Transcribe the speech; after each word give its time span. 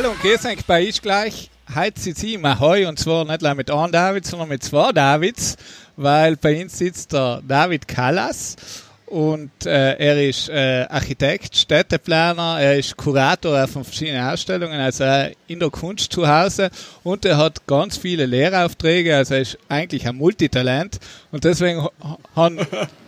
Hallo 0.00 0.12
und 0.12 0.20
grüß 0.22 0.46
euch 0.46 0.64
bei 0.64 0.82
ich 0.82 1.02
gleich. 1.02 1.50
Heute 1.74 2.00
sitze 2.00 2.26
ich 2.26 2.32
im 2.32 2.44
Ahoi 2.46 2.86
und 2.86 2.98
zwar 2.98 3.26
nicht 3.26 3.42
nur 3.42 3.54
mit 3.54 3.70
einem 3.70 3.92
David, 3.92 4.24
sondern 4.24 4.48
mit 4.48 4.62
zwei 4.62 4.92
Davids, 4.92 5.58
weil 5.94 6.36
bei 6.36 6.62
uns 6.62 6.78
sitzt 6.78 7.12
der 7.12 7.42
David 7.46 7.86
Callas 7.86 8.56
und 9.04 9.50
äh, 9.66 9.98
er 9.98 10.26
ist 10.26 10.48
äh, 10.48 10.86
Architekt, 10.88 11.54
Städteplaner, 11.54 12.62
er 12.62 12.78
ist 12.78 12.96
Kurator 12.96 13.68
von 13.68 13.84
verschiedenen 13.84 14.24
Ausstellungen, 14.24 14.80
also 14.80 15.04
in 15.48 15.60
der 15.60 15.68
Kunst 15.68 16.10
zu 16.14 16.26
Hause. 16.26 16.70
Und 17.02 17.26
er 17.26 17.36
hat 17.36 17.66
ganz 17.66 17.98
viele 17.98 18.24
Lehraufträge, 18.24 19.14
also 19.14 19.34
er 19.34 19.42
ist 19.42 19.58
eigentlich 19.68 20.08
ein 20.08 20.16
Multitalent. 20.16 20.98
Und 21.30 21.44
deswegen 21.44 21.86
haben 22.34 22.58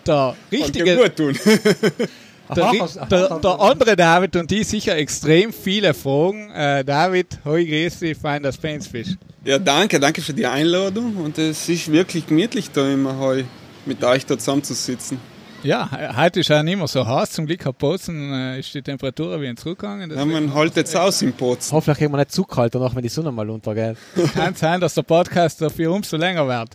der 0.06 0.36
richtige... 0.52 1.10
tun. 2.54 2.88
Der, 3.10 3.28
der, 3.28 3.38
der, 3.38 3.60
andere 3.60 3.96
David 3.96 4.36
und 4.36 4.50
die 4.50 4.64
sicher 4.64 4.96
extrem 4.96 5.52
viele 5.52 5.94
Fragen. 5.94 6.50
Äh, 6.50 6.84
David, 6.84 7.38
hoi, 7.44 7.64
grüß 7.64 8.00
dich, 8.00 8.16
fein, 8.16 8.44
uns 8.44 8.88
bist. 8.88 9.16
Ja, 9.44 9.58
danke, 9.58 9.98
danke 9.98 10.22
für 10.22 10.32
die 10.32 10.46
Einladung 10.46 11.16
und 11.16 11.38
es 11.38 11.68
ist 11.68 11.90
wirklich 11.90 12.26
gemütlich 12.26 12.70
da 12.70 12.88
immer 12.88 13.18
heu 13.18 13.42
mit 13.84 14.04
euch 14.04 14.24
da 14.24 14.38
zusammenzusitzen. 14.38 15.18
Ja, 15.64 15.88
heute 16.16 16.40
ist 16.40 16.50
auch 16.50 16.62
nicht 16.62 16.76
mehr 16.76 16.88
so 16.88 17.06
heiß. 17.06 17.30
Zum 17.30 17.46
Glück 17.46 17.64
hat 17.64 17.78
Bozen 17.78 18.32
äh, 18.32 18.58
ist 18.58 18.74
die 18.74 18.82
Temperatur 18.82 19.40
wieder 19.40 19.54
zurückgegangen. 19.54 20.10
Ja, 20.10 20.24
man 20.24 20.52
hält 20.52 20.74
jetzt 20.74 20.96
aus 20.96 21.22
im 21.22 21.32
Bozen. 21.32 21.72
Hoffentlich 21.72 21.98
kriegen 21.98 22.12
wir 22.12 22.18
nicht 22.18 22.32
zu 22.32 22.42
kalt 22.42 22.74
danach, 22.74 22.94
wenn 22.96 23.02
die 23.02 23.08
Sonne 23.08 23.30
mal 23.30 23.48
untergeht. 23.48 23.96
Kann 24.34 24.56
sein, 24.56 24.80
dass 24.80 24.94
der 24.94 25.02
Podcast 25.02 25.60
dafür 25.62 25.92
umso 25.92 26.16
länger 26.16 26.48
wird. 26.48 26.70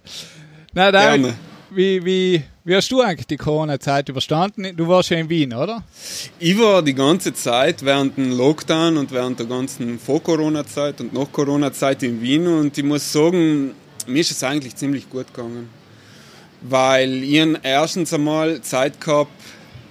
Na, 0.73 0.91
David, 0.91 1.21
Gerne. 1.21 1.37
Wie, 1.69 2.03
wie, 2.05 2.43
wie 2.63 2.75
hast 2.75 2.91
du 2.91 3.01
eigentlich 3.01 3.27
die 3.27 3.37
Corona-Zeit 3.37 4.09
überstanden? 4.09 4.75
Du 4.75 4.87
warst 4.87 5.09
ja 5.09 5.17
in 5.17 5.29
Wien, 5.29 5.53
oder? 5.53 5.83
Ich 6.39 6.57
war 6.57 6.81
die 6.81 6.93
ganze 6.93 7.33
Zeit 7.33 7.83
während 7.83 8.17
dem 8.17 8.37
Lockdown 8.37 8.97
und 8.97 9.11
während 9.11 9.39
der 9.39 9.47
ganzen 9.47 9.99
Vor-Corona-Zeit 9.99 11.01
und 11.01 11.13
nach 11.13 11.31
Corona-Zeit 11.31 12.03
in 12.03 12.21
Wien 12.21 12.47
und 12.47 12.77
ich 12.77 12.83
muss 12.83 13.11
sagen, 13.11 13.71
mir 14.05 14.21
ist 14.21 14.31
es 14.31 14.43
eigentlich 14.43 14.75
ziemlich 14.75 15.09
gut 15.09 15.33
gegangen 15.33 15.69
weil 16.61 17.23
ich 17.23 17.57
erstens 17.63 18.13
einmal 18.13 18.61
Zeit 18.61 18.99
gehabt, 18.99 19.31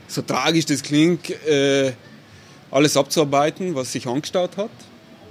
so 0.08 0.22
tragisch 0.22 0.66
das 0.66 0.82
klingt, 0.82 1.30
äh, 1.46 1.92
alles 2.70 2.96
abzuarbeiten, 2.96 3.74
was 3.74 3.92
sich 3.92 4.06
angestaut 4.06 4.56
hat. 4.56 4.70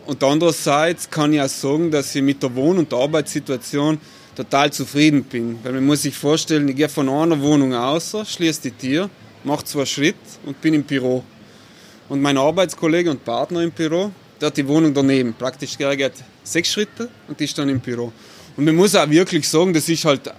Und 0.06 0.24
andererseits 0.24 1.10
kann 1.10 1.34
ich 1.34 1.42
auch 1.42 1.48
sagen, 1.48 1.92
dass 1.92 2.14
ich 2.16 2.22
mit 2.22 2.42
der 2.44 2.56
Wohn- 2.56 2.78
und 2.78 2.94
Arbeitssituation 2.94 4.00
total 4.36 4.72
zufrieden 4.72 5.24
bin. 5.24 5.60
Weil 5.64 5.74
man 5.74 5.86
muss 5.86 6.04
sich 6.04 6.16
vorstellen, 6.16 6.68
ich 6.68 6.76
gehe 6.76 6.90
von 6.90 7.10
einer 7.10 7.40
Wohnung 7.42 7.74
aus, 7.74 8.16
schließe 8.28 8.62
die 8.62 8.72
Tür, 8.72 9.10
mache 9.44 9.66
zwei 9.66 9.86
Schritte 9.86 10.20
und 10.46 10.60
bin 10.62 10.74
im 10.74 10.84
Büro. 10.84 11.24
Und 12.10 12.22
mein 12.22 12.38
Arbeitskollege 12.38 13.10
und 13.10 13.24
Partner 13.26 13.62
im 13.62 13.72
Büro, 13.72 14.12
der 14.40 14.48
hat 14.48 14.58
die 14.58 14.68
Wohnung 14.68 14.94
daneben. 14.94 15.34
Praktisch 15.34 15.78
geht 15.78 16.14
sechs 16.44 16.72
Schritte 16.72 17.10
und 17.28 17.40
ist 17.42 17.58
dann 17.58 17.70
im 17.70 17.80
Büro. 17.80 18.12
Und 18.58 18.66
man 18.66 18.76
muss 18.76 18.96
auch 18.96 19.10
wirklich 19.10 19.48
sagen, 19.48 19.74
das 19.74 19.90
ist 19.90 20.06
halt 20.06 20.32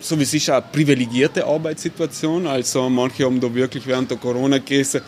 so 0.00 0.18
wie 0.18 0.24
sicher 0.24 0.56
eine 0.56 0.66
privilegierte 0.72 1.44
Arbeitssituation. 1.44 2.46
Also 2.46 2.88
manche 2.88 3.24
haben 3.24 3.40
da 3.40 3.52
wirklich 3.52 3.86
während 3.86 4.10
der 4.10 4.18
Corona-Krise 4.18 5.02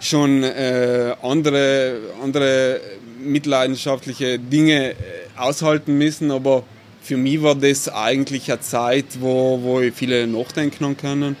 schon 0.00 0.42
äh, 0.42 1.14
andere, 1.22 1.98
andere 2.22 2.80
mitleidenschaftliche 3.22 4.38
Dinge 4.38 4.92
äh, 4.92 4.94
aushalten 5.36 5.96
müssen, 5.96 6.30
aber 6.30 6.64
für 7.10 7.16
mich 7.16 7.42
war 7.42 7.56
das 7.56 7.88
eigentlich 7.88 8.52
eine 8.52 8.60
Zeit, 8.60 9.04
wo, 9.18 9.58
wo 9.60 9.80
ich 9.80 9.92
viele 9.92 10.28
nachdenken 10.28 10.96
können, 10.96 11.34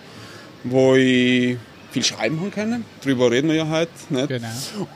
wo 0.64 0.96
ich 0.96 1.58
viel 1.92 2.02
schreiben 2.02 2.40
haben 2.40 2.50
können. 2.50 2.84
Darüber 3.04 3.30
reden 3.30 3.46
wir 3.46 3.54
ja 3.54 3.68
heute. 3.68 3.92
Nicht? 4.08 4.28
Genau. 4.30 4.48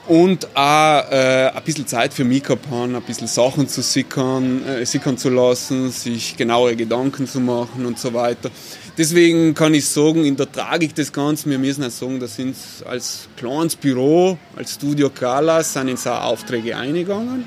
Und 0.08 0.48
auch 0.56 1.12
äh, 1.12 1.52
ein 1.54 1.62
bisschen 1.62 1.86
Zeit 1.86 2.12
für 2.12 2.24
mich 2.24 2.42
gehabt 2.42 2.68
haben, 2.72 2.96
ein 2.96 3.02
bisschen 3.02 3.28
Sachen 3.28 3.68
zu 3.68 3.82
sickern, 3.82 4.66
äh, 4.66 4.84
sickern 4.84 5.16
zu 5.16 5.30
lassen, 5.30 5.92
sich 5.92 6.36
genaue 6.36 6.74
Gedanken 6.74 7.28
zu 7.28 7.38
machen 7.38 7.86
und 7.86 8.00
so 8.00 8.12
weiter. 8.12 8.50
Deswegen 8.98 9.54
kann 9.54 9.74
ich 9.74 9.86
sagen, 9.86 10.24
in 10.24 10.34
der 10.34 10.50
Tragik 10.50 10.96
des 10.96 11.12
Ganzen, 11.12 11.52
wir 11.52 11.58
müssen 11.60 11.84
auch 11.84 11.90
sagen, 11.90 12.18
da 12.18 12.26
sind 12.26 12.56
als 12.84 13.28
kleines 13.36 13.76
Büro, 13.76 14.38
als 14.56 14.74
Studio 14.74 15.08
Kala, 15.08 15.62
sind 15.62 15.88
uns 15.88 16.04
auch 16.04 16.24
Aufträge 16.24 16.76
eingegangen. 16.76 17.46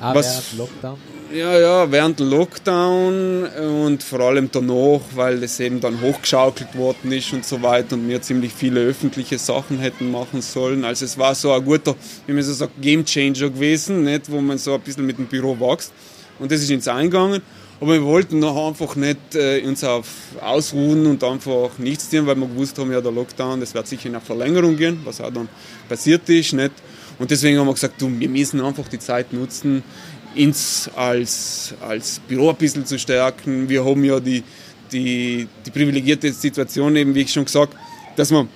Ah, 0.00 0.14
was, 0.14 0.52
Lockdown? 0.56 0.96
Ja, 1.32 1.58
ja, 1.58 1.92
während 1.92 2.20
Lockdown 2.20 3.44
und 3.44 4.02
vor 4.02 4.20
allem 4.20 4.48
danach, 4.50 5.00
weil 5.14 5.40
das 5.40 5.60
eben 5.60 5.78
dann 5.80 6.00
hochgeschaukelt 6.00 6.74
worden 6.74 7.12
ist 7.12 7.32
und 7.34 7.44
so 7.44 7.60
weiter 7.60 7.96
und 7.96 8.08
wir 8.08 8.22
ziemlich 8.22 8.52
viele 8.54 8.80
öffentliche 8.80 9.38
Sachen 9.38 9.78
hätten 9.78 10.10
machen 10.10 10.40
sollen. 10.40 10.86
Also 10.86 11.04
es 11.04 11.18
war 11.18 11.34
so 11.34 11.52
ein 11.52 11.62
guter, 11.64 11.96
wie 12.26 12.32
man 12.32 12.42
so 12.42 12.54
sagt, 12.54 12.80
Game 12.80 13.04
Changer 13.04 13.50
gewesen, 13.50 14.04
nicht, 14.04 14.30
wo 14.30 14.40
man 14.40 14.56
so 14.56 14.72
ein 14.72 14.80
bisschen 14.80 15.04
mit 15.04 15.18
dem 15.18 15.26
Büro 15.26 15.58
wächst. 15.60 15.92
Und 16.38 16.50
das 16.50 16.62
ist 16.62 16.70
ins 16.70 16.88
Eingegangen. 16.88 17.42
Aber 17.80 17.92
wir 17.92 18.02
wollten 18.02 18.40
noch 18.40 18.68
einfach 18.68 18.96
nicht 18.96 19.34
äh, 19.34 19.62
uns 19.64 19.84
auf 19.84 20.08
ausruhen 20.40 21.06
und 21.06 21.22
einfach 21.22 21.78
nichts 21.78 22.08
tun, 22.10 22.26
weil 22.26 22.36
wir 22.36 22.48
gewusst 22.48 22.76
haben, 22.78 22.90
ja, 22.90 23.00
der 23.00 23.12
Lockdown, 23.12 23.60
das 23.60 23.74
wird 23.74 23.86
sicher 23.86 24.06
in 24.06 24.16
eine 24.16 24.24
Verlängerung 24.24 24.76
gehen, 24.76 25.00
was 25.04 25.20
auch 25.20 25.30
dann 25.30 25.48
passiert 25.88 26.28
ist. 26.28 26.54
Nicht? 26.54 26.72
Und 27.18 27.30
deswegen 27.30 27.58
haben 27.58 27.66
wir 27.66 27.74
gesagt, 27.74 28.00
du, 28.00 28.10
wir 28.18 28.28
müssen 28.28 28.60
einfach 28.60 28.88
die 28.88 28.98
Zeit 28.98 29.32
nutzen, 29.32 29.82
uns 30.36 30.90
als, 30.94 31.74
als 31.80 32.20
Büro 32.20 32.50
ein 32.50 32.56
bisschen 32.56 32.86
zu 32.86 32.98
stärken. 32.98 33.68
Wir 33.68 33.84
haben 33.84 34.04
ja 34.04 34.20
die, 34.20 34.44
die, 34.92 35.48
die 35.66 35.70
privilegierte 35.70 36.32
Situation, 36.32 36.94
eben 36.96 37.14
wie 37.14 37.22
ich 37.22 37.32
schon 37.32 37.44
gesagt, 37.44 37.74
dass 38.16 38.30
wir 38.30 38.46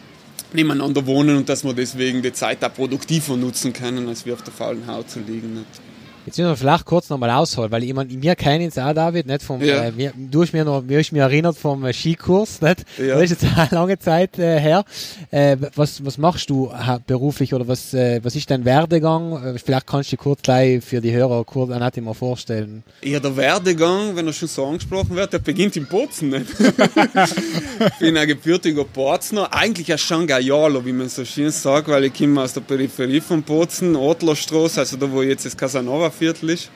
nebeneinander 0.53 1.05
wohnen 1.07 1.37
und 1.37 1.49
dass 1.49 1.65
wir 1.65 1.73
deswegen 1.73 2.23
die 2.23 2.33
Zeit 2.33 2.65
auch 2.65 2.73
produktiver 2.73 3.37
nutzen 3.37 3.73
können, 3.73 4.09
als 4.09 4.25
wir 4.27 4.35
auf 4.35 4.43
der 4.43 4.53
faulen 4.53 4.87
Haut 4.87 5.11
zu 5.11 5.21
liegen. 5.21 5.55
Nicht? 5.55 5.92
Jetzt 6.25 6.39
müssen 6.39 6.51
wir 6.51 6.57
vielleicht 6.57 6.85
kurz 6.85 7.11
nochmal 7.11 7.31
ausholen, 7.31 7.73
weil 7.73 7.83
jemand, 7.83 8.13
mir 8.13 8.37
kennen 8.37 8.69
es 8.69 8.79
auch, 8.79 8.93
David, 8.95 9.27
nicht 9.27 9.43
vom, 9.43 9.61
ja. 9.61 9.85
äh, 9.85 9.93
mir, 9.93 10.13
du 10.17 10.43
hast 10.43 10.53
mir 10.53 10.65
noch, 10.65 10.81
mir 10.81 11.01
hast 11.01 11.11
mich 11.11 11.21
erinnert 11.21 11.57
vom 11.57 11.85
äh, 11.85 11.93
Skikurs, 11.93 12.61
nicht? 12.61 12.85
Ja. 12.97 13.15
Das 13.15 13.25
ist 13.25 13.43
jetzt 13.43 13.45
eine 13.57 13.69
lange 13.73 13.99
Zeit 13.99 14.39
äh, 14.39 14.61
her. 14.61 14.85
Äh, 15.33 15.57
was, 15.75 16.05
was 16.05 16.19
machst 16.19 16.49
du 16.49 16.71
beruflich 17.09 17.53
oder 17.55 17.67
was, 17.67 17.93
äh, 17.93 18.21
was 18.23 18.37
ist 18.37 18.49
dein 18.51 18.65
Werdegang? 18.65 19.57
Äh, 19.57 19.59
vielleicht 19.59 19.89
kannst 19.89 20.13
du 20.13 20.17
kurz 20.17 20.43
gleich 20.43 20.85
für 20.85 21.01
die 21.01 21.11
Hörer 21.11 21.43
kurz 21.45 21.73
Annette 21.73 22.01
mal 22.01 22.15
vorstellen. 22.15 22.85
Ja, 23.03 23.19
der 23.19 23.37
Werdegang, 23.37 24.15
wenn 24.15 24.27
er 24.29 24.33
schon 24.33 24.49
so 24.49 24.65
angesprochen 24.65 25.17
wird, 25.17 25.33
der 25.33 25.41
beginnt 25.41 25.77
in 25.77 25.87
Bozen, 25.87 26.29
nicht? 26.29 26.47
ich 26.61 27.95
bin 27.99 28.17
ein 28.17 28.29
gebürtiger 28.29 28.85
Bozener, 28.85 29.53
eigentlich 29.53 29.91
ein 29.91 29.99
Shangaialo, 29.99 30.85
wie 30.85 30.93
man 30.93 31.09
so 31.09 31.25
schön 31.25 31.51
sagt, 31.51 31.89
weil 31.89 32.05
ich 32.05 32.15
komme 32.15 32.43
aus 32.43 32.53
der 32.53 32.61
Peripherie 32.61 33.21
von 33.21 33.43
Bozen, 33.43 33.97
Adlerstraße, 33.97 34.79
also 34.81 34.97
da, 34.97 35.11
wo 35.11 35.23
jetzt 35.23 35.45
das 35.47 35.57
Casanova 35.57 36.12
Viertel 36.13 36.51
ist. 36.51 36.71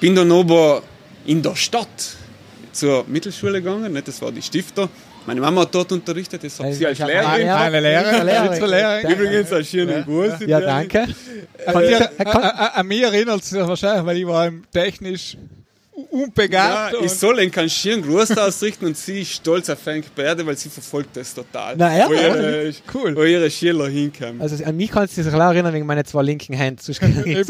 Bin 0.00 0.14
dann 0.14 0.30
aber 0.32 0.82
in 1.26 1.42
der 1.42 1.56
Stadt 1.56 2.16
zur 2.72 3.04
Mittelschule 3.08 3.62
gegangen, 3.62 3.92
nicht? 3.92 4.08
das 4.08 4.20
war 4.22 4.30
die 4.30 4.42
Stifter. 4.42 4.88
Meine 5.26 5.40
Mama 5.40 5.62
hat 5.62 5.74
dort 5.74 5.90
unterrichtet, 5.90 6.44
das 6.44 6.60
hat 6.60 6.72
sie 6.72 6.86
als 6.86 6.98
Lehrerin. 6.98 7.48
Eine 7.48 7.80
Lehrerin. 7.80 8.26
Lehrerin. 8.26 8.70
Lehrerin. 8.70 9.10
Übrigens 9.10 9.52
ein 9.52 9.64
schöner 9.64 10.02
Gruß. 10.02 10.34
Ja, 10.46 10.60
danke. 10.60 11.08
An 11.66 12.86
mich 12.86 13.02
erinnert 13.02 13.42
es 13.42 13.50
sich 13.50 13.58
wahrscheinlich, 13.58 14.06
weil 14.06 14.16
ich 14.18 14.26
war 14.26 14.46
im 14.46 14.62
technisch 14.70 15.36
unbegabt. 16.10 16.92
Ja, 16.92 17.00
ich 17.00 17.12
soll 17.12 17.48
keinen 17.48 17.70
schönen 17.70 18.02
Gruß 18.02 18.36
ausrichten 18.36 18.86
und 18.86 18.96
sie 18.96 19.22
ist 19.22 19.32
stolz 19.32 19.70
auf 19.70 19.78
Frank 19.78 20.14
Berde, 20.14 20.46
weil 20.46 20.56
sie 20.56 20.68
verfolgt 20.68 21.16
das 21.16 21.32
total. 21.34 21.74
Na, 21.76 21.96
ja, 21.96 22.08
wo 22.08 22.12
ihre, 22.12 22.74
cool. 22.94 23.16
Wo 23.16 23.22
ihre 23.22 23.50
Schüler 23.50 23.88
hinkommen. 23.88 24.40
Also 24.40 24.62
an 24.62 24.76
mich 24.76 24.90
kannst 24.90 25.16
du 25.16 25.22
dich 25.22 25.32
klar 25.32 25.52
erinnern 25.52 25.72
wegen 25.72 25.86
meinen 25.86 26.04
zwei 26.04 26.22
linken 26.22 26.52
Händen. 26.52 26.82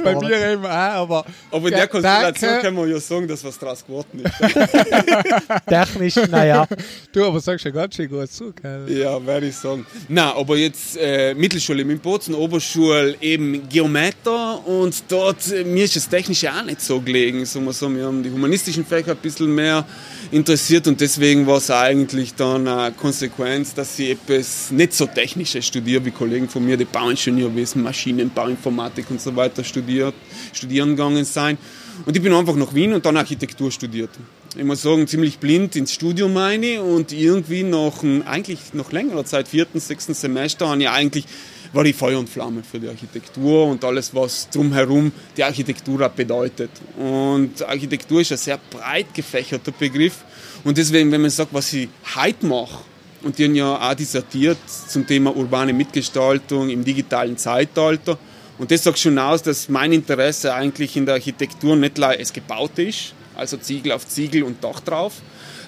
Bei 0.05 0.15
mir 0.15 0.53
eben 0.53 0.65
auch, 0.65 0.69
aber... 0.69 1.25
Aber 1.51 1.69
in 1.69 1.75
der 1.75 1.89
Konstellation 1.89 2.51
danke. 2.51 2.67
kann 2.67 2.75
man 2.75 2.91
ja 2.91 3.01
sagen, 3.01 3.27
dass 3.27 3.43
was 3.45 3.59
draus 3.59 3.85
geworden 3.85 4.23
ist. 4.23 5.67
Technisch, 5.67 6.17
naja. 6.31 6.67
Du, 7.13 7.25
aber 7.25 7.41
sagst 7.41 7.65
ja 7.65 7.73
ganz 7.73 7.97
schön 7.97 8.09
gut 8.09 8.31
zu, 8.31 8.53
gell? 8.53 8.87
Ja, 8.89 9.25
werde 9.27 9.49
ich 9.49 9.57
sagen. 9.57 9.85
Na, 10.09 10.35
aber 10.35 10.57
jetzt 10.57 10.97
äh, 10.97 11.35
Mittelschule 11.35 11.83
in 11.83 11.99
Bozen, 11.99 12.35
Oberschule 12.35 13.17
eben 13.21 13.69
Geometer 13.69 14.67
und 14.67 15.03
dort, 15.09 15.51
äh, 15.51 15.65
mir 15.65 15.85
ist 15.85 15.97
das 15.97 16.09
Technische 16.09 16.53
auch 16.53 16.65
nicht 16.65 16.81
so 16.81 17.01
gelegen. 17.01 17.45
So, 17.45 17.61
wir 17.61 18.07
haben 18.07 18.23
die 18.23 18.36
humanistischen 18.37 18.85
Fächer 18.85 19.13
ein 19.13 19.17
bisschen 19.17 19.55
mehr 19.55 19.85
interessiert 20.31 20.87
und 20.87 21.01
deswegen 21.01 21.47
war 21.47 21.59
es 21.59 21.71
eigentlich 21.71 22.35
dann 22.35 22.69
eine 22.69 22.93
Konsequenz, 22.93 23.75
dass 23.75 23.99
ich 23.99 24.11
etwas 24.11 24.71
nicht 24.71 24.93
so 24.93 25.07
Technisches 25.07 25.67
studiere 25.67 26.05
wie 26.05 26.11
Kollegen 26.11 26.49
von 26.49 26.65
mir, 26.65 26.77
die 26.77 26.85
Bauingenieurwesen, 26.85 27.83
Maschinenbau, 27.83 28.47
Informatik 28.47 29.11
und 29.11 29.21
so 29.21 29.35
weiter 29.35 29.65
studiert, 29.65 30.15
studieren 30.53 30.91
gegangen 30.91 31.25
sein. 31.25 31.59
Und 32.05 32.17
ich 32.17 32.23
bin 32.23 32.33
einfach 32.33 32.57
nach 32.57 32.75
Wien 32.75 32.93
und 32.93 33.05
dann 33.07 33.17
Architektur 33.17 33.71
studiert. 33.71 34.11
Ich 34.57 34.65
muss 34.65 34.83
sagen, 34.83 35.07
ziemlich 35.07 35.39
blind 35.39 35.77
ins 35.77 35.93
Studium 35.93 36.33
meine 36.33 36.83
und 36.83 37.13
irgendwie 37.13 37.63
nach, 37.63 38.03
eigentlich 38.27 38.61
nach 38.73 38.93
längerer 38.93 39.25
Zeit, 39.25 39.49
vierten, 39.49 39.81
sechsten 39.81 40.15
Semester, 40.15 40.69
habe 40.69 40.81
ich 40.81 40.89
eigentlich 40.89 41.25
war 41.73 41.85
die 41.85 41.93
Feuer 41.93 42.19
und 42.19 42.29
Flamme 42.29 42.63
für 42.63 42.79
die 42.79 42.89
Architektur 42.89 43.67
und 43.67 43.85
alles, 43.85 44.15
was 44.15 44.49
drumherum 44.51 45.13
die 45.37 45.45
Architektur 45.45 46.09
bedeutet. 46.09 46.71
Und 46.99 47.63
Architektur 47.67 48.21
ist 48.21 48.33
ein 48.33 48.39
sehr 48.39 48.59
breit 48.71 49.13
gefächerter 49.15 49.73
Begriff 49.73 50.25
und 50.65 50.79
deswegen, 50.79 51.13
wenn 51.13 51.21
man 51.21 51.31
sagt, 51.31 51.55
was 51.55 51.73
ich 51.73 51.89
heute 52.15 52.47
mache, 52.47 52.79
und 53.23 53.39
die 53.39 53.45
haben 53.45 53.55
ja 53.55 53.91
auch 53.91 53.95
dissertiert 53.95 54.59
zum 54.89 55.07
Thema 55.07 55.35
urbane 55.35 55.73
Mitgestaltung 55.73 56.69
im 56.71 56.85
digitalen 56.85 57.37
Zeitalter. 57.37 58.19
Und 58.59 58.71
das 58.71 58.85
sagt 58.85 58.99
schon 58.99 59.19
aus, 59.19 59.43
dass 59.43 59.69
mein 59.69 59.93
Interesse 59.93 60.55
eigentlich 60.55 60.97
in 60.97 61.07
der 61.07 61.15
Architektur 61.15 61.77
nicht 61.77 61.99
es 61.99 62.33
gebaut 62.33 62.79
ist, 62.79 63.15
also 63.35 63.57
Ziegel 63.57 63.93
auf 63.93 64.07
Ziegel 64.07 64.43
und 64.43 64.63
Dach 64.63 64.81
drauf, 64.81 65.15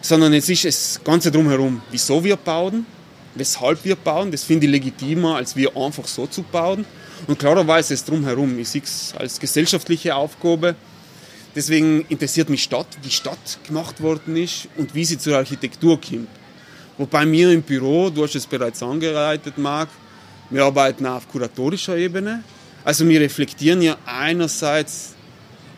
sondern 0.00 0.32
es 0.32 0.48
ist 0.48 0.64
das 0.64 1.00
Ganze 1.02 1.30
drumherum, 1.30 1.82
wieso 1.90 2.22
wir 2.22 2.36
bauen, 2.36 2.86
weshalb 3.38 3.84
wir 3.84 3.96
bauen. 3.96 4.30
Das 4.30 4.44
finde 4.44 4.66
ich 4.66 4.72
legitimer, 4.72 5.36
als 5.36 5.56
wir 5.56 5.76
einfach 5.76 6.06
so 6.06 6.26
zu 6.26 6.42
bauen. 6.42 6.84
Und 7.26 7.38
klarerweise 7.38 7.94
ist 7.94 8.08
drumherum. 8.08 8.58
Ich 8.58 8.68
sehe 8.68 8.82
es 8.82 9.14
als 9.16 9.40
gesellschaftliche 9.40 10.14
Aufgabe. 10.14 10.74
Deswegen 11.54 12.04
interessiert 12.08 12.48
mich 12.50 12.62
Stadt, 12.62 12.86
wie 13.02 13.10
Stadt 13.10 13.58
gemacht 13.66 14.00
worden 14.00 14.36
ist 14.36 14.68
und 14.76 14.94
wie 14.94 15.04
sie 15.04 15.18
zur 15.18 15.36
Architektur 15.36 16.00
kommt. 16.00 16.28
Wobei 16.98 17.30
wir 17.30 17.52
im 17.52 17.62
Büro, 17.62 18.10
du 18.10 18.24
hast 18.24 18.34
es 18.34 18.46
bereits 18.46 18.82
angeleitet, 18.82 19.56
Marc, 19.56 19.88
wir 20.50 20.64
arbeiten 20.64 21.06
auf 21.06 21.28
kuratorischer 21.28 21.96
Ebene. 21.96 22.42
Also 22.84 23.08
wir 23.08 23.20
reflektieren 23.20 23.82
ja 23.82 23.96
einerseits 24.06 25.14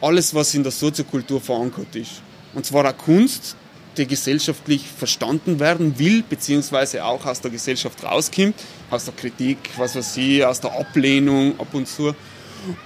alles, 0.01 0.35
was 0.35 0.55
in 0.55 0.62
der 0.62 0.73
Soziokultur 0.73 1.41
verankert 1.41 1.95
ist. 1.95 2.23
Und 2.55 2.65
zwar 2.65 2.89
auch 2.89 2.97
Kunst, 2.97 3.57
gesellschaftlich 3.96 4.84
verstanden 4.87 5.60
werden 5.60 5.98
will, 5.98 6.22
beziehungsweise 6.28 7.04
auch 7.04 7.25
aus 7.26 7.40
der 7.40 7.50
Gesellschaft 7.50 8.02
rauskommt, 8.04 8.54
aus 8.90 9.04
der 9.04 9.14
Kritik, 9.14 9.58
was 9.76 9.96
weiß 9.96 10.16
ich, 10.16 10.44
aus 10.44 10.60
der 10.60 10.72
Ablehnung 10.72 11.58
ab 11.58 11.69
und 11.72 11.87
zu. 11.87 12.14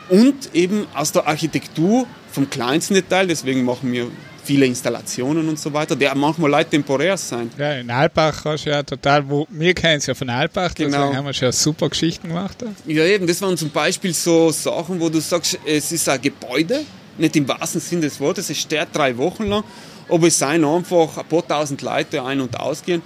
Und 0.08 0.54
eben 0.54 0.86
aus 0.94 1.12
der 1.12 1.26
Architektur 1.26 2.06
vom 2.30 2.48
kleinsten 2.48 2.94
Detail, 2.94 3.26
deswegen 3.26 3.64
machen 3.64 3.92
wir 3.92 4.08
viele 4.44 4.66
Installationen 4.66 5.48
und 5.48 5.58
so 5.58 5.72
weiter, 5.72 5.96
der 5.96 6.14
manchmal 6.14 6.50
leid 6.50 6.70
temporär 6.70 7.16
sein. 7.16 7.50
Ja, 7.58 7.72
in 7.72 7.90
Alpbach 7.90 8.44
hast 8.44 8.66
du 8.66 8.70
ja 8.70 8.82
total, 8.82 9.28
wo, 9.28 9.46
wir 9.50 9.74
kennen 9.74 9.98
es 9.98 10.06
ja 10.06 10.14
von 10.14 10.28
Alpbach, 10.28 10.74
genau. 10.74 10.98
deswegen 10.98 11.16
haben 11.16 11.26
wir 11.26 11.32
schon 11.32 11.52
super 11.52 11.88
Geschichten 11.88 12.28
gemacht. 12.28 12.62
Ja 12.86 13.04
eben, 13.04 13.26
das 13.26 13.40
waren 13.40 13.56
zum 13.56 13.70
Beispiel 13.70 14.12
so 14.12 14.50
Sachen, 14.50 15.00
wo 15.00 15.08
du 15.08 15.20
sagst, 15.20 15.58
es 15.64 15.90
ist 15.92 16.08
ein 16.08 16.20
Gebäude, 16.20 16.84
nicht 17.16 17.36
im 17.36 17.48
wahrsten 17.48 17.80
Sinne 17.80 18.02
des 18.02 18.20
Wortes, 18.20 18.50
es 18.50 18.58
steht 18.58 18.88
drei 18.92 19.16
Wochen 19.16 19.44
lang, 19.44 19.64
aber 20.08 20.26
es 20.26 20.38
seien 20.38 20.64
einfach 20.64 21.18
ein 21.18 21.26
paar 21.26 21.46
tausend 21.46 21.82
Leute 21.82 22.22
ein- 22.22 22.40
und 22.40 22.58
ausgehen 22.58 23.02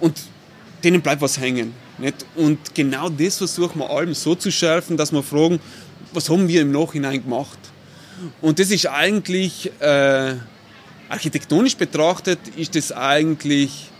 und 0.00 0.18
denen 0.82 1.00
bleibt 1.00 1.22
was 1.22 1.38
hängen. 1.38 1.74
Nicht? 1.98 2.24
Und 2.34 2.74
genau 2.74 3.08
das 3.08 3.38
versuchen 3.38 3.78
wir 3.78 3.90
allem 3.90 4.14
so 4.14 4.34
zu 4.34 4.50
schärfen, 4.50 4.96
dass 4.96 5.12
wir 5.12 5.22
fragen, 5.22 5.60
was 6.12 6.28
haben 6.28 6.48
wir 6.48 6.62
im 6.62 6.72
Nachhinein 6.72 7.22
gemacht? 7.22 7.58
Und 8.40 8.58
das 8.58 8.70
ist 8.70 8.86
eigentlich, 8.86 9.70
äh, 9.80 10.34
architektonisch 11.08 11.76
betrachtet, 11.76 12.38
ist 12.56 12.74
das 12.74 12.92
eigentlich 12.92 13.90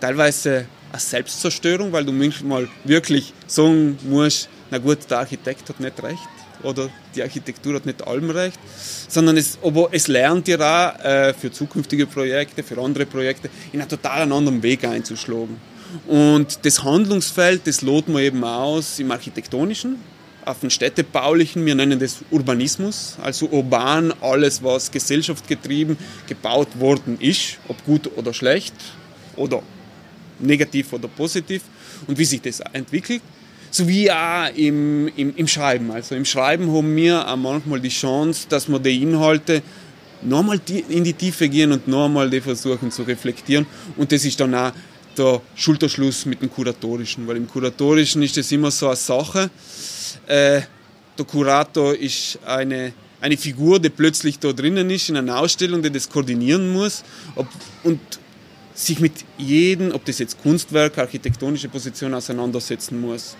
teilweise 0.00 0.66
eine 0.92 1.00
Selbstzerstörung, 1.00 1.92
weil 1.92 2.04
du 2.04 2.12
manchmal 2.12 2.68
wirklich 2.84 3.32
sagen 3.46 3.98
musst, 4.04 4.48
na 4.70 4.78
gut, 4.78 4.98
der 5.10 5.18
Architekt 5.20 5.68
hat 5.68 5.80
nicht 5.80 6.02
recht 6.02 6.35
oder 6.66 6.90
die 7.14 7.22
Architektur 7.22 7.74
hat 7.74 7.86
nicht 7.86 8.06
allem 8.06 8.30
recht, 8.30 8.58
sondern 9.08 9.36
es, 9.36 9.58
aber 9.62 9.88
es 9.92 10.08
lernt 10.08 10.46
dir 10.46 10.60
auch 10.60 11.04
äh, 11.04 11.32
für 11.32 11.50
zukünftige 11.50 12.06
Projekte, 12.06 12.62
für 12.62 12.80
andere 12.80 13.06
Projekte 13.06 13.48
in 13.72 13.80
einen 13.80 13.88
total 13.88 14.30
anderen 14.32 14.62
Weg 14.62 14.84
einzuschlagen. 14.84 15.56
Und 16.06 16.64
das 16.64 16.82
Handlungsfeld, 16.82 17.66
das 17.66 17.82
loten 17.82 18.12
wir 18.12 18.20
eben 18.20 18.42
aus 18.44 18.98
im 18.98 19.10
Architektonischen, 19.10 19.96
auf 20.44 20.60
dem 20.60 20.70
Städtebaulichen, 20.70 21.64
wir 21.64 21.74
nennen 21.74 21.98
das 21.98 22.18
Urbanismus, 22.30 23.16
also 23.22 23.48
urban 23.48 24.12
alles, 24.20 24.62
was 24.62 24.90
gesellschaftsgetrieben 24.90 25.96
gebaut 26.28 26.68
worden 26.78 27.18
ist, 27.20 27.58
ob 27.68 27.84
gut 27.84 28.10
oder 28.16 28.32
schlecht 28.34 28.74
oder 29.36 29.62
negativ 30.38 30.92
oder 30.92 31.08
positiv 31.08 31.62
und 32.06 32.18
wie 32.18 32.24
sich 32.24 32.42
das 32.42 32.60
entwickelt 32.60 33.22
sowie 33.76 34.10
auch 34.10 34.48
im, 34.54 35.08
im, 35.16 35.34
im 35.36 35.48
Schreiben. 35.48 35.90
Also 35.90 36.14
im 36.14 36.24
Schreiben 36.24 36.72
haben 36.72 36.94
wir 36.96 37.28
auch 37.28 37.36
manchmal 37.36 37.80
die 37.80 37.88
Chance, 37.88 38.46
dass 38.48 38.68
wir 38.68 38.78
die 38.78 39.02
Inhalte 39.02 39.62
nochmal 40.22 40.60
in 40.88 41.04
die 41.04 41.12
Tiefe 41.12 41.48
gehen 41.48 41.72
und 41.72 41.86
nochmal 41.86 42.30
die 42.30 42.40
versuchen 42.40 42.90
zu 42.90 43.02
reflektieren. 43.02 43.66
Und 43.96 44.12
das 44.12 44.24
ist 44.24 44.40
dann 44.40 44.54
auch 44.54 44.72
der 45.16 45.40
Schulterschluss 45.54 46.26
mit 46.26 46.42
dem 46.42 46.50
Kuratorischen, 46.50 47.26
weil 47.26 47.36
im 47.36 47.48
Kuratorischen 47.48 48.22
ist 48.22 48.36
das 48.36 48.52
immer 48.52 48.70
so 48.70 48.88
eine 48.88 48.96
Sache. 48.96 49.50
Äh, 50.26 50.62
der 51.18 51.24
Kurator 51.24 51.94
ist 51.94 52.38
eine, 52.44 52.92
eine 53.20 53.36
Figur, 53.36 53.80
die 53.80 53.88
plötzlich 53.88 54.38
da 54.38 54.52
drinnen 54.52 54.90
ist 54.90 55.08
in 55.08 55.16
einer 55.16 55.38
Ausstellung, 55.38 55.82
die 55.82 55.90
das 55.90 56.08
koordinieren 56.08 56.72
muss 56.72 57.02
ob, 57.34 57.46
und 57.82 58.00
sich 58.74 59.00
mit 59.00 59.12
jedem, 59.38 59.92
ob 59.92 60.04
das 60.04 60.18
jetzt 60.18 60.40
Kunstwerk, 60.42 60.98
architektonische 60.98 61.68
Position 61.68 62.12
auseinandersetzen 62.12 63.00
muss. 63.00 63.36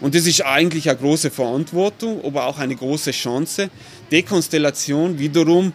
Und 0.00 0.14
das 0.14 0.26
ist 0.26 0.44
eigentlich 0.44 0.88
eine 0.88 0.98
große 0.98 1.30
Verantwortung, 1.30 2.24
aber 2.24 2.46
auch 2.46 2.58
eine 2.58 2.76
große 2.76 3.12
Chance, 3.12 3.70
die 4.10 4.22
Konstellation 4.22 5.18
wiederum 5.18 5.72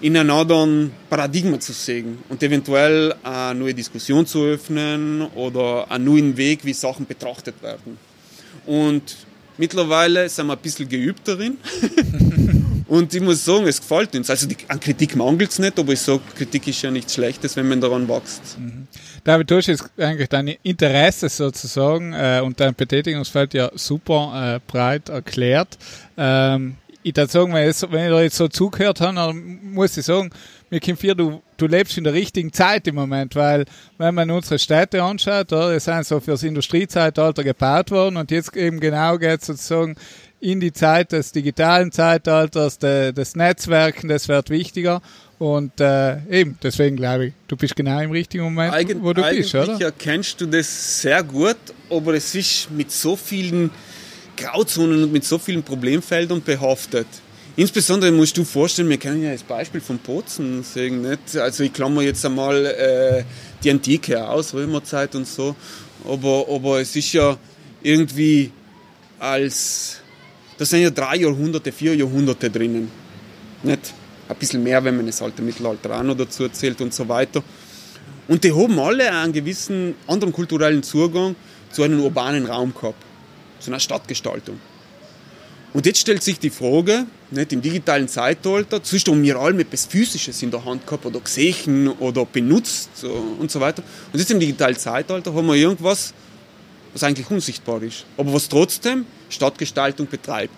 in 0.00 0.16
einem 0.16 0.30
anderen 0.30 0.92
Paradigma 1.08 1.58
zu 1.58 1.72
sehen 1.72 2.18
und 2.28 2.42
eventuell 2.42 3.14
eine 3.22 3.58
neue 3.58 3.74
Diskussion 3.74 4.26
zu 4.26 4.44
öffnen 4.44 5.22
oder 5.34 5.90
einen 5.90 6.04
neuen 6.04 6.36
Weg, 6.36 6.64
wie 6.64 6.74
Sachen 6.74 7.06
betrachtet 7.06 7.62
werden. 7.62 7.98
Und 8.66 9.16
mittlerweile 9.56 10.28
sind 10.28 10.46
wir 10.48 10.52
ein 10.52 10.58
bisschen 10.58 10.88
geübt 10.88 11.26
darin. 11.26 11.56
Und 12.88 13.12
ich 13.14 13.20
muss 13.20 13.44
sagen, 13.44 13.66
es 13.66 13.80
gefällt 13.80 14.14
uns. 14.14 14.30
Also 14.30 14.46
die, 14.46 14.56
an 14.68 14.78
Kritik 14.78 15.16
mangelt 15.16 15.50
es 15.50 15.58
nicht, 15.58 15.78
aber 15.78 15.92
ich 15.92 16.00
sage, 16.00 16.20
Kritik 16.36 16.68
ist 16.68 16.82
ja 16.82 16.90
nichts 16.90 17.14
Schlechtes, 17.14 17.56
wenn 17.56 17.68
man 17.68 17.80
daran 17.80 18.08
wächst. 18.08 18.58
Mhm. 18.58 18.86
David, 19.24 19.50
du 19.50 19.56
hast 19.56 19.66
jetzt 19.66 19.90
eigentlich 19.98 20.28
dein 20.28 20.48
Interesse 20.62 21.28
sozusagen 21.28 22.12
äh, 22.12 22.40
und 22.44 22.60
dein 22.60 22.74
Betätigungsfeld 22.74 23.54
ja 23.54 23.70
super 23.74 24.56
äh, 24.56 24.70
breit 24.70 25.08
erklärt. 25.08 25.78
Ähm, 26.16 26.76
ich 27.02 27.16
würde 27.16 27.30
sagen, 27.30 27.54
wenn 27.54 27.70
ich, 27.70 27.82
wenn 27.82 28.04
ich 28.04 28.10
da 28.10 28.20
jetzt 28.20 28.36
so 28.36 28.48
zugehört 28.48 29.00
habe, 29.00 29.14
dann 29.14 29.72
muss 29.72 29.96
ich 29.96 30.04
sagen, 30.04 30.30
mir 30.70 30.80
kommt 30.80 31.00
hier, 31.00 31.14
du, 31.14 31.40
du 31.56 31.66
lebst 31.68 31.96
in 31.96 32.02
der 32.02 32.12
richtigen 32.12 32.52
Zeit 32.52 32.88
im 32.88 32.96
Moment, 32.96 33.36
weil 33.36 33.64
wenn 33.98 34.14
man 34.14 34.28
unsere 34.30 34.58
Städte 34.58 35.02
anschaut, 35.02 35.52
oder, 35.52 35.72
die 35.72 35.78
sind 35.78 36.04
so 36.04 36.18
fürs 36.18 36.42
Industriezeitalter 36.42 37.44
gebaut 37.44 37.92
worden 37.92 38.16
und 38.16 38.32
jetzt 38.32 38.56
eben 38.56 38.80
genau 38.80 39.18
geht 39.18 39.44
sozusagen 39.44 39.94
in 40.40 40.60
die 40.60 40.72
Zeit 40.72 41.12
des 41.12 41.32
digitalen 41.32 41.92
Zeitalters, 41.92 42.78
de, 42.78 43.12
des 43.12 43.36
Netzwerken, 43.36 44.08
das 44.08 44.28
wird 44.28 44.50
wichtiger. 44.50 45.02
Und 45.38 45.80
äh, 45.80 46.18
eben, 46.30 46.58
deswegen 46.62 46.96
glaube 46.96 47.26
ich, 47.26 47.32
du 47.48 47.56
bist 47.56 47.76
genau 47.76 48.00
im 48.00 48.10
richtigen 48.10 48.44
Moment, 48.44 48.72
Eig 48.72 48.96
wo 49.00 49.12
du 49.12 49.22
bist, 49.22 49.54
oder? 49.54 49.64
Eigentlich 49.64 49.80
erkennst 49.82 50.40
du 50.40 50.46
das 50.46 51.00
sehr 51.02 51.22
gut, 51.22 51.56
aber 51.90 52.14
es 52.14 52.34
ist 52.34 52.70
mit 52.70 52.90
so 52.90 53.16
vielen 53.16 53.70
Grauzonen 54.36 55.04
und 55.04 55.12
mit 55.12 55.24
so 55.24 55.38
vielen 55.38 55.62
Problemfeldern 55.62 56.42
behaftet. 56.42 57.06
Insbesondere 57.56 58.12
musst 58.12 58.36
du 58.36 58.44
vorstellen, 58.44 58.88
wir 58.88 58.98
kennen 58.98 59.22
ja 59.22 59.32
das 59.32 59.42
Beispiel 59.42 59.80
von 59.80 59.98
Bozen 59.98 60.62
sehen, 60.62 61.02
nicht? 61.02 61.36
Also 61.36 61.64
ich 61.64 61.72
klammer 61.72 62.02
jetzt 62.02 62.24
einmal 62.24 62.66
äh, 62.66 63.24
die 63.62 63.70
Antike 63.70 64.28
aus, 64.28 64.52
Römerzeit 64.52 65.14
und 65.14 65.26
so, 65.26 65.56
aber, 66.04 66.46
aber 66.50 66.80
es 66.80 66.94
ist 66.96 67.12
ja 67.14 67.36
irgendwie 67.82 68.50
als 69.18 70.00
da 70.58 70.64
sind 70.64 70.82
ja 70.82 70.90
drei 70.90 71.16
Jahrhunderte, 71.16 71.72
vier 71.72 71.94
Jahrhunderte 71.94 72.50
drinnen. 72.50 72.90
Nicht? 73.62 73.94
Ein 74.28 74.36
bisschen 74.36 74.62
mehr, 74.62 74.82
wenn 74.82 74.96
man 74.96 75.06
das 75.06 75.22
alte 75.22 75.42
Mittelalter 75.42 75.98
auch 75.98 76.02
noch 76.02 76.16
dazu 76.16 76.44
erzählt 76.44 76.80
und 76.80 76.92
so 76.92 77.08
weiter. 77.08 77.42
Und 78.28 78.42
die 78.42 78.52
haben 78.52 78.78
alle 78.78 79.12
einen 79.12 79.32
gewissen 79.32 79.94
anderen 80.06 80.32
kulturellen 80.32 80.82
Zugang 80.82 81.36
zu 81.70 81.82
einem 81.82 82.00
urbanen 82.00 82.46
Raum 82.46 82.74
gehabt, 82.74 83.02
zu 83.60 83.70
einer 83.70 83.78
Stadtgestaltung. 83.78 84.58
Und 85.72 85.84
jetzt 85.84 85.98
stellt 85.98 86.22
sich 86.22 86.38
die 86.38 86.50
Frage, 86.50 87.06
nicht, 87.30 87.52
im 87.52 87.60
digitalen 87.60 88.08
Zeitalter, 88.08 88.82
zwischen 88.82 89.10
haben 89.10 89.22
wir 89.22 89.36
alle 89.36 89.60
etwas 89.60 89.84
Physisches 89.84 90.42
in 90.42 90.50
der 90.50 90.64
Hand 90.64 90.86
gehabt 90.86 91.04
oder 91.04 91.20
gesehen 91.20 91.88
oder 91.88 92.24
benutzt 92.24 93.04
und 93.38 93.50
so 93.50 93.60
weiter. 93.60 93.82
Und 94.12 94.18
jetzt 94.18 94.30
im 94.30 94.40
digitalen 94.40 94.76
Zeitalter 94.76 95.34
haben 95.34 95.46
wir 95.46 95.54
irgendwas, 95.54 96.14
was 96.96 97.02
eigentlich 97.02 97.30
unsichtbar 97.30 97.82
ist, 97.82 98.06
aber 98.16 98.32
was 98.32 98.48
trotzdem 98.48 99.04
Stadtgestaltung 99.28 100.06
betreibt. 100.06 100.54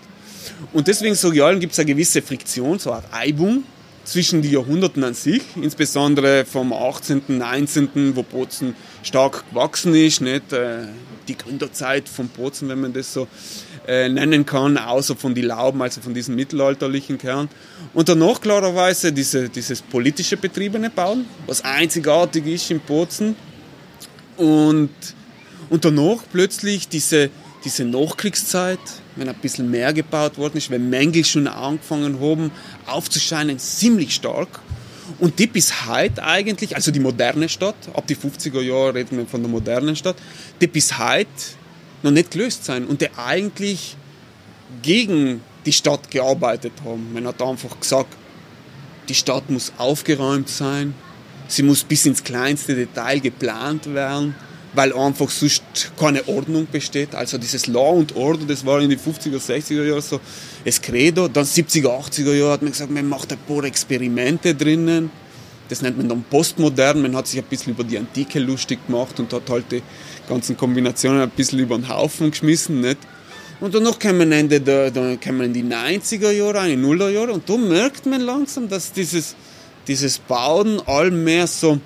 Und 0.72 0.86
deswegen 0.86 1.14
ich 1.14 1.42
allen, 1.42 1.58
gibt 1.58 1.72
es 1.72 1.80
eine 1.80 1.86
gewisse 1.86 2.22
Friktion, 2.22 2.78
so 2.78 2.92
eine 2.92 3.02
Reibung 3.12 3.64
zwischen 4.04 4.40
den 4.40 4.52
Jahrhunderten 4.52 5.02
an 5.02 5.14
sich, 5.14 5.42
insbesondere 5.60 6.44
vom 6.44 6.72
18., 6.72 7.22
19., 7.26 8.14
wo 8.14 8.22
Bozen 8.22 8.76
stark 9.02 9.50
gewachsen 9.50 9.96
ist, 9.96 10.20
nicht 10.20 10.52
äh, 10.52 10.86
die 11.26 11.36
Gründerzeit 11.36 12.08
von 12.08 12.28
Bozen, 12.28 12.68
wenn 12.68 12.82
man 12.82 12.92
das 12.92 13.12
so 13.12 13.26
äh, 13.88 14.08
nennen 14.08 14.46
kann, 14.46 14.78
außer 14.78 15.16
von 15.16 15.34
den 15.34 15.46
Lauben, 15.46 15.82
also 15.82 16.00
von 16.00 16.14
diesem 16.14 16.36
mittelalterlichen 16.36 17.18
Kern. 17.18 17.48
Und 17.94 18.08
danach 18.08 18.40
klarerweise 18.40 19.12
diese, 19.12 19.48
dieses 19.48 19.82
politische 19.82 20.36
betriebene 20.36 20.88
Bauen, 20.88 21.26
was 21.48 21.64
einzigartig 21.64 22.46
ist 22.46 22.70
in 22.70 22.78
Bozen. 22.78 23.34
Und 24.36 24.90
und 25.70 25.84
danach 25.84 26.18
plötzlich 26.32 26.88
diese, 26.88 27.30
diese 27.64 27.84
Nachkriegszeit, 27.84 28.78
wenn 29.16 29.28
ein 29.28 29.34
bisschen 29.36 29.70
mehr 29.70 29.92
gebaut 29.92 30.38
worden 30.38 30.58
ist, 30.58 30.70
wenn 30.70 30.88
Mängel 30.88 31.24
schon 31.24 31.46
angefangen 31.46 32.20
haben 32.20 32.50
aufzuscheinen, 32.86 33.58
ziemlich 33.58 34.14
stark. 34.14 34.60
Und 35.18 35.38
die 35.38 35.46
bis 35.46 35.86
heute 35.86 36.22
eigentlich, 36.22 36.76
also 36.76 36.90
die 36.90 37.00
moderne 37.00 37.48
Stadt, 37.48 37.76
ab 37.94 38.06
die 38.06 38.16
50er 38.16 38.60
Jahre 38.60 38.94
reden 38.94 39.16
wir 39.16 39.26
von 39.26 39.42
der 39.42 39.50
modernen 39.50 39.96
Stadt, 39.96 40.16
die 40.60 40.66
bis 40.66 40.98
heute 40.98 41.28
noch 42.02 42.10
nicht 42.10 42.30
gelöst 42.30 42.64
sein 42.64 42.86
und 42.86 43.00
die 43.00 43.08
eigentlich 43.16 43.96
gegen 44.82 45.40
die 45.64 45.72
Stadt 45.72 46.10
gearbeitet 46.10 46.72
haben. 46.84 47.12
Man 47.12 47.26
hat 47.26 47.42
einfach 47.42 47.80
gesagt, 47.80 48.14
die 49.08 49.14
Stadt 49.14 49.48
muss 49.50 49.72
aufgeräumt 49.78 50.48
sein, 50.48 50.94
sie 51.48 51.62
muss 51.62 51.82
bis 51.82 52.06
ins 52.06 52.22
kleinste 52.22 52.74
Detail 52.74 53.20
geplant 53.20 53.92
werden, 53.92 54.34
weil 54.78 54.92
einfach 54.92 55.28
sonst 55.28 55.90
keine 55.98 56.28
Ordnung 56.28 56.68
besteht. 56.70 57.12
Also 57.12 57.36
dieses 57.36 57.66
Law 57.66 57.94
und 57.94 58.14
Order, 58.14 58.44
das 58.46 58.64
war 58.64 58.80
in 58.80 58.88
den 58.88 59.00
50er, 59.00 59.40
60er 59.44 59.82
Jahren 59.82 60.00
so 60.00 60.20
das 60.64 60.80
Credo. 60.80 61.26
Dann 61.26 61.44
70er, 61.44 61.88
80er 61.88 62.32
Jahre 62.32 62.52
hat 62.52 62.62
man 62.62 62.70
gesagt, 62.70 62.92
man 62.92 63.08
macht 63.08 63.32
ein 63.32 63.38
paar 63.48 63.64
Experimente 63.64 64.54
drinnen. 64.54 65.10
Das 65.68 65.82
nennt 65.82 65.98
man 65.98 66.08
dann 66.08 66.22
postmodern. 66.30 67.02
Man 67.02 67.16
hat 67.16 67.26
sich 67.26 67.40
ein 67.40 67.46
bisschen 67.46 67.72
über 67.72 67.82
die 67.82 67.98
Antike 67.98 68.38
lustig 68.38 68.78
gemacht 68.86 69.18
und 69.18 69.32
hat 69.32 69.50
halt 69.50 69.64
die 69.72 69.82
ganzen 70.28 70.56
Kombinationen 70.56 71.22
ein 71.22 71.30
bisschen 71.30 71.58
über 71.58 71.76
den 71.76 71.88
Haufen 71.88 72.30
geschmissen. 72.30 72.80
Nicht? 72.80 72.98
Und 73.58 73.74
danach 73.74 73.98
kommen 73.98 74.30
Ende 74.30 74.60
der, 74.60 74.92
dann 74.92 75.18
kommen 75.18 75.52
die 75.52 75.64
90er 75.64 76.30
Jahre, 76.30 76.68
die 76.68 76.76
Nuller 76.76 77.10
Jahre 77.10 77.32
und 77.32 77.50
da 77.50 77.56
merkt 77.56 78.06
man 78.06 78.20
langsam, 78.20 78.68
dass 78.68 78.92
dieses, 78.92 79.34
dieses 79.88 80.20
Bauen 80.20 80.80
allmehr 80.86 81.48
so 81.48 81.80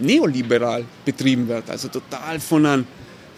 neoliberal 0.00 0.84
betrieben 1.04 1.48
wird. 1.48 1.68
Also 1.70 1.88
total 1.88 2.40
von 2.40 2.66
einem, 2.66 2.86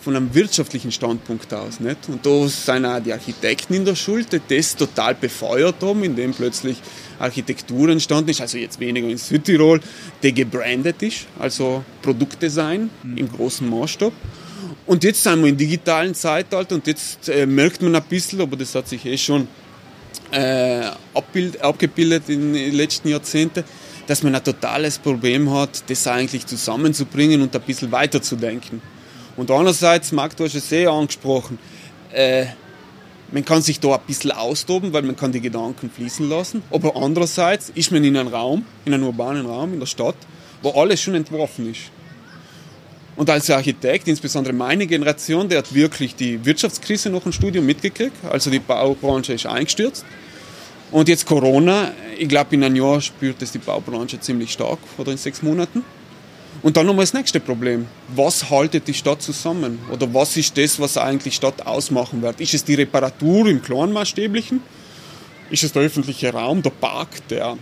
von 0.01 0.17
einem 0.17 0.35
wirtschaftlichen 0.35 0.93
Standpunkt 0.93 1.53
aus. 1.53 1.81
Nicht? 1.81 2.09
Und 2.09 2.25
da 2.25 2.49
sind 2.49 2.87
auch 2.87 3.01
die 3.01 3.13
Architekten 3.13 3.75
in 3.75 3.85
der 3.85 3.95
Schuld, 3.95 4.33
die 4.33 4.41
das 4.49 4.77
total 4.77 5.15
befeuert 5.15 5.77
haben, 5.83 6.03
indem 6.03 6.33
plötzlich 6.33 6.77
Architektur 7.19 7.89
entstanden 7.89 8.31
ist, 8.31 8.41
also 8.41 8.59
jetzt 8.59 8.81
weniger 8.81 9.09
in 9.09 9.19
Südtirol, 9.19 9.81
die 10.23 10.35
gebrandet 10.35 11.03
ist, 11.03 11.27
also 11.39 11.85
Produktdesign 12.03 12.91
mhm. 13.03 13.17
im 13.17 13.31
großen 13.31 13.69
Maßstab. 13.69 14.13
Und 14.87 15.05
jetzt 15.05 15.23
sind 15.23 15.41
wir 15.41 15.49
im 15.49 15.57
digitalen 15.57 16.15
Zeitalter 16.15 16.75
und 16.75 16.87
jetzt 16.87 17.29
äh, 17.29 17.47
merkt 17.47 17.81
man 17.83 17.95
ein 17.95 18.03
bisschen, 18.03 18.41
aber 18.41 18.57
das 18.57 18.75
hat 18.75 18.89
sich 18.89 19.07
eh 19.07 19.17
schon 19.17 19.47
äh, 20.33 20.83
abgebildet 21.15 22.25
in 22.29 22.53
den 22.53 22.75
letzten 22.75 23.09
Jahrzehnten, 23.09 23.65
dass 24.13 24.23
man 24.23 24.35
ein 24.35 24.45
totales 24.45 24.99
Problem 24.99 25.51
hat, 25.55 25.85
das 25.89 26.07
eigentlich 26.07 26.45
zusammenzubringen 26.45 27.41
und 27.41 27.57
ein 27.57 27.63
bisschen 27.63 27.93
weiterzudenken. 27.93 28.83
Und 29.39 29.51
andererseits, 29.51 30.13
Marc, 30.13 30.37
du 30.37 30.45
hast 30.45 30.55
es 30.55 30.69
sehr 30.69 30.91
angesprochen, 30.91 31.59
äh, 32.13 32.45
man 33.31 33.43
kann 33.43 33.63
sich 33.63 33.81
da 33.81 33.95
ein 33.95 34.03
bisschen 34.07 34.33
austoben, 34.33 34.93
weil 34.93 35.01
man 35.01 35.17
kann 35.17 35.33
die 35.33 35.41
Gedanken 35.41 35.91
fließen 35.91 36.29
lassen. 36.29 36.63
Aber 36.71 36.95
andererseits 36.95 37.73
ist 37.75 37.91
man 37.91 38.05
in 38.05 38.15
einem 38.19 38.29
Raum, 38.29 38.67
in 38.85 38.93
einem 38.93 39.05
urbanen 39.05 39.47
Raum, 39.47 39.73
in 39.73 39.81
der 39.81 39.87
Stadt, 39.87 40.17
wo 40.61 40.73
alles 40.73 41.01
schon 41.01 41.15
entworfen 41.15 41.71
ist. 41.71 41.85
Und 43.17 43.31
als 43.31 43.49
Architekt, 43.49 44.09
insbesondere 44.09 44.53
meine 44.53 44.87
Generation, 44.87 45.49
der 45.49 45.61
hat 45.61 45.75
wirklich 45.75 46.17
die 46.17 46.45
Wirtschaftskrise 46.45 47.09
noch 47.09 47.25
im 47.25 47.33
Studium 47.33 47.65
mitgekriegt. 47.65 48.23
Also 48.31 48.51
die 48.51 48.59
Baubranche 48.59 49.33
ist 49.33 49.47
eingestürzt. 49.47 50.05
Und 50.93 51.09
jetzt 51.09 51.25
Corona, 51.25 51.91
ich 52.19 52.29
glaube 52.29 52.55
in 52.55 52.63
einem 52.63 52.77
Jahr 52.77 53.01
spürt 53.01 53.41
es 53.41 53.51
die 53.51 53.59
Baubranche 53.59 54.21
ziemlich 54.21 54.53
stark 54.53 54.79
oder 54.99 55.11
in 55.11 55.17
sechs 55.17 55.43
Monaten. 55.43 55.83
Und 56.63 56.77
dann 56.77 56.85
nochmal 56.85 57.05
das 57.05 57.15
nächste 57.15 57.41
Problem. 57.41 57.87
Was 58.15 58.51
haltet 58.51 58.87
die 58.87 58.93
Stadt 58.93 59.23
zusammen? 59.23 59.79
Oder 59.91 60.13
was 60.13 60.37
ist 60.37 60.57
das, 60.59 60.79
was 60.79 60.99
eigentlich 60.99 61.35
Stadt 61.35 61.67
ausmachen 61.67 62.21
wird? 62.21 62.43
Ist 62.43 62.53
es 62.53 62.63
die 62.63 62.75
Reparatur 62.75 63.49
im 63.49 63.63
Kleinmaßstäblichen? 63.63 64.63
Ist 65.51 65.65
es 65.65 65.73
der 65.73 65.83
öffentliche 65.83 66.31
Raum, 66.31 66.63
der 66.63 66.71
Park, 66.71 67.27
der 67.29 67.57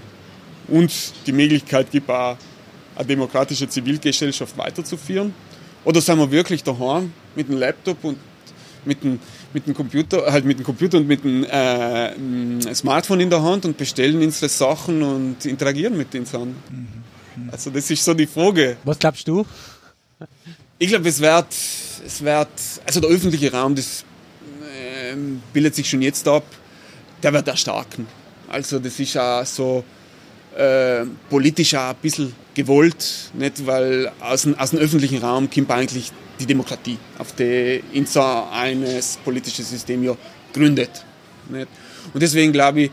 uns 0.67 1.13
die 1.25 1.33
Möglichkeit 1.33 1.89
gibt, 1.93 2.11
auch 2.11 2.37
eine 2.97 3.07
demokratische 3.07 3.69
Zivilgesellschaft 3.69 4.59
weiterzuführen? 4.59 5.33
Oder 5.85 6.01
sind 6.01 6.19
wir 6.19 6.31
wirklich 6.33 6.65
daheim 6.65 7.13
mit 7.37 7.49
dem 7.49 7.59
Laptop 7.59 8.03
und 8.03 8.19
mit 8.87 9.03
dem, 9.03 9.19
mit 9.53 9.67
dem 9.67 9.75
Computer, 9.75 10.31
halt 10.33 10.45
mit 10.45 10.59
dem 10.59 10.65
Computer 10.65 10.99
und 10.99 11.07
mit 11.07 11.25
dem 11.25 11.45
äh, 11.45 12.75
Smartphone 12.75 13.21
in 13.21 13.31
der 13.31 13.43
Hand 13.43 13.65
und 13.65 13.77
bestellen 13.77 14.23
unsere 14.23 14.49
Sachen 14.49 15.03
und 15.03 15.45
interagieren 15.45 15.97
mit 15.97 16.13
den 16.15 16.27
Sachen? 16.27 16.57
Mhm. 16.71 17.51
Also 17.51 17.71
das 17.71 17.91
ist 17.91 18.05
so 18.05 18.15
die 18.15 18.27
Frage. 18.27 18.77
Was 18.85 18.99
glaubst 18.99 19.27
du? 19.27 19.47
Ich 20.79 20.89
glaube, 20.89 21.09
es 21.09 21.21
wird, 21.21 21.47
es 22.07 22.23
wird, 22.23 22.49
also 22.87 23.01
der 23.01 23.11
öffentliche 23.11 23.53
Raum, 23.53 23.75
das 23.75 24.05
äh, 24.63 25.15
bildet 25.53 25.75
sich 25.75 25.89
schon 25.89 26.03
jetzt 26.03 26.27
ab, 26.27 26.45
der 27.23 27.33
wird 27.33 27.49
erstarken. 27.49 28.07
Also 28.49 28.79
das 28.79 28.99
ist 28.99 29.17
auch 29.17 29.45
so 29.45 29.85
äh, 30.57 31.05
politisch 31.29 31.75
auch 31.75 31.91
ein 31.91 31.97
bisschen 32.03 32.33
gewollt, 32.55 33.31
nicht? 33.35 33.67
weil 33.67 34.11
aus 34.21 34.43
dem, 34.43 34.59
aus 34.59 34.71
dem 34.71 34.79
öffentlichen 34.81 35.19
Raum 35.19 35.49
kommt 35.51 35.71
eigentlich 35.71 36.13
die 36.39 36.47
Demokratie, 36.47 36.99
auf 37.19 37.35
der 37.35 37.81
in 37.93 38.07
so 38.07 38.23
eines 38.23 39.19
politisches 39.25 39.71
System 39.71 40.03
ja 40.03 40.17
gründet. 40.53 41.05
Nicht? 41.49 41.69
Und 42.13 42.23
deswegen 42.23 42.53
glaube 42.53 42.83
ich, 42.83 42.91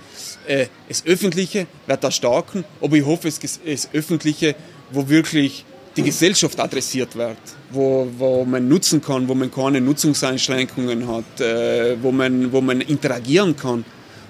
äh, 0.48 0.68
das 0.88 1.06
Öffentliche 1.06 1.68
wird 1.86 2.04
da 2.04 2.12
starken, 2.12 2.64
aber 2.82 2.96
ich 2.96 3.06
hoffe, 3.06 3.28
es 3.28 3.40
das 3.40 3.90
Öffentliche, 3.94 4.56
wo 4.92 5.08
wirklich 5.08 5.66
die 5.96 6.04
Gesellschaft 6.04 6.60
adressiert 6.60 7.16
wird, 7.16 7.38
wo, 7.72 8.08
wo 8.18 8.46
man 8.46 8.68
nutzen 8.68 9.02
kann, 9.02 9.28
wo 9.28 9.34
man 9.34 9.50
keine 9.50 9.82
Nutzungseinschränkungen 9.82 11.08
hat, 11.08 11.42
äh, 11.42 11.98
wo, 12.02 12.12
man, 12.12 12.52
wo 12.52 12.62
man 12.62 12.82
interagieren 12.82 13.56
kann 13.56 13.84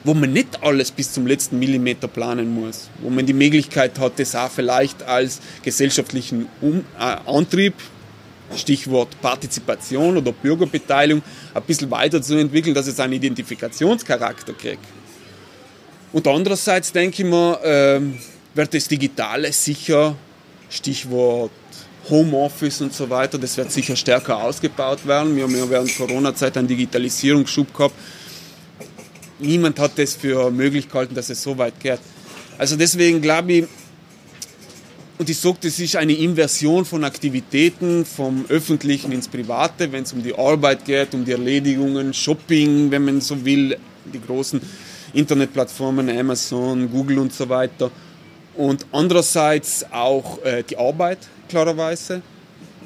wo 0.04 0.14
man 0.14 0.32
nicht 0.32 0.64
alles 0.64 0.92
bis 0.92 1.12
zum 1.12 1.28
letzten 1.28 1.60
Millimeter 1.60 2.08
planen 2.08 2.54
muss, 2.54 2.90
wo 3.02 3.10
man 3.10 3.26
die 3.26 3.34
Möglichkeit 3.34 4.00
hat, 4.00 4.20
das 4.20 4.36
auch 4.36 4.50
vielleicht 4.50 5.04
als 5.04 5.40
gesellschaftlichen 5.64 6.48
um 6.62 6.86
äh, 7.00 7.18
Antrieb, 7.26 7.74
Stichwort 8.56 9.10
Partizipation 9.22 10.18
oder 10.18 10.32
Bürgerbeteiligung, 10.32 11.22
ein 11.54 11.64
bisschen 11.64 11.92
weiterzuentwickeln, 11.92 12.74
dass 12.74 12.88
es 12.88 13.00
einen 13.00 13.14
Identifikationscharakter 13.14 14.54
kriegt. 14.54 14.86
Und 16.14 16.28
andererseits 16.28 16.92
denke 16.92 17.24
ich 17.24 17.30
mir, 17.30 17.60
äh, 17.64 18.00
wird 18.56 18.74
das 18.74 18.88
Digitale 18.88 19.52
sicher, 19.52 20.16
Stichwort 20.70 21.52
Homeoffice 22.10 22.82
und 22.82 22.94
so 22.94 23.10
weiter, 23.10 23.38
das 23.38 23.58
wird 23.58 23.72
sicher 23.72 23.96
stärker 23.96 24.42
ausgebaut 24.42 25.06
werden. 25.06 25.36
Wir 25.36 25.44
haben 25.44 25.58
ja 25.58 25.70
während 25.70 25.96
Corona-Zeit 25.96 26.58
einen 26.58 26.68
Digitalisierungsschub 26.68 27.74
gehabt, 27.74 27.96
niemand 29.40 29.80
hat 29.80 29.98
das 29.98 30.16
für 30.16 30.52
möglich 30.52 30.90
gehalten, 30.90 31.16
dass 31.16 31.30
es 31.30 31.42
so 31.42 31.58
weit 31.58 31.80
geht. 31.80 32.00
Also 32.58 32.76
deswegen 32.76 33.22
glaube 33.22 33.54
ich, 33.54 33.66
und 35.20 35.30
ich 35.30 35.40
sage, 35.40 35.58
das 35.62 35.80
ist 35.80 35.96
eine 35.96 36.14
Inversion 36.14 36.86
von 36.86 37.04
Aktivitäten 37.04 38.06
vom 38.06 38.46
Öffentlichen 38.50 39.12
ins 39.12 39.28
Private, 39.28 39.92
wenn 39.92 40.04
es 40.04 40.14
um 40.14 40.22
die 40.22 40.38
Arbeit 40.38 40.86
geht, 40.86 41.16
um 41.16 41.26
die 41.26 41.32
Erledigungen, 41.32 42.14
Shopping, 42.14 42.92
wenn 42.92 43.04
man 43.04 43.20
so 43.20 43.44
will, 43.44 43.78
die 44.06 44.22
großen 44.22 44.62
Internetplattformen, 45.14 46.08
Amazon, 46.10 46.92
Google 46.92 47.18
und 47.18 47.34
so 47.34 47.50
weiter. 47.50 47.90
Und 48.56 48.86
andererseits 48.92 49.86
auch 49.92 50.44
äh, 50.44 50.64
die 50.64 50.78
Arbeit, 50.78 51.20
klarerweise 51.50 52.22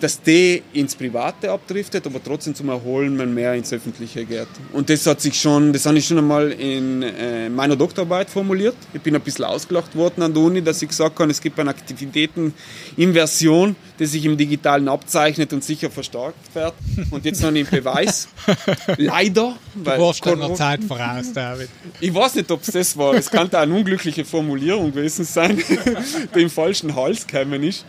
dass 0.01 0.21
die 0.21 0.63
ins 0.73 0.95
Private 0.95 1.51
abdriftet, 1.51 2.05
aber 2.07 2.21
trotzdem 2.23 2.55
zum 2.55 2.69
Erholen 2.69 3.15
man 3.15 3.33
mehr 3.33 3.53
ins 3.53 3.71
Öffentliche 3.71 4.25
geht. 4.25 4.47
Und 4.73 4.89
das 4.89 5.05
hat 5.05 5.21
sich 5.21 5.39
schon, 5.39 5.71
das 5.71 5.85
habe 5.85 5.97
ich 5.97 6.07
schon 6.07 6.17
einmal 6.17 6.51
in 6.51 7.03
äh, 7.03 7.49
meiner 7.49 7.75
Doktorarbeit 7.75 8.29
formuliert. 8.29 8.75
Ich 8.93 9.01
bin 9.01 9.15
ein 9.15 9.21
bisschen 9.21 9.45
ausgelacht 9.45 9.95
worden 9.95 10.23
an 10.23 10.33
der 10.33 10.41
Uni, 10.41 10.61
dass 10.61 10.81
ich 10.81 10.89
gesagt 10.89 11.19
habe, 11.19 11.29
es 11.29 11.39
gibt 11.39 11.59
eine 11.59 11.69
Aktivitäteninversion, 11.69 13.75
die 13.99 14.05
sich 14.07 14.25
im 14.25 14.37
Digitalen 14.37 14.87
abzeichnet 14.87 15.53
und 15.53 15.63
sicher 15.63 15.91
verstärkt 15.91 16.55
wird. 16.55 16.73
Und 17.11 17.23
jetzt 17.23 17.41
noch 17.41 17.49
einen 17.49 17.67
Beweis. 17.67 18.27
Leider. 18.97 19.55
Weil 19.75 19.97
du 19.97 20.03
warst 20.03 20.25
noch 20.25 20.53
Zeit 20.55 20.83
voraus, 20.83 21.31
David. 21.31 21.69
Ich 21.99 22.13
weiß 22.13 22.35
nicht, 22.35 22.49
ob 22.49 22.61
es 22.61 22.71
das 22.71 22.97
war. 22.97 23.13
Es 23.13 23.29
könnte 23.29 23.59
eine 23.59 23.73
unglückliche 23.73 24.25
Formulierung 24.25 24.91
gewesen 24.91 25.25
sein, 25.25 25.61
die 26.35 26.41
im 26.41 26.49
falschen 26.49 26.95
Hals 26.95 27.27
gekommen 27.27 27.63
ist. 27.63 27.85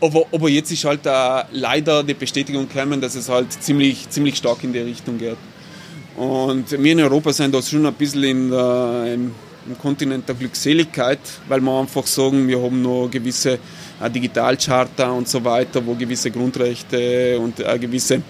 Aber, 0.00 0.24
aber 0.32 0.48
jetzt 0.48 0.72
ist 0.72 0.84
halt 0.84 1.06
uh, 1.06 1.42
leider 1.52 2.02
die 2.02 2.14
Bestätigung 2.14 2.68
gekommen, 2.68 3.00
dass 3.00 3.14
es 3.14 3.28
halt 3.28 3.52
ziemlich, 3.52 4.08
ziemlich 4.08 4.36
stark 4.36 4.64
in 4.64 4.72
die 4.72 4.78
Richtung 4.78 5.18
geht. 5.18 5.36
Und 6.16 6.70
wir 6.70 6.92
in 6.92 7.00
Europa 7.00 7.32
sind 7.32 7.54
da 7.54 7.62
schon 7.62 7.84
ein 7.84 7.94
bisschen 7.94 8.24
in 8.24 8.50
der, 8.50 9.14
im, 9.14 9.32
im, 9.66 9.78
Kontinent 9.78 10.26
der 10.26 10.34
Glückseligkeit, 10.34 11.20
weil 11.48 11.60
wir 11.60 11.80
einfach 11.80 12.06
sagen, 12.06 12.48
wir 12.48 12.60
haben 12.62 12.80
noch 12.80 13.08
gewisse 13.10 13.58
uh, 14.02 14.08
Digitalcharta 14.08 15.10
und 15.10 15.28
so 15.28 15.44
weiter, 15.44 15.84
wo 15.84 15.94
gewisse 15.94 16.30
Grundrechte 16.30 17.38
und 17.38 17.62
eine 17.62 17.78
gewisse 17.78 18.22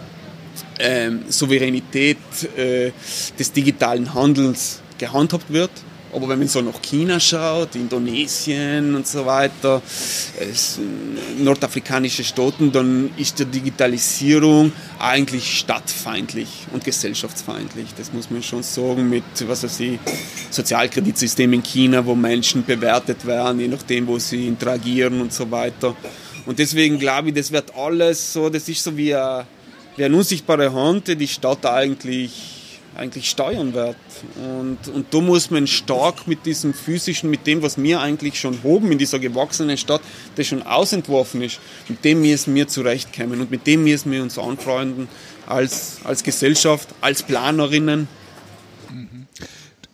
äh, 0.79 1.11
Souveränität 1.29 2.19
äh, 2.57 2.91
des 3.39 3.53
digitalen 3.53 4.13
Handels 4.13 4.81
gehandhabt 4.99 5.53
wird. 5.53 5.71
Aber 6.13 6.29
wenn 6.29 6.41
man 6.41 6.49
so 6.49 6.61
nach 6.61 6.83
China 6.83 7.21
schaut, 7.21 7.77
Indonesien 7.77 8.95
und 8.97 9.07
so 9.07 9.25
weiter, 9.25 9.81
nordafrikanische 11.39 12.25
Staaten, 12.25 12.73
dann 12.73 13.11
ist 13.17 13.39
die 13.39 13.45
Digitalisierung 13.45 14.73
eigentlich 14.99 15.59
stadtfeindlich 15.59 16.67
und 16.73 16.83
gesellschaftsfeindlich. 16.83 17.89
Das 17.97 18.13
muss 18.13 18.31
man 18.31 18.43
schon 18.43 18.63
sagen 18.63 19.09
mit, 19.09 19.23
was 19.47 19.63
weiß 19.63 19.81
ich, 19.81 19.99
Sozialkreditsystem 20.51 21.53
in 21.53 21.63
China, 21.63 22.05
wo 22.05 22.15
Menschen 22.15 22.65
bewertet 22.65 23.25
werden, 23.25 23.61
je 23.61 23.69
nachdem, 23.69 24.07
wo 24.09 24.19
sie 24.19 24.49
interagieren 24.49 25.21
und 25.21 25.33
so 25.33 25.49
weiter. 25.51 25.95
Und 26.47 26.59
deswegen 26.59 26.99
glaube 26.99 27.29
ich, 27.29 27.35
das 27.35 27.53
wird 27.53 27.75
alles 27.77 28.33
so, 28.33 28.51
das 28.51 28.69
ist 28.69 28.83
so 28.83 28.97
wie 28.97 29.15
eine, 29.15 29.47
wie 29.97 30.05
eine 30.05 30.17
unsichtbare 30.17 30.73
Hand, 30.73 31.09
die 31.09 31.29
Stadt 31.29 31.65
eigentlich 31.67 32.60
eigentlich 32.97 33.31
steuern 33.31 33.73
wird. 33.75 33.97
Und, 34.37 34.79
und 34.93 35.13
da 35.13 35.21
muss 35.21 35.51
man 35.51 35.67
stark 35.67 36.27
mit 36.27 36.47
diesem 36.47 36.75
physischen, 36.75 37.31
mit 37.31 37.47
dem, 37.47 37.63
was 37.63 37.81
wir 37.81 38.01
eigentlich 38.01 38.39
schon 38.39 38.59
haben 38.65 38.91
in 38.91 38.99
dieser 38.99 39.19
gewachsenen 39.19 39.77
Stadt, 39.77 40.03
das 40.37 40.47
schon 40.47 40.63
ausentworfen 40.63 41.43
ist, 41.43 41.61
mit 41.89 42.05
dem 42.05 42.21
müssen 42.21 42.55
wir 42.55 42.69
zurechtkommen 42.69 43.41
und 43.41 43.51
mit 43.51 43.67
dem 43.67 43.85
müssen 43.85 44.11
wir 44.13 44.23
uns 44.23 44.39
anfreunden 44.39 45.09
als, 45.47 45.99
als 46.05 46.23
Gesellschaft, 46.23 46.89
als 47.01 47.23
Planerinnen. 47.23 48.09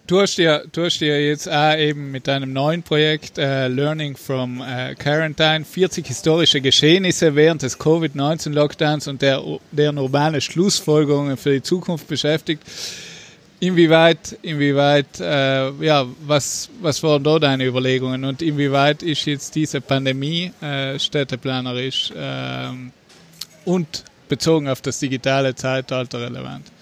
Du 0.07 0.21
hast 0.21 0.39
ja, 0.39 0.63
du 0.71 0.85
hast 0.85 1.01
ja 1.01 1.17
jetzt 1.17 1.49
auch 1.49 1.77
eben 1.77 2.13
mit 2.13 2.29
deinem 2.29 2.53
neuen 2.53 2.81
Projekt 2.81 3.39
uh, 3.39 3.67
Learning 3.67 4.17
from 4.17 4.61
uh, 4.61 4.95
Quarantine 4.97 5.65
40 5.65 6.07
historische 6.07 6.61
Geschehnisse 6.61 7.35
während 7.35 7.63
des 7.63 7.77
Covid-19-Lockdowns 7.77 9.09
und 9.09 9.21
der, 9.21 9.43
deren 9.73 9.99
urbane 9.99 10.41
Schlussfolgerungen 10.41 11.37
für 11.37 11.55
die 11.55 11.63
Zukunft 11.63 12.07
beschäftigt. 12.07 12.63
Inwieweit, 13.59 14.39
inwieweit, 14.43 15.19
äh, 15.19 15.73
ja, 15.85 16.07
was, 16.25 16.69
was 16.81 17.03
waren 17.03 17.25
da 17.25 17.41
deine 17.41 17.65
Überlegungen 17.65 18.25
und 18.25 18.43
inwieweit 18.43 19.03
ist 19.03 19.25
jetzt 19.25 19.57
diese 19.57 19.81
Pandemie 19.81 20.53
äh, 20.61 21.01
städteplanerisch 21.01 22.13
äh, 22.13 22.69
und 23.65 24.05
bezogen 24.29 24.69
auf 24.69 24.83
das 24.83 25.01
digitale 25.01 25.57
Zeitalter 25.57 26.21
relevant? 26.21 26.76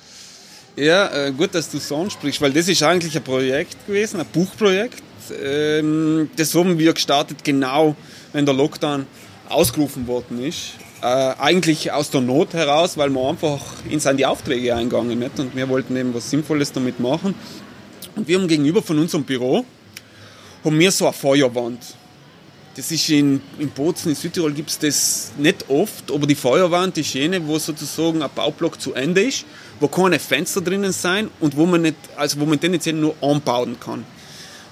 Ja, 0.76 1.26
äh, 1.26 1.31
gut, 1.31 1.54
dass 1.54 1.71
du 1.71 1.78
so 1.78 1.97
ansprichst, 1.97 2.40
weil 2.40 2.52
das 2.52 2.66
ist 2.66 2.83
eigentlich 2.83 3.16
ein 3.16 3.23
Projekt 3.23 3.87
gewesen, 3.87 4.19
ein 4.19 4.26
Buchprojekt. 4.26 5.02
Ähm, 5.40 6.28
das 6.37 6.52
haben 6.52 6.76
wir 6.76 6.93
gestartet 6.93 7.45
genau, 7.45 7.95
wenn 8.33 8.45
der 8.45 8.57
Lockdown 8.57 9.07
ausgerufen 9.49 10.09
worden 10.09 10.43
ist. 10.43 10.73
Äh, 11.00 11.07
eigentlich 11.38 11.93
aus 11.93 12.11
der 12.11 12.23
Not 12.23 12.54
heraus, 12.54 12.97
weil 12.97 13.09
wir 13.11 13.28
einfach 13.28 13.61
in 13.88 14.00
die 14.16 14.26
Aufträge 14.26 14.75
eingegangen 14.75 15.16
nicht? 15.16 15.38
und 15.38 15.54
wir 15.54 15.69
wollten 15.69 15.97
eben 15.97 16.12
was 16.12 16.28
Sinnvolles 16.28 16.73
damit 16.73 16.99
machen. 16.99 17.37
Und 18.16 18.26
wir 18.26 18.37
haben 18.37 18.49
gegenüber 18.49 18.83
von 18.83 18.99
unserem 18.99 19.23
Büro 19.23 19.64
haben 20.64 20.78
wir 20.78 20.90
so 20.90 21.04
eine 21.04 21.12
Feuerwand. 21.12 21.83
Das 22.75 22.90
ist 22.90 23.09
in, 23.11 23.40
in 23.61 23.71
Bozen, 23.71 24.09
in 24.09 24.14
Südtirol 24.16 24.52
gibt 24.52 24.71
es 24.71 24.78
das 24.81 25.33
nicht 25.38 25.66
oft, 25.69 26.11
aber 26.11 26.26
die 26.26 26.35
Feuerwand 26.35 26.99
ist 26.99 27.14
jene, 27.14 27.47
wo 27.47 27.61
sozusagen 27.61 28.23
ein 28.23 28.31
Baublock 28.35 28.81
zu 28.81 28.93
Ende 28.95 29.23
ist 29.23 29.45
wo 29.81 29.88
keine 29.88 30.19
Fenster 30.19 30.61
drinnen 30.61 30.93
sein 30.93 31.31
und 31.40 31.57
wo 31.57 31.66
man 31.66 31.83
nicht, 31.83 31.97
also 32.16 32.40
wo 32.40 32.47
man 32.47 32.61
tendenziell 32.61 32.95
nur 32.95 33.14
anbauen 33.21 33.78
kann. 33.78 34.04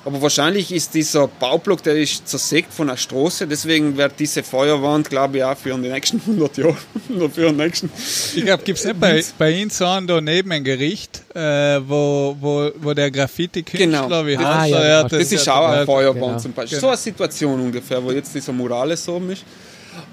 Aber 0.04 0.20
wahrscheinlich 0.20 0.72
ist 0.72 0.94
dieser 0.94 1.28
Baublock, 1.28 1.82
der 1.84 1.96
ist 1.96 2.26
zersägt 2.26 2.74
von 2.74 2.88
der 2.88 2.96
Straße, 2.96 3.46
deswegen 3.46 3.96
wird 3.96 4.14
diese 4.18 4.42
Feuerwand, 4.42 5.08
glaube 5.08 5.38
ich, 5.38 5.44
auch 5.44 5.56
für 5.56 5.74
die 5.74 5.88
nächsten 5.88 6.20
100 6.26 6.56
Jahre, 6.56 6.76
nur 7.08 7.30
für 7.30 7.50
die 7.50 7.56
nächsten. 7.56 7.88
Ich 8.34 8.44
glaube, 8.44 8.64
gibt 8.64 8.80
es 8.80 8.84
nicht 8.84 8.98
bei, 8.98 9.22
bei 9.38 9.52
Ihnen 9.52 9.70
so 9.70 9.84
da 9.84 10.20
neben 10.20 10.50
ein 10.50 10.64
Gericht, 10.64 11.22
äh, 11.34 11.80
wo, 11.86 12.36
wo, 12.40 12.70
wo 12.80 12.94
der 12.94 13.12
Graffiti-Künstler, 13.12 14.08
genau. 14.08 14.26
wie 14.26 14.36
ah, 14.36 14.66
ja, 14.66 15.02
das, 15.04 15.12
das 15.12 15.32
ist 15.32 15.48
auch 15.48 15.68
eine 15.68 15.86
Feuerwand 15.86 16.20
genau. 16.20 16.38
zum 16.38 16.52
Beispiel. 16.52 16.78
Genau. 16.78 16.88
So 16.88 16.88
eine 16.88 16.96
Situation 16.96 17.60
ungefähr, 17.60 18.02
wo 18.02 18.10
jetzt 18.10 18.34
dieser 18.34 18.52
Murales 18.52 19.08
oben 19.08 19.30
ist. 19.30 19.44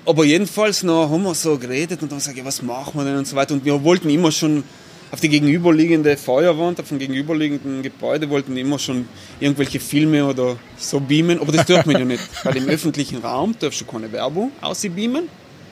Aber 0.05 0.23
jedenfalls 0.23 0.83
noch 0.83 1.09
haben 1.09 1.23
wir 1.23 1.33
so 1.33 1.57
geredet 1.57 2.01
und 2.01 2.11
dann 2.11 2.19
sage 2.19 2.39
ich, 2.39 2.45
was 2.45 2.61
machen 2.61 2.93
wir 2.95 3.05
denn 3.05 3.17
und 3.17 3.27
so 3.27 3.35
weiter. 3.35 3.53
Und 3.53 3.65
wir 3.65 3.81
wollten 3.83 4.09
immer 4.09 4.31
schon 4.31 4.63
auf 5.11 5.19
die 5.19 5.29
gegenüberliegende 5.29 6.17
Feuerwand, 6.17 6.79
auf 6.79 6.89
dem 6.89 6.99
gegenüberliegenden 6.99 7.81
Gebäude 7.81 8.29
wollten 8.29 8.55
immer 8.57 8.77
schon 8.77 9.07
irgendwelche 9.39 9.79
Filme 9.79 10.25
oder 10.25 10.57
so 10.77 10.99
beamen, 10.99 11.39
aber 11.39 11.51
das 11.51 11.65
dürfen 11.65 11.91
wir 11.91 11.99
ja 11.99 12.05
nicht, 12.05 12.23
weil 12.43 12.57
im 12.57 12.67
öffentlichen 12.67 13.17
Raum 13.19 13.55
darfst 13.59 13.81
du 13.81 13.85
keine 13.85 14.11
Werbung 14.11 14.51
ausbeamen. 14.61 15.27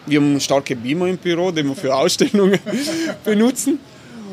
Wir 0.07 0.21
haben 0.21 0.39
starke 0.39 0.75
Beamer 0.75 1.07
im 1.07 1.17
Büro, 1.17 1.51
die 1.51 1.63
wir 1.63 1.75
für 1.75 1.93
Ausstellungen 1.93 2.59
benutzen. 3.25 3.79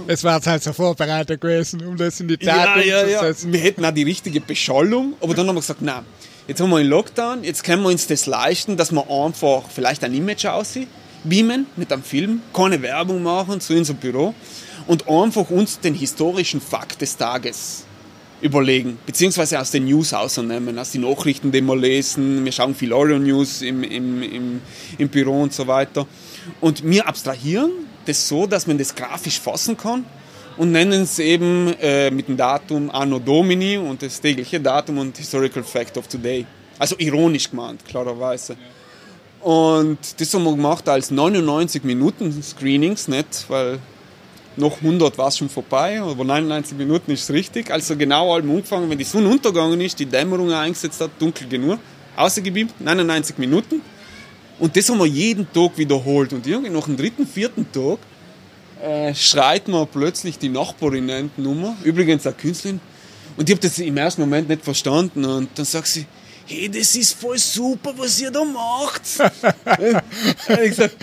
Es 0.06 0.22
war 0.22 0.36
jetzt 0.36 0.46
halt 0.46 0.62
so 0.62 0.72
vorbereitet 0.72 1.40
gewesen, 1.40 1.84
um 1.84 1.96
das 1.96 2.20
in 2.20 2.28
die 2.28 2.36
Tat 2.36 2.84
ja, 2.84 3.04
ja, 3.04 3.28
ja. 3.28 3.34
Wir 3.46 3.60
hätten 3.60 3.84
auch 3.84 3.90
die 3.90 4.02
richtige 4.02 4.40
Beschallung, 4.40 5.14
aber 5.20 5.34
dann 5.34 5.48
haben 5.48 5.56
wir 5.56 5.60
gesagt, 5.60 5.82
nein, 5.82 6.04
jetzt 6.46 6.60
haben 6.60 6.70
wir 6.70 6.76
einen 6.76 6.90
Lockdown, 6.90 7.42
jetzt 7.42 7.64
können 7.64 7.82
wir 7.82 7.88
uns 7.88 8.06
das 8.06 8.26
leisten, 8.26 8.76
dass 8.76 8.92
wir 8.92 9.10
einfach 9.10 9.64
vielleicht 9.68 10.04
ein 10.04 10.14
Image 10.14 10.44
aussehen, 10.44 10.86
beamen 11.24 11.66
mit 11.76 11.92
einem 11.92 12.02
Film, 12.02 12.42
keine 12.52 12.80
Werbung 12.82 13.22
machen 13.22 13.60
zu 13.60 13.74
unserem 13.74 13.98
Büro 13.98 14.34
und 14.86 15.08
einfach 15.08 15.50
uns 15.50 15.80
den 15.80 15.94
historischen 15.94 16.60
Fakt 16.60 17.00
des 17.00 17.16
Tages 17.16 17.84
überlegen, 18.40 18.98
beziehungsweise 19.06 19.58
aus 19.58 19.70
den 19.70 19.86
News 19.86 20.12
ausnehmen, 20.12 20.78
aus 20.78 20.92
den 20.92 21.00
Nachrichten, 21.00 21.50
die 21.50 21.62
wir 21.62 21.76
lesen. 21.76 22.44
Wir 22.44 22.52
schauen 22.52 22.74
viel 22.74 22.92
Orion 22.92 23.24
News 23.24 23.62
im, 23.62 23.82
im, 23.82 24.22
im, 24.22 24.60
im 24.98 25.08
Büro 25.08 25.42
und 25.42 25.52
so 25.52 25.66
weiter. 25.66 26.06
Und 26.60 26.84
wir 26.84 27.08
abstrahieren 27.08 27.70
das 28.04 28.28
so, 28.28 28.46
dass 28.46 28.66
man 28.66 28.76
das 28.76 28.94
grafisch 28.94 29.40
fassen 29.40 29.76
kann 29.78 30.04
und 30.58 30.72
nennen 30.72 31.02
es 31.02 31.18
eben 31.18 31.72
äh, 31.80 32.10
mit 32.10 32.28
dem 32.28 32.36
Datum 32.36 32.90
Anno 32.90 33.18
Domini 33.18 33.78
und 33.78 34.02
das 34.02 34.20
tägliche 34.20 34.60
Datum 34.60 34.98
und 34.98 35.16
Historical 35.16 35.62
Fact 35.62 35.96
of 35.96 36.06
Today. 36.06 36.44
Also 36.78 36.96
ironisch 36.98 37.50
gemeint, 37.50 37.84
klarerweise. 37.86 38.56
Und 39.40 39.98
das 40.18 40.34
haben 40.34 40.44
wir 40.44 40.52
gemacht 40.52 40.88
als 40.88 41.10
99 41.10 41.84
Minuten 41.84 42.42
Screenings, 42.42 43.08
nicht? 43.08 43.46
Weil 43.48 43.78
noch 44.56 44.76
100 44.76 45.18
war 45.18 45.28
es 45.28 45.38
schon 45.38 45.48
vorbei, 45.48 46.00
aber 46.00 46.24
99 46.24 46.76
Minuten 46.76 47.10
ist 47.10 47.30
richtig. 47.30 47.70
Also 47.70 47.96
genau 47.96 48.34
allem 48.34 48.50
angefangen, 48.50 48.88
wenn 48.88 48.98
die 48.98 49.04
Sonne 49.04 49.28
untergegangen 49.28 49.80
ist, 49.80 49.98
die 49.98 50.06
Dämmerung 50.06 50.52
eingesetzt 50.52 51.00
hat, 51.00 51.10
dunkel 51.18 51.48
genug, 51.48 51.78
außergebeamt, 52.16 52.80
99 52.80 53.38
Minuten. 53.38 53.80
Und 54.58 54.76
das 54.76 54.88
haben 54.88 54.98
wir 54.98 55.06
jeden 55.06 55.52
Tag 55.52 55.76
wiederholt. 55.76 56.32
Und 56.32 56.46
irgendwie 56.46 56.70
nach 56.70 56.84
dem 56.84 56.96
dritten, 56.96 57.26
vierten 57.26 57.66
Tag 57.72 57.98
äh, 58.82 59.14
schreit 59.14 59.66
man 59.66 59.86
plötzlich 59.88 60.38
die 60.38 60.48
Nachbarin-Nummer, 60.48 61.76
übrigens 61.82 62.26
eine 62.26 62.36
Künstlerin. 62.36 62.80
Und 63.36 63.48
ich 63.48 63.54
habe 63.56 63.66
das 63.66 63.78
im 63.78 63.96
ersten 63.96 64.20
Moment 64.20 64.48
nicht 64.48 64.62
verstanden. 64.62 65.24
Und 65.24 65.48
dann 65.56 65.64
sagt 65.64 65.88
sie, 65.88 66.06
hey, 66.46 66.68
das 66.68 66.94
ist 66.94 67.18
voll 67.18 67.38
super, 67.38 67.92
was 67.96 68.20
ihr 68.20 68.30
da 68.30 68.44
macht. 68.44 69.02
ich 70.48 70.70
gesagt, 70.70 70.96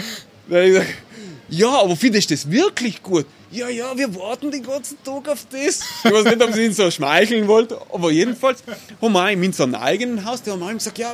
ja, 1.49 1.69
aber 1.81 1.97
findest 1.97 2.29
du 2.29 2.33
das 2.33 2.49
wirklich 2.49 3.03
gut? 3.03 3.25
Ja, 3.51 3.69
ja, 3.69 3.97
wir 3.97 4.15
warten 4.15 4.49
den 4.51 4.63
ganzen 4.63 4.97
Tag 5.03 5.27
auf 5.27 5.45
das. 5.51 5.81
Ich 6.03 6.11
weiß 6.11 6.23
nicht, 6.25 6.41
ob 6.41 6.53
sie 6.53 6.65
ihn 6.65 6.73
so 6.73 6.89
schmeicheln 6.89 7.47
wollte, 7.47 7.77
aber 7.93 8.11
jedenfalls 8.11 8.63
haben 9.01 9.13
wir 9.13 9.29
in 9.29 9.43
unserem 9.43 9.75
eigenen 9.75 10.25
Haus, 10.25 10.41
die 10.41 10.51
haben 10.51 10.61
ihm 10.61 10.77
gesagt, 10.77 10.97
ja, 10.97 11.13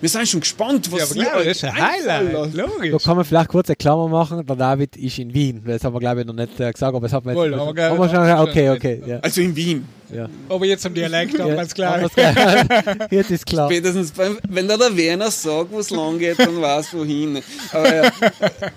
wir 0.00 0.08
sind 0.08 0.28
schon 0.28 0.40
gespannt, 0.40 0.90
was 0.90 1.14
ja, 1.14 1.22
aber 1.24 1.30
klar, 1.30 1.44
das 1.44 1.56
ist 1.56 1.64
ein 1.64 1.74
Highlight, 1.74 2.54
logisch. 2.54 2.92
Da 2.92 2.98
kann 2.98 3.16
man 3.16 3.24
vielleicht 3.24 3.48
kurz 3.48 3.68
eine 3.68 3.76
Klammer 3.76 4.08
machen, 4.08 4.44
der 4.44 4.56
David 4.56 4.96
ist 4.96 5.18
in 5.18 5.32
Wien. 5.32 5.62
Das 5.64 5.84
haben 5.84 5.94
wir, 5.94 6.00
glaube 6.00 6.20
ich, 6.20 6.26
noch 6.26 6.34
nicht 6.34 6.58
äh, 6.60 6.72
gesagt, 6.72 6.94
aber 6.94 7.00
das 7.00 7.12
hat 7.12 7.24
man 7.24 7.36
jetzt... 7.36 7.52
Wohl, 7.52 7.58
haben 7.58 7.98
wir 7.98 8.08
schon, 8.08 8.48
okay, 8.48 8.70
okay. 8.70 9.02
Ja. 9.06 9.18
Also 9.20 9.40
in 9.40 9.54
Wien. 9.54 9.86
Ja. 10.12 10.28
Aber 10.48 10.64
jetzt 10.64 10.86
am 10.86 10.94
Dialekt 10.94 11.38
haben 11.38 11.50
wir 11.50 11.58
es 11.58 11.74
klar. 11.74 12.00
Jetzt 13.10 13.30
ist 13.30 13.44
klar. 13.44 13.68
Spätestens, 13.68 14.12
wenn 14.48 14.66
da 14.66 14.76
der 14.78 14.96
Werner 14.96 15.30
sagt, 15.30 15.70
wo 15.70 15.80
es 15.80 15.90
lang 15.90 16.18
geht, 16.18 16.38
dann 16.38 16.60
weiß 16.60 16.94
wohin. 16.94 17.42
Aber 17.72 17.94
ja. 17.94 18.10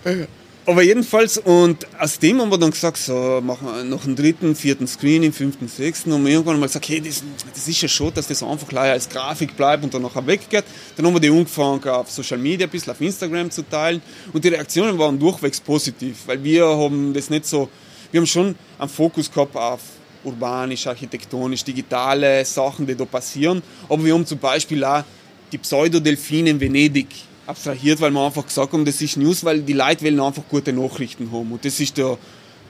Aber 0.63 0.83
jedenfalls, 0.83 1.39
und 1.39 1.87
aus 1.97 2.19
dem 2.19 2.39
haben 2.39 2.51
wir 2.51 2.57
dann 2.59 2.69
gesagt, 2.69 2.97
so, 2.97 3.41
machen 3.43 3.67
wir 3.67 3.83
noch 3.83 4.05
einen 4.05 4.15
dritten, 4.15 4.55
vierten 4.55 4.85
Screening, 4.85 5.33
fünften, 5.33 5.67
sechsten, 5.67 6.11
und 6.11 6.27
irgendwann 6.27 6.59
mal 6.59 6.67
gesagt, 6.67 6.87
hey, 6.87 7.01
das, 7.01 7.23
das 7.51 7.67
ist 7.67 7.81
ja 7.81 7.87
schon, 7.87 8.13
dass 8.13 8.27
das 8.27 8.43
einfach 8.43 8.67
gleich 8.67 8.91
als 8.91 9.09
Grafik 9.09 9.57
bleibt 9.57 9.83
und 9.83 9.91
dann 9.91 10.03
nachher 10.03 10.25
weggeht. 10.27 10.63
Dann 10.95 11.07
haben 11.07 11.13
wir 11.13 11.19
die 11.19 11.31
angefangen, 11.31 11.83
auf 11.85 12.11
Social 12.11 12.37
Media, 12.37 12.67
ein 12.67 12.69
bisschen 12.69 12.91
auf 12.91 13.01
Instagram 13.01 13.49
zu 13.49 13.63
teilen, 13.67 14.03
und 14.33 14.43
die 14.43 14.49
Reaktionen 14.49 14.99
waren 14.99 15.17
durchwegs 15.17 15.59
positiv, 15.59 16.17
weil 16.27 16.43
wir 16.43 16.67
haben 16.67 17.11
das 17.11 17.31
nicht 17.31 17.47
so, 17.47 17.67
wir 18.11 18.19
haben 18.19 18.27
schon 18.27 18.55
einen 18.77 18.89
Fokus 18.89 19.31
gehabt 19.31 19.55
auf 19.55 19.79
urbanisch, 20.23 20.85
architektonisch, 20.85 21.63
digitale 21.63 22.45
Sachen, 22.45 22.85
die 22.85 22.93
da 22.93 23.05
passieren, 23.05 23.63
aber 23.89 24.05
wir 24.05 24.13
haben 24.13 24.27
zum 24.27 24.37
Beispiel 24.37 24.83
auch 24.83 25.03
die 25.51 25.57
Pseudodelfine 25.57 26.51
in 26.51 26.59
Venedig 26.59 27.07
abstrahiert, 27.51 28.01
weil 28.01 28.11
wir 28.11 28.25
einfach 28.25 28.45
gesagt 28.45 28.73
haben, 28.73 28.83
das 28.85 29.01
ist 29.01 29.17
News, 29.17 29.43
weil 29.43 29.61
die 29.61 29.73
Leute 29.73 30.03
wollen 30.03 30.19
einfach 30.19 30.43
gute 30.49 30.73
Nachrichten 30.73 31.31
haben. 31.31 31.51
Und 31.51 31.63
das 31.63 31.79
ist 31.79 31.97
der 31.97 32.17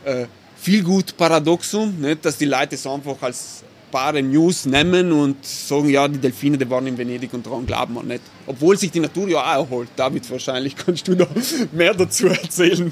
äh, 0.05 0.25
viel 0.57 0.83
gut 0.83 1.15
Paradoxum, 1.17 1.99
nicht? 1.99 2.25
dass 2.25 2.37
die 2.37 2.45
Leute 2.45 2.75
es 2.75 2.85
einfach 2.85 3.21
als 3.21 3.63
paar 3.91 4.13
News 4.13 4.65
nehmen 4.65 5.11
und 5.11 5.45
sagen, 5.45 5.89
ja, 5.89 6.07
die 6.07 6.17
Delfine, 6.17 6.57
die 6.57 6.69
waren 6.69 6.87
in 6.87 6.97
Venedig 6.97 7.33
und 7.33 7.45
daran 7.45 7.65
glauben 7.65 7.93
wir 7.93 8.03
nicht. 8.03 8.21
Obwohl 8.47 8.77
sich 8.77 8.91
die 8.91 8.99
Natur 8.99 9.27
ja 9.27 9.39
auch 9.39 9.69
erholt. 9.69 9.89
David, 9.95 10.29
wahrscheinlich 10.31 10.75
kannst 10.75 11.07
du 11.07 11.15
da 11.15 11.27
mehr 11.71 11.93
dazu 11.93 12.27
erzählen. 12.27 12.91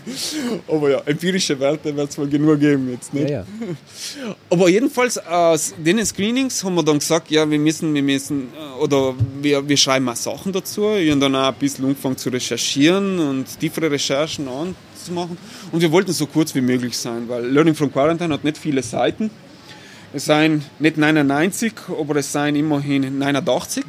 Aber 0.67 0.91
ja, 0.91 1.01
empirische 1.05 1.59
Werte 1.59 1.95
wird 1.95 2.09
es 2.09 2.17
wohl 2.17 2.27
genug 2.27 2.59
geben 2.59 2.91
jetzt. 2.91 3.13
Nicht? 3.13 3.29
Ja, 3.29 3.39
ja. 3.39 3.45
Aber 4.49 4.69
jedenfalls 4.69 5.17
aus 5.17 5.73
den 5.77 6.05
Screenings 6.05 6.63
haben 6.63 6.75
wir 6.75 6.83
dann 6.83 6.99
gesagt, 6.99 7.31
ja, 7.31 7.49
wir 7.49 7.59
müssen, 7.59 7.93
wir 7.93 8.03
müssen, 8.03 8.49
äh, 8.53 8.81
oder 8.81 9.15
wir, 9.41 9.67
wir 9.67 9.77
schreiben 9.77 10.05
mal 10.05 10.15
Sachen 10.15 10.51
dazu. 10.51 10.83
Wir 10.83 11.11
haben 11.11 11.19
dann 11.19 11.35
auch 11.35 11.49
ein 11.49 11.55
bisschen 11.55 11.85
angefangen 11.85 12.17
zu 12.17 12.29
recherchieren 12.29 13.19
und 13.19 13.59
tiefere 13.59 13.89
Recherchen 13.89 14.47
anzumachen. 14.47 15.37
Und 15.71 15.81
wir 15.81 15.91
wollten 15.91 16.11
so 16.11 16.25
kurz 16.25 16.53
wie 16.55 16.61
möglich 16.61 16.97
sein, 16.97 17.27
weil 17.27 17.45
Learning 17.45 17.75
from 17.75 17.91
Quarantine 17.91 18.33
hat 18.33 18.43
nicht 18.43 18.57
viele 18.57 18.83
Seiten. 18.83 19.29
Es 20.13 20.25
seien 20.25 20.63
nicht 20.79 20.97
99, 20.97 21.73
aber 21.99 22.15
es 22.17 22.31
seien 22.31 22.55
immerhin 22.55 23.19
89. 23.19 23.83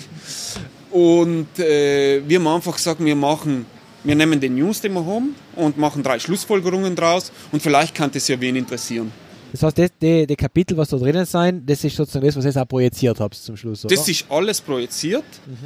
Und 0.90 1.58
äh, 1.58 2.20
wir 2.26 2.38
haben 2.38 2.48
einfach 2.48 2.76
gesagt, 2.76 3.02
wir 3.02 3.16
machen, 3.16 3.64
wir 4.04 4.14
nehmen 4.14 4.40
den 4.40 4.56
News, 4.56 4.80
den 4.80 4.92
wir 4.92 5.06
haben, 5.06 5.34
und 5.56 5.78
machen 5.78 6.02
drei 6.02 6.18
Schlussfolgerungen 6.18 6.94
draus. 6.94 7.32
Und 7.52 7.62
vielleicht 7.62 7.94
kann 7.94 8.10
das 8.10 8.28
ja 8.28 8.40
wen 8.40 8.56
interessieren. 8.56 9.12
Das 9.52 9.62
heißt, 9.62 9.78
das, 9.78 9.90
die, 10.00 10.26
die 10.26 10.36
Kapitel, 10.36 10.76
was 10.76 10.90
da 10.90 10.96
drinnen 10.96 11.24
sein, 11.24 11.64
das 11.64 11.82
ist 11.82 11.96
sozusagen 11.96 12.26
das, 12.26 12.36
was 12.36 12.44
ihr 12.44 12.62
auch 12.62 12.68
projiziert 12.68 13.18
habt 13.18 13.34
zum 13.34 13.56
Schluss, 13.56 13.84
oder? 13.84 13.94
Das 13.94 14.08
ist 14.08 14.24
alles 14.28 14.60
projiziert. 14.60 15.24
Mhm. 15.46 15.56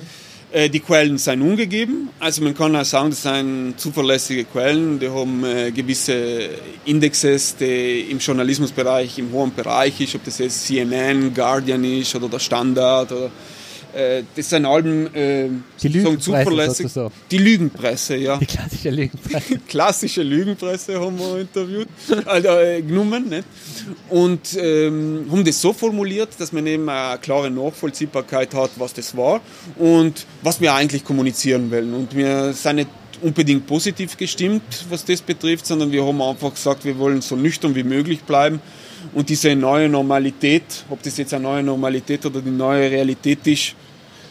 Äh, 0.55 0.71
die 0.71 0.79
Quellen 0.79 1.19
sind 1.19 1.43
ungegeben, 1.43 2.11
also 2.21 2.41
man 2.41 2.55
kann 2.55 2.77
auch 2.77 2.85
sagen, 2.85 3.11
das 3.11 3.23
sind 3.23 3.75
zuverlässige 3.77 4.45
Quellen, 4.45 5.01
die 5.01 5.09
haben 5.09 5.45
äh, 5.45 5.73
gewisse 5.73 6.49
Indexes, 6.85 7.57
die 7.57 8.03
im 8.03 8.21
Journalismusbereich 8.21 9.19
im 9.19 9.33
hohen 9.33 9.53
Bereich 9.53 10.01
ist, 10.01 10.15
ob 10.15 10.25
das 10.25 10.39
jetzt 10.39 10.65
CNN, 10.65 11.35
Guardian 11.35 11.83
ist 11.83 12.15
oder 12.15 12.29
der 12.29 12.39
Standard 12.39 13.11
oder 13.11 13.33
das 14.35 14.51
sind 14.51 14.67
Alben 14.67 15.15
äh, 15.15 15.49
die 15.81 15.89
Lügenpresse, 15.89 16.89
so. 16.89 17.13
Die 17.31 17.39
Lügenpresse, 17.39 18.17
ja. 18.17 18.39
Die 18.39 18.47
klassische 18.47 18.91
Lügenpresse. 18.91 19.59
klassische 19.69 20.23
Lügenpresse 20.23 21.01
haben 21.01 21.19
wir 21.19 21.41
interviewt, 21.41 21.89
also, 22.27 22.49
äh, 22.49 22.83
genommen. 22.83 23.29
Nicht? 23.29 23.45
Und 24.11 24.57
ähm, 24.59 25.27
haben 25.31 25.45
das 25.45 25.61
so 25.61 25.73
formuliert, 25.73 26.31
dass 26.39 26.53
man 26.53 26.67
eben 26.67 26.89
eine 26.89 27.19
klare 27.19 27.51
Nachvollziehbarkeit 27.51 28.53
hat, 28.55 28.71
was 28.77 28.93
das 28.95 29.17
war 29.17 29.41
und 29.77 30.27
was 30.43 30.61
wir 30.61 30.75
eigentlich 30.75 31.05
kommunizieren 31.05 31.71
wollen. 31.71 31.95
Und 31.95 32.17
wir 32.17 32.53
sind 32.53 32.77
nicht 32.77 32.89
unbedingt 33.23 33.67
positiv 33.67 34.17
gestimmt, 34.17 34.63
was 34.89 35.05
das 35.05 35.23
betrifft, 35.23 35.67
sondern 35.67 35.93
wir 35.93 36.05
haben 36.05 36.21
einfach 36.21 36.53
gesagt, 36.53 36.85
wir 36.85 36.99
wollen 36.99 37.23
so 37.23 37.37
nüchtern 37.37 37.75
wie 37.75 37.85
möglich 37.85 38.23
bleiben 38.23 38.61
und 39.13 39.29
diese 39.29 39.55
neue 39.55 39.89
Normalität, 39.89 40.85
ob 40.89 41.03
das 41.03 41.17
jetzt 41.17 41.35
eine 41.35 41.43
neue 41.43 41.63
Normalität 41.63 42.25
oder 42.27 42.41
die 42.41 42.51
neue 42.51 42.91
Realität 42.91 43.47
ist, 43.47 43.75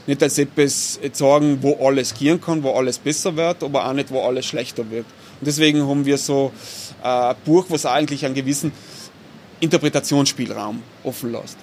nicht 0.05 0.21
als 0.21 0.37
etwas 0.37 0.99
sagen, 1.13 1.57
wo 1.61 1.87
alles 1.87 2.13
gehen 2.13 2.39
kann, 2.41 2.61
wo 2.61 2.71
alles 2.73 2.97
besser 2.97 3.35
wird, 3.35 3.63
aber 3.63 3.87
auch 3.87 3.93
nicht, 3.93 4.11
wo 4.11 4.21
alles 4.21 4.45
schlechter 4.45 4.89
wird. 4.89 5.05
Und 5.39 5.47
deswegen 5.47 5.87
haben 5.87 6.05
wir 6.05 6.17
so 6.17 6.51
äh, 7.01 7.07
ein 7.07 7.35
Buch, 7.45 7.65
was 7.69 7.85
eigentlich 7.85 8.25
einen 8.25 8.35
gewissen 8.35 8.71
Interpretationsspielraum 9.59 10.81
offen 11.03 11.31
lässt. 11.31 11.57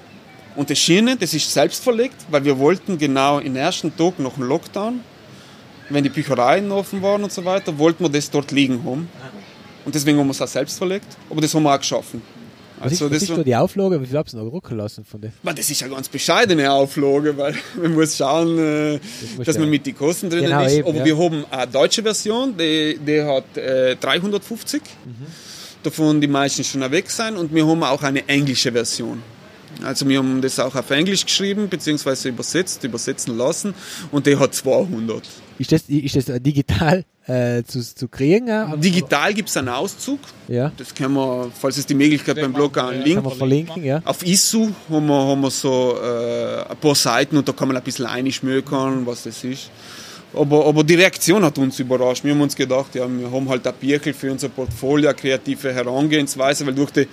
Und 0.57 0.71
das 0.71 0.79
Schiene, 0.79 1.17
das 1.17 1.35
ist 1.35 1.53
selbst 1.53 1.83
verlegt, 1.85 2.17
weil 2.31 2.45
wir 2.45 2.59
wollten 2.59 2.99
genau 2.99 3.39
im 3.39 3.57
ersten 3.57 3.95
Tag 3.97 4.19
nach 4.19 4.35
dem 4.35 4.45
Lockdown, 4.45 5.01
wenn 5.91 6.03
die 6.03 6.11
Büchereien 6.11 6.71
offen 6.73 7.03
waren 7.03 7.23
und 7.23 7.33
so 7.33 7.45
weiter, 7.45 7.79
wollten 7.79 8.05
wir 8.05 8.11
das 8.11 8.31
dort 8.31 8.51
liegen 8.53 8.85
haben. 8.85 9.09
Und 9.85 9.95
deswegen 9.95 10.19
haben 10.19 10.27
wir 10.27 10.33
es 10.33 10.43
auch 10.43 10.49
selbst 10.49 10.79
verlegt, 10.79 11.07
aber 11.29 11.41
das 11.41 11.55
haben 11.55 11.63
wir 11.63 11.75
auch 11.75 11.79
geschaffen. 11.79 12.23
Was 12.81 12.93
also, 12.93 13.07
ist, 13.07 13.13
was 13.13 13.23
ist 13.23 13.31
da 13.39 13.43
die 13.43 13.55
Auflage? 13.55 14.01
Wie 14.01 14.07
viel 14.07 14.17
habt 14.17 14.33
ihr 14.33 14.43
noch 14.43 14.51
rückgelassen 14.51 15.05
von 15.05 15.21
dem? 15.21 15.33
Das 15.43 15.69
ist 15.69 15.83
eine 15.83 15.95
ganz 15.95 16.09
bescheidene 16.09 16.73
Auflage, 16.73 17.37
weil 17.37 17.55
man 17.83 17.93
muss 17.93 18.17
schauen, 18.17 18.59
äh, 18.59 18.99
das 19.37 19.47
dass 19.47 19.59
man 19.59 19.69
mit 19.69 19.85
den 19.85 19.95
Kosten 19.95 20.31
drin 20.31 20.45
genau, 20.45 20.65
ist. 20.65 20.73
Eben, 20.73 20.89
Aber 20.89 20.99
ja. 20.99 21.05
wir 21.05 21.19
haben 21.19 21.45
eine 21.51 21.71
deutsche 21.71 22.03
Version, 22.03 22.57
die, 22.57 22.99
die 22.99 23.23
hat 23.23 23.57
äh, 23.59 23.97
350. 23.97 24.81
Mhm. 24.83 25.27
Davon 25.83 26.21
die 26.21 26.27
meisten 26.27 26.65
schon 26.65 26.91
weg 26.91 27.11
sein. 27.11 27.37
Und 27.37 27.55
wir 27.55 27.67
haben 27.67 27.83
auch 27.83 28.03
eine 28.03 28.27
englische 28.29 28.73
Version. 28.73 29.23
Also 29.83 30.09
wir 30.09 30.19
haben 30.19 30.41
das 30.41 30.59
auch 30.59 30.75
auf 30.75 30.91
Englisch 30.91 31.25
geschrieben, 31.25 31.69
beziehungsweise 31.69 32.31
übersetzt, 32.31 32.83
übersetzen 32.85 33.37
lassen 33.37 33.75
und 34.11 34.27
der 34.27 34.39
hat 34.39 34.55
200. 34.55 35.23
Ist 35.61 35.73
das, 35.73 35.83
ist 35.91 36.17
das 36.17 36.43
digital 36.43 37.05
äh, 37.27 37.63
zu, 37.65 37.83
zu 37.83 38.09
kriegen? 38.09 38.49
Ja? 38.49 38.75
Digital 38.77 39.35
gibt 39.35 39.51
es 39.51 39.59
einen 39.59 39.69
Auszug. 39.69 40.19
Ja. 40.49 40.73
Das 40.75 40.95
können 40.95 41.13
wir, 41.13 41.51
falls 41.53 41.77
es 41.77 41.85
die 41.85 41.93
Möglichkeit 41.93 42.37
beim 42.37 42.51
Blog 42.51 42.79
auch 42.79 42.89
einen 42.89 43.03
Link. 43.03 43.31
verlinken, 43.35 43.85
ja. 43.85 44.01
Auf 44.07 44.25
ISU 44.25 44.71
haben 44.89 45.07
wir, 45.07 45.15
haben 45.15 45.43
wir 45.43 45.51
so 45.51 45.99
äh, 46.03 46.63
ein 46.71 46.79
paar 46.79 46.95
Seiten 46.95 47.37
und 47.37 47.47
da 47.47 47.53
kann 47.53 47.69
man 47.69 47.77
ein 47.77 47.83
bisschen 47.83 48.07
einschmökern, 48.07 49.05
was 49.05 49.25
das 49.25 49.45
ist. 49.45 49.71
Aber, 50.33 50.65
aber 50.65 50.83
die 50.83 50.95
Reaktion 50.95 51.45
hat 51.45 51.59
uns 51.59 51.79
überrascht. 51.79 52.25
Wir 52.25 52.33
haben 52.33 52.41
uns 52.41 52.57
gedacht, 52.57 52.95
ja, 52.95 53.07
wir 53.07 53.31
haben 53.31 53.47
halt 53.47 53.67
ein 53.67 53.75
Birkel 53.79 54.15
für 54.15 54.33
unser 54.33 54.49
Portfolio, 54.49 55.11
eine 55.11 55.17
kreative 55.19 55.75
Herangehensweise, 55.75 56.65
weil 56.67 56.75
durch 56.75 56.93
die 56.93 57.07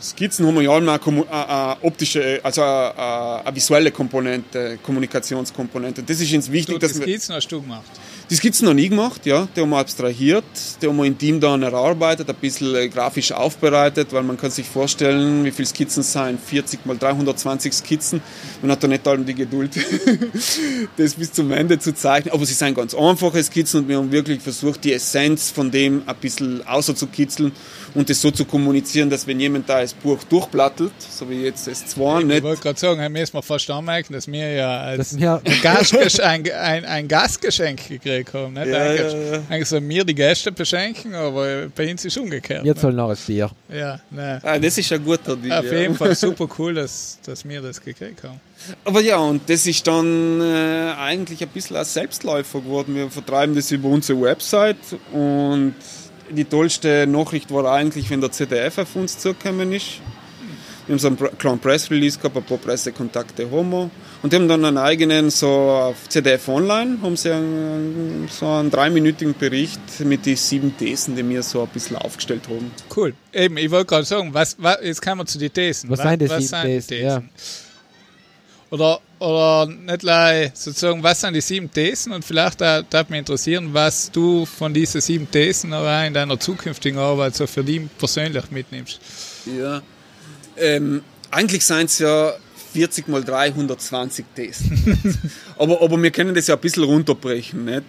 Skizzen 0.00 0.46
haben 0.46 0.54
wir 0.54 0.62
ja 0.62 0.70
auch 0.70 0.76
eine, 0.76 1.76
optische, 1.82 2.40
also 2.42 2.62
eine, 2.62 3.42
eine, 3.44 3.56
visuelle 3.56 3.90
Komponente, 3.90 4.78
Kommunikationskomponente. 4.82 6.02
Das 6.02 6.20
ist 6.20 6.32
uns 6.32 6.50
wichtig. 6.50 6.74
Du, 6.74 6.78
dass 6.78 6.92
die 6.92 7.02
Skizzen 7.02 7.34
hast 7.34 7.48
du 7.48 7.60
gemacht? 7.60 7.84
Die 8.28 8.34
Skizzen 8.34 8.66
noch 8.66 8.74
nie 8.74 8.88
gemacht, 8.88 9.24
ja. 9.24 9.46
Die 9.54 9.60
haben 9.60 9.70
wir 9.70 9.78
abstrahiert, 9.78 10.44
die 10.82 10.88
haben 10.88 10.96
wir 10.96 11.04
im 11.04 11.16
Team 11.16 11.38
dann 11.38 11.62
erarbeitet, 11.62 12.28
ein 12.28 12.34
bisschen 12.34 12.74
äh, 12.74 12.88
grafisch 12.88 13.30
aufbereitet, 13.30 14.12
weil 14.12 14.24
man 14.24 14.36
kann 14.36 14.50
sich 14.50 14.66
vorstellen, 14.66 15.44
wie 15.44 15.52
viele 15.52 15.66
Skizzen 15.66 16.00
es 16.00 16.12
sind. 16.12 16.40
40 16.40 16.84
mal 16.86 16.98
320 16.98 17.72
Skizzen. 17.72 18.20
Man 18.62 18.72
hat 18.72 18.82
da 18.82 18.88
nicht 18.88 19.06
allem 19.06 19.24
die 19.24 19.34
Geduld, 19.34 19.76
das 20.96 21.14
bis 21.14 21.32
zum 21.32 21.52
Ende 21.52 21.78
zu 21.78 21.94
zeichnen. 21.94 22.34
Aber 22.34 22.44
sie 22.44 22.54
sind 22.54 22.74
ganz 22.74 22.94
einfache 22.94 23.40
Skizzen 23.44 23.82
und 23.82 23.88
wir 23.88 23.98
haben 23.98 24.10
wirklich 24.10 24.40
versucht, 24.40 24.82
die 24.82 24.92
Essenz 24.92 25.52
von 25.52 25.70
dem 25.70 26.02
ein 26.04 26.16
bisschen 26.16 26.66
außer 26.66 26.96
zu 26.96 27.06
kitzeln 27.06 27.52
und 27.94 28.10
das 28.10 28.20
so 28.20 28.30
zu 28.30 28.44
kommunizieren, 28.44 29.08
dass 29.08 29.26
wenn 29.26 29.40
jemand 29.40 29.68
da 29.68 29.80
das 29.80 29.94
Buch 29.94 30.22
durchplattelt, 30.24 30.92
so 30.98 31.30
wie 31.30 31.42
jetzt 31.42 31.66
das 31.66 31.86
zwei, 31.86 32.20
ich 32.20 32.26
nicht. 32.26 32.38
Ich 32.38 32.42
wollte 32.42 32.62
gerade 32.62 32.78
sagen, 32.78 33.00
wir 33.00 33.08
müssen 33.08 33.40
fast 33.42 33.70
anmerken, 33.70 34.12
dass 34.12 34.26
wir 34.26 34.52
ja 34.52 34.80
als 34.80 35.16
wir 35.16 35.40
ein, 35.44 35.60
Gastgesch 35.62 36.20
ein, 36.20 36.50
ein, 36.50 36.84
ein, 36.84 37.08
Gastgeschenk 37.08 37.88
gekriegt 37.88 38.15
haben. 38.32 38.54
Nicht? 38.54 38.66
Ja, 38.66 38.78
eigentlich, 38.78 39.12
ja, 39.12 39.18
ja. 39.18 39.42
eigentlich 39.48 39.68
sollen 39.68 39.88
wir 39.88 40.04
die 40.04 40.14
Gäste 40.14 40.52
beschenken, 40.52 41.14
aber 41.14 41.68
bei 41.74 41.90
uns 41.90 42.04
ist 42.04 42.16
es 42.16 42.22
umgekehrt. 42.22 42.64
Wir 42.64 42.76
zahlen 42.76 42.96
noch 42.96 43.10
ein 43.10 43.16
Bier. 43.26 43.50
Ja, 43.72 44.00
ne. 44.10 44.40
ah, 44.42 44.58
das 44.58 44.78
ist 44.78 44.92
ein 44.92 45.04
guter 45.04 45.36
Deal. 45.36 45.58
Auf 45.58 45.70
jeden 45.70 45.94
Fall 45.94 46.14
super 46.14 46.48
cool, 46.58 46.74
dass, 46.74 47.18
dass 47.24 47.46
wir 47.46 47.60
das 47.60 47.80
gekriegt 47.80 48.22
haben. 48.24 48.40
Aber 48.84 49.00
ja, 49.00 49.18
und 49.18 49.48
das 49.48 49.66
ist 49.66 49.86
dann 49.86 50.40
äh, 50.40 50.92
eigentlich 50.98 51.42
ein 51.42 51.48
bisschen 51.48 51.76
ein 51.76 51.84
Selbstläufer 51.84 52.60
geworden. 52.60 52.94
Wir 52.94 53.10
vertreiben 53.10 53.54
das 53.54 53.70
über 53.70 53.88
unsere 53.88 54.20
Website 54.20 54.76
und 55.12 55.74
die 56.30 56.44
tollste 56.44 57.06
Nachricht 57.06 57.52
war 57.52 57.70
eigentlich, 57.72 58.10
wenn 58.10 58.20
der 58.20 58.32
ZDF 58.32 58.78
auf 58.78 58.96
uns 58.96 59.18
zugekommen 59.18 59.72
ist. 59.72 60.00
Wir 60.86 60.94
haben 60.94 60.98
so 60.98 61.08
einen 61.08 61.38
kleinen 61.38 61.58
Press-Release 61.58 62.18
gehabt, 62.18 62.36
ein 62.36 62.44
paar 62.44 62.58
Pressekontakte 62.58 63.50
haben 63.50 63.70
wir. 63.70 63.90
Und 64.26 64.32
die 64.32 64.38
haben 64.38 64.48
dann 64.48 64.64
einen 64.64 64.76
eigenen, 64.76 65.30
so 65.30 65.46
auf 65.46 66.08
ZDF 66.08 66.48
Online, 66.48 66.98
haben 67.00 67.16
sie 67.16 67.30
einen, 67.30 68.26
so 68.28 68.48
einen 68.48 68.72
dreiminütigen 68.72 69.38
Bericht 69.38 70.00
mit 70.00 70.26
den 70.26 70.34
sieben 70.34 70.76
Thesen, 70.76 71.14
die 71.14 71.28
wir 71.28 71.44
so 71.44 71.62
ein 71.62 71.68
bisschen 71.68 71.94
aufgestellt 71.94 72.48
haben. 72.48 72.72
Cool. 72.96 73.14
Eben, 73.32 73.56
ich 73.56 73.70
wollte 73.70 73.86
gerade 73.86 74.04
sagen, 74.04 74.34
was, 74.34 74.56
was, 74.58 74.78
jetzt 74.82 75.00
kommen 75.00 75.20
wir 75.20 75.26
zu 75.26 75.38
den 75.38 75.52
Thesen. 75.52 75.90
Was, 75.90 76.00
was 76.00 76.08
sind 76.08 76.22
die 76.22 76.26
sieben 76.26 76.62
Thesen? 76.62 76.88
Thesen? 76.88 77.06
Ja. 77.06 77.22
Oder, 78.70 79.00
oder 79.20 79.72
nicht 79.72 80.00
gleich 80.00 80.50
sozusagen, 80.54 81.04
was 81.04 81.20
sind 81.20 81.34
die 81.34 81.40
sieben 81.40 81.70
Thesen 81.70 82.12
und 82.12 82.24
vielleicht 82.24 82.60
da 82.60 82.82
darf 82.82 83.08
mich 83.08 83.20
interessieren, 83.20 83.68
was 83.70 84.10
du 84.10 84.44
von 84.44 84.74
diesen 84.74 85.00
sieben 85.02 85.30
Thesen 85.30 85.72
in 85.72 86.14
deiner 86.14 86.40
zukünftigen 86.40 86.98
Arbeit 86.98 87.36
so 87.36 87.46
für 87.46 87.62
dich 87.62 87.82
persönlich 87.96 88.50
mitnimmst. 88.50 88.98
Ja, 89.56 89.82
ähm, 90.56 91.04
eigentlich 91.30 91.64
sind 91.64 91.84
es 91.84 92.00
ja 92.00 92.34
40 92.76 93.08
mal 93.08 93.24
320 93.24 94.26
Thesen. 94.34 94.98
aber, 95.58 95.80
aber 95.80 96.02
wir 96.02 96.10
können 96.10 96.34
das 96.34 96.46
ja 96.46 96.56
ein 96.56 96.60
bisschen 96.60 96.84
runterbrechen, 96.84 97.64
nicht? 97.64 97.86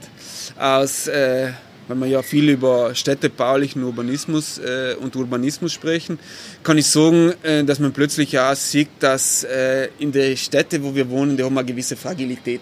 Aus, 0.57 1.07
äh, 1.09 1.51
wenn 1.89 1.99
wir 1.99 2.07
ja 2.07 2.21
viel 2.21 2.47
über 2.47 2.95
städtebaulichen 2.95 3.83
Urbanismus 3.83 4.59
äh, 4.59 4.95
und 4.97 5.13
Urbanismus 5.17 5.73
sprechen, 5.73 6.19
kann 6.63 6.77
ich 6.77 6.87
sagen, 6.87 7.33
äh, 7.43 7.65
dass 7.65 7.79
man 7.79 7.91
plötzlich 7.91 8.39
auch 8.39 8.55
sieht, 8.55 8.87
dass 9.01 9.43
äh, 9.43 9.89
in 9.99 10.13
den 10.13 10.37
Städten, 10.37 10.81
wo 10.81 10.95
wir 10.95 11.09
wohnen, 11.09 11.35
die 11.35 11.43
haben 11.43 11.57
eine 11.57 11.67
gewisse 11.67 11.97
Fragilität. 11.97 12.61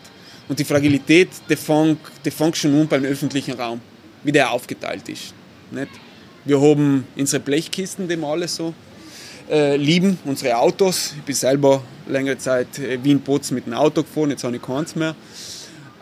Und 0.49 0.57
die 0.57 0.65
Fragilität, 0.65 1.29
die 1.47 1.55
fängt, 1.55 2.57
schon 2.57 2.73
um 2.73 2.87
beim 2.87 3.05
öffentlichen 3.05 3.53
Raum, 3.53 3.81
wie 4.23 4.31
der 4.31 4.49
aufgeteilt 4.49 5.07
ist. 5.09 5.35
Nicht? 5.69 5.91
Wir 6.43 6.59
haben 6.59 7.05
unsere 7.15 7.43
Blechkisten, 7.43 8.09
wir 8.09 8.23
alle 8.23 8.47
so 8.47 8.73
äh, 9.49 9.75
lieben, 9.77 10.17
unsere 10.25 10.57
Autos. 10.57 11.13
Ich 11.17 11.23
bin 11.23 11.35
selber 11.35 11.81
längere 12.07 12.37
Zeit 12.37 12.79
äh, 12.79 13.03
Wien-Bozen 13.03 13.55
mit 13.55 13.65
dem 13.65 13.73
Auto 13.73 14.03
gefahren, 14.03 14.31
jetzt 14.31 14.43
habe 14.43 14.55
ich 14.55 14.61
keins 14.61 14.95
mehr. 14.95 15.15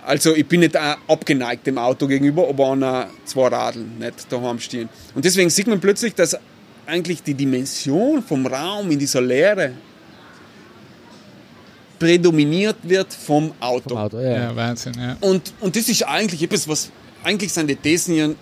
Also 0.05 0.35
ich 0.35 0.45
bin 0.45 0.59
nicht 0.59 0.75
abgeneigt 0.75 1.65
dem 1.65 1.77
Auto 1.77 2.07
gegenüber, 2.07 2.49
aber 2.49 2.71
an 2.71 3.09
zwei 3.23 3.47
Radeln 3.47 3.97
nicht 3.99 4.31
daheim 4.31 4.59
stehen. 4.59 4.89
Und 5.15 5.23
deswegen 5.23 5.49
sieht 5.49 5.67
man 5.67 5.79
plötzlich, 5.79 6.13
dass 6.13 6.37
eigentlich 6.85 7.23
die 7.23 7.33
Dimension 7.33 8.21
vom 8.21 8.45
Raum 8.45 8.91
in 8.91 8.99
dieser 8.99 9.21
Leere 9.21 9.71
prädominiert 11.99 12.77
wird 12.83 13.13
vom 13.13 13.53
Auto. 13.61 13.89
Vom 13.89 13.97
Auto 13.97 14.19
ja. 14.19 14.31
ja. 14.31 14.55
Wahnsinn, 14.55 14.93
ja. 14.97 15.15
Und, 15.21 15.53
und 15.61 15.75
das 15.75 15.87
ist 15.87 16.03
eigentlich 16.03 16.43
etwas, 16.43 16.67
was 16.67 16.91
eigentlich 17.23 17.53
sind 17.53 17.69
die 17.69 17.77
Thesen, 17.77 18.35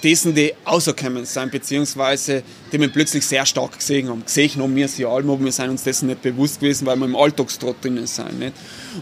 Thesen 0.00 0.34
die 0.34 0.52
außerkommen 0.64 1.24
sind, 1.24 1.50
beziehungsweise 1.50 2.42
die 2.72 2.80
wir 2.80 2.88
plötzlich 2.88 3.24
sehr 3.26 3.44
stark 3.44 3.78
gesehen 3.78 4.08
haben. 4.08 4.24
Gesehen 4.24 4.62
haben 4.62 4.74
wir 4.74 4.88
sie 4.88 5.04
alle, 5.04 5.24
aber 5.24 5.40
wir 5.44 5.52
sind 5.52 5.70
uns 5.70 5.82
dessen 5.82 6.06
nicht 6.08 6.22
bewusst 6.22 6.60
gewesen, 6.60 6.86
weil 6.86 6.96
wir 6.96 7.06
im 7.06 7.16
Alltagstrott 7.16 7.82
drinnen 7.82 8.06
sind. 8.06 8.38
Nicht? 8.38 8.52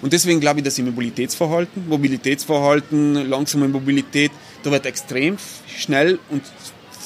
Und 0.02 0.12
deswegen 0.12 0.40
glaube 0.40 0.60
ich, 0.60 0.64
dass 0.64 0.78
im 0.78 0.86
Mobilitätsverhalten, 0.86 1.88
Mobilitätsverhalten, 1.88 3.28
langsame 3.28 3.68
Mobilität, 3.68 4.30
da 4.62 4.70
wird 4.70 4.86
extrem 4.86 5.36
schnell 5.66 6.18
und 6.30 6.42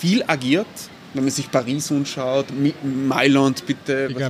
viel 0.00 0.22
agiert 0.26 0.66
wenn 1.12 1.24
man 1.24 1.32
sich 1.32 1.50
Paris 1.50 1.90
anschaut, 1.90 2.46
Mailand 2.84 3.66
bitte, 3.66 4.08
ich 4.10 4.18
ja, 4.18 4.28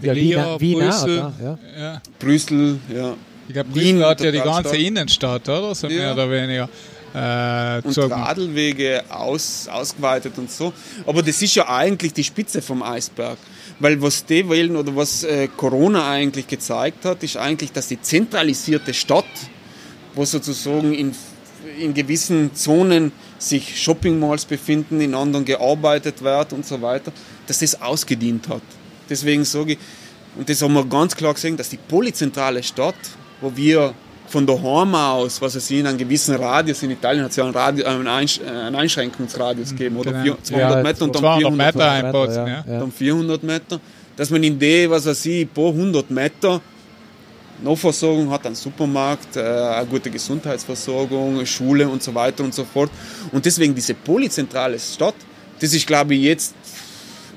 Brüssel, 0.57 1.33
ja. 1.43 1.59
Ja. 1.79 2.03
Brüssel, 2.19 2.79
ja. 2.95 3.15
Ich 3.49 3.55
glaube, 3.55 3.75
Wien 3.75 4.05
hat 4.05 4.21
ja 4.21 4.31
die 4.31 4.39
ganze 4.39 4.69
Stadt. 4.69 4.79
Innenstadt, 4.79 5.49
oder? 5.49 5.75
So 5.75 5.89
mehr 5.89 6.13
oder 6.13 6.31
weniger. 6.31 6.69
Äh, 7.15 7.81
und 7.83 7.99
Radlwege 7.99 9.03
aus, 9.09 9.69
ausgeweitet 9.69 10.35
und 10.39 10.51
so. 10.51 10.73
Aber 11.07 11.23
das 11.23 11.43
ist 11.43 11.55
ja 11.57 11.69
eigentlich 11.69 12.13
die 12.13 12.25
Spitze 12.25 12.63
vom 12.63 12.83
Eisberg. 12.83 13.39
Weil 13.81 14.01
was 14.01 14.25
die 14.25 14.49
wählen 14.49 14.77
oder 14.77 14.95
was 14.95 15.25
äh, 15.25 15.49
Corona 15.49 16.11
eigentlich 16.11 16.47
gezeigt 16.47 17.05
hat, 17.05 17.23
ist 17.23 17.37
eigentlich, 17.37 17.73
dass 17.73 17.89
die 17.89 18.01
zentralisierte 18.01 18.95
Stadt, 18.95 19.25
wo 20.15 20.25
sozusagen 20.25 20.93
in, 20.93 21.15
in 21.79 21.95
gewissen 21.95 22.55
Zonen 22.55 23.11
sich 23.39 23.83
Shoppingmalls 23.83 24.45
befinden, 24.45 25.01
in 25.01 25.15
anderen 25.15 25.45
gearbeitet 25.45 26.23
wird 26.23 26.53
und 26.53 26.67
so 26.67 26.81
weiter, 26.83 27.11
dass 27.47 27.61
das 27.61 27.81
ausgedient 27.81 28.49
hat. 28.49 28.63
Deswegen 29.09 29.45
sage 29.45 29.73
ich, 29.73 29.79
und 30.37 30.49
das 30.49 30.63
haben 30.63 30.75
wir 30.75 30.85
ganz 30.85 31.17
klar 31.17 31.35
gesehen, 31.35 31.57
dass 31.57 31.71
die 31.71 31.79
polyzentrale 31.79 32.63
Stadt, 32.63 32.95
wo 33.41 33.57
wir 33.57 33.95
von 34.31 34.47
daheim 34.47 34.95
aus, 34.95 35.43
was 35.43 35.57
es 35.57 35.71
in 35.73 35.87
einem 35.87 35.99
gewissen 35.99 36.37
Radius, 36.37 36.83
in 36.85 36.93
Italien 36.93 37.25
hat 37.25 37.31
es 37.33 37.37
ja 37.37 37.45
einen, 37.45 37.53
Radio, 37.53 37.85
einen, 37.85 38.77
Einschränkungsradius 38.77 39.71
gegeben, 39.71 39.97
oder 39.97 40.13
genau. 40.13 40.37
200 40.41 40.77
ja, 40.77 40.83
Meter 40.83 41.05
und 41.05 41.15
dann 41.17 41.39
400 41.39 41.75
Meter, 41.75 41.91
einbauten, 41.91 42.47
ja. 42.47 42.63
dann 42.63 42.93
400 42.93 43.43
Meter, 43.43 43.81
dass 44.17 44.31
man 44.31 44.43
in 44.45 44.57
die, 44.59 44.89
was 44.89 45.05
weiß 45.07 45.27
ich, 45.27 45.43
ein 45.43 45.49
paar 45.49 45.73
hundert 45.73 46.11
Meter 46.11 46.61
Nahversorgung 47.63 48.31
hat, 48.31 48.47
einen 48.47 48.55
Supermarkt, 48.55 49.37
äh, 49.37 49.41
eine 49.41 49.87
gute 49.87 50.11
Gesundheitsversorgung, 50.11 51.45
Schule 51.45 51.89
und 51.89 52.03
so 52.03 52.15
weiter 52.15 52.45
und 52.45 52.55
so 52.55 52.65
fort. 52.65 52.91
Und 53.33 53.45
deswegen 53.45 53.75
diese 53.75 53.95
polyzentrale 53.95 54.79
Stadt, 54.79 55.17
das 55.61 55.75
ist, 55.75 55.87
glaube 55.87 56.15
ich, 56.15 56.23
jetzt 56.23 56.55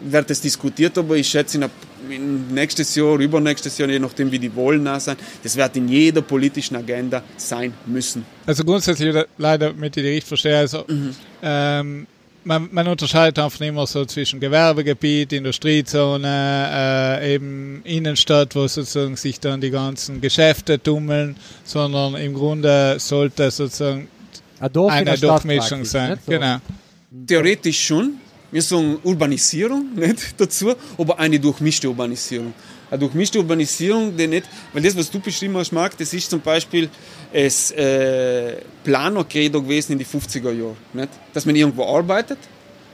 wird 0.03 0.31
es 0.31 0.41
diskutiert, 0.41 0.97
aber 0.97 1.15
ich 1.15 1.27
schätze, 1.27 1.57
in, 1.57 1.69
in 2.11 2.53
nächstes 2.53 2.93
Jahr, 2.95 3.17
übernächstes 3.19 3.77
Jahr, 3.77 3.89
je 3.89 3.99
nachdem 3.99 4.31
wie 4.31 4.39
die 4.39 4.51
nah 4.79 4.99
sind, 4.99 5.17
das 5.41 5.55
wird 5.55 5.75
in 5.77 5.87
jeder 5.87 6.21
politischen 6.21 6.75
Agenda 6.75 7.23
sein 7.37 7.73
müssen. 7.85 8.25
Also 8.45 8.63
grundsätzlich 8.63 9.15
leider, 9.37 9.73
mit 9.73 9.95
die 9.95 10.01
ich 10.01 10.23
verstehe, 10.23 10.57
also 10.57 10.83
mhm. 10.87 11.15
ähm, 11.41 12.07
man, 12.45 12.69
man, 12.71 12.87
unterscheidet 12.87 13.39
einfach 13.39 13.61
immer 13.61 13.87
so 13.87 14.05
zwischen 14.05 14.39
Gewerbegebiet, 14.39 15.33
Industriezone, 15.33 17.19
äh, 17.21 17.35
eben 17.35 17.81
Innenstadt, 17.85 18.55
wo 18.55 18.67
sozusagen 18.67 19.15
sich 19.15 19.39
dann 19.39 19.61
die 19.61 19.71
ganzen 19.71 20.19
Geschäfte 20.19 20.81
tummeln, 20.81 21.35
sondern 21.63 22.15
im 22.15 22.33
Grunde 22.33 22.97
sollte 22.99 23.49
sozusagen 23.49 24.07
eine 24.59 25.17
Durchmischung 25.17 25.85
sein. 25.85 26.19
So. 26.25 26.31
Genau. 26.31 26.57
Theoretisch 27.27 27.85
schon. 27.85 28.17
Wir 28.53 28.61
sagen 28.61 28.99
Urbanisierung 29.03 29.95
nicht 29.95 30.35
dazu, 30.37 30.73
aber 30.97 31.19
eine 31.19 31.39
durchmischte 31.39 31.89
Urbanisierung 31.89 32.53
eine 32.93 32.99
durchmischte 32.99 33.39
Urbanisierung, 33.39 34.15
die 34.15 34.27
nicht, 34.27 34.47
weil 34.71 34.83
das, 34.83 34.95
was 34.95 35.09
du 35.09 35.19
beschrieben 35.19 35.57
hast, 35.57 35.71
Marc, 35.71 35.97
das 35.97 36.13
ist 36.13 36.29
zum 36.29 36.41
Beispiel 36.41 36.89
das 37.33 37.71
äh, 37.71 38.57
Planer-Credo 38.83 39.63
gewesen 39.63 39.93
in 39.93 39.97
die 39.97 40.05
50er 40.05 40.51
Jahren. 40.51 40.77
Nicht? 40.93 41.09
Dass 41.33 41.43
man 41.47 41.55
irgendwo 41.55 41.83
arbeitet, 41.85 42.37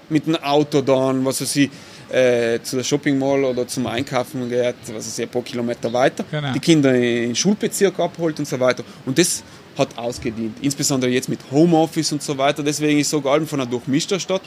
mit 0.07 0.25
einem 0.25 0.37
Auto 0.37 0.79
dann, 0.79 1.25
was 1.25 1.41
weiß 1.41 1.55
ich, 1.57 1.69
äh, 2.09 2.59
zu 2.63 2.77
der 2.77 2.83
Shopping 2.83 3.19
Mall 3.19 3.43
oder 3.43 3.67
zum 3.67 3.87
Einkaufen 3.87 4.49
geht, 4.49 4.75
was 4.87 5.05
weiß 5.05 5.19
ich, 5.19 5.25
ein 5.25 5.29
paar 5.29 5.43
Kilometer 5.43 5.91
weiter, 5.91 6.23
genau. 6.31 6.53
die 6.53 6.59
Kinder 6.59 6.95
in 6.95 7.01
den 7.01 7.35
Schulbezirk 7.35 7.99
abholt 7.99 8.39
und 8.39 8.47
so 8.47 8.57
weiter. 8.57 8.83
Und 9.05 9.17
das 9.17 9.43
hat 9.77 9.97
ausgedient, 9.97 10.57
insbesondere 10.61 11.11
jetzt 11.11 11.29
mit 11.29 11.39
Homeoffice 11.51 12.11
und 12.11 12.23
so 12.23 12.37
weiter. 12.37 12.63
Deswegen 12.63 12.99
ist 12.99 13.09
sogar 13.09 13.39
von 13.41 13.61
einer 13.61 13.69
durchmischter 13.69 14.19
Stadt 14.19 14.41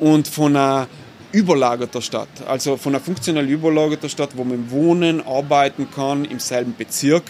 und 0.00 0.28
von 0.28 0.56
einer 0.56 0.88
überlagerter 1.32 2.02
Stadt, 2.02 2.28
also 2.46 2.76
von 2.76 2.94
einer 2.94 3.02
funktionell 3.02 3.48
überlagerter 3.48 4.08
Stadt, 4.08 4.30
wo 4.36 4.44
man 4.44 4.70
wohnen, 4.70 5.26
arbeiten 5.26 5.88
kann 5.90 6.24
im 6.24 6.38
selben 6.38 6.74
Bezirk, 6.76 7.24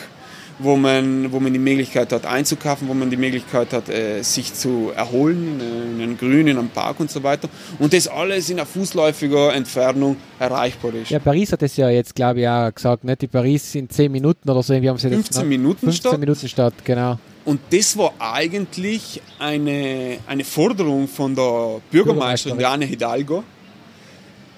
wo 0.59 0.77
man, 0.77 1.33
wo 1.33 1.41
man 1.41 1.53
die 1.53 1.59
Möglichkeit 1.59 2.12
hat 2.12 2.27
einzukaufen, 2.27 2.88
wo 2.88 2.95
man 2.95 3.11
die 3.11 3.17
Möglichkeit 3.17 3.73
hat, 3.73 3.88
äh, 3.88 4.23
sich 4.23 4.55
zu 4.55 4.91
erholen, 4.95 5.61
in 5.61 6.03
einem 6.03 6.17
Grün, 6.17 6.47
in 6.49 6.59
einem 6.59 6.69
Park 6.69 7.01
und 7.01 7.11
so 7.11 7.23
weiter. 7.23 7.49
Und 7.79 7.93
das 7.93 8.09
alles 8.09 8.51
in 8.51 8.59
einer 8.59 8.67
fußläufiger 8.67 9.55
Entfernung 9.55 10.17
erreichbar 10.38 10.95
ist. 10.95 11.11
Ja, 11.11 11.19
Paris 11.19 11.53
hat 11.53 11.62
das 11.62 11.77
ja 11.77 11.88
jetzt, 11.91 12.15
glaube 12.15 12.41
ich, 12.41 12.49
auch 12.49 12.73
gesagt, 12.75 13.05
nicht? 13.05 13.23
Die 13.23 13.27
Paris 13.27 13.75
in 13.75 13.88
10 13.88 14.11
Minuten 14.12 14.49
oder 14.49 14.62
so, 14.62 14.81
wie 14.81 14.88
haben 14.88 14.99
sie 14.99 15.09
15 15.09 15.49
Minuten 15.49 15.81
15 15.81 16.11
Stadt. 16.11 16.21
Minuten 16.21 16.49
Stadt, 16.49 16.75
genau. 16.85 17.19
Und 17.45 17.61
das 17.71 17.97
war 17.97 18.12
eigentlich 18.21 19.21
eine, 19.38 20.19
eine 20.27 20.45
Forderung 20.45 21.09
von 21.09 21.35
der 21.35 21.81
Bürgermeisterin 21.91 22.61
Jane 22.61 22.85
Hidalgo, 22.85 23.43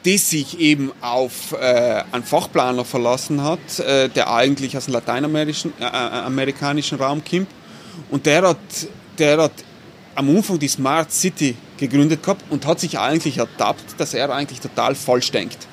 die 0.05 0.19
sich 0.19 0.59
eben 0.59 0.93
auf 1.01 1.53
äh, 1.53 2.03
einen 2.13 2.25
Fachplaner 2.25 2.85
verlassen 2.85 3.43
hat, 3.43 3.79
äh, 3.79 4.09
der 4.09 4.31
eigentlich 4.31 4.77
aus 4.77 4.85
dem 4.85 4.95
lateinamerikanischen 4.95 6.99
äh, 6.99 7.03
äh, 7.03 7.05
Raum 7.05 7.23
kommt. 7.25 7.49
Und 8.11 8.27
der 8.27 8.49
hat, 8.49 8.59
der 9.19 9.39
hat 9.39 9.53
am 10.15 10.37
Anfang 10.37 10.59
die 10.59 10.69
Smart 10.69 11.11
City 11.11 11.57
gegründet 11.79 12.23
gehabt 12.23 12.45
und 12.51 12.67
hat 12.67 12.81
sich 12.81 12.99
eigentlich 12.99 13.39
ertappt, 13.39 13.99
dass 13.99 14.15
er 14.15 14.31
eigentlich 14.31 14.61
total 14.61 14.95
falsch 14.95 15.31
denkt. 15.31 15.67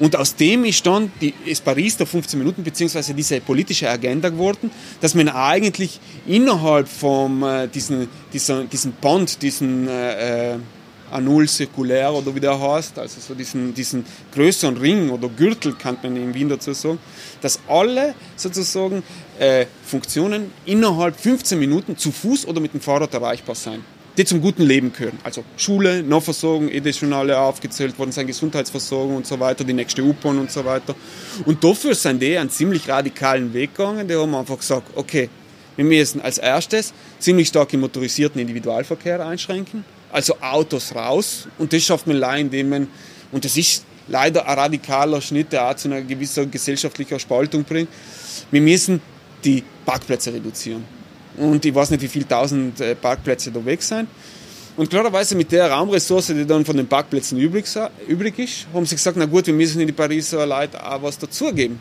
Und 0.00 0.16
aus 0.16 0.34
dem 0.34 0.64
ist 0.64 0.84
dann 0.84 1.12
die, 1.20 1.32
ist 1.44 1.64
Paris 1.64 1.96
der 1.96 2.06
15 2.06 2.38
Minuten, 2.38 2.64
beziehungsweise 2.64 3.14
diese 3.14 3.40
politische 3.40 3.88
Agenda 3.88 4.28
geworden, 4.28 4.72
dass 5.00 5.14
man 5.14 5.28
eigentlich 5.28 6.00
innerhalb 6.26 6.88
von 6.88 7.42
äh, 7.44 7.68
diesen, 7.68 8.08
diesen, 8.32 8.68
diesen 8.68 8.92
Bond, 8.92 9.40
diesen 9.42 9.86
äh, 9.86 10.54
äh 10.54 10.58
Anul 11.14 11.48
zirkulär 11.48 12.12
oder 12.12 12.34
wie 12.34 12.40
der 12.40 12.60
heißt, 12.60 12.98
also 12.98 13.20
so 13.20 13.34
diesen, 13.34 13.72
diesen 13.72 14.04
größeren 14.34 14.76
Ring 14.76 15.10
oder 15.10 15.28
Gürtel 15.28 15.74
kann 15.74 15.96
man 16.02 16.16
in 16.16 16.34
Wien 16.34 16.48
dazu 16.48 16.72
sagen, 16.72 16.98
dass 17.40 17.60
alle 17.68 18.14
sozusagen 18.36 19.02
äh, 19.38 19.66
Funktionen 19.84 20.50
innerhalb 20.66 21.18
15 21.18 21.58
Minuten 21.58 21.96
zu 21.96 22.10
Fuß 22.10 22.46
oder 22.46 22.60
mit 22.60 22.74
dem 22.74 22.80
Fahrrad 22.80 23.14
erreichbar 23.14 23.54
sein 23.54 23.84
die 24.16 24.24
zum 24.24 24.40
guten 24.40 24.62
Leben 24.62 24.92
gehören. 24.92 25.18
Also 25.24 25.42
Schule, 25.56 26.02
Nahversorgung, 26.02 26.68
eh 26.68 26.92
schon 26.92 27.12
alle 27.12 27.36
aufgezählt 27.36 27.98
worden 27.98 28.12
sind, 28.12 28.28
Gesundheitsversorgung 28.28 29.16
und 29.16 29.26
so 29.26 29.40
weiter, 29.40 29.64
die 29.64 29.72
nächste 29.72 30.02
U-Bahn 30.02 30.38
und 30.38 30.52
so 30.52 30.64
weiter. 30.64 30.94
Und 31.46 31.64
dafür 31.64 31.96
sind 31.96 32.22
die 32.22 32.38
einen 32.38 32.50
ziemlich 32.50 32.88
radikalen 32.88 33.52
Weg 33.52 33.74
gegangen. 33.74 34.06
Die 34.06 34.14
haben 34.14 34.34
einfach 34.34 34.58
gesagt, 34.58 34.88
okay, 34.94 35.28
wir 35.74 35.84
müssen 35.84 36.20
als 36.20 36.38
erstes 36.38 36.94
ziemlich 37.18 37.48
stark 37.48 37.70
den 37.70 37.80
motorisierten 37.80 38.40
Individualverkehr 38.40 39.26
einschränken 39.26 39.84
also 40.14 40.36
Autos 40.40 40.94
raus. 40.94 41.48
Und 41.58 41.72
das 41.72 41.82
schafft 41.82 42.06
man 42.06 42.16
leider, 42.16 42.40
indem 42.40 42.68
man, 42.68 42.88
und 43.32 43.44
das 43.44 43.56
ist 43.56 43.84
leider 44.08 44.46
ein 44.46 44.58
radikaler 44.58 45.20
Schnitt, 45.20 45.52
der 45.52 45.68
auch 45.68 45.74
zu 45.74 45.88
einer 45.88 46.02
gewissen 46.02 46.50
gesellschaftlichen 46.50 47.18
Spaltung 47.18 47.64
bringt, 47.64 47.88
wir 48.50 48.60
müssen 48.60 49.00
die 49.44 49.64
Parkplätze 49.84 50.32
reduzieren. 50.32 50.84
Und 51.36 51.64
ich 51.64 51.74
weiß 51.74 51.90
nicht, 51.90 52.02
wie 52.02 52.08
viele 52.08 52.28
tausend 52.28 52.80
äh, 52.80 52.94
Parkplätze 52.94 53.50
da 53.50 53.64
weg 53.64 53.82
sind. 53.82 54.08
Und 54.76 54.88
klarerweise 54.88 55.34
mit 55.34 55.50
der 55.50 55.70
Raumressource, 55.70 56.28
die 56.28 56.46
dann 56.46 56.64
von 56.64 56.76
den 56.76 56.86
Parkplätzen 56.86 57.38
übrig, 57.38 57.64
übrig 58.06 58.38
ist, 58.38 58.66
haben 58.72 58.86
sie 58.86 58.94
gesagt, 58.94 59.16
na 59.16 59.26
gut, 59.26 59.46
wir 59.46 59.54
müssen 59.54 59.80
in 59.80 59.86
die 59.86 59.92
Pariser 59.92 60.46
Leute 60.46 60.84
auch 60.84 61.02
was 61.02 61.18
dazugeben. 61.18 61.80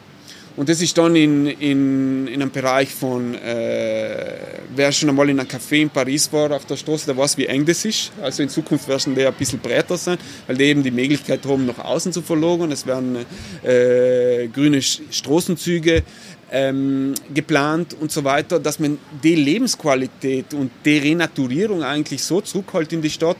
Und 0.55 0.69
das 0.69 0.81
ist 0.81 0.95
dann 0.99 1.15
in, 1.15 1.47
in, 1.47 2.27
in 2.27 2.41
einem 2.41 2.51
Bereich 2.51 2.93
von, 2.93 3.33
äh, 3.33 4.35
wer 4.75 4.91
schon 4.91 5.09
einmal 5.09 5.27
in 5.29 5.39
einem 5.39 5.49
Café 5.49 5.81
in 5.81 5.89
Paris 5.89 6.31
war 6.31 6.51
auf 6.51 6.65
der 6.65 6.77
Straße, 6.77 7.07
der 7.07 7.17
weiß, 7.17 7.37
wie 7.37 7.47
eng 7.47 7.65
das 7.65 7.83
ist. 7.85 8.11
Also 8.21 8.43
in 8.43 8.49
Zukunft 8.49 8.87
werden 8.87 9.15
die 9.15 9.25
ein 9.25 9.33
bisschen 9.33 9.59
breiter 9.59 9.97
sein, 9.97 10.19
weil 10.45 10.55
die 10.55 10.65
eben 10.65 10.83
die 10.83 10.91
Möglichkeit 10.91 11.43
haben, 11.47 11.65
nach 11.65 11.79
außen 11.79 12.13
zu 12.13 12.21
verlagern. 12.21 12.71
Es 12.71 12.85
werden 12.85 13.25
äh, 13.63 14.47
grüne 14.47 14.79
Straßenzüge 14.83 16.03
ähm, 16.51 17.15
geplant 17.33 17.95
und 17.99 18.11
so 18.11 18.23
weiter, 18.23 18.59
dass 18.59 18.77
man 18.77 18.99
die 19.23 19.35
Lebensqualität 19.35 20.53
und 20.53 20.69
die 20.85 20.99
Renaturierung 20.99 21.81
eigentlich 21.81 22.23
so 22.23 22.41
zurückholt 22.41 22.93
in 22.93 23.01
die 23.01 23.09
Stadt, 23.09 23.37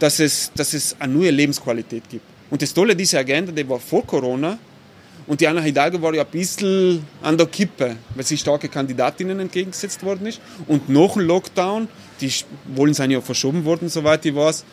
dass 0.00 0.18
es, 0.18 0.50
dass 0.56 0.74
es 0.74 0.96
eine 0.98 1.12
neue 1.12 1.30
Lebensqualität 1.30 2.08
gibt. 2.10 2.24
Und 2.50 2.62
das 2.62 2.74
Tolle 2.74 2.96
dieser 2.96 3.20
Agenda, 3.20 3.52
die 3.52 3.68
war 3.68 3.78
vor 3.78 4.04
Corona, 4.04 4.58
und 5.28 5.42
die 5.42 5.46
Anna 5.46 5.60
Hidalgo 5.60 6.00
war 6.00 6.14
ja 6.14 6.22
ein 6.24 6.30
bisschen 6.30 7.04
an 7.22 7.36
der 7.36 7.46
Kippe, 7.46 7.96
weil 8.14 8.24
sie 8.24 8.38
starke 8.38 8.68
Kandidatinnen 8.68 9.38
entgegengesetzt 9.38 10.02
worden 10.02 10.26
ist. 10.26 10.40
Und 10.66 10.88
nach 10.88 11.12
dem 11.12 11.22
Lockdown, 11.22 11.88
die 12.20 12.32
wollen 12.74 12.94
sein 12.94 13.10
ja 13.10 13.20
verschoben 13.20 13.64
worden, 13.66 13.90
soweit 13.90 14.24
ich 14.24 14.34
weiß, 14.34 14.64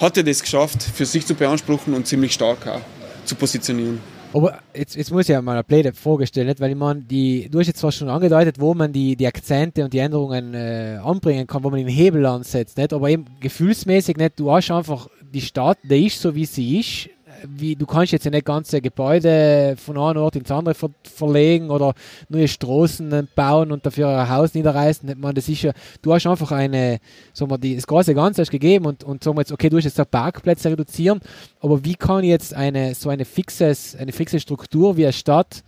hat 0.00 0.16
er 0.16 0.22
das 0.22 0.40
geschafft, 0.40 0.82
für 0.82 1.04
sich 1.04 1.26
zu 1.26 1.34
beanspruchen 1.34 1.92
und 1.92 2.06
ziemlich 2.06 2.32
stark 2.32 2.66
auch 2.66 2.80
zu 3.26 3.34
positionieren. 3.34 4.00
Aber 4.32 4.60
jetzt, 4.74 4.94
jetzt 4.96 5.10
muss 5.10 5.22
ich 5.22 5.28
ja 5.32 5.42
mal 5.42 5.52
eine 5.52 5.64
blöde 5.64 5.92
Frage 5.92 6.26
stellen, 6.26 6.54
weil 6.58 6.70
ich 6.70 6.76
meine, 6.76 7.00
die, 7.00 7.48
du 7.50 7.60
hast 7.60 7.66
jetzt 7.66 7.80
zwar 7.80 7.92
schon 7.92 8.08
angedeutet, 8.08 8.60
wo 8.60 8.74
man 8.74 8.92
die, 8.92 9.16
die 9.16 9.26
Akzente 9.26 9.84
und 9.84 9.92
die 9.92 9.98
Änderungen 9.98 10.54
äh, 10.54 10.98
anbringen 11.02 11.46
kann, 11.46 11.64
wo 11.64 11.70
man 11.70 11.78
den 11.78 11.88
Hebel 11.88 12.24
ansetzt, 12.26 12.76
nicht? 12.76 12.92
aber 12.92 13.08
eben 13.08 13.26
gefühlsmäßig 13.40 14.16
nicht, 14.16 14.38
du 14.38 14.50
hast 14.52 14.70
einfach 14.70 15.08
die 15.32 15.40
Stadt, 15.40 15.78
die 15.82 16.06
ist 16.06 16.20
so 16.20 16.34
wie 16.34 16.44
sie 16.46 16.80
ist, 16.80 17.08
wie, 17.46 17.76
du 17.76 17.86
kannst 17.86 18.12
jetzt 18.12 18.24
ja 18.24 18.30
nicht 18.30 18.44
ganze 18.44 18.80
Gebäude 18.80 19.76
von 19.76 19.96
einem 19.96 20.22
Ort 20.22 20.36
ins 20.36 20.50
andere 20.50 20.74
ver 20.74 20.90
verlegen 21.02 21.70
oder 21.70 21.94
neue 22.28 22.48
Straßen 22.48 23.28
bauen 23.34 23.72
und 23.72 23.84
dafür 23.84 24.08
ein 24.08 24.28
Haus 24.28 24.54
niederreißen. 24.54 25.14
Man, 25.18 25.34
das 25.34 25.48
ist 25.48 25.62
ja, 25.62 25.72
du 26.02 26.12
hast 26.12 26.26
einfach 26.26 26.52
eine, 26.52 26.98
sagen 27.32 27.50
wir, 27.50 27.74
das 27.76 27.86
große 27.86 28.14
Ganze 28.14 28.42
hast 28.42 28.50
gegeben 28.50 28.86
und, 28.86 29.04
und 29.04 29.22
sagen 29.22 29.36
wir 29.36 29.42
jetzt, 29.42 29.52
okay, 29.52 29.68
du 29.68 29.76
hast 29.76 29.84
jetzt 29.84 30.00
auch 30.00 30.10
Parkplätze 30.10 30.70
reduzieren, 30.70 31.20
aber 31.60 31.84
wie 31.84 31.94
kann 31.94 32.24
ich 32.24 32.30
jetzt 32.30 32.54
eine, 32.54 32.94
so 32.94 33.08
eine 33.08 33.24
fixes, 33.24 33.96
eine 33.96 34.12
fixe 34.12 34.40
Struktur 34.40 34.96
wie 34.96 35.04
eine 35.04 35.12
Stadt 35.12 35.62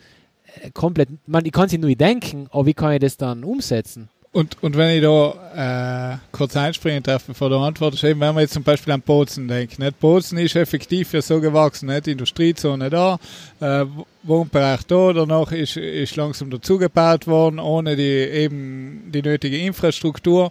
äh, 0.62 0.70
komplett, 0.70 1.08
man, 1.26 1.44
ich 1.44 1.52
kann 1.52 1.68
sie 1.68 1.78
nur 1.78 1.94
denken, 1.94 2.46
aber 2.50 2.66
wie 2.66 2.74
kann 2.74 2.92
ich 2.92 3.00
das 3.00 3.16
dann 3.16 3.44
umsetzen? 3.44 4.08
Und, 4.32 4.62
und 4.62 4.76
wenn 4.76 4.90
ich 4.96 5.02
da 5.02 6.12
äh, 6.14 6.18
kurz 6.30 6.56
einspringen 6.56 7.02
darf, 7.02 7.24
bevor 7.24 7.50
du 7.50 7.56
antwortest, 7.56 8.04
eben, 8.04 8.20
wenn 8.20 8.32
man 8.32 8.42
jetzt 8.42 8.54
zum 8.54 8.62
Beispiel 8.62 8.92
an 8.92 9.00
Bozen 9.00 9.48
denkt, 9.48 9.80
nicht? 9.80 9.98
Bozen 9.98 10.38
ist 10.38 10.54
effektiv 10.54 11.12
ja 11.12 11.20
so 11.20 11.40
gewachsen, 11.40 11.86
nicht? 11.86 12.06
Industriezone 12.06 12.90
da, 12.90 13.18
äh, 13.60 13.86
Wohnbereich 14.22 14.84
da, 14.84 15.12
danach 15.12 15.50
ist, 15.50 15.76
ist 15.76 16.14
langsam 16.14 16.48
dazugebaut 16.48 17.26
worden, 17.26 17.58
ohne 17.58 17.96
die 17.96 18.02
eben 18.02 19.10
die 19.12 19.22
nötige 19.22 19.58
Infrastruktur. 19.58 20.50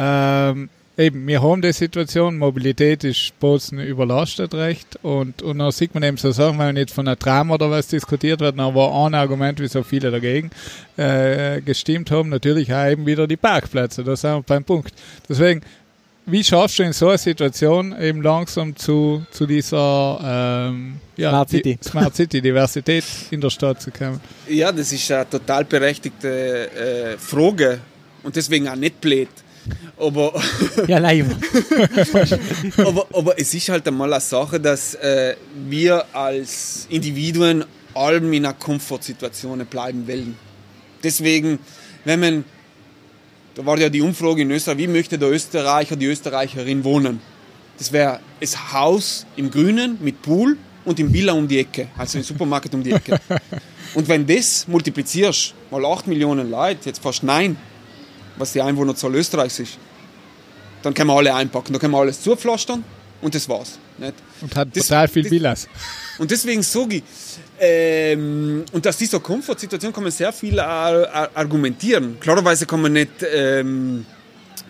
Ähm, 0.00 0.68
eben, 1.00 1.26
wir 1.26 1.42
haben 1.42 1.62
die 1.62 1.72
Situation, 1.72 2.36
Mobilität 2.36 3.04
ist 3.04 3.38
Bozen 3.40 3.78
überlastet 3.78 4.54
recht 4.54 4.98
und, 5.02 5.42
und 5.42 5.58
dann 5.58 5.70
sieht 5.72 5.94
man 5.94 6.02
eben 6.02 6.16
so 6.18 6.30
Sachen, 6.30 6.58
wenn 6.58 6.74
nicht 6.74 6.90
von 6.90 7.08
einer 7.08 7.18
Tram 7.18 7.50
oder 7.50 7.70
was 7.70 7.88
diskutiert 7.88 8.40
wird, 8.40 8.58
dann 8.58 8.74
war 8.74 9.06
ein 9.06 9.14
Argument, 9.14 9.58
wie 9.60 9.68
so 9.68 9.82
viele 9.82 10.10
dagegen 10.10 10.50
äh, 10.96 11.60
gestimmt 11.62 12.10
haben, 12.10 12.28
natürlich 12.28 12.72
auch 12.72 12.86
eben 12.86 13.06
wieder 13.06 13.26
die 13.26 13.38
Parkplätze, 13.38 14.04
da 14.04 14.14
sind 14.14 14.30
wir 14.30 14.42
beim 14.42 14.64
Punkt. 14.64 14.92
Deswegen, 15.28 15.62
wie 16.26 16.44
schaffst 16.44 16.78
du 16.78 16.82
in 16.82 16.92
so 16.92 17.08
einer 17.08 17.18
Situation 17.18 17.98
eben 17.98 18.22
langsam 18.22 18.76
zu, 18.76 19.24
zu 19.30 19.46
dieser 19.46 20.68
ähm, 20.70 21.00
ja, 21.16 21.30
Smart, 21.30 21.50
City. 21.50 21.78
Die, 21.82 21.88
Smart 21.88 22.14
City 22.14 22.42
Diversität 22.42 23.04
in 23.30 23.40
der 23.40 23.50
Stadt 23.50 23.80
zu 23.80 23.90
kommen? 23.90 24.20
Ja, 24.46 24.70
das 24.70 24.92
ist 24.92 25.10
eine 25.10 25.28
total 25.28 25.64
berechtigte 25.64 26.70
äh, 26.70 27.18
Frage 27.18 27.80
und 28.22 28.36
deswegen 28.36 28.68
auch 28.68 28.76
nicht 28.76 29.00
blöd. 29.00 29.28
Aber, 29.98 30.40
ja, 30.86 31.00
nein. 31.00 31.34
aber, 32.78 33.06
aber 33.12 33.38
es 33.38 33.52
ist 33.54 33.68
halt 33.68 33.86
einmal 33.86 34.12
eine 34.12 34.20
Sache, 34.20 34.58
dass 34.58 34.94
äh, 34.94 35.36
wir 35.68 36.04
als 36.14 36.86
Individuen 36.88 37.64
allem 37.94 38.32
in 38.32 38.44
einer 38.44 38.54
Komfortsituation 38.54 39.64
bleiben 39.66 40.06
wollen. 40.06 40.36
Deswegen, 41.02 41.58
wenn 42.04 42.20
man, 42.20 42.44
da 43.54 43.64
war 43.66 43.78
ja 43.78 43.88
die 43.88 44.00
Umfrage 44.00 44.42
in 44.42 44.50
Österreich, 44.50 44.78
wie 44.78 44.86
möchte 44.86 45.18
der 45.18 45.30
Österreicher, 45.30 45.96
die 45.96 46.06
Österreicherin 46.06 46.84
wohnen? 46.84 47.20
Das 47.78 47.92
wäre 47.92 48.20
das 48.40 48.72
Haus 48.72 49.26
im 49.36 49.50
Grünen 49.50 49.98
mit 50.00 50.22
Pool 50.22 50.56
und 50.84 51.00
im 51.00 51.12
Villa 51.12 51.32
um 51.32 51.48
die 51.48 51.58
Ecke, 51.58 51.88
also 51.96 52.18
im 52.18 52.24
Supermarkt 52.24 52.74
um 52.74 52.82
die 52.82 52.92
Ecke. 52.92 53.18
Und 53.94 54.06
wenn 54.06 54.24
das 54.24 54.68
multiplizierst, 54.68 55.54
mal 55.70 55.84
8 55.84 56.06
Millionen 56.06 56.48
Leute, 56.48 56.88
jetzt 56.88 57.02
fast 57.02 57.24
nein, 57.24 57.56
was 58.40 58.52
die 58.52 58.62
Einwohnerzahl 58.62 59.14
Österreichs 59.14 59.58
ist, 59.58 59.78
dann 60.82 60.94
können 60.94 61.08
wir 61.08 61.16
alle 61.16 61.34
einpacken, 61.34 61.72
dann 61.72 61.80
können 61.80 61.92
wir 61.92 61.98
alles 61.98 62.22
zupflastern 62.22 62.82
und 63.20 63.34
das 63.34 63.48
war's. 63.48 63.78
Nicht? 63.98 64.14
Und 64.40 64.56
hat 64.56 64.68
das, 64.74 64.86
total 64.86 65.08
viel 65.08 65.30
Villas. 65.30 65.68
Und 66.18 66.30
deswegen 66.30 66.62
sage 66.62 66.96
ich, 66.96 67.02
ähm, 67.60 68.64
und 68.72 68.86
aus 68.86 68.96
dieser 68.96 69.20
Komfortsituation 69.20 69.92
kann 69.92 70.02
man 70.02 70.12
sehr 70.12 70.32
viel 70.32 70.58
argumentieren. 70.58 72.18
Klarerweise 72.18 72.64
kann 72.64 72.80
man 72.80 72.94
nicht 72.94 73.10
ähm, 73.22 74.06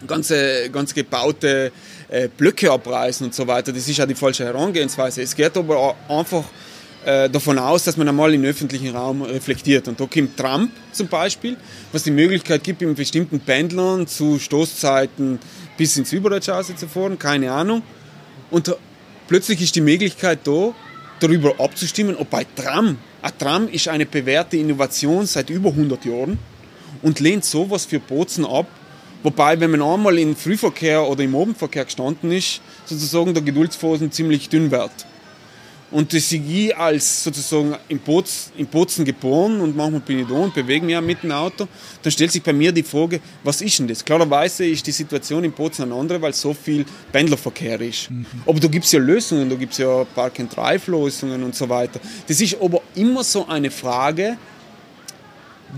ganze, 0.07 0.69
ganze 0.71 0.95
gebaute 0.95 1.71
äh, 2.09 2.29
Blöcke 2.29 2.71
abreißen 2.73 3.27
und 3.27 3.35
so 3.35 3.47
weiter. 3.47 3.73
Das 3.73 3.87
ist 3.87 3.97
ja 3.97 4.07
die 4.07 4.15
falsche 4.17 4.45
Herangehensweise. 4.45 5.23
Es 5.23 5.35
geht 5.35 5.57
aber 5.57 5.95
einfach 6.09 6.45
davon 7.05 7.59
aus, 7.59 7.85
dass 7.85 7.97
man 7.97 8.09
einmal 8.09 8.35
im 8.35 8.45
öffentlichen 8.45 8.95
Raum 8.95 9.23
reflektiert. 9.23 9.89
Und 9.89 9.99
da 9.99 10.07
kommt 10.07 10.37
Trump 10.37 10.71
zum 10.93 11.09
Beispiel, 11.09 11.57
was 11.93 12.03
die 12.03 12.11
Möglichkeit 12.11 12.63
gibt, 12.63 12.83
in 12.83 12.95
bestimmten 12.95 13.41
Pendlern 13.41 14.07
zu 14.07 14.39
Stoßzeiten 14.39 15.39
bis 15.79 15.97
ins 15.97 16.13
Überdeutsch 16.13 16.51
zu 16.77 16.89
fahren, 16.89 17.19
keine 17.19 17.53
Ahnung. 17.53 17.83
Und 18.51 18.77
plötzlich 19.29 19.63
ist 19.63 19.77
die 19.77 19.81
Möglichkeit 19.81 20.41
da, 20.45 20.75
darüber 21.21 21.55
abzustimmen, 21.59 22.17
ob 22.17 22.29
bei 22.29 22.47
Tram, 22.55 22.99
ein 23.23 23.33
Tram 23.39 23.69
ist 23.69 23.89
eine 23.89 24.07
bewährte 24.07 24.57
Innovation 24.59 25.27
seit 25.27 25.49
über 25.49 25.71
100 25.71 26.05
Jahren 26.05 26.39
und 27.03 27.21
lehnt 27.21 27.45
sowas 27.45 27.87
für 27.87 27.99
Bozen 27.99 28.45
ab, 28.45 28.67
Wobei, 29.23 29.61
wenn 29.61 29.71
man 29.71 29.83
einmal 29.83 30.19
im 30.19 30.35
Frühverkehr 30.35 31.07
oder 31.07 31.23
im 31.23 31.37
Abendverkehr 31.37 31.85
gestanden 31.85 32.33
ist, 32.33 32.63
sozusagen 32.87 33.35
der 33.35 33.43
Geduldsphasen 33.43 34.11
ziemlich 34.11 34.49
dünn 34.49 34.71
wird. 34.71 34.91
Und 35.91 36.13
das 36.13 36.31
ich 36.31 36.77
als 36.77 37.25
sozusagen 37.25 37.75
in, 37.89 37.99
Bozen, 37.99 38.53
in 38.57 38.67
Bozen 38.67 39.05
geboren 39.05 39.61
und 39.61 39.77
manchmal 39.77 40.01
bin 40.01 40.21
ich 40.21 40.27
da 40.29 40.35
und 40.35 40.55
bewege 40.55 40.87
mich 40.87 40.97
auch 40.97 41.03
mit 41.03 41.23
dem 41.23 41.33
Auto. 41.33 41.67
Dann 42.03 42.13
stellt 42.13 42.31
sich 42.31 42.43
bei 42.43 42.53
mir 42.53 42.71
die 42.71 42.85
Frage, 42.85 43.21
was 43.43 43.61
ist 43.61 43.79
denn 43.81 43.89
das? 43.89 44.05
Klarerweise 44.05 44.67
ist 44.67 44.87
die 44.87 44.93
Situation 44.93 45.43
in 45.43 45.51
Bozen 45.51 45.83
eine 45.83 45.95
andere, 45.95 46.23
weil 46.23 46.33
so 46.33 46.55
viel 46.55 46.85
Pendlerverkehr 47.11 47.81
ist. 47.81 48.09
Mhm. 48.09 48.25
Aber 48.47 48.61
da 48.61 48.69
gibt 48.69 48.85
es 48.85 48.93
ja 48.93 49.01
Lösungen, 49.01 49.51
da 49.51 49.57
gibt 49.57 49.73
es 49.73 49.79
ja 49.79 50.05
Park-and-Drive-Lösungen 50.15 51.43
und 51.43 51.57
so 51.57 51.69
weiter. 51.69 51.99
Das 52.29 52.41
ist 52.41 52.57
aber 52.61 52.83
immer 52.95 53.25
so 53.25 53.49
eine 53.49 53.71
Frage, 53.71 54.37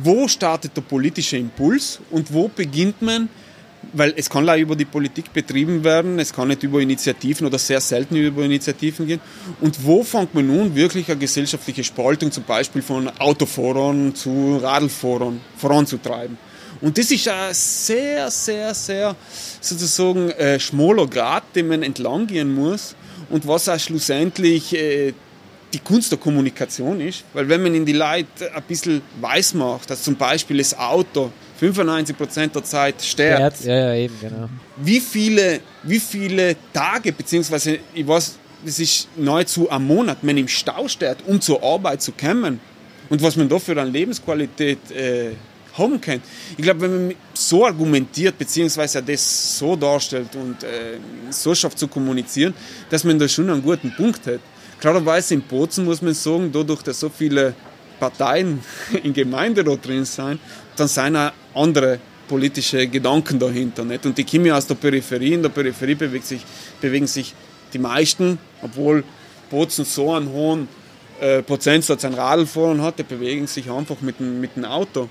wo 0.02 0.28
startet 0.28 0.76
der 0.76 0.82
politische 0.82 1.38
Impuls 1.38 2.00
und 2.10 2.32
wo 2.32 2.48
beginnt 2.48 3.00
man 3.00 3.28
weil 3.92 4.14
es 4.16 4.30
kann 4.30 4.48
auch 4.48 4.56
über 4.56 4.76
die 4.76 4.84
Politik 4.84 5.32
betrieben 5.32 5.84
werden, 5.84 6.18
es 6.18 6.32
kann 6.32 6.48
nicht 6.48 6.62
über 6.62 6.80
Initiativen 6.80 7.46
oder 7.46 7.58
sehr 7.58 7.80
selten 7.80 8.16
über 8.16 8.42
Initiativen 8.44 9.06
gehen. 9.06 9.20
Und 9.60 9.84
wo 9.84 10.02
fängt 10.02 10.34
man 10.34 10.46
nun 10.46 10.74
wirklich 10.74 11.08
eine 11.10 11.18
gesellschaftliche 11.18 11.84
Spaltung, 11.84 12.30
zum 12.30 12.44
Beispiel 12.44 12.82
von 12.82 13.08
Autofahrern 13.18 14.14
zu 14.14 14.58
Radlfahrern, 14.62 15.40
voranzutreiben? 15.56 16.38
Und 16.80 16.98
das 16.98 17.10
ist 17.10 17.28
ein 17.28 17.54
sehr, 17.54 18.30
sehr, 18.30 18.74
sehr 18.74 19.14
sozusagen 19.60 20.30
äh, 20.30 20.58
schmaler 20.58 21.06
Grad, 21.06 21.44
den 21.54 21.68
man 21.68 21.82
entlang 21.82 22.26
gehen 22.26 22.54
muss 22.54 22.96
und 23.30 23.46
was 23.46 23.68
auch 23.68 23.78
schlussendlich 23.78 24.74
äh, 24.74 25.12
die 25.72 25.78
Kunst 25.78 26.10
der 26.10 26.18
Kommunikation 26.18 27.00
ist. 27.00 27.24
Weil 27.34 27.48
wenn 27.48 27.62
man 27.62 27.74
in 27.74 27.86
die 27.86 27.92
Leute 27.92 28.54
ein 28.54 28.62
bisschen 28.66 29.02
weiß 29.20 29.54
macht, 29.54 29.90
dass 29.90 30.02
zum 30.02 30.16
Beispiel 30.16 30.58
das 30.58 30.76
Auto 30.76 31.30
95% 31.62 32.48
der 32.48 32.64
Zeit 32.64 33.02
sterbt. 33.02 33.64
Ja, 33.64 33.74
ja, 33.74 33.94
eben, 33.94 34.14
genau. 34.20 34.48
Wie 34.76 34.98
viele, 35.00 35.60
wie 35.84 36.00
viele 36.00 36.56
Tage, 36.72 37.12
beziehungsweise, 37.12 37.78
ich 37.94 38.06
weiß, 38.06 38.38
das 38.64 38.78
ist 38.78 39.08
nahezu 39.16 39.70
ein 39.70 39.84
Monat, 39.84 40.18
wenn 40.22 40.36
im 40.36 40.48
Stau 40.48 40.88
steht, 40.88 41.18
um 41.26 41.40
zur 41.40 41.62
Arbeit 41.62 42.02
zu 42.02 42.12
kommen. 42.12 42.60
Und 43.08 43.22
was 43.22 43.36
man 43.36 43.48
da 43.48 43.58
für 43.58 43.72
eine 43.72 43.90
Lebensqualität 43.90 44.90
äh, 44.90 45.32
haben 45.76 46.00
kann. 46.00 46.20
Ich 46.56 46.62
glaube, 46.62 46.82
wenn 46.82 47.06
man 47.08 47.16
so 47.34 47.66
argumentiert, 47.66 48.38
beziehungsweise 48.38 49.02
das 49.02 49.58
so 49.58 49.76
darstellt 49.76 50.34
und 50.34 50.62
äh, 50.62 50.98
so 51.30 51.54
schafft 51.54 51.78
zu 51.78 51.88
kommunizieren, 51.88 52.54
dass 52.90 53.04
man 53.04 53.18
da 53.18 53.28
schon 53.28 53.48
einen 53.50 53.62
guten 53.62 53.94
Punkt 53.94 54.26
hat. 54.26 54.40
Klarerweise 54.80 55.34
in 55.34 55.42
Bozen 55.42 55.84
muss 55.84 56.02
man 56.02 56.14
sagen, 56.14 56.50
dadurch, 56.52 56.82
dass 56.82 57.00
so 57.00 57.08
viele 57.08 57.54
Parteien 57.98 58.60
in 59.02 59.12
Gemeinde 59.12 59.64
da 59.64 59.76
drin 59.76 60.04
sind, 60.04 60.40
dann 60.76 60.88
sind 60.88 61.16
auch 61.16 61.32
andere 61.54 61.98
politische 62.28 62.86
Gedanken 62.86 63.38
dahinter. 63.38 63.84
Nicht? 63.84 64.06
Und 64.06 64.16
die 64.16 64.24
kommen 64.24 64.46
ja 64.46 64.56
aus 64.56 64.66
der 64.66 64.74
Peripherie. 64.74 65.34
In 65.34 65.42
der 65.42 65.50
Peripherie 65.50 65.94
bewegt 65.94 66.26
sich, 66.26 66.40
bewegen 66.80 67.06
sich 67.06 67.34
die 67.72 67.78
meisten, 67.78 68.38
obwohl 68.62 69.04
Bozen 69.50 69.84
so 69.84 70.12
einen 70.12 70.30
hohen 70.30 70.68
äh, 71.20 71.42
Prozentsatz 71.42 72.04
an 72.04 72.14
Radlfahrern 72.14 72.80
hat, 72.82 72.98
die 72.98 73.02
bewegen 73.02 73.46
sich 73.46 73.70
einfach 73.70 74.00
mit 74.00 74.18
dem, 74.18 74.40
mit 74.40 74.56
dem 74.56 74.64
Auto. 74.64 75.08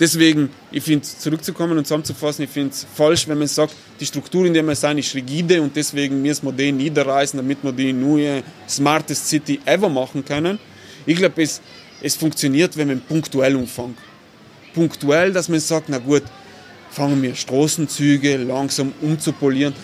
Deswegen, 0.00 0.48
ich 0.70 0.82
finde, 0.82 1.02
zurückzukommen 1.06 1.78
und 1.78 1.86
zusammenzufassen, 1.86 2.44
ich 2.44 2.50
finde 2.50 2.70
es 2.70 2.86
falsch, 2.94 3.28
wenn 3.28 3.38
man 3.38 3.46
sagt, 3.46 3.74
die 4.00 4.06
Struktur, 4.06 4.46
in 4.46 4.54
der 4.54 4.66
wir 4.66 4.74
sind, 4.74 4.98
ist 4.98 5.14
rigide 5.14 5.60
und 5.60 5.76
deswegen 5.76 6.22
müssen 6.22 6.46
wir 6.46 6.52
die 6.52 6.72
niederreißen, 6.72 7.36
damit 7.36 7.58
wir 7.62 7.72
die 7.72 7.92
neue 7.92 8.42
smartest 8.68 9.28
City 9.28 9.60
ever 9.64 9.88
machen 9.88 10.24
können. 10.24 10.58
Ich 11.06 11.16
glaube, 11.16 11.42
es, 11.42 11.60
es 12.00 12.16
funktioniert, 12.16 12.76
wenn 12.76 12.88
man 12.88 13.00
punktuell 13.00 13.54
umfängt 13.54 13.98
punktuell, 14.74 15.32
dass 15.32 15.48
man 15.48 15.60
sagt, 15.60 15.88
na 15.88 15.98
gut, 15.98 16.22
fangen 16.90 17.22
wir 17.22 17.34
Straßenzüge 17.34 18.36
langsam 18.36 18.92
umzupolieren 19.00 19.74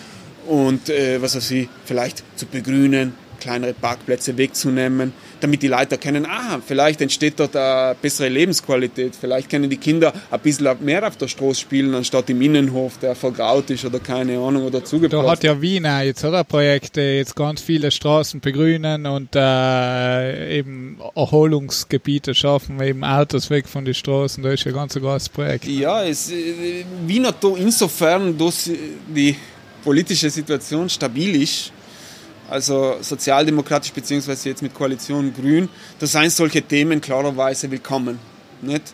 und 0.47 0.89
äh, 0.89 1.21
was 1.21 1.35
weiß 1.35 1.51
ich, 1.51 1.69
vielleicht 1.85 2.23
zu 2.35 2.45
begrünen, 2.45 3.13
kleinere 3.39 3.73
Parkplätze 3.73 4.37
wegzunehmen, 4.37 5.13
damit 5.39 5.61
die 5.61 5.67
Leute 5.67 5.91
erkennen, 5.91 6.25
ah, 6.25 6.59
vielleicht 6.65 7.01
entsteht 7.01 7.39
dort 7.39 7.55
eine 7.55 7.95
bessere 8.01 8.29
Lebensqualität, 8.29 9.15
vielleicht 9.15 9.49
können 9.49 9.69
die 9.69 9.77
Kinder 9.77 10.13
ein 10.29 10.39
bisschen 10.39 10.67
mehr 10.81 11.07
auf 11.07 11.17
der 11.17 11.27
Straße 11.27 11.61
spielen, 11.61 11.93
anstatt 11.95 12.29
im 12.29 12.41
Innenhof, 12.41 12.97
der 12.97 13.15
vergraut 13.15 13.69
ist 13.69 13.85
oder 13.85 13.99
keine 13.99 14.37
Ahnung 14.37 14.65
oder 14.65 14.83
zugepasst. 14.83 15.23
Da 15.23 15.31
hat 15.31 15.43
ja 15.43 15.61
Wien 15.61 15.85
auch 15.85 16.01
jetzt, 16.01 16.23
oder, 16.23 16.43
Projekte, 16.43 17.01
jetzt 17.01 17.35
ganz 17.35 17.61
viele 17.61 17.91
Straßen 17.91 18.39
begrünen 18.39 19.05
und 19.05 19.35
äh, 19.35 20.57
eben 20.57 20.97
Erholungsgebiete 21.15 22.33
schaffen, 22.33 22.81
eben 22.81 23.03
Autos 23.03 23.49
weg 23.49 23.67
von 23.67 23.85
den 23.85 23.93
Straßen, 23.93 24.43
da 24.43 24.51
ist 24.51 24.63
ja 24.63 24.71
ganz 24.71 24.95
ein 24.95 25.01
großes 25.01 25.29
Projekt. 25.29 25.65
Ja, 25.65 26.03
es, 26.03 26.31
äh, 26.31 26.83
Wien 27.05 27.25
hat 27.25 27.43
da 27.43 27.49
insofern, 27.55 28.37
dass 28.37 28.69
die 29.07 29.35
politische 29.83 30.29
Situation 30.29 30.89
stabil 30.89 31.41
ist, 31.41 31.71
also 32.49 32.97
sozialdemokratisch 33.01 33.91
beziehungsweise 33.91 34.49
jetzt 34.49 34.61
mit 34.61 34.73
Koalition 34.73 35.33
Grün, 35.33 35.69
da 35.99 36.07
seien 36.07 36.29
solche 36.29 36.61
Themen 36.61 37.01
klarerweise 37.01 37.69
willkommen. 37.69 38.19
Nicht? 38.61 38.93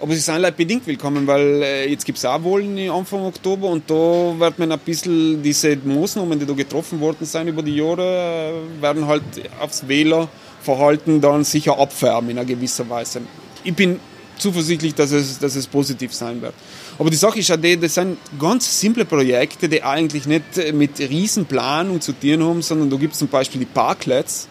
Aber 0.00 0.14
sie 0.14 0.20
sind 0.20 0.42
halt 0.42 0.56
bedingt 0.56 0.86
willkommen, 0.86 1.26
weil 1.26 1.62
äh, 1.62 1.90
jetzt 1.90 2.06
gibt 2.06 2.16
es 2.16 2.24
auch 2.24 2.42
Wahlen 2.42 2.90
Anfang 2.90 3.22
Oktober 3.22 3.68
und 3.68 3.90
da 3.90 3.94
wird 4.38 4.58
man 4.58 4.72
ein 4.72 4.78
bisschen 4.78 5.42
diese 5.42 5.76
Maßnahmen, 5.76 6.38
die 6.38 6.46
da 6.46 6.54
getroffen 6.54 7.00
worden 7.00 7.26
sind 7.26 7.48
über 7.48 7.62
die 7.62 7.76
Jahre, 7.76 8.54
äh, 8.78 8.82
werden 8.82 9.06
halt 9.06 9.22
aufs 9.60 9.86
Wählerverhalten 9.86 11.20
dann 11.20 11.44
sicher 11.44 11.78
abfärben 11.78 12.30
in 12.30 12.38
einer 12.38 12.46
gewisser 12.46 12.88
Weise. 12.88 13.20
Ich 13.62 13.74
bin 13.74 14.00
zuversichtlich, 14.40 14.94
dass 14.94 15.12
es, 15.12 15.38
dass 15.38 15.56
es 15.56 15.66
positiv 15.66 16.14
sein 16.14 16.40
wird. 16.42 16.54
Aber 16.98 17.10
die 17.10 17.16
Sache 17.16 17.38
ist 17.38 17.48
ja 17.48 17.56
das 17.56 17.94
sind 17.94 18.18
ganz 18.38 18.80
simple 18.80 19.04
Projekte, 19.04 19.68
die 19.68 19.82
eigentlich 19.82 20.26
nicht 20.26 20.72
mit 20.72 20.98
Riesenplanung 20.98 22.00
zu 22.00 22.12
tun 22.12 22.44
haben, 22.44 22.62
sondern 22.62 22.90
da 22.90 22.96
gibt 22.96 23.12
es 23.12 23.18
zum 23.18 23.28
Beispiel 23.28 23.60
die 23.60 23.66
Parklets. 23.66 24.48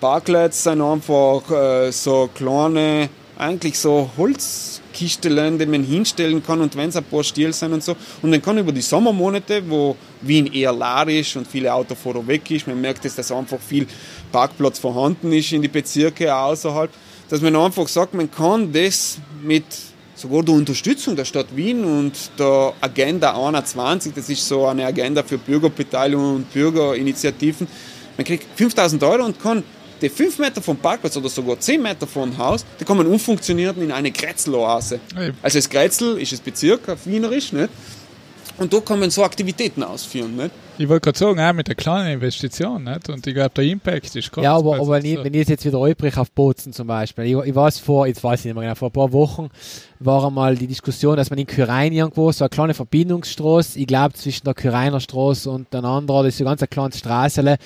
Parklets 0.00 0.64
sind 0.64 0.80
einfach 0.82 1.50
äh, 1.50 1.90
so 1.90 2.28
kleine, 2.34 3.08
eigentlich 3.38 3.78
so 3.78 4.10
Holzkisteln, 4.16 5.58
die 5.58 5.66
man 5.66 5.82
hinstellen 5.82 6.44
kann 6.44 6.60
und 6.60 6.76
wenn 6.76 6.88
es 6.90 6.96
ein 6.96 7.04
paar 7.04 7.24
Stiel 7.24 7.52
sind 7.52 7.72
und 7.72 7.82
so. 7.82 7.96
Und 8.22 8.32
dann 8.32 8.42
kann 8.42 8.58
über 8.58 8.72
die 8.72 8.82
Sommermonate, 8.82 9.62
wo 9.68 9.96
Wien 10.20 10.52
eher 10.52 10.72
leer 10.72 11.08
ist 11.08 11.36
und 11.36 11.46
viele 11.46 11.72
Autofahrer 11.72 12.26
weg 12.26 12.50
ist, 12.50 12.66
man 12.66 12.80
merkt, 12.80 13.04
dass 13.04 13.32
einfach 13.32 13.60
viel 13.60 13.86
Parkplatz 14.30 14.78
vorhanden 14.78 15.32
ist 15.32 15.52
in 15.52 15.62
die 15.62 15.68
Bezirke 15.68 16.34
außerhalb, 16.34 16.90
dass 17.28 17.40
man 17.40 17.56
einfach 17.56 17.88
sagt, 17.88 18.14
man 18.14 18.30
kann 18.30 18.72
das 18.72 19.18
mit 19.42 19.64
sogar 20.14 20.42
die 20.42 20.52
Unterstützung 20.52 21.16
der 21.16 21.24
Stadt 21.24 21.46
Wien 21.54 21.84
und 21.84 22.12
der 22.38 22.72
Agenda 22.80 23.34
21, 23.46 24.12
das 24.14 24.28
ist 24.28 24.46
so 24.46 24.66
eine 24.66 24.86
Agenda 24.86 25.22
für 25.22 25.38
Bürgerbeteiligung 25.38 26.36
und 26.36 26.52
Bürgerinitiativen, 26.52 27.66
man 28.16 28.24
kriegt 28.24 28.46
5000 28.56 29.02
Euro 29.02 29.24
und 29.24 29.40
kann 29.40 29.62
die 30.00 30.08
5 30.08 30.38
Meter 30.38 30.60
vom 30.60 30.76
Parkplatz 30.76 31.16
oder 31.16 31.28
sogar 31.28 31.58
10 31.58 31.82
Meter 31.82 32.06
vom 32.06 32.36
Haus, 32.36 32.64
die 32.78 32.84
kommen 32.84 33.06
unfunktioniert 33.06 33.76
in 33.78 33.90
eine 33.90 34.10
Grätzloase. 34.10 35.00
Also 35.42 35.58
das 35.58 35.70
Grätzl 35.70 36.18
ist 36.18 36.32
das 36.32 36.40
Bezirk 36.40 36.88
auf 36.88 37.06
Wienerisch, 37.06 37.52
nicht? 37.52 37.70
Und 38.58 38.72
da 38.72 38.80
kann 38.80 39.00
man 39.00 39.10
so 39.10 39.24
Aktivitäten 39.24 39.82
ausführen. 39.82 40.36
Nicht? 40.36 40.50
Ich 40.78 40.88
wollte 40.88 41.12
gerade 41.12 41.18
sagen, 41.18 41.40
auch 41.40 41.52
mit 41.52 41.68
der 41.68 41.74
kleinen 41.74 42.14
Investition. 42.14 42.84
Nicht? 42.84 43.08
Und 43.08 43.26
ich 43.26 43.34
glaube, 43.34 43.50
der 43.50 43.64
Impact 43.64 44.14
ist 44.14 44.30
groß. 44.30 44.44
Ja, 44.44 44.56
aber, 44.56 44.76
aber 44.76 44.90
wenn, 44.90 45.04
ich, 45.04 45.22
wenn 45.22 45.34
ich 45.34 45.48
jetzt 45.48 45.64
wieder 45.64 45.84
übrig 45.84 46.16
auf 46.16 46.30
Bozen 46.30 46.72
zum 46.72 46.86
Beispiel, 46.86 47.24
ich, 47.24 47.36
ich 47.36 47.54
weiß 47.54 47.78
vor, 47.78 48.06
jetzt 48.06 48.22
weiß 48.22 48.40
ich 48.40 48.46
nicht 48.46 48.54
mehr 48.54 48.64
genau, 48.64 48.74
vor 48.74 48.88
ein 48.90 48.92
paar 48.92 49.12
Wochen 49.12 49.50
war 49.98 50.26
einmal 50.26 50.56
die 50.56 50.66
Diskussion, 50.66 51.16
dass 51.16 51.30
man 51.30 51.38
in 51.38 51.46
Kyrein 51.46 51.92
irgendwo 51.92 52.30
so 52.30 52.44
eine 52.44 52.50
kleine 52.50 52.74
Verbindungsstraße, 52.74 53.78
ich 53.78 53.86
glaube 53.86 54.14
zwischen 54.14 54.44
der 54.44 54.54
Kyreiner 54.54 55.00
Straße 55.00 55.50
und 55.50 55.72
der 55.72 55.84
anderen, 55.84 56.24
das 56.24 56.34
ist 56.34 56.38
so 56.38 56.44
ganz 56.44 56.60
eine 56.60 56.68
kleine 56.68 56.92
Straße, 56.92 57.58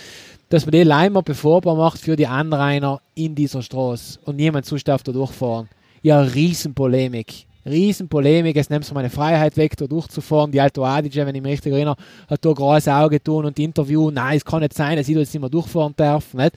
dass 0.48 0.64
man 0.64 0.72
die 0.72 0.82
Leimer 0.82 1.22
bevorbar 1.22 1.76
macht 1.76 1.98
für 2.00 2.16
die 2.16 2.26
Anrainer 2.26 3.00
in 3.14 3.34
dieser 3.34 3.62
Straße 3.62 4.20
und 4.24 4.36
niemand 4.36 4.66
sonst 4.66 4.88
darf 4.88 5.02
da 5.02 5.12
durchfahren. 5.12 5.68
Ja, 6.02 6.20
Riesenpolemik. 6.20 7.47
Riesenpolemik, 7.68 8.56
es 8.56 8.70
nimmt 8.70 8.92
meine 8.94 9.10
Freiheit 9.10 9.56
weg, 9.56 9.76
da 9.76 9.86
durchzufahren. 9.86 10.50
Die 10.50 10.60
Alto 10.60 10.84
Adige, 10.84 11.26
wenn 11.26 11.34
ich 11.34 11.42
mich 11.42 11.52
richtig 11.52 11.72
erinnere, 11.72 11.96
hat 12.28 12.44
da 12.44 12.52
große 12.52 12.92
Augen 12.92 13.22
tun 13.22 13.44
und 13.44 13.58
Interview, 13.58 14.10
nein, 14.10 14.36
es 14.36 14.44
kann 14.44 14.60
nicht 14.60 14.74
sein, 14.74 14.96
dass 14.96 15.08
ich 15.08 15.14
da 15.14 15.20
jetzt 15.20 15.34
nicht 15.34 15.40
mehr 15.40 15.50
durchfahren 15.50 15.94
darf. 15.96 16.34
Nicht? 16.34 16.54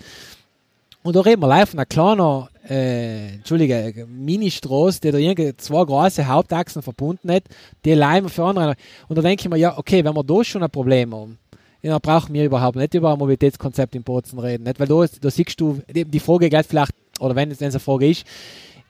Und 1.03 1.15
da 1.15 1.21
reden 1.21 1.41
wir 1.41 1.47
live 1.47 1.69
von 1.69 1.79
einer 1.79 1.85
kleinen, 1.85 2.47
äh, 2.69 3.33
Entschuldige, 3.35 4.05
Mini-Straße, 4.07 5.01
die 5.01 5.11
da 5.11 5.17
irgendwie 5.17 5.55
zwei 5.57 5.83
große 5.83 6.27
Hauptachsen 6.27 6.81
verbunden 6.81 7.31
hat, 7.31 7.43
die 7.83 7.93
leimen 7.93 8.29
für 8.29 8.43
andere. 8.43 8.75
Und 9.07 9.17
da 9.17 9.21
denke 9.21 9.41
ich 9.41 9.49
mir, 9.49 9.57
ja, 9.57 9.77
okay, 9.77 10.03
wenn 10.05 10.13
wir 10.13 10.23
da 10.23 10.43
schon 10.43 10.61
ein 10.61 10.69
Problem 10.69 11.13
haben, 11.15 11.39
dann 11.81 11.99
brauchen 12.01 12.33
wir 12.33 12.45
überhaupt 12.45 12.75
nicht 12.75 12.93
über 12.93 13.13
ein 13.13 13.17
Mobilitätskonzept 13.17 13.95
in 13.95 14.03
Bozen 14.03 14.37
reden. 14.37 14.63
Nicht? 14.63 14.79
Weil 14.79 14.87
da, 14.87 15.05
da 15.21 15.31
siehst 15.31 15.59
du, 15.59 15.81
die 15.91 16.19
Frage 16.19 16.49
geht 16.49 16.65
vielleicht, 16.67 16.93
oder 17.19 17.35
wenn 17.35 17.49
es 17.49 17.61
eine 17.61 17.79
Frage 17.79 18.07
ist, 18.07 18.23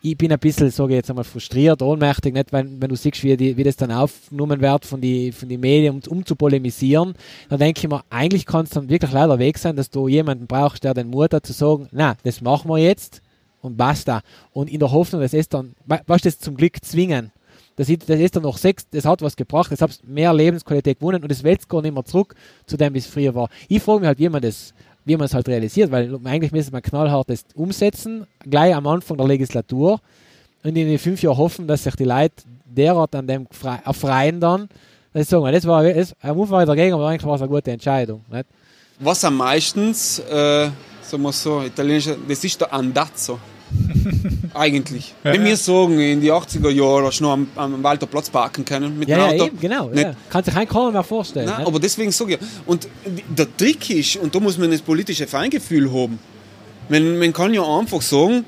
ich 0.03 0.17
bin 0.17 0.31
ein 0.31 0.39
bisschen, 0.39 0.71
sage 0.71 0.93
ich 0.93 0.97
jetzt 0.97 1.09
einmal, 1.09 1.23
frustriert, 1.23 1.81
ohnmächtig, 1.81 2.33
nicht? 2.33 2.51
Wenn, 2.51 2.81
wenn 2.81 2.89
du 2.89 2.95
siehst, 2.95 3.23
wie, 3.23 3.37
die, 3.37 3.55
wie 3.55 3.63
das 3.63 3.75
dann 3.75 3.91
aufgenommen 3.91 4.59
wird 4.59 4.85
von 4.85 4.99
den 4.99 5.31
von 5.31 5.47
die 5.47 5.57
Medien, 5.57 5.95
um, 5.95 6.17
um 6.17 6.25
zu 6.25 6.35
polemisieren, 6.35 7.13
dann 7.49 7.59
denke 7.59 7.79
ich 7.79 7.87
mir, 7.87 8.01
eigentlich 8.09 8.45
kann 8.45 8.63
es 8.63 8.71
dann 8.71 8.89
wirklich 8.89 9.11
leider 9.11 9.37
weg 9.37 9.57
sein, 9.57 9.75
dass 9.75 9.89
du 9.89 10.07
jemanden 10.07 10.47
brauchst, 10.47 10.83
der 10.83 10.95
den 10.95 11.09
Mut 11.09 11.33
hat 11.33 11.45
zu 11.45 11.53
sagen, 11.53 11.87
na, 11.91 12.15
das 12.23 12.41
machen 12.41 12.69
wir 12.69 12.79
jetzt 12.79 13.21
und 13.61 13.77
basta. 13.77 14.21
Und 14.53 14.71
in 14.71 14.79
der 14.79 14.91
Hoffnung, 14.91 15.21
dass 15.21 15.33
es 15.33 15.47
dann, 15.47 15.75
was 15.85 16.21
das 16.23 16.39
zum 16.39 16.55
Glück 16.55 16.83
zwingen. 16.83 17.31
Das 17.75 17.87
ist, 17.87 18.09
das 18.09 18.19
ist 18.19 18.35
dann 18.35 18.43
noch 18.43 18.57
sechs, 18.57 18.87
das 18.89 19.05
hat 19.05 19.21
was 19.21 19.35
gebracht, 19.35 19.71
das 19.71 19.81
hat 19.81 19.99
mehr 20.05 20.33
Lebensqualität 20.33 20.99
gewonnen 20.99 21.21
und 21.21 21.31
das 21.31 21.43
wird 21.43 21.67
gar 21.69 21.81
nicht 21.81 21.93
mehr 21.93 22.03
zurück 22.05 22.35
zu 22.65 22.75
dem, 22.75 22.93
wie 22.93 22.99
es 22.99 23.07
früher 23.07 23.33
war. 23.33 23.49
Ich 23.69 23.81
frage 23.81 24.01
mich 24.01 24.07
halt, 24.07 24.19
wie 24.19 24.29
man 24.29 24.41
das 24.41 24.73
wie 25.05 25.15
man 25.17 25.25
es 25.25 25.33
halt 25.33 25.47
realisiert, 25.47 25.91
weil 25.91 26.19
eigentlich 26.25 26.51
müsste 26.51 26.71
man 26.71 26.81
knallhart 26.81 27.29
das 27.29 27.45
umsetzen, 27.55 28.27
gleich 28.39 28.75
am 28.75 28.87
Anfang 28.87 29.17
der 29.17 29.27
Legislatur 29.27 29.99
und 30.63 30.69
in 30.69 30.87
den 30.87 30.99
fünf 30.99 31.21
Jahren 31.23 31.37
hoffen, 31.37 31.67
dass 31.67 31.83
sich 31.83 31.95
die 31.95 32.03
Leute 32.03 32.43
derart 32.65 33.15
an 33.15 33.27
dem 33.27 33.47
erfreien 33.83 34.39
dann, 34.39 34.69
ich 35.13 35.27
sagen, 35.27 35.51
das 35.51 35.65
war, 35.65 35.83
das, 35.83 36.15
am 36.21 36.39
Anfang 36.39 36.61
ich 36.61 36.67
dagegen, 36.67 36.93
aber 36.93 37.07
eigentlich 37.07 37.25
war 37.25 37.35
es 37.35 37.41
eine 37.41 37.49
gute 37.49 37.71
Entscheidung. 37.71 38.23
Nicht? 38.31 38.45
Was 38.99 39.25
am 39.25 39.37
meisten, 39.37 39.89
äh, 39.89 39.93
sagen 39.93 41.23
wir 41.23 41.31
so, 41.31 41.63
italienisch, 41.63 42.09
das 42.27 42.43
ist 42.43 42.61
der 42.61 42.71
Andazzo. 42.73 43.39
Eigentlich. 44.53 45.13
Ja, 45.23 45.33
Wenn 45.33 45.45
wir 45.45 45.57
sagen, 45.57 45.99
in 45.99 46.21
die 46.21 46.31
80er 46.31 46.69
Jahre 46.69 47.07
hast 47.07 47.19
du 47.19 47.23
noch 47.23 47.33
am, 47.33 47.47
am 47.55 47.83
Walter 47.83 48.05
Platz 48.05 48.29
parken 48.29 48.65
können 48.65 48.97
mit 48.97 49.09
ja, 49.09 49.17
dem 49.17 49.23
Auto. 49.25 49.35
Ja, 49.35 49.45
eben, 49.45 49.59
genau. 49.59 49.91
Ja. 49.93 50.13
Kann 50.29 50.43
sich 50.43 50.53
kein 50.53 50.93
mehr 50.93 51.03
vorstellen. 51.03 51.45
Nein, 51.45 51.65
aber 51.65 51.79
deswegen 51.79 52.11
sage 52.11 52.33
ich, 52.33 52.39
und 52.65 52.87
der 53.29 53.47
Trick 53.55 53.89
ist, 53.89 54.17
und 54.17 54.33
da 54.33 54.39
muss 54.39 54.57
man 54.57 54.71
das 54.71 54.81
politische 54.81 55.27
Feingefühl 55.27 55.91
haben, 55.91 56.19
man, 56.89 57.19
man 57.19 57.33
kann 57.33 57.53
ja 57.53 57.63
einfach 57.63 58.01
sagen, 58.01 58.45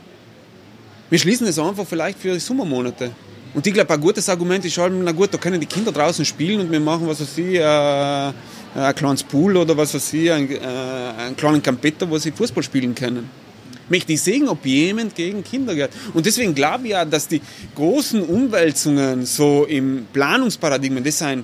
wir 1.09 1.19
schließen 1.19 1.47
es 1.47 1.59
einfach 1.59 1.86
vielleicht 1.86 2.19
für 2.19 2.34
die 2.34 2.39
Sommermonate. 2.39 3.11
Und 3.53 3.67
ich 3.67 3.74
glaube, 3.74 3.93
ein 3.93 4.01
gutes 4.01 4.28
Argument 4.30 4.65
ist 4.65 4.78
halt, 4.78 4.93
na 4.95 5.11
gut, 5.11 5.32
da 5.32 5.38
können 5.38 5.59
die 5.59 5.67
Kinder 5.67 5.91
draußen 5.91 6.26
spielen 6.26 6.61
und 6.61 6.71
wir 6.71 6.80
machen, 6.80 7.07
was 7.07 7.21
weiß 7.21 7.38
ich, 7.38 7.55
äh, 7.55 8.32
ein 8.76 8.95
kleines 8.95 9.21
Pool 9.21 9.55
oder 9.55 9.78
was 9.78 9.93
weiß 9.93 10.13
ich, 10.13 10.26
äh, 10.26 10.32
einen 10.32 11.36
kleinen 11.38 11.61
Campetter, 11.61 12.09
wo 12.09 12.17
sie 12.17 12.32
Fußball 12.32 12.63
spielen 12.63 12.95
können 12.95 13.43
möchte 13.90 14.14
ich 14.14 14.22
sehen, 14.22 14.48
ob 14.48 14.66
jemand 14.66 15.16
gegen 15.16 15.44
Kinder 15.44 15.76
geht. 15.76 15.90
Und 16.14 16.26
deswegen 16.26 16.54
glaube 16.56 16.86
ich 16.86 16.92
ja, 16.92 17.06
dass 17.06 17.28
die 17.28 17.42
großen 17.76 18.22
Umwälzungen 18.22 19.26
so 19.26 19.66
im 19.66 20.08
Planungsparadigmen, 20.12 21.04
das 21.04 21.20
sind 21.20 21.44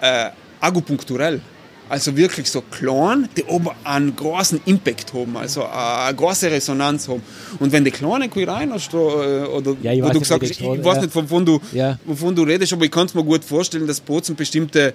äh, 0.00 0.30
agopunkturell. 0.60 1.40
Also 1.88 2.16
wirklich 2.16 2.50
so 2.50 2.62
klein, 2.62 3.28
die 3.36 3.44
aber 3.48 3.76
einen 3.84 4.16
großen 4.16 4.60
Impact 4.64 5.14
haben, 5.14 5.36
also 5.36 5.64
eine 5.64 6.16
große 6.16 6.50
Resonanz 6.50 7.06
haben. 7.06 7.22
Und 7.60 7.70
wenn 7.70 7.84
die 7.84 7.92
kleinen 7.92 8.28
Queereien 8.28 8.72
hast, 8.72 8.92
äh, 8.92 8.96
oder 8.96 9.76
ja, 9.82 9.92
wo 10.04 10.10
du 10.10 10.18
gesagt 10.18 10.42
hast, 10.42 10.50
ich, 10.50 10.60
ich 10.60 10.84
weiß 10.84 11.02
nicht, 11.02 11.14
wovon 11.14 11.46
du, 11.46 11.60
ja. 11.72 11.96
wovon 12.04 12.34
du 12.34 12.42
redest, 12.42 12.72
aber 12.72 12.84
ich 12.84 12.90
kann 12.90 13.06
es 13.06 13.14
mir 13.14 13.22
gut 13.22 13.44
vorstellen, 13.44 13.86
dass 13.86 14.00
Bozen 14.00 14.34
bestimmte 14.34 14.94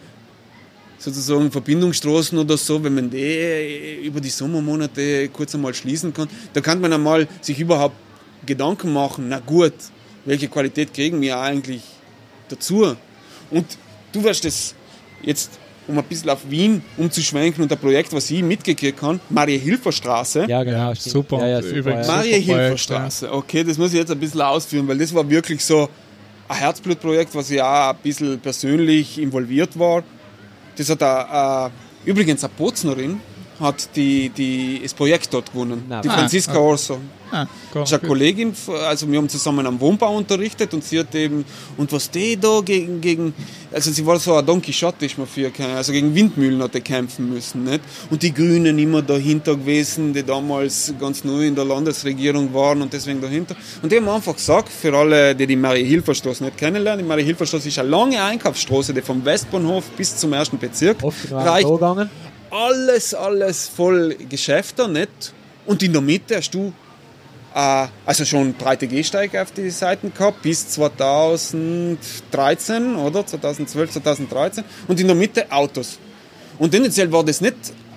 sozusagen 1.02 1.52
Verbindungsstraßen 1.52 2.38
oder 2.38 2.58
so, 2.58 2.84
wenn 2.84 2.94
man 2.94 3.10
die 3.10 4.02
über 4.04 4.22
die 4.22 4.30
Sommermonate 4.30 5.30
kurz 5.30 5.56
einmal 5.56 5.74
schließen 5.74 6.14
kann, 6.14 6.28
da 6.54 6.62
kann 6.62 6.80
man 6.80 6.94
einmal 6.94 7.28
sich 7.42 7.60
überhaupt 7.60 7.96
Gedanken 8.46 8.94
machen, 8.94 9.28
na 9.30 9.40
gut, 9.40 9.74
welche 10.26 10.48
Qualität 10.48 10.94
kriegen 10.94 11.20
wir 11.22 11.40
eigentlich 11.40 11.82
dazu? 12.50 12.96
Und 13.50 13.66
du 14.12 14.24
wirst 14.24 14.46
es 14.46 14.76
jetzt, 15.24 15.60
um 15.88 15.98
ein 15.98 16.04
bisschen 16.04 16.30
auf 16.30 16.40
Wien 16.48 16.84
umzuschwenken 16.98 17.64
und 17.64 17.72
ein 17.72 17.78
Projekt, 17.80 18.14
was 18.14 18.30
ich 18.30 18.44
mitgekriegt 18.44 19.02
habe, 19.02 19.20
Marie-Hilfer-Straße. 19.30 20.46
Ja, 20.48 20.64
genau, 20.64 20.94
super. 20.94 21.40
Ja, 21.40 21.60
ja, 21.60 21.62
super 21.64 22.06
Marie-Hilfer-Straße, 22.06 23.32
okay, 23.32 23.64
das 23.64 23.78
muss 23.78 23.92
ich 23.92 24.00
jetzt 24.00 24.12
ein 24.12 24.20
bisschen 24.20 24.42
ausführen, 24.42 24.88
weil 24.88 25.00
das 25.00 25.14
war 25.14 25.28
wirklich 25.28 25.66
so 25.66 25.90
ein 26.48 26.58
Herzblutprojekt, 26.58 27.34
was 27.34 27.50
ja 27.50 27.92
ein 27.92 27.98
bisschen 28.04 28.40
persönlich 28.40 29.18
involviert 29.18 29.78
war 29.80 30.04
das 30.78 30.90
hat 30.90 31.04
eine, 31.04 31.72
äh, 32.06 32.10
übrigens 32.10 32.44
eine 32.44 32.54
Boznerin, 32.58 33.20
hat 33.62 33.96
die, 33.96 34.30
die, 34.30 34.80
das 34.82 34.94
Projekt 34.94 35.34
dort 35.34 35.52
gewonnen. 35.52 35.86
Na, 35.88 36.02
die 36.02 36.10
Franziska 36.10 36.54
ah, 36.54 36.60
Orso. 36.60 37.00
Ah, 37.32 37.46
das 37.74 37.92
ist 37.92 38.00
eine 38.00 38.08
Kollegin, 38.08 38.54
also 38.86 39.10
wir 39.10 39.18
haben 39.18 39.30
zusammen 39.30 39.66
am 39.66 39.80
Wohnbau 39.80 40.18
unterrichtet 40.18 40.74
und 40.74 40.84
sie 40.84 41.00
hat 41.00 41.16
eben, 41.16 41.46
und 41.78 41.92
was 41.94 42.12
die 42.12 42.38
da 42.38 42.60
gegen, 42.60 43.00
gegen 43.00 43.34
also 43.72 43.90
sie 43.92 44.06
war 44.06 44.20
so 44.20 44.36
ein 44.36 44.46
Don 44.46 44.62
Quixote, 44.62 45.06
ist 45.06 45.18
man 45.18 45.28
für, 45.28 45.50
also 45.74 45.94
gegen 45.94 46.14
Windmühlen 46.14 46.62
hat 46.62 46.74
die 46.74 46.82
kämpfen 46.82 47.30
müssen, 47.30 47.64
nicht? 47.64 47.82
Und 48.10 48.22
die 48.22 48.34
Grünen 48.34 48.78
immer 48.78 49.02
dahinter 49.02 49.56
gewesen, 49.56 50.14
die 50.14 50.24
damals 50.24 50.94
ganz 51.00 51.24
neu 51.24 51.48
in 51.48 51.56
der 51.56 51.64
Landesregierung 51.64 52.54
waren 52.54 52.82
und 52.82 52.92
deswegen 52.92 53.22
dahinter. 53.22 53.56
Und 53.82 53.92
die 53.92 53.98
haben 53.98 54.10
einfach 54.10 54.36
gesagt, 54.36 54.68
für 54.68 54.94
alle, 54.94 55.34
die 55.34 55.48
die 55.48 55.56
Marie-Hilfer-Straße 55.56 56.44
nicht 56.44 56.58
kennenlernen, 56.58 57.06
die 57.06 57.08
Marie-Hilfer-Straße 57.08 57.70
ist 57.70 57.80
eine 57.80 57.90
lange 57.90 58.22
Einkaufsstraße, 58.22 58.94
die 58.94 59.02
vom 59.02 59.24
Westbahnhof 59.24 59.86
bis 59.92 60.18
zum 60.18 60.34
ersten 60.34 60.58
Bezirk 60.58 60.98
reicht. 61.32 61.68
Alles, 62.52 63.14
alles 63.14 63.68
voll 63.68 64.16
Geschäfte, 64.30 64.88
nicht? 64.88 65.34
Und 65.66 65.82
in 65.84 65.94
der 65.94 66.02
Mitte 66.02 66.36
hast 66.36 66.52
du 66.52 66.74
äh, 67.56 67.88
also 68.06 68.26
schon 68.26 68.54
breite 68.54 68.88
Gehsteige 68.88 69.42
auf 69.42 69.52
die 69.52 69.70
Seiten 69.70 70.14
gehabt 70.14 70.42
bis 70.42 70.68
2013 70.70 72.96
oder 72.96 73.26
2012, 73.26 73.92
2013 73.92 74.64
und 74.88 75.00
in 75.00 75.08
der 75.08 75.16
Mitte 75.16 75.52
Autos. 75.52 76.00
Und 76.60 76.72
tendenziell 76.72 77.12
war 77.12 77.24
das 77.24 77.42
nicht 77.42 77.56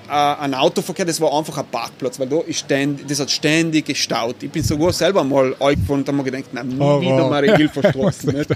äh, 0.08 0.12
ein 0.12 0.54
Autoverkehr, 0.54 1.04
das 1.04 1.20
war 1.20 1.36
einfach 1.36 1.58
ein 1.58 1.66
Parkplatz, 1.66 2.18
weil 2.18 2.28
da 2.28 2.40
ist 2.40 2.60
ständig, 2.60 3.06
das 3.08 3.20
hat 3.20 3.30
ständig 3.30 3.86
gestaut. 3.86 4.36
Ich 4.42 4.50
bin 4.50 4.62
sogar 4.62 4.92
selber 4.92 5.24
mal 5.24 5.54
eingefahren 5.60 6.00
und 6.00 6.08
habe 6.08 6.18
mir 6.18 6.24
gedacht, 6.24 6.52
nein, 6.52 6.68
nie 6.68 6.80
oh, 6.80 7.00
wieder 7.00 7.28
Marie-Hilfer-Straße. 7.28 8.46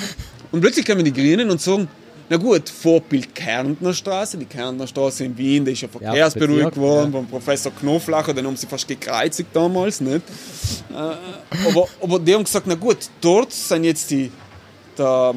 und 0.52 0.60
plötzlich 0.60 0.86
kommen 0.86 1.04
die 1.04 1.12
Grünen 1.12 1.50
und 1.50 1.60
sagen, 1.60 1.88
na 2.32 2.38
gut, 2.38 2.70
Vorbild 2.70 3.34
Kärntner 3.34 3.92
Straße. 3.92 4.38
Die 4.38 4.46
Kärntner 4.46 4.86
Straße 4.86 5.22
in 5.22 5.36
Wien, 5.36 5.66
die 5.66 5.72
ist 5.72 5.82
ja 5.82 5.88
verkehrsberuhigt 5.88 6.76
ja, 6.76 6.82
worden 6.82 7.12
ja. 7.12 7.18
vom 7.18 7.26
Professor 7.26 7.70
Knoflacher, 7.70 8.32
den 8.32 8.46
haben 8.46 8.56
sie 8.56 8.66
fast 8.66 8.88
gekreuzigt 8.88 9.50
damals. 9.52 10.00
Nicht? 10.00 10.22
Äh, 10.90 10.94
aber, 10.94 11.88
aber 12.00 12.18
die 12.18 12.32
haben 12.32 12.44
gesagt, 12.44 12.66
na 12.66 12.74
gut, 12.74 12.96
dort 13.20 13.52
sind 13.52 13.84
jetzt 13.84 14.10
die 14.10 14.32
der, 14.96 15.34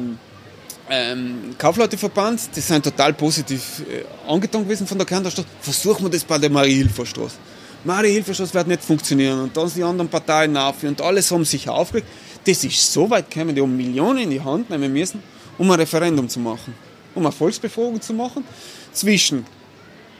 ähm, 0.88 1.54
Kaufleuteverband, 1.58 2.56
die 2.56 2.60
sind 2.60 2.82
total 2.82 3.12
positiv 3.12 3.82
äh, 3.90 4.30
angetan 4.30 4.64
gewesen 4.64 4.86
von 4.86 4.96
der 4.96 5.06
Kärntner 5.06 5.30
Straße. 5.30 5.48
Versuchen 5.60 6.06
wir 6.06 6.10
das 6.10 6.24
bei 6.24 6.38
der 6.38 6.48
Marie-Hilfer-Straße. 6.48 7.36
Marie-Hilfer-Straße 7.84 8.54
wird 8.54 8.68
nicht 8.68 8.82
funktionieren. 8.82 9.40
Und 9.40 9.54
dann 9.54 9.68
sind 9.68 9.76
die 9.80 9.84
anderen 9.84 10.08
Parteien 10.08 10.52
nach 10.52 10.72
und 10.82 11.02
alles 11.02 11.30
haben 11.30 11.44
sich 11.44 11.68
aufgeregt. 11.68 12.08
Das 12.46 12.64
ist 12.64 12.90
so 12.90 13.10
weit 13.10 13.30
gekommen, 13.30 13.54
die 13.54 13.60
haben 13.60 13.76
Millionen 13.76 14.20
in 14.20 14.30
die 14.30 14.40
Hand 14.40 14.70
nehmen 14.70 14.90
müssen, 14.90 15.22
um 15.58 15.70
ein 15.70 15.78
Referendum 15.78 16.26
zu 16.26 16.40
machen 16.40 16.85
um 17.16 17.24
eine 17.26 17.32
Volksbefragung 17.32 18.00
zu 18.00 18.14
machen 18.14 18.44
zwischen 18.92 19.44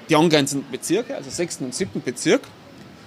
die 0.08 0.16
angrenzenden 0.16 0.70
Bezirke, 0.70 1.14
also 1.14 1.30
6. 1.30 1.58
und 1.60 1.74
7. 1.74 2.02
Bezirk. 2.02 2.42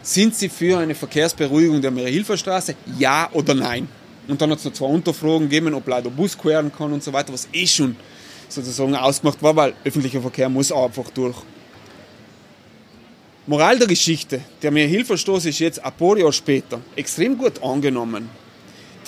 Sind 0.02 0.34
sie 0.36 0.48
für 0.48 0.80
eine 0.80 0.96
Verkehrsberuhigung 0.96 1.82
der 1.82 1.92
Mehrhilferstraße? 1.92 2.76
Ja 2.98 3.30
oder 3.34 3.54
nein? 3.54 3.88
Und 4.28 4.42
dann 4.42 4.52
hat 4.52 4.60
es 4.60 4.66
noch 4.66 4.74
zwei 4.74 4.86
Unterfragen 4.86 5.50
gegeben, 5.50 5.74
ob 5.74 5.88
leider 5.88 6.10
Bus 6.10 6.38
queren 6.38 6.72
kann 6.72 6.94
und 6.94 7.04
so 7.04 7.12
weiter, 7.12 7.34
was 7.34 7.50
eh 7.52 7.68
schon 7.68 7.96
sozusagen 8.48 8.96
ausgemacht 8.96 9.42
war, 9.44 9.56
weil 9.56 9.74
öffentlicher 9.84 10.22
Verkehr 10.22 10.48
muss 10.50 10.72
einfach 10.72 11.10
durch. 11.10 11.36
Moral 13.48 13.80
der 13.80 13.88
Geschichte, 13.88 14.42
der 14.62 14.72
Mehrhilferstoß 14.72 15.46
ist 15.46 15.60
jetzt 15.60 15.84
ein 15.84 15.92
paar 15.94 16.18
Jahre 16.18 16.32
später 16.32 16.80
extrem 16.96 17.38
gut 17.38 17.62
angenommen 17.64 18.30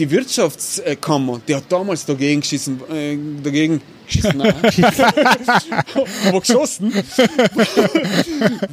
die 0.01 0.09
Wirtschaftskammer, 0.09 1.41
die 1.47 1.53
hat 1.53 1.65
damals 1.69 2.03
dagegen 2.03 2.41
geschissen, 2.41 2.81
äh, 2.91 3.15
dagegen 3.43 3.79
geschissen, 4.07 4.41
aber 4.41 6.39
geschossen, 6.39 6.91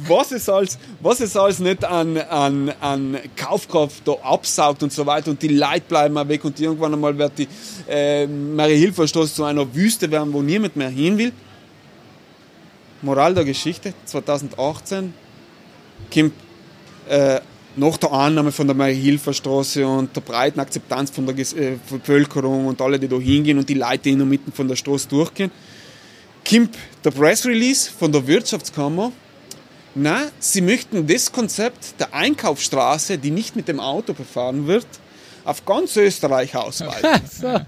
was 0.07 0.31
es 0.31 0.49
als, 0.49 0.79
was 0.99 1.19
es 1.19 1.37
als 1.37 1.59
nicht 1.59 1.85
an, 1.85 2.17
an, 2.17 2.73
an 2.81 3.17
Kaufkraft 3.35 4.07
da 4.07 4.13
absaugt 4.23 4.81
und 4.81 4.91
so 4.91 5.05
weiter 5.05 5.29
und 5.29 5.39
die 5.39 5.49
Leute 5.49 5.83
bleiben 5.87 6.15
mal 6.15 6.27
weg 6.27 6.43
und 6.45 6.59
irgendwann 6.59 6.95
einmal 6.95 7.15
wird 7.15 7.33
die 7.37 7.47
äh, 7.87 8.25
Marie-Hilfer-Straße 8.25 9.35
zu 9.35 9.43
einer 9.43 9.71
Wüste 9.75 10.09
werden, 10.09 10.33
wo 10.33 10.41
niemand 10.41 10.75
mehr 10.75 10.89
hin 10.89 11.15
will. 11.15 11.31
Moral 13.03 13.35
der 13.35 13.45
Geschichte, 13.45 13.93
2018 14.05 15.13
kommt 16.11 16.33
äh, 17.07 17.39
nach 17.75 17.97
der 17.97 18.11
Annahme 18.11 18.51
von 18.51 18.67
der 18.67 18.75
Marie-Hilfer-Straße 18.75 19.85
und 19.85 20.15
der 20.15 20.21
breiten 20.21 20.59
Akzeptanz 20.59 21.11
von 21.11 21.25
der 21.25 21.35
äh, 21.37 21.77
Bevölkerung 21.89 22.67
und 22.67 22.81
alle, 22.81 22.99
die 22.99 23.07
da 23.07 23.17
hingehen 23.17 23.57
und 23.57 23.69
die 23.69 23.75
Leute, 23.75 23.99
die 23.99 24.11
in 24.11 24.19
der 24.19 24.27
Mitte 24.27 24.51
von 24.51 24.67
der 24.67 24.75
Straße 24.75 25.07
durchgehen, 25.07 25.51
kommt 26.47 26.75
der 27.03 27.11
Press 27.11 27.45
Release 27.45 27.89
von 27.89 28.11
der 28.11 28.25
Wirtschaftskammer. 28.25 29.11
Na, 29.95 30.23
sie 30.39 30.61
möchten 30.61 31.05
das 31.05 31.31
Konzept 31.31 31.99
der 31.99 32.13
Einkaufsstraße, 32.13 33.17
die 33.17 33.31
nicht 33.31 33.55
mit 33.55 33.67
dem 33.67 33.79
Auto 33.79 34.13
befahren 34.13 34.67
wird, 34.67 34.87
auf 35.45 35.65
ganz 35.65 35.95
Österreich 35.97 36.55
ausweiten. 36.55 37.21
so. 37.31 37.59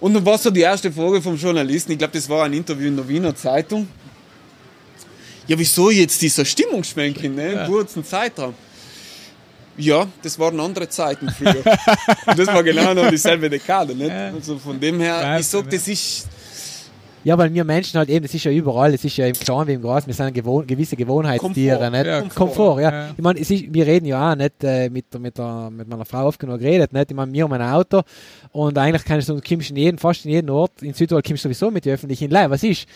Und 0.00 0.14
dann 0.14 0.24
war 0.24 0.38
so 0.38 0.50
die 0.50 0.60
erste 0.60 0.92
Frage 0.92 1.22
vom 1.22 1.36
Journalisten, 1.36 1.92
ich 1.92 1.98
glaube, 1.98 2.12
das 2.12 2.28
war 2.28 2.44
ein 2.44 2.52
Interview 2.52 2.88
in 2.88 2.96
der 2.96 3.08
Wiener 3.08 3.34
Zeitung. 3.34 3.88
Ja, 5.46 5.58
wieso 5.58 5.90
jetzt 5.90 6.20
dieser 6.22 6.44
Stimmungsschwenken 6.44 7.34
ne, 7.34 7.52
im 7.52 7.66
kurzen 7.66 8.04
Zeitraum? 8.04 8.54
Ja, 9.76 10.06
das 10.22 10.38
waren 10.38 10.58
andere 10.60 10.88
Zeiten 10.88 11.28
früher. 11.30 11.56
Und 12.26 12.38
das 12.38 12.46
war 12.46 12.62
genau 12.62 12.94
noch 12.94 13.08
dieselbe 13.10 13.50
Dekade. 13.50 13.94
Nicht? 13.94 14.10
Also 14.10 14.58
von 14.58 14.78
dem 14.78 15.00
her, 15.00 15.38
ich 15.38 15.46
sage, 15.46 15.68
das 15.68 15.88
ist. 15.88 16.28
Ja, 17.24 17.38
weil 17.38 17.52
wir 17.54 17.64
Menschen 17.64 17.96
halt 17.98 18.10
eben, 18.10 18.22
das 18.22 18.34
ist 18.34 18.44
ja 18.44 18.52
überall, 18.52 18.92
das 18.92 19.02
ist 19.02 19.16
ja 19.16 19.26
im 19.26 19.32
Clan 19.32 19.66
wie 19.66 19.72
im 19.72 19.80
Gras, 19.80 20.06
wir 20.06 20.12
sind 20.12 20.34
Gewohn 20.34 20.66
gewisse 20.66 20.94
Gewohnheitstiere. 20.94 21.78
Komfort, 21.78 21.90
nicht? 21.90 22.06
Ja, 22.06 22.20
Komfort, 22.20 22.36
Komfort 22.36 22.80
ja. 22.82 22.92
ja. 22.92 23.10
Ich 23.16 23.22
meine, 23.22 23.40
wir 23.40 23.86
reden 23.86 24.04
ja 24.04 24.32
auch 24.32 24.36
nicht 24.36 24.62
äh, 24.62 24.90
mit, 24.90 25.18
mit, 25.18 25.38
der, 25.38 25.70
mit 25.70 25.88
meiner 25.88 26.04
Frau 26.04 26.26
oft 26.26 26.38
genug 26.38 26.60
geredet. 26.60 26.92
Nicht? 26.92 27.10
Ich 27.10 27.16
meine, 27.16 27.32
wir 27.32 27.44
haben 27.44 27.52
ein 27.54 27.62
Auto 27.62 28.02
und 28.52 28.76
eigentlich 28.76 29.06
kannst 29.06 29.30
du, 29.30 29.40
kommst 29.40 29.70
in 29.70 29.76
jeden, 29.76 29.96
fast 29.96 30.26
in 30.26 30.32
jeden 30.32 30.50
Ort, 30.50 30.82
in 30.82 30.92
Südtirol 30.92 31.22
kommst 31.22 31.44
du 31.44 31.48
sowieso 31.48 31.70
mit 31.70 31.86
den 31.86 31.94
öffentlichen 31.94 32.30
Leih. 32.30 32.50
Was 32.50 32.62
ist? 32.62 32.86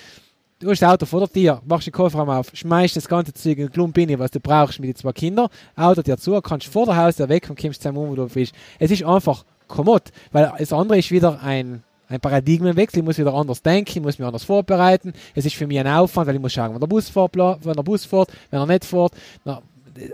Du 0.61 0.69
hast 0.71 0.83
das 0.83 0.91
Auto 0.91 1.07
vor 1.07 1.25
dir, 1.29 1.63
machst 1.67 1.87
den 1.87 1.93
Kofferraum 1.93 2.31
auf, 2.31 2.51
schmeißt 2.53 2.97
das 2.97 3.07
ganze 3.07 3.33
Zeug 3.33 3.59
in 3.59 3.67
den 3.67 3.71
Klump 3.71 3.97
rein, 3.97 4.19
was 4.19 4.33
du 4.33 4.41
brauchst 4.41 4.81
mit 4.81 4.89
den 4.89 4.97
zwei 4.97 5.13
Kindern, 5.13 5.47
Auto 5.77 6.03
dir 6.03 6.17
zu, 6.17 6.41
kannst 6.41 6.67
vor 6.67 6.85
der 6.85 6.97
Haustür 6.97 7.29
weg 7.29 7.49
und 7.49 7.57
kommst 7.57 7.81
zusammen 7.81 7.99
wo 7.99 8.17
du 8.17 8.27
bist. 8.27 8.53
Es 8.81 8.91
ist 8.91 9.05
einfach 9.05 9.45
kommod, 9.69 10.11
weil 10.33 10.53
das 10.59 10.73
andere 10.73 10.99
ist 10.99 11.13
wieder 11.13 11.41
ein, 11.45 11.85
ein 12.09 12.19
Paradigmenwechsel, 12.19 12.99
ich 12.99 13.05
muss 13.05 13.19
wieder 13.19 13.35
anders 13.35 13.63
denken, 13.63 13.99
ich 13.99 14.03
muss 14.03 14.19
mich 14.19 14.27
anders 14.27 14.43
vorbereiten, 14.43 15.13
es 15.37 15.47
ist 15.47 15.55
für 15.55 15.69
mich 15.69 15.79
ein 15.79 15.87
Aufwand, 15.87 16.27
weil 16.27 16.35
ich 16.35 16.41
muss 16.41 16.53
schauen, 16.53 16.73
wenn 16.73 16.81
der 16.81 16.89
Bus 16.89 17.09
fährt, 17.09 18.33
wenn 18.51 18.61
er 18.61 18.67
nicht 18.67 18.85
fährt, 18.85 19.13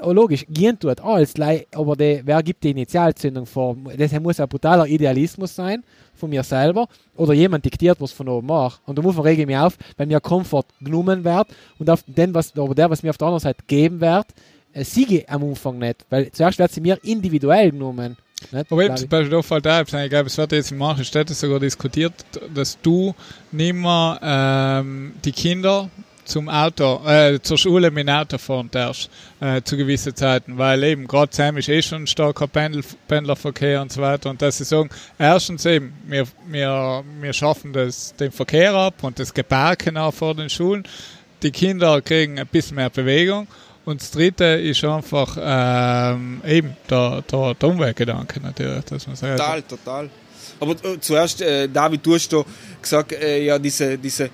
oh, 0.03 0.13
logisch, 0.13 0.47
gehen 0.49 0.79
tut 0.79 1.01
alles, 1.01 1.35
aber 1.75 1.97
die, 1.97 2.23
wer 2.25 2.43
gibt 2.43 2.65
die 2.65 2.71
Initialzündung 2.71 3.47
vor? 3.47 3.77
Das 3.97 4.13
muss 4.21 4.41
ein 4.41 4.49
brutaler 4.49 4.87
Idealismus 4.87 5.55
sein 5.55 5.83
von 6.15 6.31
mir 6.31 6.43
selber 6.43 6.89
oder 7.17 7.33
jemand 7.35 7.65
diktiert, 7.65 8.01
was 8.01 8.13
von 8.13 8.29
oben 8.29 8.47
macht. 8.47 8.81
Und 8.87 8.97
da 8.97 9.03
muss 9.03 9.17
man 9.17 9.25
mich 9.25 9.57
auf, 9.57 9.77
weil 9.97 10.07
mir 10.07 10.21
Komfort 10.21 10.67
genommen 10.81 11.25
wird 11.25 11.49
und 11.79 11.91
auf 11.91 12.05
den, 12.07 12.35
was, 12.35 12.57
oder 12.57 12.75
der, 12.75 12.91
was 12.91 13.03
mir 13.03 13.11
auf 13.11 13.19
der 13.19 13.27
anderen 13.27 13.43
Seite 13.43 13.63
geben 13.67 14.01
wird, 14.01 14.27
äh, 14.73 14.85
siege 14.85 15.25
am 15.29 15.45
Anfang 15.45 15.79
nicht. 15.79 16.05
Weil 16.11 16.31
zuerst 16.31 16.59
wird 16.59 16.73
sie 16.73 16.81
mir 16.81 16.99
individuell 17.03 17.71
genommen. 17.71 18.17
Nicht, 18.53 18.71
Aber 18.71 18.95
zum 18.97 19.09
Beispiel 19.09 19.37
auch 19.37 19.61
da, 19.61 19.81
ich 19.81 19.87
glaube, 19.87 20.27
es 20.27 20.37
wird 20.37 20.53
jetzt 20.53 20.71
in 20.71 20.79
manchen 20.79 21.05
Städten 21.05 21.35
sogar 21.35 21.61
diskutiert, 21.61 22.13
dass 22.55 22.79
du 22.83 23.15
nicht 23.53 23.75
mehr 23.75 24.19
ähm, 24.23 25.13
die 25.25 25.33
Kinder 25.33 25.89
zum 26.25 26.49
Auto, 26.49 27.01
äh, 27.07 27.41
zur 27.41 27.59
Schule 27.59 27.91
mit 27.91 28.07
dem 28.07 28.15
Auto 28.15 28.39
fahren 28.39 28.69
darfst, 28.71 29.11
äh, 29.41 29.63
zu 29.63 29.77
gewissen 29.77 30.15
Zeiten, 30.15 30.59
weil 30.59 30.83
eben 30.85 31.07
gerade 31.07 31.35
Sam 31.35 31.57
ist 31.57 31.69
eh 31.69 31.83
schon 31.83 32.05
ein 32.05 32.07
starker 32.07 32.47
Pendel, 32.47 32.83
Pendlerverkehr 33.09 33.83
und 33.83 33.93
so 33.93 34.01
weiter 34.03 34.31
und 34.31 34.41
dass 34.43 34.59
sie 34.59 34.65
sagen, 34.65 34.91
erstens 35.19 35.65
eben, 35.67 35.93
wir, 36.07 36.27
wir, 36.47 37.05
wir 37.21 37.33
schaffen 37.33 37.73
das, 37.73 38.15
den 38.17 38.33
Verkehr 38.33 38.75
ab 38.75 39.03
und 39.03 39.19
das 39.19 39.33
Geparken 39.35 39.97
auch 39.97 40.15
vor 40.15 40.35
den 40.35 40.51
Schulen, 40.51 40.85
die 41.43 41.51
Kinder 41.51 42.01
kriegen 42.01 42.39
ein 42.39 42.47
bisschen 42.47 42.77
mehr 42.77 42.91
Bewegung 42.91 43.47
und 43.85 44.01
das 44.01 44.11
dritte 44.11 44.45
ist 44.45 44.83
einfach 44.85 45.37
ähm, 45.41 46.41
eben 46.47 46.77
der, 46.89 47.23
der, 47.23 47.55
der 47.55 47.69
Umweltgedanke 47.69 48.41
natürlich, 48.41 48.85
dass 48.85 49.07
man 49.07 49.17
sagt. 49.17 49.39
Total, 49.39 49.63
total. 49.63 50.11
Aber 50.61 50.73
äh, 50.73 50.99
zuerst, 51.01 51.43
äh, 51.43 51.69
David, 51.69 52.05
du 52.05 52.15
hast 52.15 52.33
da 52.33 52.45
gesagt, 52.81 53.13
äh, 53.13 53.45
ja, 53.45 53.59
diese, 53.59 53.99
diese 53.99 54.31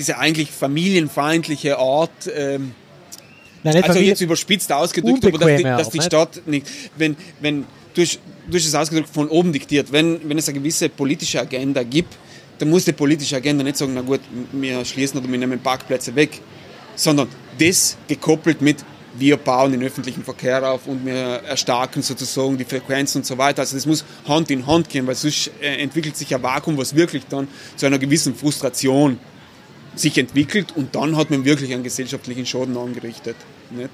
diese 0.00 0.16
eigentlich 0.16 0.50
familienfeindliche 0.50 1.78
Art, 1.78 2.10
ähm, 2.34 2.72
Nein, 3.62 3.84
also 3.84 3.98
jetzt 3.98 4.22
überspitzt 4.22 4.72
ausgedrückt, 4.72 5.26
aber 5.26 5.36
dass 5.36 5.56
die, 5.58 5.62
dass 5.62 5.90
die 5.90 6.00
Stadt 6.00 6.40
nicht, 6.46 6.66
wenn, 6.96 7.14
wenn, 7.40 7.66
durch, 7.92 8.18
durch 8.50 8.64
das 8.64 8.74
ausgedrückt 8.74 9.10
von 9.12 9.28
oben 9.28 9.52
diktiert, 9.52 9.92
wenn, 9.92 10.26
wenn 10.26 10.38
es 10.38 10.48
eine 10.48 10.58
gewisse 10.58 10.88
politische 10.88 11.38
Agenda 11.38 11.82
gibt, 11.82 12.16
dann 12.58 12.70
muss 12.70 12.86
die 12.86 12.92
politische 12.92 13.36
Agenda 13.36 13.62
nicht 13.62 13.76
sagen, 13.76 13.92
na 13.94 14.00
gut, 14.00 14.20
wir 14.52 14.82
schließen 14.86 15.20
oder 15.20 15.30
wir 15.30 15.38
nehmen 15.38 15.60
Parkplätze 15.60 16.14
weg, 16.16 16.40
sondern 16.96 17.28
das 17.58 17.98
gekoppelt 18.08 18.62
mit, 18.62 18.78
wir 19.18 19.36
bauen 19.36 19.72
den 19.72 19.82
öffentlichen 19.82 20.24
Verkehr 20.24 20.66
auf 20.66 20.86
und 20.86 21.04
wir 21.04 21.14
erstarken 21.14 22.00
sozusagen 22.00 22.56
die 22.56 22.64
Frequenz 22.64 23.14
und 23.16 23.26
so 23.26 23.36
weiter. 23.36 23.60
Also 23.60 23.76
das 23.76 23.84
muss 23.84 24.04
Hand 24.26 24.50
in 24.50 24.66
Hand 24.66 24.88
gehen, 24.88 25.06
weil 25.06 25.16
sonst 25.16 25.50
äh, 25.60 25.82
entwickelt 25.82 26.16
sich 26.16 26.34
ein 26.34 26.42
Vakuum, 26.42 26.78
was 26.78 26.94
wirklich 26.94 27.24
dann 27.28 27.48
zu 27.76 27.84
einer 27.84 27.98
gewissen 27.98 28.34
Frustration 28.34 29.18
sich 29.94 30.18
entwickelt 30.18 30.72
und 30.76 30.94
dann 30.94 31.16
hat 31.16 31.30
man 31.30 31.44
wirklich 31.44 31.72
einen 31.72 31.82
gesellschaftlichen 31.82 32.46
Schaden 32.46 32.76
angerichtet. 32.76 33.36
Nicht? 33.70 33.90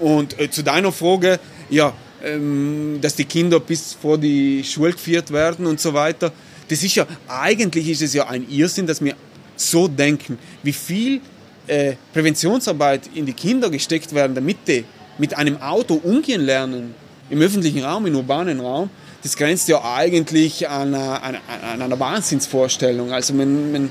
Und 0.00 0.38
äh, 0.38 0.50
zu 0.50 0.62
deiner 0.62 0.92
Frage, 0.92 1.38
ja, 1.70 1.92
ähm, 2.24 2.98
dass 3.00 3.14
die 3.16 3.24
Kinder 3.24 3.60
bis 3.60 3.94
vor 3.94 4.18
die 4.18 4.64
Schule 4.64 4.92
geführt 4.92 5.32
werden 5.32 5.66
und 5.66 5.80
so 5.80 5.92
weiter, 5.94 6.32
das 6.68 6.82
ist 6.82 6.94
ja, 6.94 7.06
eigentlich 7.28 7.88
ist 7.88 8.02
es 8.02 8.14
ja 8.14 8.28
ein 8.28 8.48
Irrsinn, 8.48 8.86
dass 8.86 9.02
wir 9.02 9.14
so 9.56 9.88
denken, 9.88 10.38
wie 10.62 10.72
viel 10.72 11.20
äh, 11.66 11.94
Präventionsarbeit 12.12 13.10
in 13.14 13.26
die 13.26 13.32
Kinder 13.32 13.70
gesteckt 13.70 14.14
werden, 14.14 14.34
damit 14.34 14.56
die 14.66 14.84
mit 15.18 15.36
einem 15.36 15.60
Auto 15.60 15.94
umgehen 15.94 16.40
lernen, 16.40 16.94
im 17.30 17.40
öffentlichen 17.40 17.82
Raum, 17.82 18.06
im 18.06 18.16
urbanen 18.16 18.60
Raum, 18.60 18.90
das 19.22 19.36
grenzt 19.36 19.68
ja 19.68 19.82
eigentlich 19.94 20.68
an 20.68 20.94
einer, 20.94 21.22
an, 21.22 21.36
an 21.72 21.82
einer 21.82 22.00
Wahnsinnsvorstellung. 22.00 23.12
Also 23.12 23.34
man, 23.34 23.72
man, 23.72 23.90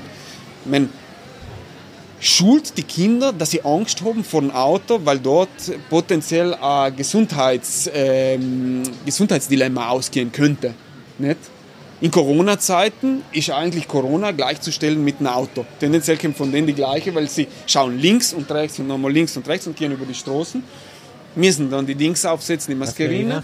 man 0.64 0.88
schult 2.22 2.78
die 2.78 2.84
Kinder, 2.84 3.32
dass 3.32 3.50
sie 3.50 3.64
Angst 3.64 4.00
haben 4.02 4.22
vor 4.22 4.40
dem 4.40 4.52
Auto, 4.52 5.00
weil 5.04 5.18
dort 5.18 5.48
potenziell 5.90 6.54
ein 6.54 6.94
Gesundheits, 6.94 7.90
ähm, 7.92 8.84
Gesundheitsdilemma 9.04 9.88
ausgehen 9.88 10.30
könnte. 10.30 10.72
Nicht? 11.18 11.38
In 12.00 12.10
Corona-Zeiten 12.10 13.22
ist 13.32 13.50
eigentlich 13.50 13.86
Corona 13.88 14.30
gleichzustellen 14.30 15.04
mit 15.04 15.18
einem 15.18 15.28
Auto. 15.28 15.64
Tendenziell 15.80 16.16
kommt 16.16 16.36
von 16.36 16.50
denen 16.50 16.66
die 16.66 16.74
gleiche, 16.74 17.14
weil 17.14 17.28
sie 17.28 17.48
schauen 17.66 17.98
links 17.98 18.32
und 18.32 18.50
rechts 18.50 18.78
und 18.78 18.86
nochmal 18.86 19.12
links 19.12 19.36
und 19.36 19.46
rechts 19.48 19.66
und 19.66 19.76
gehen 19.76 19.92
über 19.92 20.06
die 20.06 20.14
Straßen, 20.14 20.62
müssen 21.34 21.70
dann 21.70 21.86
die 21.86 21.94
Dings 21.94 22.24
aufsetzen, 22.24 22.72
die 22.74 22.78
Maskerine 22.78 23.42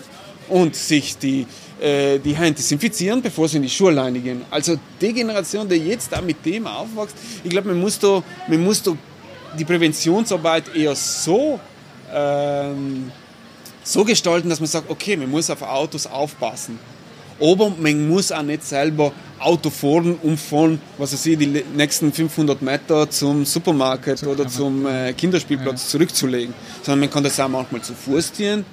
und 0.48 0.76
sich 0.76 1.18
die, 1.18 1.46
äh, 1.80 2.18
die 2.18 2.36
Hände 2.36 2.54
desinfizieren, 2.54 3.22
bevor 3.22 3.48
sie 3.48 3.56
in 3.56 3.62
die 3.62 3.70
Schule 3.70 4.10
gehen. 4.12 4.42
Also 4.50 4.78
die 5.00 5.12
Generation, 5.12 5.68
die 5.68 5.76
jetzt 5.76 6.12
da 6.12 6.20
mit 6.20 6.44
dem 6.44 6.66
aufwächst, 6.66 7.16
ich 7.44 7.50
glaube, 7.50 7.68
man 7.68 7.80
muss 7.80 7.98
da, 7.98 8.22
man 8.48 8.62
muss 8.62 8.82
da 8.82 8.92
die 9.58 9.64
Präventionsarbeit 9.64 10.74
eher 10.74 10.94
so 10.94 11.58
ähm, 12.12 13.10
so 13.88 14.04
gestalten, 14.04 14.48
dass 14.48 14.60
man 14.60 14.68
sagt, 14.68 14.90
okay, 14.90 15.16
man 15.16 15.30
muss 15.30 15.50
auf 15.50 15.62
Autos 15.62 16.06
aufpassen. 16.06 16.78
Aber 17.40 17.70
man 17.70 18.08
muss 18.08 18.32
auch 18.32 18.42
nicht 18.42 18.64
selber 18.64 19.12
Auto 19.38 19.70
fahren, 19.70 20.18
um 20.22 20.36
von, 20.36 20.80
was 20.98 21.12
weiß 21.12 21.26
ich, 21.26 21.38
die 21.38 21.46
nächsten 21.46 22.12
500 22.12 22.60
Meter 22.60 23.08
zum 23.08 23.44
Supermarkt 23.44 24.24
oder 24.24 24.48
zum 24.48 24.86
äh, 24.86 25.12
Kinderspielplatz 25.12 25.84
ja. 25.84 25.88
zurückzulegen. 25.90 26.52
Sondern 26.82 27.00
man 27.00 27.10
kann 27.10 27.22
das 27.22 27.38
auch 27.38 27.48
manchmal 27.48 27.80
zu 27.80 27.94
Fuß 27.94 28.32
tun. 28.32 28.64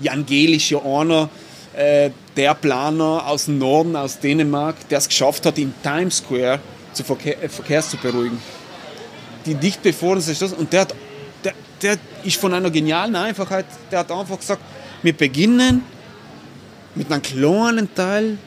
Jan 0.00 0.24
Gehl 0.24 0.54
ist 0.54 0.70
ja 0.70 0.78
einer, 0.82 1.28
äh, 1.76 2.10
der 2.36 2.54
Planer 2.54 3.26
aus 3.26 3.46
dem 3.46 3.58
Norden, 3.58 3.96
aus 3.96 4.18
Dänemark, 4.18 4.88
der 4.88 4.98
es 4.98 5.08
geschafft 5.08 5.46
hat, 5.46 5.58
in 5.58 5.72
Times 5.82 6.18
Square 6.18 6.60
zu 6.92 7.04
Verkehr, 7.04 7.42
äh, 7.42 7.48
Verkehrs 7.48 7.90
zu 7.90 7.96
beruhigen. 7.96 8.40
Die 9.46 9.54
dicht 9.54 9.82
bevor 9.82 10.16
es 10.16 10.28
ist 10.28 10.42
und 10.42 10.72
der, 10.72 10.82
hat, 10.82 10.94
der, 11.42 11.52
der 11.82 11.98
ist 12.22 12.40
von 12.40 12.54
einer 12.54 12.70
genialen 12.70 13.14
Einfachheit, 13.16 13.66
der 13.90 14.00
hat 14.00 14.10
einfach 14.10 14.38
gesagt, 14.38 14.62
wir 15.02 15.12
beginnen 15.12 15.82
mit 16.94 17.12
einem 17.12 17.22
kleinen 17.22 17.94
Teil, 17.94 18.38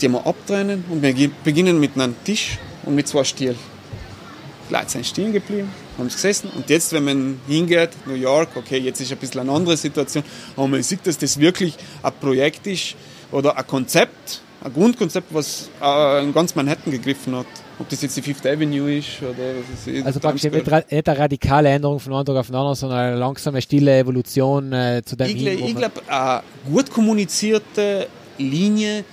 den 0.00 0.12
wir 0.12 0.26
abtrennen 0.26 0.84
und 0.88 1.02
wir 1.02 1.30
beginnen 1.44 1.78
mit 1.78 1.94
einem 1.94 2.14
Tisch 2.24 2.58
und 2.84 2.94
mit 2.94 3.08
zwei 3.08 3.24
Stielen. 3.24 3.58
Leute 4.70 4.90
sind 4.90 5.06
stehen 5.06 5.32
geblieben, 5.32 5.70
haben 5.98 6.08
gesessen 6.08 6.50
und 6.54 6.68
jetzt, 6.70 6.92
wenn 6.92 7.04
man 7.04 7.40
hingeht, 7.46 7.90
New 8.06 8.14
York, 8.14 8.50
okay, 8.56 8.78
jetzt 8.78 9.00
ist 9.00 9.12
ein 9.12 9.18
bisschen 9.18 9.40
eine 9.40 9.52
andere 9.52 9.76
Situation, 9.76 10.24
aber 10.56 10.68
man 10.68 10.82
sieht, 10.82 11.06
dass 11.06 11.18
das 11.18 11.38
wirklich 11.38 11.76
ein 12.02 12.12
Projekt 12.20 12.66
ist 12.66 12.96
oder 13.30 13.56
ein 13.56 13.66
Konzept, 13.66 14.42
ein 14.62 14.72
Grundkonzept, 14.72 15.32
was 15.32 15.70
äh, 15.82 16.22
in 16.22 16.32
ganz 16.32 16.54
Manhattan 16.54 16.92
gegriffen 16.92 17.36
hat. 17.36 17.46
Ob 17.78 17.88
das 17.88 18.02
jetzt 18.02 18.16
die 18.16 18.22
Fifth 18.22 18.46
Avenue 18.46 18.98
ist 18.98 19.20
oder 19.20 19.54
was 19.70 19.86
ist 19.86 20.06
Also 20.06 20.20
praktisch 20.20 20.44
nicht, 20.44 20.54
nicht 20.54 21.08
eine 21.08 21.18
radikale 21.18 21.68
Änderung 21.68 21.98
von 21.98 22.14
einem 22.14 22.24
Tag 22.24 22.36
auf 22.36 22.46
den 22.46 22.54
anderen, 22.54 22.76
sondern 22.76 22.98
eine 22.98 23.16
langsame, 23.16 23.60
stille 23.60 23.98
Evolution 23.98 24.72
äh, 24.72 25.02
zu 25.04 25.16
dem 25.16 25.26
Ich, 25.26 25.44
ich 25.44 25.76
glaube, 25.76 26.00
eine 26.06 26.42
gut 26.70 26.90
kommunizierte 26.90 28.06
Linie, 28.38 29.04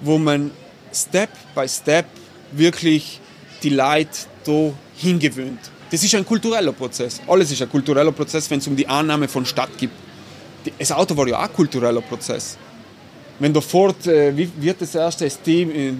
wo 0.00 0.18
man 0.18 0.50
Step 0.92 1.30
by 1.54 1.66
Step 1.66 2.06
wirklich 2.52 3.20
die 3.62 3.70
Leute 3.70 4.10
da 4.44 4.72
hingewöhnt. 4.96 5.60
Das 5.90 6.04
ist 6.04 6.14
ein 6.14 6.24
kultureller 6.24 6.72
Prozess. 6.72 7.20
Alles 7.26 7.50
ist 7.50 7.60
ein 7.62 7.68
kultureller 7.68 8.12
Prozess, 8.12 8.48
wenn 8.50 8.60
es 8.60 8.66
um 8.68 8.76
die 8.76 8.86
Annahme 8.86 9.26
von 9.26 9.44
Stadt 9.44 9.76
geht. 9.76 9.90
Das 10.78 10.92
Auto 10.92 11.16
war 11.16 11.26
ja 11.26 11.38
auch 11.38 11.42
ein 11.42 11.52
kultureller 11.52 12.00
Prozess. 12.00 12.56
Wenn 13.40 13.52
du 13.52 13.60
fort, 13.60 14.06
äh, 14.06 14.36
wie 14.36 14.48
wird 14.60 14.80
das 14.80 14.94
erste 14.94 15.28
Team, 15.28 15.70
äh, 15.70 15.92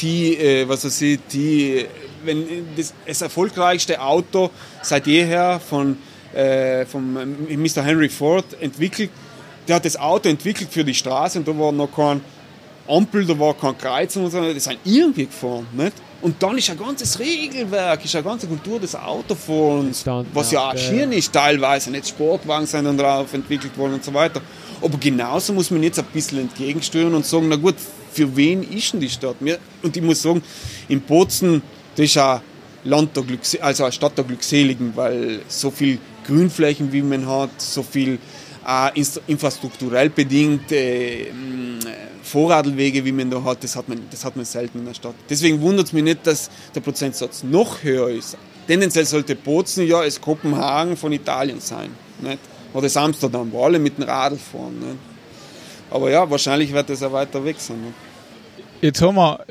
die, 0.00 0.36
äh, 0.36 0.68
was 0.68 0.84
weiß 0.84 1.00
ich, 1.02 1.20
die, 1.32 1.86
wenn 2.24 2.46
das, 2.76 2.94
das 3.06 3.22
erfolgreichste 3.22 4.00
Auto 4.00 4.50
seit 4.82 5.06
jeher 5.08 5.58
von, 5.58 5.96
äh, 6.34 6.84
von 6.84 7.14
Mr. 7.48 7.82
Henry 7.82 8.10
Ford 8.10 8.44
entwickelt, 8.60 9.10
der 9.66 9.76
hat 9.76 9.84
das 9.84 9.96
Auto 9.96 10.28
entwickelt 10.28 10.70
für 10.70 10.84
die 10.84 10.94
Straße 10.94 11.38
und 11.38 11.48
da 11.48 11.58
war 11.58 11.72
noch 11.72 11.90
kein 11.90 12.20
Ampel, 12.86 13.24
da 13.24 13.38
war 13.38 13.54
kein 13.54 13.76
Kreuz 13.76 14.14
und 14.16 14.30
so, 14.30 14.52
das 14.52 14.64
sind 14.64 14.78
irgendwie 14.84 15.26
gefahren, 15.26 15.66
nicht? 15.72 15.94
Und 16.22 16.40
dann 16.40 16.56
ist 16.56 16.70
ein 16.70 16.78
ganzes 16.78 17.18
Regelwerk, 17.18 18.04
ist 18.04 18.14
eine 18.14 18.22
ganze 18.24 18.46
Kultur 18.46 18.78
des 18.78 18.94
Autofahrens, 18.94 20.04
was 20.32 20.52
ja 20.52 20.70
auch 20.70 20.78
schön 20.78 21.10
ist 21.10 21.32
teilweise, 21.32 21.90
nicht 21.90 22.08
Sportwagen 22.08 22.64
sind 22.64 22.84
dann 22.84 22.96
drauf 22.96 23.34
entwickelt 23.34 23.76
worden 23.76 23.94
und 23.94 24.04
so 24.04 24.14
weiter. 24.14 24.40
Aber 24.80 24.98
genauso 24.98 25.52
muss 25.52 25.70
man 25.72 25.82
jetzt 25.82 25.98
ein 25.98 26.04
bisschen 26.12 26.38
entgegensteuern 26.38 27.12
und 27.14 27.26
sagen, 27.26 27.48
na 27.48 27.56
gut, 27.56 27.74
für 28.12 28.36
wen 28.36 28.62
ist 28.62 28.92
denn 28.92 29.00
die 29.00 29.08
Stadt? 29.08 29.36
Und 29.82 29.96
ich 29.96 30.02
muss 30.02 30.22
sagen, 30.22 30.42
in 30.88 31.00
Bozen, 31.00 31.60
das 31.96 32.06
ist 32.06 32.18
ein 32.18 32.40
Land 32.84 33.16
der 33.16 33.24
Glücks 33.24 33.56
also 33.56 33.84
eine 33.84 33.92
Stadt 33.92 34.16
der 34.16 34.24
Glückseligen, 34.24 34.92
weil 34.94 35.40
so 35.48 35.70
viel 35.72 35.98
Grünflächen, 36.26 36.92
wie 36.92 37.02
man 37.02 37.26
hat, 37.26 37.50
so 37.60 37.82
viel 37.82 38.18
äh, 38.66 39.04
infrastrukturell 39.26 40.10
bedingt 40.10 40.70
äh, 40.72 41.26
Vorradlwege, 42.22 43.04
wie 43.04 43.12
man 43.12 43.30
da 43.30 43.42
hat, 43.42 43.62
das 43.64 43.76
hat 43.76 43.88
man, 43.88 44.00
das 44.10 44.24
hat 44.24 44.36
man 44.36 44.44
selten 44.44 44.78
in 44.78 44.86
der 44.86 44.94
Stadt. 44.94 45.14
Deswegen 45.28 45.60
wundert 45.60 45.86
es 45.86 45.92
mich 45.92 46.04
nicht, 46.04 46.26
dass 46.26 46.50
der 46.74 46.80
Prozentsatz 46.80 47.42
noch 47.42 47.82
höher 47.82 48.08
ist. 48.08 48.36
Tendenziell 48.66 49.04
sollte 49.04 49.34
Bozen 49.34 49.86
ja 49.86 50.00
als 50.00 50.20
Kopenhagen 50.20 50.96
von 50.96 51.12
Italien 51.12 51.60
sein. 51.60 51.90
Nicht? 52.20 52.38
Oder 52.72 52.84
das 52.84 52.96
Amsterdam, 52.96 53.50
wo 53.52 53.64
alle 53.64 53.78
mit 53.78 53.98
dem 53.98 54.04
Radl 54.04 54.38
fahren. 54.38 54.78
Nicht? 54.78 54.98
Aber 55.90 56.10
ja, 56.10 56.28
wahrscheinlich 56.30 56.72
wird 56.72 56.88
das 56.88 57.02
auch 57.02 57.12
weiter 57.12 57.44
weg 57.44 57.56
sein. 57.58 57.80
Nicht? 57.82 57.94
Jetzt 58.80 59.02
haben 59.02 59.16
wir 59.16 59.44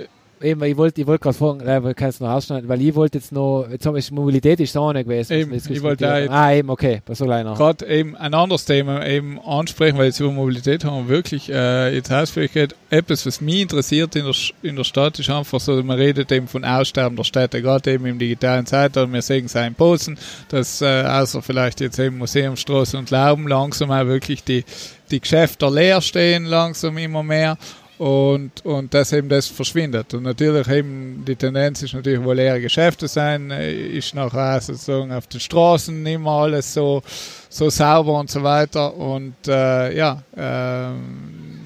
eben, 0.43 0.63
ich 0.63 0.77
wollte 0.77 1.01
ich 1.01 1.07
wollt 1.07 1.21
gerade 1.21 1.37
fragen, 1.37 1.61
äh, 1.61 1.83
weil 1.83 1.93
kannst 1.93 2.19
du 2.19 2.25
noch 2.25 2.31
ausschneiden, 2.31 2.67
weil 2.69 2.81
ich 2.81 2.95
wollte 2.95 3.17
jetzt 3.17 3.31
noch, 3.31 3.67
jetzt 3.69 3.85
habe 3.85 3.99
ich 3.99 4.11
Mobilität 4.11 4.59
ist 4.59 4.73
so 4.73 4.91
nicht 4.91 5.05
gewesen. 5.05 5.33
Eben, 5.33 5.53
ich 5.53 5.81
wollte 5.81 6.29
Ah, 6.29 6.53
eben, 6.53 6.69
okay, 6.69 7.01
was 7.05 7.17
soll 7.17 7.31
einer? 7.31 7.53
Gerade 7.55 7.85
eben 7.87 8.15
ein 8.15 8.33
anderes 8.33 8.65
Thema 8.65 9.05
eben 9.05 9.39
ansprechen, 9.39 9.97
weil 9.97 10.05
jetzt 10.05 10.19
über 10.19 10.31
Mobilität 10.31 10.85
haben 10.85 11.07
wir 11.07 11.15
wirklich 11.15 11.49
äh, 11.49 11.93
jetzt 11.95 12.11
Hausfähigkeit. 12.11 12.75
Etwas, 12.89 13.25
was 13.25 13.41
mich 13.41 13.61
interessiert 13.61 14.15
in 14.15 14.25
der, 14.25 14.35
in 14.61 14.75
der 14.75 14.83
Stadt, 14.83 15.19
ist 15.19 15.29
einfach 15.29 15.59
so, 15.59 15.81
man 15.83 15.97
redet 15.97 16.31
eben 16.31 16.47
von 16.47 16.63
Aussterben 16.65 17.15
der 17.15 17.23
Städte, 17.23 17.61
gerade 17.61 17.91
eben 17.91 18.05
im 18.05 18.19
digitalen 18.19 18.65
Zeitalter. 18.65 19.11
Wir 19.11 19.21
sehen 19.21 19.45
es 19.45 19.55
auch 19.55 19.65
in 19.65 19.75
Posen, 19.75 20.17
dass 20.49 20.81
äh, 20.81 21.03
außer 21.03 21.41
vielleicht 21.41 21.81
jetzt 21.81 21.99
eben 21.99 22.17
Museumstraße 22.17 22.97
und 22.97 23.09
Lauben 23.11 23.47
langsam 23.47 23.91
auch 23.91 24.05
wirklich 24.05 24.43
die, 24.43 24.65
die 25.11 25.19
Geschäfte 25.19 25.67
leer 25.69 26.01
stehen, 26.01 26.45
langsam 26.45 26.97
immer 26.97 27.23
mehr 27.23 27.57
und, 28.01 28.65
und 28.65 28.95
dass 28.95 29.13
eben 29.13 29.29
das 29.29 29.45
verschwindet. 29.45 30.15
Und 30.15 30.23
natürlich 30.23 30.67
eben 30.69 31.23
die 31.23 31.35
Tendenz 31.35 31.83
ist 31.83 31.93
natürlich, 31.93 32.23
wo 32.23 32.31
leere 32.31 32.59
Geschäfte 32.59 33.07
sein, 33.07 33.51
äh, 33.51 33.71
ist 33.71 34.15
nachher 34.15 34.59
sozusagen 34.59 35.11
auf 35.11 35.27
den 35.27 35.39
Straßen 35.39 36.01
nicht 36.01 36.19
mehr 36.19 36.31
alles 36.31 36.73
so, 36.73 37.03
so 37.47 37.69
sauber 37.69 38.19
und 38.19 38.31
so 38.31 38.41
weiter. 38.41 38.95
Und 38.97 39.35
äh, 39.47 39.95
ja, 39.95 40.23
äh, 40.35 40.97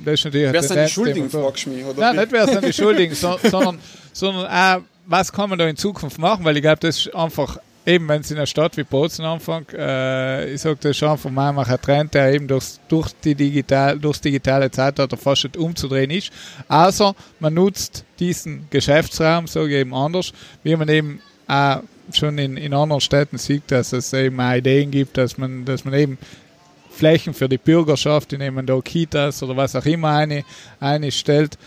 das 0.03 0.13
ist 0.15 0.25
natürlich 0.25 0.51
Wer 0.51 0.63
sind 0.63 0.83
die 0.83 0.89
Schuldigen, 0.89 1.29
fragst 1.29 1.67
du 1.67 1.69
mich, 1.69 1.85
oder? 1.85 2.01
Nein, 2.01 2.17
nicht 2.17 2.31
wer 2.33 2.47
sind 2.49 2.65
die 2.65 2.73
Schuldigen, 2.81 3.15
so, 3.15 3.39
sondern, 3.41 3.79
sondern 4.11 4.47
auch, 4.47 4.81
was 5.05 5.31
kann 5.31 5.49
man 5.49 5.57
da 5.57 5.65
in 5.69 5.77
Zukunft 5.77 6.19
machen, 6.19 6.43
weil 6.43 6.57
ich 6.57 6.63
glaube, 6.63 6.79
das 6.81 6.97
ist 6.97 7.15
einfach 7.15 7.59
eben, 7.85 8.07
wenn 8.07 8.21
es 8.21 8.31
in 8.31 8.37
einer 8.37 8.47
Stadt 8.47 8.77
wie 8.77 8.83
Bozen 8.83 9.25
anfängt, 9.25 9.73
äh, 9.73 10.53
ich 10.53 10.61
sage 10.61 10.77
das 10.81 10.97
schon 10.97 11.17
von 11.17 11.33
meinem 11.33 11.59
ein 11.59 11.81
Trend, 11.81 12.13
der 12.13 12.33
eben 12.33 12.47
durchs, 12.47 12.79
durch 12.87 13.11
die 13.23 13.35
digital, 13.35 13.99
durchs 13.99 14.21
digitale 14.21 14.71
Zeitalter 14.71 15.17
fast 15.17 15.43
nicht 15.43 15.57
umzudrehen 15.57 16.11
ist. 16.11 16.31
Außer 16.67 17.15
man 17.39 17.53
nutzt 17.53 18.03
diesen 18.19 18.67
Geschäftsraum, 18.69 19.45
ich 19.45 19.55
eben 19.55 19.93
anders, 19.93 20.33
wie 20.63 20.75
man 20.75 20.89
eben 20.89 21.21
auch 21.47 21.81
schon 22.13 22.37
in, 22.37 22.57
in 22.57 22.73
anderen 22.73 23.01
Städten 23.01 23.37
sieht, 23.37 23.63
dass 23.71 23.93
es 23.93 24.13
eben 24.13 24.39
auch 24.39 24.53
Ideen 24.53 24.91
gibt, 24.91 25.17
dass 25.17 25.37
man, 25.37 25.65
dass 25.65 25.85
man 25.85 25.93
eben 25.93 26.17
Flächen 26.89 27.33
für 27.33 27.49
die 27.49 27.57
Bürgerschaft, 27.57 28.31
indem 28.33 28.55
man 28.55 28.65
da 28.65 28.79
Kitas 28.79 29.43
oder 29.43 29.57
was 29.57 29.75
auch 29.75 29.85
immer 29.85 30.09
eine, 30.11 30.43
eine 30.79 31.11
stellt, 31.11 31.57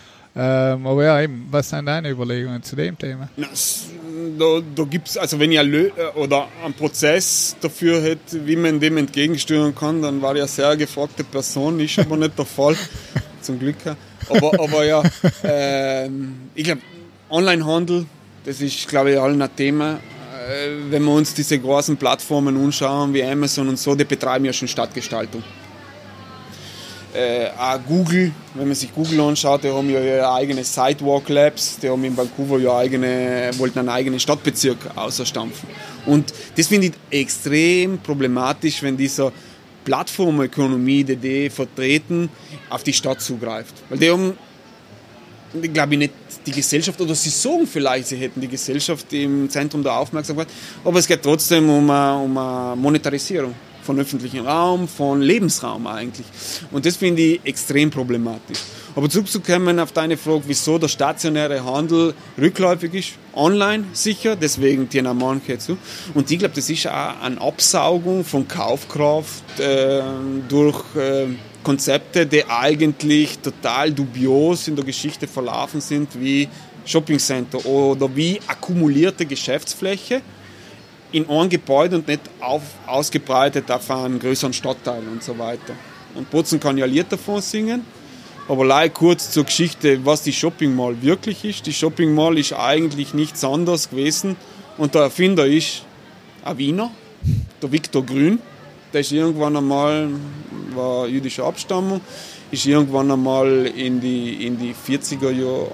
ähm, 0.41 0.87
aber 0.87 1.05
ja, 1.05 1.21
eben, 1.21 1.49
was 1.51 1.69
sind 1.69 1.87
deine 1.87 2.11
Überlegungen 2.11 2.63
zu 2.63 2.77
dem 2.77 2.97
Thema? 2.97 3.29
Na, 3.37 3.49
da, 4.39 4.61
da 4.77 4.85
gibt 4.85 5.09
es, 5.09 5.17
also 5.17 5.41
wenn 5.41 5.51
ich 5.51 5.59
eine, 5.59 5.91
oder 6.15 6.47
einen 6.65 6.75
Prozess 6.75 7.57
dafür 7.61 8.01
hätte, 8.01 8.47
wie 8.47 8.55
man 8.55 8.79
dem 8.79 8.99
entgegensteuern 8.99 9.75
kann, 9.75 10.01
dann 10.01 10.23
war 10.23 10.37
ich 10.37 10.43
eine 10.43 10.49
sehr 10.49 10.77
gefragte 10.77 11.25
Person, 11.25 11.81
ist 11.81 11.99
aber 11.99 12.17
nicht 12.17 12.39
der 12.39 12.45
Fall, 12.45 12.77
zum 13.43 13.59
Glück. 13.59 13.77
Aber, 14.29 14.61
aber 14.63 14.85
ja, 14.85 15.03
ähm, 15.43 16.51
ich 16.55 16.63
glaube, 16.63 16.83
Onlinehandel, 17.31 18.07
das 18.45 18.61
ist, 18.61 18.87
glaube 18.87 19.11
ich, 19.11 19.19
allen 19.19 19.43
ein 19.43 19.57
Thema. 19.57 19.99
wenn 20.89 21.03
wir 21.03 21.13
uns 21.13 21.35
diese 21.35 21.59
großen 21.59 21.97
Plattformen 21.97 22.57
anschauen, 22.57 23.13
wie 23.13 23.25
Amazon 23.25 23.69
und 23.69 23.79
so, 23.79 23.97
die 23.97 24.05
betreiben 24.05 24.45
ja 24.45 24.53
schon 24.53 24.69
Stadtgestaltung. 24.69 25.43
Äh, 27.15 27.49
auch 27.59 27.79
Google, 27.89 28.33
wenn 28.55 28.67
man 28.67 28.75
sich 28.75 28.95
Google 28.95 29.21
anschaut, 29.21 29.65
die 29.65 29.71
haben 29.71 29.89
ja 29.89 29.99
ihre 29.99 30.31
eigene 30.31 30.63
Sidewalk 30.63 31.29
Labs, 31.31 31.79
die 31.79 31.89
haben 31.89 32.05
in 32.05 32.15
Vancouver 32.15 32.59
ja 32.59 32.77
eigene, 32.77 33.51
wollten 33.57 33.79
einen 33.79 33.89
eigenen 33.89 34.21
Stadtbezirk 34.21 34.77
außerstampfen. 34.95 35.69
Und 36.05 36.35
das 36.55 36.67
finde 36.67 36.89
ich 36.89 36.93
extrem 37.11 37.99
problematisch, 37.99 38.83
wenn 38.83 38.97
dieser 38.97 39.33
Plattformökonomie, 39.85 41.03
die 41.03 41.17
die 41.17 41.49
vertreten, 41.49 42.29
auf 42.69 42.83
die 42.83 42.93
Stadt 42.93 43.23
zugreift. 43.23 43.75
Weil 43.89 43.99
die 43.99 44.11
haben, 44.11 44.37
glaube 45.73 45.95
ich, 45.95 45.99
nicht 45.99 46.13
die 46.45 46.53
Gesellschaft, 46.53 47.01
oder 47.01 47.15
sie 47.15 47.31
sagen 47.31 47.67
vielleicht, 47.67 48.09
sie 48.09 48.17
hätten 48.17 48.39
die 48.39 48.49
Gesellschaft 48.49 49.11
im 49.15 49.49
Zentrum 49.49 49.83
der 49.83 49.95
Aufmerksamkeit, 49.95 50.49
aber 50.85 50.99
es 50.99 51.07
geht 51.07 51.23
trotzdem 51.23 51.71
um 51.71 51.89
eine, 51.89 52.23
um 52.23 52.37
eine 52.37 52.77
Monetarisierung 52.77 53.55
von 53.89 53.99
öffentlichem 53.99 54.47
Raum, 54.47 54.87
von 54.87 55.23
Lebensraum 55.23 55.87
eigentlich. 55.87 56.27
Und 56.71 56.85
das 56.85 56.97
finde 56.97 57.23
ich 57.23 57.41
extrem 57.45 57.89
problematisch. 57.91 58.59
Aber 58.95 59.09
zurückzukommen 59.09 59.81
auf 59.81 59.93
deine 59.93 60.19
Frage, 60.19 60.43
wieso 60.47 60.77
der 60.77 60.89
stationäre 60.89 61.65
Handel 61.65 62.13
rückläufig 62.39 62.93
ist, 62.93 63.13
online 63.35 63.85
sicher, 63.95 64.37
deswegen 64.37 64.91
die 64.91 65.01
manche 65.01 65.57
zu. 65.57 65.79
Und 66.13 66.31
ich 66.31 66.39
glaube, 66.39 66.55
das 66.55 66.69
ist 66.69 66.87
auch 66.87 67.23
eine 67.23 67.41
Absaugung 67.41 68.25
von 68.25 68.47
Kaufkraft 68.47 69.59
äh, 69.59 70.03
durch 70.51 70.85
äh, 70.95 71.29
Konzepte, 71.63 72.27
die 72.27 72.45
eigentlich 72.45 73.39
total 73.39 73.91
dubios 73.91 74.69
in 74.69 74.77
der 74.77 74.85
Geschichte 74.85 75.27
verlaufen 75.27 75.81
sind, 75.81 76.09
wie 76.21 76.47
Shoppingcenter 76.85 77.65
oder 77.65 78.15
wie 78.15 78.39
akkumulierte 78.47 79.25
Geschäftsfläche 79.25 80.21
in 81.13 81.29
einem 81.29 81.49
Gebäude 81.49 81.97
und 81.97 82.09
nicht 82.09 82.21
auf, 82.41 82.63
ausgebreitet 82.87 83.71
auf 83.71 83.91
einen 83.91 84.19
größeren 84.19 84.53
Stadtteil 84.53 85.03
und 85.11 85.23
so 85.23 85.39
weiter. 85.39 85.75
Und 86.15 86.31
Bozen 86.31 86.61
kann 86.61 86.77
ja 86.77 86.87
Lied 86.87 87.11
davon 87.11 87.41
singen, 87.41 87.85
aber 88.49 88.65
leider 88.65 88.93
kurz 88.93 89.31
zur 89.31 89.45
Geschichte, 89.45 90.05
was 90.05 90.23
die 90.23 90.33
Shopping 90.33 90.75
Mall 90.75 91.01
wirklich 91.03 91.45
ist. 91.45 91.67
Die 91.67 91.73
Shopping 91.73 92.15
Mall 92.15 92.39
ist 92.39 92.53
eigentlich 92.53 93.15
nichts 93.15 93.45
anderes 93.45 93.91
gewesen 93.91 94.37
und 94.77 94.95
der 94.95 95.03
Erfinder 95.03 95.47
ist 95.47 95.83
ein 96.45 96.59
Wiener, 96.59 96.91
der 97.63 97.73
Viktor 97.73 98.05
Grün. 98.05 98.41
Der 98.93 99.03
ist 99.03 99.13
irgendwann 99.13 99.57
einmal, 99.57 100.09
war 100.75 101.07
jüdischer 101.07 101.45
Abstammung, 101.45 102.01
ist 102.51 102.65
irgendwann 102.65 103.11
einmal 103.11 103.67
in 103.67 104.01
die, 104.01 104.47
in 104.47 104.59
die 104.59 104.75
40er 104.75 105.31
Jahre 105.31 105.71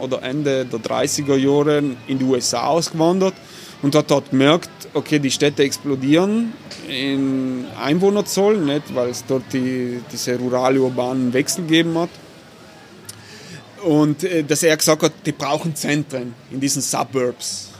oder 0.00 0.22
Ende 0.22 0.64
der 0.64 0.80
30er 0.80 1.36
Jahre 1.36 1.82
in 2.06 2.18
die 2.18 2.24
USA 2.24 2.68
ausgewandert 2.68 3.34
und 3.82 3.94
hat 3.94 4.10
dort 4.10 4.30
gemerkt, 4.30 4.70
okay, 4.94 5.18
die 5.18 5.30
Städte 5.30 5.62
explodieren 5.62 6.52
in 6.88 7.66
Einwohnerzahl, 7.80 8.56
nicht, 8.56 8.94
weil 8.94 9.10
es 9.10 9.24
dort 9.26 9.52
die, 9.52 10.00
diese 10.12 10.36
rurale-urbanen 10.36 11.32
Wechsel 11.32 11.64
gegeben 11.64 11.96
hat. 11.98 12.10
Und 13.84 14.24
äh, 14.24 14.42
dass 14.42 14.62
er 14.62 14.76
gesagt 14.76 15.02
hat, 15.02 15.12
die 15.24 15.32
brauchen 15.32 15.74
Zentren 15.76 16.34
in 16.50 16.58
diesen 16.58 16.82
Suburbs. 16.82 17.70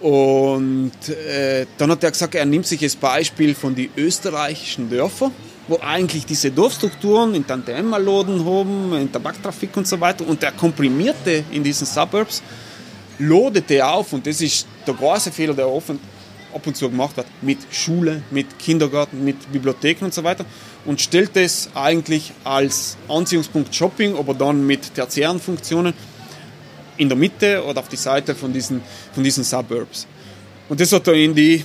Und 0.00 0.92
äh, 1.08 1.66
dann 1.76 1.90
hat 1.90 2.02
er 2.02 2.10
gesagt, 2.10 2.34
er 2.34 2.44
nimmt 2.44 2.66
sich 2.66 2.80
das 2.80 2.96
Beispiel 2.96 3.54
von 3.54 3.74
den 3.74 3.90
österreichischen 3.96 4.88
Dörfern, 4.90 5.32
wo 5.68 5.78
eigentlich 5.80 6.24
diese 6.24 6.50
Dorfstrukturen 6.50 7.34
in 7.34 7.46
Tante-Emma-Loden 7.46 8.44
haben, 8.44 8.94
in 8.94 9.12
Tabaktrafik 9.12 9.76
und 9.76 9.86
so 9.86 10.00
weiter, 10.00 10.26
und 10.26 10.42
er 10.42 10.52
komprimierte 10.52 11.44
in 11.50 11.62
diesen 11.62 11.86
Suburbs 11.86 12.42
lodete 13.18 13.84
auf, 13.86 14.12
und 14.12 14.26
das 14.26 14.40
ist 14.40 14.66
der 14.88 14.94
große 14.94 15.30
Fehler, 15.30 15.54
der 15.54 15.68
offen, 15.68 16.00
ab 16.54 16.66
und 16.66 16.76
zu 16.76 16.88
gemacht 16.88 17.16
hat, 17.16 17.26
mit 17.42 17.58
Schule, 17.70 18.22
mit 18.30 18.58
Kindergarten, 18.58 19.22
mit 19.24 19.52
Bibliotheken 19.52 20.06
und 20.06 20.14
so 20.14 20.24
weiter 20.24 20.44
und 20.84 21.00
stellt 21.00 21.36
es 21.36 21.68
eigentlich 21.74 22.32
als 22.44 22.96
Anziehungspunkt 23.08 23.74
Shopping, 23.74 24.16
aber 24.16 24.34
dann 24.34 24.66
mit 24.66 24.94
tertiären 24.94 25.40
Funktionen 25.40 25.92
in 26.96 27.08
der 27.08 27.18
Mitte 27.18 27.62
oder 27.64 27.80
auf 27.80 27.88
die 27.88 27.96
Seite 27.96 28.34
von 28.34 28.52
diesen, 28.52 28.80
von 29.12 29.22
diesen 29.22 29.44
Suburbs. 29.44 30.06
Und 30.68 30.80
das 30.80 30.92
hat 30.92 31.06
er 31.06 31.14
in 31.14 31.34
die 31.34 31.64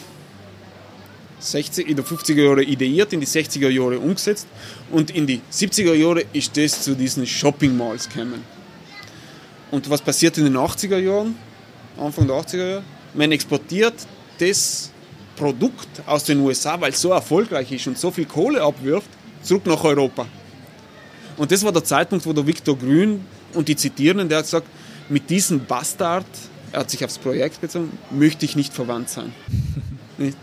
60, 1.40 1.88
in 1.90 1.96
die 1.96 2.04
50er 2.04 2.42
Jahre 2.42 2.64
ideiert, 2.64 3.14
in 3.14 3.20
die 3.20 3.28
60er 3.28 3.70
Jahre 3.70 4.00
umgesetzt 4.00 4.48
und 4.92 5.12
in 5.12 5.28
die 5.28 5.42
70er 5.52 5.94
Jahre 5.94 6.24
ist 6.34 6.56
das 6.56 6.84
zu 6.84 6.96
diesen 6.96 7.26
Shopping 7.26 7.76
Malls 7.76 8.08
gekommen. 8.08 8.44
Und 9.72 9.90
was 9.90 10.02
passiert 10.02 10.38
in 10.38 10.46
den 10.46 10.56
80er 10.56 11.00
Jahren, 11.00 11.36
Anfang 11.98 12.28
der 12.28 12.36
80er 12.38 12.58
Jahre? 12.58 12.84
Man 13.14 13.32
exportiert 13.32 13.94
das 14.40 14.92
Produkt 15.36 15.88
aus 16.06 16.24
den 16.24 16.40
USA, 16.40 16.80
weil 16.80 16.92
es 16.92 17.02
so 17.02 17.10
erfolgreich 17.10 17.72
ist 17.72 17.88
und 17.88 17.98
so 17.98 18.12
viel 18.12 18.26
Kohle 18.26 18.62
abwirft, 18.62 19.10
zurück 19.42 19.66
nach 19.66 19.84
Europa. 19.84 20.26
Und 21.38 21.52
das 21.52 21.64
war 21.64 21.72
der 21.72 21.84
Zeitpunkt, 21.84 22.26
wo 22.26 22.34
der 22.34 22.46
Viktor 22.46 22.78
Grün, 22.78 23.26
und 23.54 23.68
die 23.68 23.76
zitieren, 23.76 24.28
der 24.30 24.40
hat 24.40 24.46
gesagt, 24.46 24.68
mit 25.10 25.30
diesem 25.30 25.66
Bastard, 25.66 26.26
er 26.72 26.82
hat 26.82 26.90
sich 26.90 27.04
aufs 27.06 27.18
Projekt 27.18 27.62
bezogen, 27.62 27.98
möchte 28.10 28.46
ich 28.46 28.56
nicht 28.56 28.74
verwandt 28.74 29.10
sein. 29.10 29.34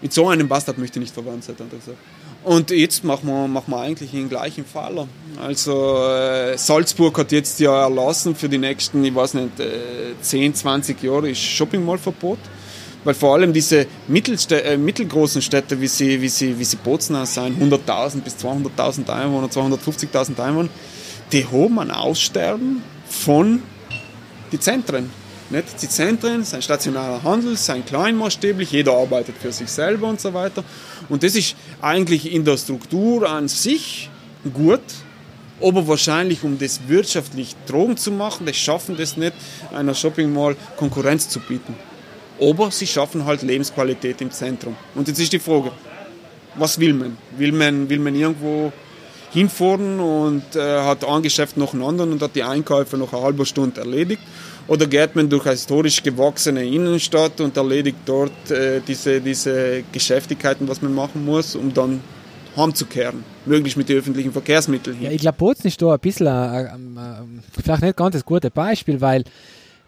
Mit 0.00 0.12
so 0.12 0.28
einem 0.28 0.48
Bastard 0.48 0.78
möchte 0.78 0.98
ich 0.98 1.02
nicht 1.02 1.14
verwandt 1.14 1.44
sein, 1.44 1.54
hat 1.58 1.72
er 1.72 1.78
gesagt. 1.78 1.98
Und 2.44 2.70
jetzt 2.70 3.04
machen 3.04 3.28
wir, 3.28 3.46
machen 3.46 3.70
wir 3.70 3.80
eigentlich 3.80 4.10
den 4.10 4.28
gleichen 4.28 4.64
Fall. 4.64 5.06
Also 5.40 6.04
äh, 6.04 6.58
Salzburg 6.58 7.16
hat 7.18 7.30
jetzt 7.30 7.60
ja 7.60 7.82
erlassen 7.82 8.34
für 8.34 8.48
die 8.48 8.58
nächsten, 8.58 9.04
ich 9.04 9.14
weiß 9.14 9.34
nicht, 9.34 9.60
äh, 9.60 10.14
10, 10.20 10.54
20 10.54 11.02
Jahre 11.02 11.30
ist 11.30 11.40
Shopping 11.40 11.84
Mall 11.84 11.98
Verbot. 11.98 12.38
Weil 13.04 13.14
vor 13.14 13.34
allem 13.34 13.52
diese 13.52 13.80
äh, 13.80 14.76
mittelgroßen 14.76 15.42
Städte, 15.42 15.80
wie 15.80 15.88
sie, 15.88 16.20
wie 16.20 16.28
sie, 16.28 16.58
wie 16.58 16.64
sie 16.64 16.76
Bozen 16.76 17.24
sein, 17.26 17.56
100.000 17.60 18.20
bis 18.20 18.36
200.000 18.36 19.08
Einwohner, 19.08 19.48
250.000 19.48 20.38
Einwohner, 20.40 20.68
die 21.32 21.44
haben 21.44 21.78
ein 21.78 21.90
Aussterben 21.90 22.82
von 23.08 23.62
den 24.52 24.60
Zentren. 24.60 25.10
Nicht? 25.52 25.82
Die 25.82 25.88
Zentren, 25.88 26.44
sein 26.44 26.62
stationarer 26.62 27.22
Handel, 27.24 27.58
sein 27.58 27.84
kleinmaßstäblich, 27.84 28.72
jeder 28.72 28.94
arbeitet 28.94 29.36
für 29.36 29.52
sich 29.52 29.68
selber 29.68 30.08
und 30.08 30.18
so 30.18 30.32
weiter. 30.32 30.64
Und 31.10 31.22
das 31.22 31.34
ist 31.34 31.56
eigentlich 31.82 32.32
in 32.32 32.46
der 32.46 32.56
Struktur 32.56 33.28
an 33.28 33.48
sich 33.48 34.08
gut, 34.54 34.80
aber 35.60 35.86
wahrscheinlich, 35.86 36.42
um 36.42 36.58
das 36.58 36.80
wirtschaftlich 36.88 37.54
Drogen 37.66 37.98
zu 37.98 38.10
machen, 38.12 38.46
das 38.46 38.56
schaffen 38.56 38.96
das 38.96 39.18
nicht, 39.18 39.34
einer 39.74 39.94
Shopping 39.94 40.32
Mall 40.32 40.56
Konkurrenz 40.78 41.28
zu 41.28 41.38
bieten. 41.38 41.76
Aber 42.40 42.70
sie 42.70 42.86
schaffen 42.86 43.26
halt 43.26 43.42
Lebensqualität 43.42 44.22
im 44.22 44.30
Zentrum. 44.30 44.74
Und 44.94 45.06
jetzt 45.06 45.20
ist 45.20 45.34
die 45.34 45.38
Frage, 45.38 45.70
was 46.54 46.80
will 46.80 46.94
man? 46.94 47.18
Will 47.36 47.52
man, 47.52 47.90
will 47.90 47.98
man 47.98 48.14
irgendwo 48.14 48.72
hinfahren 49.32 50.00
und 50.00 50.56
äh, 50.56 50.80
hat 50.80 51.04
ein 51.04 51.22
Geschäft 51.22 51.58
nach 51.58 51.72
dem 51.72 51.84
anderen 51.84 52.12
und 52.12 52.22
hat 52.22 52.34
die 52.34 52.42
Einkäufe 52.42 52.96
nach 52.96 53.12
einer 53.12 53.22
halben 53.22 53.44
Stunde 53.44 53.82
erledigt? 53.82 54.22
Oder 54.68 54.86
geht 54.86 55.16
man 55.16 55.28
durch 55.28 55.44
eine 55.44 55.52
historisch 55.52 56.02
gewachsene 56.02 56.64
Innenstadt 56.64 57.40
und 57.40 57.56
erledigt 57.56 57.98
dort 58.06 58.50
äh, 58.50 58.80
diese, 58.86 59.20
diese 59.20 59.82
Geschäftigkeiten, 59.92 60.68
was 60.68 60.80
man 60.80 60.94
machen 60.94 61.24
muss, 61.24 61.56
um 61.56 61.74
dann 61.74 62.00
heimzukehren, 62.56 63.24
möglichst 63.46 63.76
mit 63.76 63.88
den 63.88 63.98
öffentlichen 63.98 64.32
Verkehrsmitteln. 64.32 65.00
Ja, 65.00 65.10
ich 65.10 65.20
glaube, 65.20 65.38
Bozen 65.38 65.68
ist 65.68 65.80
da 65.80 65.94
ein 65.94 65.98
bisschen, 65.98 66.26
äh, 66.26 66.64
äh, 66.64 66.68
vielleicht 67.62 67.82
nicht 67.82 67.96
ganz 67.96 68.14
das 68.14 68.24
gute 68.24 68.50
Beispiel, 68.50 69.00
weil 69.00 69.24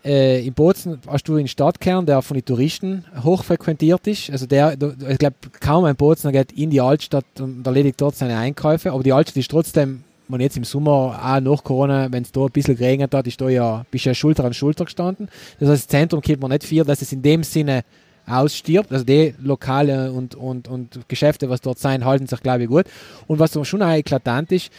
äh, 0.04 0.44
in 0.46 0.52
Bozen 0.52 0.98
hast 1.06 1.28
du 1.28 1.36
einen 1.36 1.48
Stadtkern, 1.48 2.06
der 2.06 2.22
von 2.22 2.36
den 2.36 2.44
Touristen 2.44 3.04
hochfrequentiert 3.22 4.06
ist. 4.06 4.30
Also 4.30 4.46
der, 4.46 4.76
ich 5.08 5.18
glaube, 5.18 5.36
kaum 5.60 5.84
ein 5.84 5.96
Bozener 5.96 6.32
geht 6.32 6.52
in 6.52 6.70
die 6.70 6.80
Altstadt 6.80 7.24
und 7.38 7.66
erledigt 7.66 8.00
dort 8.00 8.16
seine 8.16 8.36
Einkäufe, 8.36 8.92
aber 8.92 9.02
die 9.02 9.12
Altstadt 9.12 9.36
ist 9.36 9.50
trotzdem 9.50 10.04
man 10.28 10.40
jetzt 10.40 10.56
im 10.56 10.64
Sommer, 10.64 11.20
auch 11.22 11.40
nach 11.40 11.64
Corona, 11.64 12.10
wenn 12.10 12.22
es 12.22 12.32
da 12.32 12.42
ein 12.42 12.50
bisschen 12.50 12.76
geregnet 12.76 13.14
hat, 13.14 13.26
ist 13.26 13.40
da 13.40 13.48
ja, 13.48 13.84
bist 13.90 14.04
ja 14.04 14.14
Schulter 14.14 14.44
an 14.44 14.54
Schulter 14.54 14.84
gestanden. 14.84 15.28
Das 15.60 15.68
heißt, 15.68 15.84
das 15.84 15.88
Zentrum 15.88 16.20
kennt 16.20 16.40
man 16.40 16.50
nicht 16.50 16.64
viel, 16.64 16.84
dass 16.84 17.02
es 17.02 17.12
in 17.12 17.22
dem 17.22 17.42
Sinne 17.42 17.84
ausstirbt. 18.26 18.92
Also 18.92 19.04
die 19.04 19.34
Lokale 19.42 20.12
und, 20.12 20.34
und, 20.34 20.68
und 20.68 21.08
Geschäfte, 21.08 21.50
was 21.50 21.60
dort 21.60 21.78
sein, 21.78 22.04
halten 22.04 22.26
sich, 22.26 22.40
glaube 22.40 22.62
ich, 22.62 22.68
gut. 22.68 22.86
Und 23.26 23.38
was 23.38 23.52
schon 23.66 23.82
auch 23.82 23.92
eklatant 23.92 24.52
ist, 24.52 24.70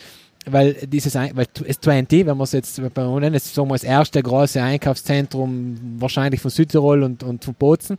weil 0.48 0.74
dieses, 0.74 1.16
weil 1.16 1.48
es 1.66 1.80
20, 1.80 2.26
wenn 2.26 2.38
man 2.38 2.44
es 2.44 2.52
jetzt 2.52 2.78
nennen, 2.78 3.34
ist 3.34 3.54
sagen 3.54 3.68
wir 3.68 3.74
das 3.74 3.84
erste 3.84 4.22
große 4.22 4.62
Einkaufszentrum 4.62 5.76
wahrscheinlich 5.98 6.40
von 6.40 6.52
Südtirol 6.52 7.04
und, 7.04 7.24
und 7.24 7.44
von 7.44 7.56
Bozen, 7.56 7.98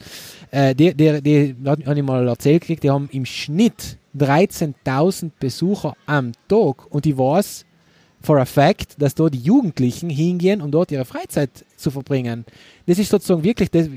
äh, 0.50 0.74
die, 0.74 0.94
die, 0.94 1.20
die, 1.22 1.54
die 1.54 1.68
habe 1.68 1.82
ich 1.94 2.02
mal 2.02 2.26
erzählt 2.28 2.82
die 2.82 2.90
haben 2.90 3.08
im 3.12 3.26
Schnitt 3.26 3.98
13.000 4.18 5.30
Besucher 5.38 5.96
am 6.06 6.32
Tag 6.48 6.86
und 6.90 7.06
ich 7.06 7.16
weiß 7.16 7.64
for 8.22 8.38
a 8.38 8.44
fact, 8.44 9.00
dass 9.00 9.14
dort 9.14 9.34
die 9.34 9.40
Jugendlichen 9.40 10.10
hingehen, 10.10 10.60
um 10.60 10.70
dort 10.70 10.90
ihre 10.90 11.04
Freizeit 11.04 11.64
zu 11.76 11.90
verbringen. 11.90 12.44
Das 12.86 12.98
ist 12.98 13.10
sozusagen 13.10 13.44
wirklich 13.44 13.70
das, 13.70 13.88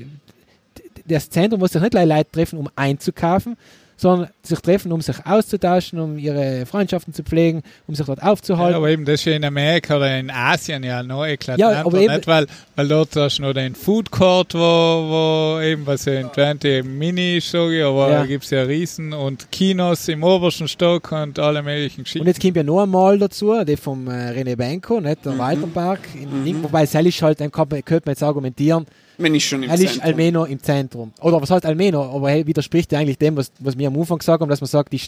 das 1.06 1.28
Zentrum, 1.30 1.60
wo 1.60 1.66
sich 1.66 1.80
nicht 1.80 1.94
Leute 1.94 2.30
treffen, 2.30 2.58
um 2.58 2.68
einzukaufen, 2.76 3.56
sondern 4.00 4.30
sich 4.42 4.58
treffen, 4.60 4.92
um 4.92 5.02
sich 5.02 5.16
auszutauschen, 5.26 5.98
um 6.00 6.16
ihre 6.16 6.64
Freundschaften 6.64 7.12
zu 7.12 7.22
pflegen, 7.22 7.62
um 7.86 7.94
sich 7.94 8.06
dort 8.06 8.22
aufzuhalten. 8.22 8.72
Ja, 8.72 8.78
aber 8.78 8.88
eben, 8.88 9.04
das 9.04 9.16
ist 9.16 9.26
ja 9.26 9.34
in 9.34 9.44
Amerika 9.44 9.98
oder 9.98 10.18
in 10.18 10.30
Asien 10.30 10.82
ja 10.82 11.02
noch 11.02 11.26
eklatanter, 11.26 11.72
ja, 11.72 11.84
aber 11.84 11.98
eben, 11.98 12.14
nicht? 12.14 12.26
Weil, 12.26 12.46
weil 12.76 12.88
dort 12.88 13.14
hast 13.14 13.38
du 13.38 13.42
noch 13.42 13.52
den 13.52 13.74
Food 13.74 14.10
Court, 14.10 14.54
wo, 14.54 14.58
wo 14.58 15.60
eben, 15.60 15.86
was 15.86 16.06
ja 16.06 16.14
in 16.14 16.32
Twente 16.32 16.68
eben 16.68 16.96
mini 16.96 17.36
ist, 17.36 17.50
sage 17.50 17.78
ich, 17.78 17.84
aber 17.84 18.10
ja. 18.10 18.20
da 18.20 18.26
gibt 18.26 18.44
es 18.44 18.50
ja 18.50 18.62
Riesen 18.62 19.12
und 19.12 19.52
Kinos 19.52 20.08
im 20.08 20.22
obersten 20.22 20.66
Stock 20.66 21.12
und 21.12 21.38
alle 21.38 21.62
möglichen 21.62 22.04
Geschichten. 22.04 22.20
Und 22.20 22.28
jetzt 22.28 22.40
kommt 22.40 22.56
ja 22.56 22.62
noch 22.62 22.82
einmal 22.82 23.18
dazu, 23.18 23.52
der 23.62 23.76
vom 23.76 24.08
äh, 24.08 24.30
René 24.30 24.56
Benko, 24.56 25.00
nicht, 25.00 25.26
der 25.26 25.32
mhm. 25.32 25.38
Weiterpark, 25.38 26.00
in 26.14 26.42
mhm. 26.42 26.62
wobei 26.62 26.84
ist 26.84 27.22
halt, 27.22 27.38
dann 27.40 27.52
könnte 27.52 27.76
man 27.86 28.02
jetzt 28.06 28.22
argumentieren, 28.22 28.86
wenn 29.20 29.34
ich 29.34 29.46
schon 29.46 29.62
im 29.62 29.70
er 29.70 29.76
Zentrum. 29.76 29.96
ist 29.96 30.02
Almeno 30.04 30.44
im 30.44 30.62
Zentrum. 30.62 31.12
Oder 31.20 31.40
was 31.40 31.50
heißt 31.50 31.66
Almeno? 31.66 32.16
Aber 32.16 32.30
er 32.30 32.46
widerspricht 32.46 32.90
ja 32.92 32.98
eigentlich 32.98 33.18
dem, 33.18 33.36
was, 33.36 33.52
was 33.58 33.76
wir 33.76 33.88
am 33.88 33.98
Anfang 33.98 34.18
gesagt 34.18 34.40
haben, 34.40 34.48
dass 34.48 34.60
man 34.60 34.68
sagt, 34.68 34.92
die, 34.92 35.00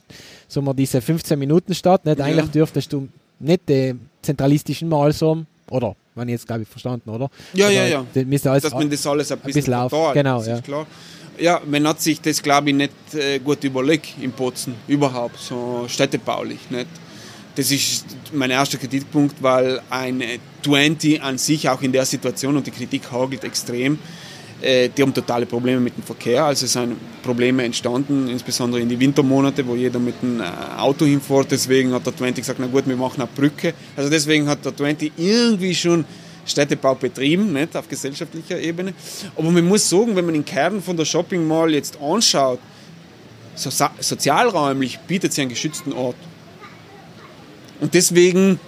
so 0.49 0.63
man 0.63 0.77
diese 0.77 1.01
15 1.01 1.39
Minuten 1.39 1.75
Stadt, 1.75 2.05
nicht? 2.05 2.21
Eigentlich 2.21 2.47
ja. 2.47 2.53
dürftest 2.53 2.93
du 2.93 3.09
nicht 3.41 3.69
den 3.69 4.01
zentralistischen 4.23 4.89
Malsum, 4.89 5.47
oder, 5.71 5.97
wenn 6.15 6.29
ich 6.29 6.33
jetzt 6.33 6.47
glaube 6.47 6.63
ich 6.63 6.69
verstanden, 6.69 7.11
oder? 7.11 7.31
Ja, 7.55 7.67
oder, 7.67 7.75
ja, 7.75 7.87
ja. 7.87 8.05
Alles, 8.51 8.63
dass 8.63 8.73
man 8.73 8.91
das 8.91 9.07
alles 9.07 9.33
ein 9.33 9.39
bisschen, 9.39 9.61
bisschen 9.61 9.75
auf. 9.75 10.13
Genau, 10.13 10.43
ja. 10.43 10.61
Klar. 10.61 10.87
Ja, 11.39 11.63
man 11.67 11.89
hat 11.89 12.01
sich 12.01 12.21
das, 12.21 12.43
glaube 12.43 12.71
ich, 12.71 12.77
nicht 12.77 12.93
äh, 13.15 13.39
gut 13.39 13.65
überlegt 13.65 14.15
in 14.21 14.33
Bozen, 14.33 14.75
überhaupt, 14.87 15.39
so 15.39 15.87
städtebaulich, 15.89 16.71
nicht? 16.71 16.87
Das 17.55 17.71
ist 17.71 18.07
mein 18.33 18.51
erster 18.51 18.79
Kritikpunkt, 18.79 19.43
weil 19.43 19.81
ein 19.91 20.23
20 20.65 21.23
an 21.23 21.37
sich 21.37 21.69
auch 21.69 21.83
in 21.83 21.93
der 21.93 22.07
Situation 22.07 22.57
und 22.57 22.67
die 22.67 22.71
Kritik 22.71 23.11
hagelt 23.13 23.45
extrem. 23.45 23.99
Äh, 24.63 24.89
die 24.89 25.03
haben 25.03 25.13
totale 25.13 25.45
Probleme 25.45 25.81
mit 25.81 25.97
dem 25.97 26.05
Verkehr. 26.05 26.45
Also 26.45 26.67
sind 26.67 26.97
Probleme 27.23 27.65
entstanden, 27.65 28.29
insbesondere 28.29 28.81
in 28.81 28.89
die 28.89 28.99
Wintermonate, 28.99 29.67
wo 29.67 29.75
jeder 29.75 29.99
mit 29.99 30.23
dem 30.23 30.41
äh, 30.41 30.45
Auto 30.79 31.05
hinfährt. 31.05 31.51
Deswegen 31.51 31.93
hat 31.93 32.07
der 32.07 32.17
20 32.17 32.43
gesagt, 32.43 32.59
na 32.61 32.67
gut, 32.67 32.87
wir 32.87 32.97
machen 32.97 33.21
eine 33.21 33.31
Brücke. 33.35 33.75
Also 33.97 34.09
deswegen 34.09 34.49
hat 34.49 34.65
der 34.65 34.75
20 34.75 35.13
irgendwie 35.17 35.75
schon 35.75 36.05
Städtebau 36.47 36.95
betrieben, 36.95 37.53
nicht 37.53 37.77
auf 37.77 37.89
gesellschaftlicher 37.89 38.59
Ebene. 38.59 38.95
Aber 39.37 39.51
man 39.51 39.67
muss 39.67 39.89
sagen, 39.89 40.17
wenn 40.17 40.25
man 40.25 40.35
den 40.35 40.45
Kern 40.45 40.81
von 40.81 40.97
der 40.97 41.05
Shopping 41.05 41.47
Mall 41.47 41.73
jetzt 41.75 41.99
anschaut, 42.01 42.61
so 43.55 43.71
sozialräumlich 44.01 44.99
bietet 45.01 45.33
sie 45.33 45.43
einen 45.43 45.51
geschützten 45.51 45.93
Ort. 45.93 46.17
Und 47.83 47.95
deswegen 47.95 48.61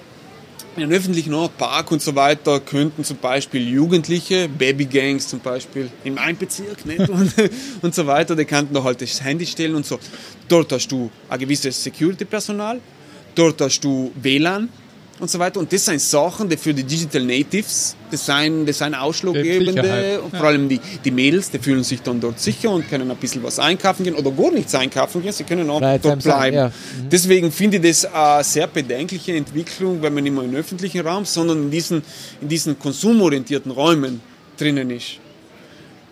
in 0.77 0.83
einem 0.83 0.91
öffentlichen 0.91 1.33
Ort, 1.35 1.57
Park 1.57 1.93
und 1.93 2.03
so 2.03 2.17
weiter, 2.17 2.59
könnten 2.59 3.05
zum 3.05 3.17
Beispiel 3.19 3.69
Jugendliche, 3.69 4.49
Babygangs 4.49 5.29
zum 5.29 5.39
Beispiel, 5.39 5.89
im 6.03 6.19
Einbezirk 6.19 6.85
nicht? 6.85 6.99
Und, 7.09 7.33
und 7.81 7.95
so 7.95 8.09
weiter, 8.09 8.35
die 8.35 8.45
könnten 8.45 8.75
da 8.75 8.83
halt 8.83 9.01
das 9.01 9.23
Handy 9.23 9.47
stellen 9.47 9.77
und 9.77 9.87
so. 9.87 10.01
Dort 10.49 10.73
hast 10.73 10.89
du 10.89 11.13
ein 11.29 11.39
gewisses 11.39 11.81
Security-Personal, 11.81 12.81
dort 13.37 13.61
hast 13.61 13.83
du 13.83 14.11
WLAN, 14.21 14.69
und 15.21 15.31
so 15.31 15.39
weiter. 15.39 15.61
Und 15.61 15.73
das 15.73 15.85
sind 15.85 16.01
Sachen, 16.01 16.49
die 16.49 16.57
für 16.57 16.75
die 16.75 16.83
Digital 16.83 17.23
Natives, 17.23 17.97
das 18.11 18.27
sind, 18.27 18.67
das 18.67 18.79
sind 18.79 18.95
Ausschlaggebende. 18.95 20.21
Und 20.23 20.37
vor 20.37 20.47
allem 20.47 20.69
die, 20.69 20.81
die 21.05 21.11
Mädels, 21.11 21.51
die 21.51 21.59
fühlen 21.59 21.85
sich 21.85 22.03
dann 22.03 22.21
dort 22.21 22.41
sicher 22.41 22.71
und 22.71 22.89
können 22.89 23.11
ein 23.11 23.17
bisschen 23.17 23.43
was 23.43 23.59
einkaufen 23.59 24.05
gehen 24.05 24.15
oder 24.15 24.31
gar 24.31 24.51
nichts 24.51 24.75
einkaufen 24.75 25.23
gehen. 25.23 25.33
Sie 25.33 25.45
können 25.45 25.69
auch 25.71 25.81
Right, 25.81 26.05
dort 26.05 26.23
bleiben. 26.23 26.57
Ja. 26.57 26.69
Mhm. 26.69 27.09
Deswegen 27.11 27.53
finde 27.53 27.77
ich 27.77 27.83
das 27.83 28.13
eine 28.13 28.45
sehr 28.45 28.67
bedenkliche 28.67 29.35
Entwicklung, 29.35 30.03
wenn 30.03 30.15
man 30.15 30.25
nicht 30.25 30.33
mehr 30.35 30.45
im 30.45 30.55
öffentlichen 30.55 31.07
Raum, 31.07 31.25
sondern 31.25 31.65
in 31.65 31.71
diesen, 31.71 32.03
in 32.41 32.49
diesen 32.49 32.79
konsumorientierten 32.79 33.71
Räumen 33.71 34.21
drinnen 34.57 34.91
ist. 34.91 35.19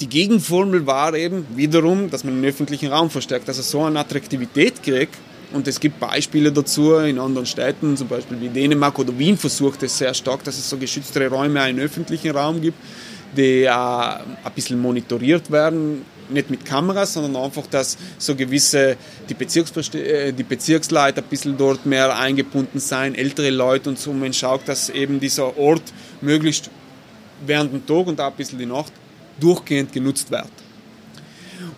Die 0.00 0.08
Gegenformel 0.08 0.84
war 0.86 1.14
eben 1.14 1.46
wiederum, 1.54 2.10
dass 2.10 2.24
man 2.24 2.34
den 2.34 2.48
öffentlichen 2.48 2.90
Raum 2.90 3.08
verstärkt, 3.10 3.46
dass 3.48 3.58
er 3.58 3.62
so 3.62 3.84
eine 3.84 4.00
Attraktivität 4.00 4.82
kriegt, 4.82 5.14
und 5.52 5.68
es 5.68 5.78
gibt 5.80 6.00
Beispiele 6.00 6.52
dazu 6.52 6.94
in 6.96 7.18
anderen 7.18 7.46
Städten, 7.46 7.96
zum 7.96 8.08
Beispiel 8.08 8.40
wie 8.40 8.48
Dänemark 8.48 8.98
oder 8.98 9.16
Wien 9.18 9.36
versucht 9.36 9.82
es 9.82 9.98
sehr 9.98 10.14
stark, 10.14 10.44
dass 10.44 10.58
es 10.58 10.68
so 10.68 10.76
geschütztere 10.76 11.28
Räume 11.28 11.60
einen 11.60 11.78
öffentlichen 11.78 12.30
Raum 12.30 12.60
gibt, 12.60 12.78
die 13.36 13.62
äh, 13.62 13.70
ein 13.70 14.22
bisschen 14.54 14.80
monitoriert 14.80 15.50
werden, 15.50 16.02
nicht 16.28 16.50
mit 16.50 16.64
Kameras, 16.64 17.14
sondern 17.14 17.36
einfach, 17.42 17.66
dass 17.66 17.98
so 18.18 18.34
gewisse, 18.34 18.96
die, 19.28 19.34
Bezirksverste 19.34 19.98
äh, 20.04 20.32
die 20.32 20.42
Bezirksleute 20.42 21.22
ein 21.22 21.28
bisschen 21.28 21.56
dort 21.56 21.86
mehr 21.86 22.16
eingebunden 22.16 22.80
sein, 22.80 23.14
ältere 23.14 23.50
Leute 23.50 23.90
und 23.90 23.98
so, 23.98 24.12
man 24.12 24.32
schaut, 24.32 24.66
dass 24.66 24.90
eben 24.90 25.20
dieser 25.20 25.56
Ort 25.58 25.82
möglichst 26.20 26.70
während 27.46 27.72
dem 27.72 27.86
Tag 27.86 28.06
und 28.06 28.20
auch 28.20 28.30
ein 28.30 28.36
bisschen 28.36 28.58
die 28.58 28.66
Nacht 28.66 28.92
durchgehend 29.40 29.92
genutzt 29.92 30.30
wird. 30.30 30.61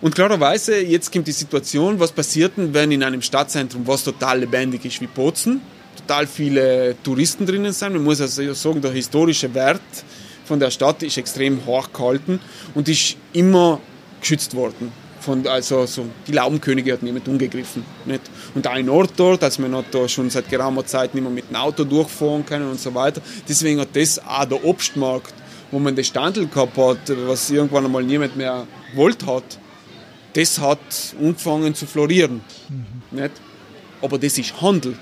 Und 0.01 0.13
klarerweise, 0.13 0.79
jetzt 0.81 1.11
kommt 1.11 1.27
die 1.27 1.31
Situation, 1.31 1.99
was 1.99 2.11
passiert 2.11 2.57
denn, 2.57 2.73
wenn 2.73 2.91
in 2.91 3.03
einem 3.03 3.21
Stadtzentrum, 3.21 3.87
was 3.87 4.03
total 4.03 4.39
lebendig 4.39 4.85
ist 4.85 5.01
wie 5.01 5.07
Bozen, 5.07 5.61
total 5.95 6.27
viele 6.27 6.95
Touristen 7.03 7.45
drinnen 7.45 7.73
sind. 7.73 7.93
Man 7.93 8.03
muss 8.03 8.21
also 8.21 8.53
sagen, 8.53 8.81
der 8.81 8.91
historische 8.91 9.53
Wert 9.53 9.81
von 10.45 10.59
der 10.59 10.69
Stadt 10.69 11.01
ist 11.03 11.17
extrem 11.17 11.65
hoch 11.65 11.91
gehalten 11.91 12.39
und 12.73 12.87
ist 12.87 13.17
immer 13.33 13.79
geschützt 14.21 14.55
worden. 14.55 14.91
Von, 15.19 15.47
also 15.47 15.87
so, 15.87 16.05
die 16.27 16.33
Laubenkönige 16.33 16.93
hat 16.93 17.01
niemand 17.01 17.27
umgegriffen. 17.27 17.83
Nicht? 18.05 18.21
Und 18.53 18.67
ein 18.67 18.87
Ort 18.89 19.13
dort, 19.15 19.43
als 19.43 19.57
man 19.57 19.75
hat 19.75 19.85
da 19.91 20.07
schon 20.07 20.29
seit 20.29 20.49
geraumer 20.49 20.85
Zeit 20.85 21.15
nicht 21.15 21.23
mehr 21.23 21.31
mit 21.31 21.49
dem 21.49 21.55
Auto 21.55 21.83
durchfahren 21.83 22.45
können 22.45 22.69
und 22.69 22.79
so 22.79 22.93
weiter. 22.93 23.21
Deswegen 23.49 23.79
hat 23.79 23.95
das 23.95 24.19
auch 24.19 24.45
der 24.45 24.63
Obstmarkt, 24.63 25.33
wo 25.71 25.79
man 25.79 25.95
das 25.95 26.07
Standel 26.07 26.47
gehabt 26.47 26.77
hat, 26.77 26.99
was 27.25 27.49
irgendwann 27.49 27.85
einmal 27.85 28.03
niemand 28.03 28.37
mehr 28.37 28.67
wollte 28.93 29.25
hat, 29.25 29.57
das 30.35 30.59
hat 30.59 31.15
angefangen 31.19 31.73
zu 31.73 31.85
florieren. 31.85 32.41
Mhm. 32.69 33.19
Nicht? 33.19 33.31
Aber 34.01 34.19
das 34.19 34.37
ist 34.37 34.61
Handel. 34.61 34.97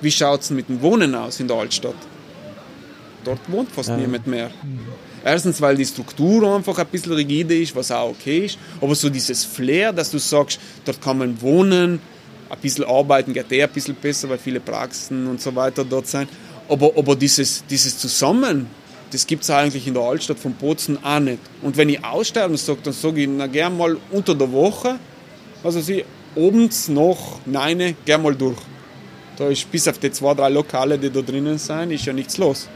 Wie 0.00 0.10
schaut 0.10 0.40
es 0.40 0.50
mit 0.50 0.68
dem 0.68 0.80
Wohnen 0.80 1.14
aus 1.14 1.40
in 1.40 1.48
der 1.48 1.56
Altstadt? 1.58 1.94
Dort 3.24 3.50
wohnt 3.50 3.70
fast 3.70 3.90
ja. 3.90 3.96
niemand 3.96 4.26
mehr. 4.26 4.50
Mhm. 4.62 4.80
Erstens, 5.24 5.60
weil 5.60 5.76
die 5.76 5.84
Struktur 5.84 6.54
einfach 6.54 6.78
ein 6.78 6.86
bisschen 6.86 7.12
rigide 7.12 7.58
ist, 7.58 7.74
was 7.74 7.90
auch 7.90 8.10
okay 8.10 8.46
ist. 8.46 8.58
Aber 8.80 8.94
so 8.94 9.10
dieses 9.10 9.44
Flair, 9.44 9.92
dass 9.92 10.10
du 10.10 10.18
sagst, 10.18 10.58
dort 10.84 11.02
kann 11.02 11.18
man 11.18 11.40
wohnen, 11.42 11.98
ein 12.48 12.58
bisschen 12.62 12.84
arbeiten 12.84 13.32
geht 13.32 13.50
eh 13.52 13.62
ein 13.62 13.70
bisschen 13.70 13.96
besser, 13.96 14.28
weil 14.28 14.38
viele 14.38 14.60
Praxen 14.60 15.26
und 15.26 15.40
so 15.42 15.54
weiter 15.54 15.84
dort 15.84 16.06
sind. 16.06 16.28
Aber, 16.68 16.92
aber 16.96 17.16
dieses, 17.16 17.64
dieses 17.68 17.98
Zusammen, 17.98 18.68
das 19.10 19.26
gibt 19.26 19.42
es 19.44 19.50
eigentlich 19.50 19.86
in 19.86 19.94
der 19.94 20.02
Altstadt 20.02 20.38
von 20.38 20.52
Bozen 20.54 21.02
auch 21.04 21.20
nicht. 21.20 21.38
Und 21.62 21.76
wenn 21.76 21.88
ich 21.88 22.04
aussterben 22.04 22.56
sage, 22.56 22.80
dann 22.82 22.92
sage 22.92 23.22
ich, 23.22 23.28
na 23.28 23.46
gern 23.46 23.76
mal 23.76 23.96
unter 24.10 24.34
der 24.34 24.50
Woche, 24.50 24.98
also 25.62 25.80
sie 25.80 26.04
abends 26.34 26.88
noch 26.88 27.40
nein, 27.46 27.96
gern 28.04 28.22
mal 28.22 28.34
durch. 28.34 28.58
Da 29.36 29.48
ist 29.48 29.70
bis 29.70 29.86
auf 29.86 29.98
die 29.98 30.10
zwei, 30.10 30.34
drei 30.34 30.48
Lokale, 30.48 30.98
die 30.98 31.10
da 31.10 31.20
drinnen 31.20 31.58
sind, 31.58 31.90
ist 31.90 32.06
ja 32.06 32.12
nichts 32.12 32.36
los. 32.38 32.68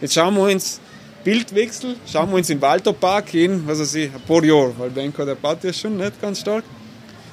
Jetzt 0.00 0.14
schauen 0.14 0.34
wir 0.34 0.42
uns 0.42 0.80
Bildwechsel, 1.24 1.96
schauen 2.10 2.30
wir 2.30 2.36
uns 2.36 2.48
in 2.50 2.60
Walterpark 2.60 3.34
in, 3.34 3.66
was 3.66 3.80
weiß 3.80 3.94
ich, 3.96 4.14
ein 4.14 4.20
paar 4.20 4.42
Jahre, 4.44 4.72
weil 4.78 4.90
Benko, 4.90 5.24
der 5.24 5.34
baut 5.34 5.62
ja 5.64 5.72
schon 5.72 5.96
nicht 5.96 6.20
ganz 6.20 6.40
stark. 6.40 6.64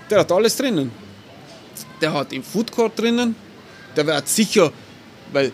Der 0.09 0.19
hat 0.19 0.31
alles 0.31 0.57
drinnen. 0.57 0.91
Der 2.01 2.13
hat 2.13 2.33
im 2.33 2.43
Foodcourt 2.43 2.99
drinnen, 2.99 3.35
der 3.95 4.05
wird 4.05 4.27
sicher, 4.27 4.71
weil 5.31 5.51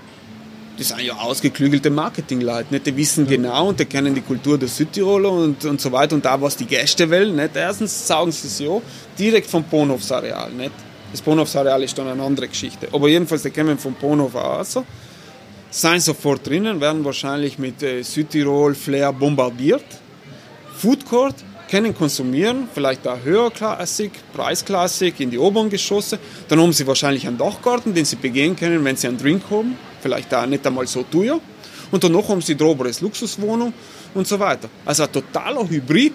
das 0.77 0.89
sind 0.89 1.01
ja 1.01 1.13
ausgeklügelte 1.13 1.89
Marketingleute. 1.89 2.67
Nicht? 2.71 2.85
Die 2.85 2.95
wissen 2.95 3.27
genau 3.27 3.69
und 3.69 3.79
die 3.79 3.85
kennen 3.85 4.15
die 4.15 4.21
Kultur 4.21 4.57
der 4.57 4.67
Südtiroler 4.67 5.31
und, 5.31 5.63
und 5.65 5.81
so 5.81 5.91
weiter 5.91 6.15
und 6.15 6.25
da, 6.25 6.41
was 6.41 6.55
die 6.55 6.65
Gäste 6.65 7.09
wollen. 7.09 7.35
Nicht? 7.35 7.55
Erstens 7.55 8.07
sagen 8.07 8.31
sie 8.31 8.47
es 8.47 8.59
ja 8.59 8.81
direkt 9.17 9.47
vom 9.47 9.63
Bahnhofsareal. 9.63 10.51
Nicht? 10.51 10.71
Das 11.11 11.21
Bahnhofsareal 11.21 11.83
ist 11.83 11.97
dann 11.97 12.07
eine 12.07 12.23
andere 12.23 12.47
Geschichte. 12.47 12.87
Aber 12.91 13.09
jedenfalls, 13.09 13.43
die 13.43 13.51
kommen 13.51 13.77
vom 13.77 13.95
Bahnhof 13.95 14.35
aus, 14.35 14.79
sind 15.69 16.01
sofort 16.01 16.47
drinnen, 16.47 16.79
werden 16.81 17.03
wahrscheinlich 17.03 17.59
mit 17.59 17.83
äh, 17.83 18.01
Südtirol 18.01 18.75
Flair 18.75 19.13
bombardiert. 19.13 19.85
Food 20.77 21.05
Court 21.05 21.35
können 21.69 21.95
konsumieren, 21.95 22.67
vielleicht 22.73 23.07
auch 23.07 23.23
höherklassig, 23.23 24.11
preisklassig 24.33 25.19
in 25.19 25.31
die 25.31 25.37
oberen 25.37 25.69
Geschosse. 25.69 26.19
Dann 26.49 26.59
haben 26.59 26.73
sie 26.73 26.87
wahrscheinlich 26.87 27.27
einen 27.27 27.37
Dachgarten, 27.37 27.93
den 27.93 28.03
sie 28.03 28.17
begehen 28.17 28.55
können, 28.55 28.83
wenn 28.83 28.97
sie 28.97 29.07
einen 29.07 29.17
Drink 29.17 29.43
haben 29.49 29.77
vielleicht 30.01 30.33
auch 30.33 30.45
nicht 30.45 30.65
einmal 30.65 30.87
so 30.87 31.03
teuer. 31.03 31.39
Und 31.91 32.03
danach 32.03 32.27
haben 32.29 32.41
sie 32.41 32.55
die 32.55 32.63
oberes 32.63 33.01
Luxuswohnung 33.01 33.73
und 34.13 34.27
so 34.27 34.39
weiter. 34.39 34.69
Also 34.85 35.03
ein 35.03 35.11
totaler 35.11 35.67
Hybrid, 35.67 36.13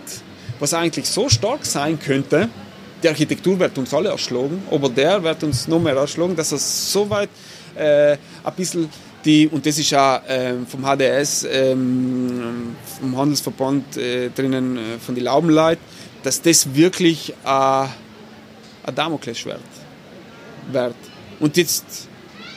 was 0.58 0.72
eigentlich 0.72 1.06
so 1.06 1.28
stark 1.28 1.64
sein 1.66 1.98
könnte, 1.98 2.48
die 3.02 3.08
Architektur 3.08 3.58
wird 3.58 3.76
uns 3.76 3.92
alle 3.92 4.08
erschlagen, 4.08 4.62
aber 4.70 4.88
der 4.88 5.22
wird 5.22 5.44
uns 5.44 5.68
noch 5.68 5.80
mehr 5.80 5.94
erschlagen, 5.94 6.34
dass 6.34 6.52
er 6.52 6.58
so 6.58 7.08
weit 7.10 7.28
äh, 7.74 8.12
ein 8.12 8.54
bisschen 8.56 8.88
die, 9.24 9.48
und 9.48 9.66
das 9.66 9.78
ist 9.78 9.92
auch 9.92 10.24
äh, 10.24 10.54
vom 10.66 10.82
HDS, 10.82 11.46
ähm, 11.50 12.76
vom 13.00 13.16
Handelsverband 13.16 13.96
äh, 13.96 14.30
drinnen, 14.30 14.76
äh, 14.76 14.80
von 14.98 15.14
den 15.14 15.24
Laubenleuten, 15.24 15.82
dass 16.22 16.40
das 16.40 16.74
wirklich 16.74 17.34
äh, 17.44 17.48
ein 17.48 18.94
Damoklesschwert 18.94 19.60
wird. 20.70 20.96
Und 21.40 21.56
jetzt 21.56 22.05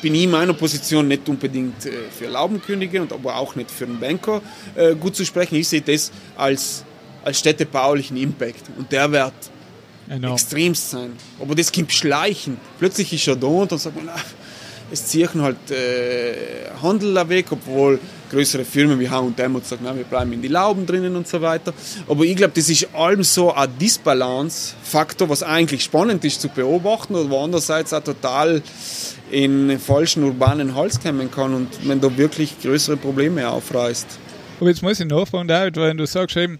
bin 0.02 0.16
ich 0.16 0.24
in 0.24 0.32
meiner 0.32 0.54
Position 0.54 1.08
nicht 1.08 1.28
unbedingt 1.28 1.86
äh, 1.86 1.92
für 2.18 2.28
Laubenkönige 2.28 3.02
und 3.02 3.14
aber 3.14 3.36
auch 3.36 3.56
nicht 3.56 3.72
für 3.72 3.86
einen 3.86 4.00
Banker 4.00 4.42
äh, 4.76 4.96
gut 4.96 5.16
zu 5.16 5.26
sprechen. 5.26 5.56
Ich 5.56 5.68
sehe 5.68 5.82
das 5.82 6.12
als, 6.36 6.84
als 7.24 7.40
städtebaulichen 7.40 8.18
Impact 8.18 8.64
und 8.78 8.92
der 8.92 9.12
wird 9.12 9.34
Genau. 10.10 10.34
Extremst 10.34 10.90
sein. 10.90 11.12
Aber 11.40 11.54
das 11.54 11.72
kommt 11.72 11.94
schleichen. 11.94 12.58
Plötzlich 12.80 13.14
ist 13.14 13.28
er 13.28 13.36
da 13.36 13.46
und 13.46 13.72
dann 13.72 13.78
sagt 13.78 13.96
man, 13.96 14.10
es 14.92 15.06
ziehen 15.06 15.40
halt 15.40 15.70
äh, 15.70 16.72
Handel 16.82 17.30
weg, 17.30 17.46
obwohl 17.52 18.00
größere 18.30 18.66
Firmen 18.66 19.00
wie 19.00 19.10
H&M 19.10 19.62
sagen, 19.64 19.82
na, 19.84 19.96
wir 19.96 20.04
bleiben 20.04 20.32
in 20.34 20.42
die 20.42 20.48
Lauben 20.48 20.86
drinnen 20.86 21.16
und 21.16 21.28
so 21.28 21.42
weiter. 21.42 21.74
Aber 22.08 22.24
ich 22.24 22.36
glaube, 22.36 22.54
das 22.56 22.70
ist 22.70 22.94
allem 22.94 23.24
so 23.24 23.54
ein 23.54 23.70
Disbalance-Faktor, 23.80 25.30
was 25.30 25.44
eigentlich 25.44 25.84
spannend 25.84 26.24
ist 26.26 26.42
zu 26.42 26.50
beobachten 26.50 27.16
und 27.16 27.30
wo 27.30 27.44
andererseits 27.44 27.94
auch 27.94 28.04
total 28.04 28.62
in 29.32 29.80
falschen 29.80 30.24
urbanen 30.24 30.76
Hals 30.76 31.00
kommen 31.00 31.30
kann 31.32 31.54
und 31.54 31.88
wenn 31.88 32.02
da 32.02 32.16
wirklich 32.18 32.60
größere 32.62 32.98
Probleme 32.98 33.50
aufreißt. 33.50 34.08
Aber 34.60 34.70
jetzt 34.70 34.82
muss 34.82 35.00
ich 35.00 35.08
nachfragen, 35.08 35.48
David, 35.48 35.78
weil 35.78 35.96
du 35.96 36.06
sagst 36.06 36.36
eben, 36.36 36.60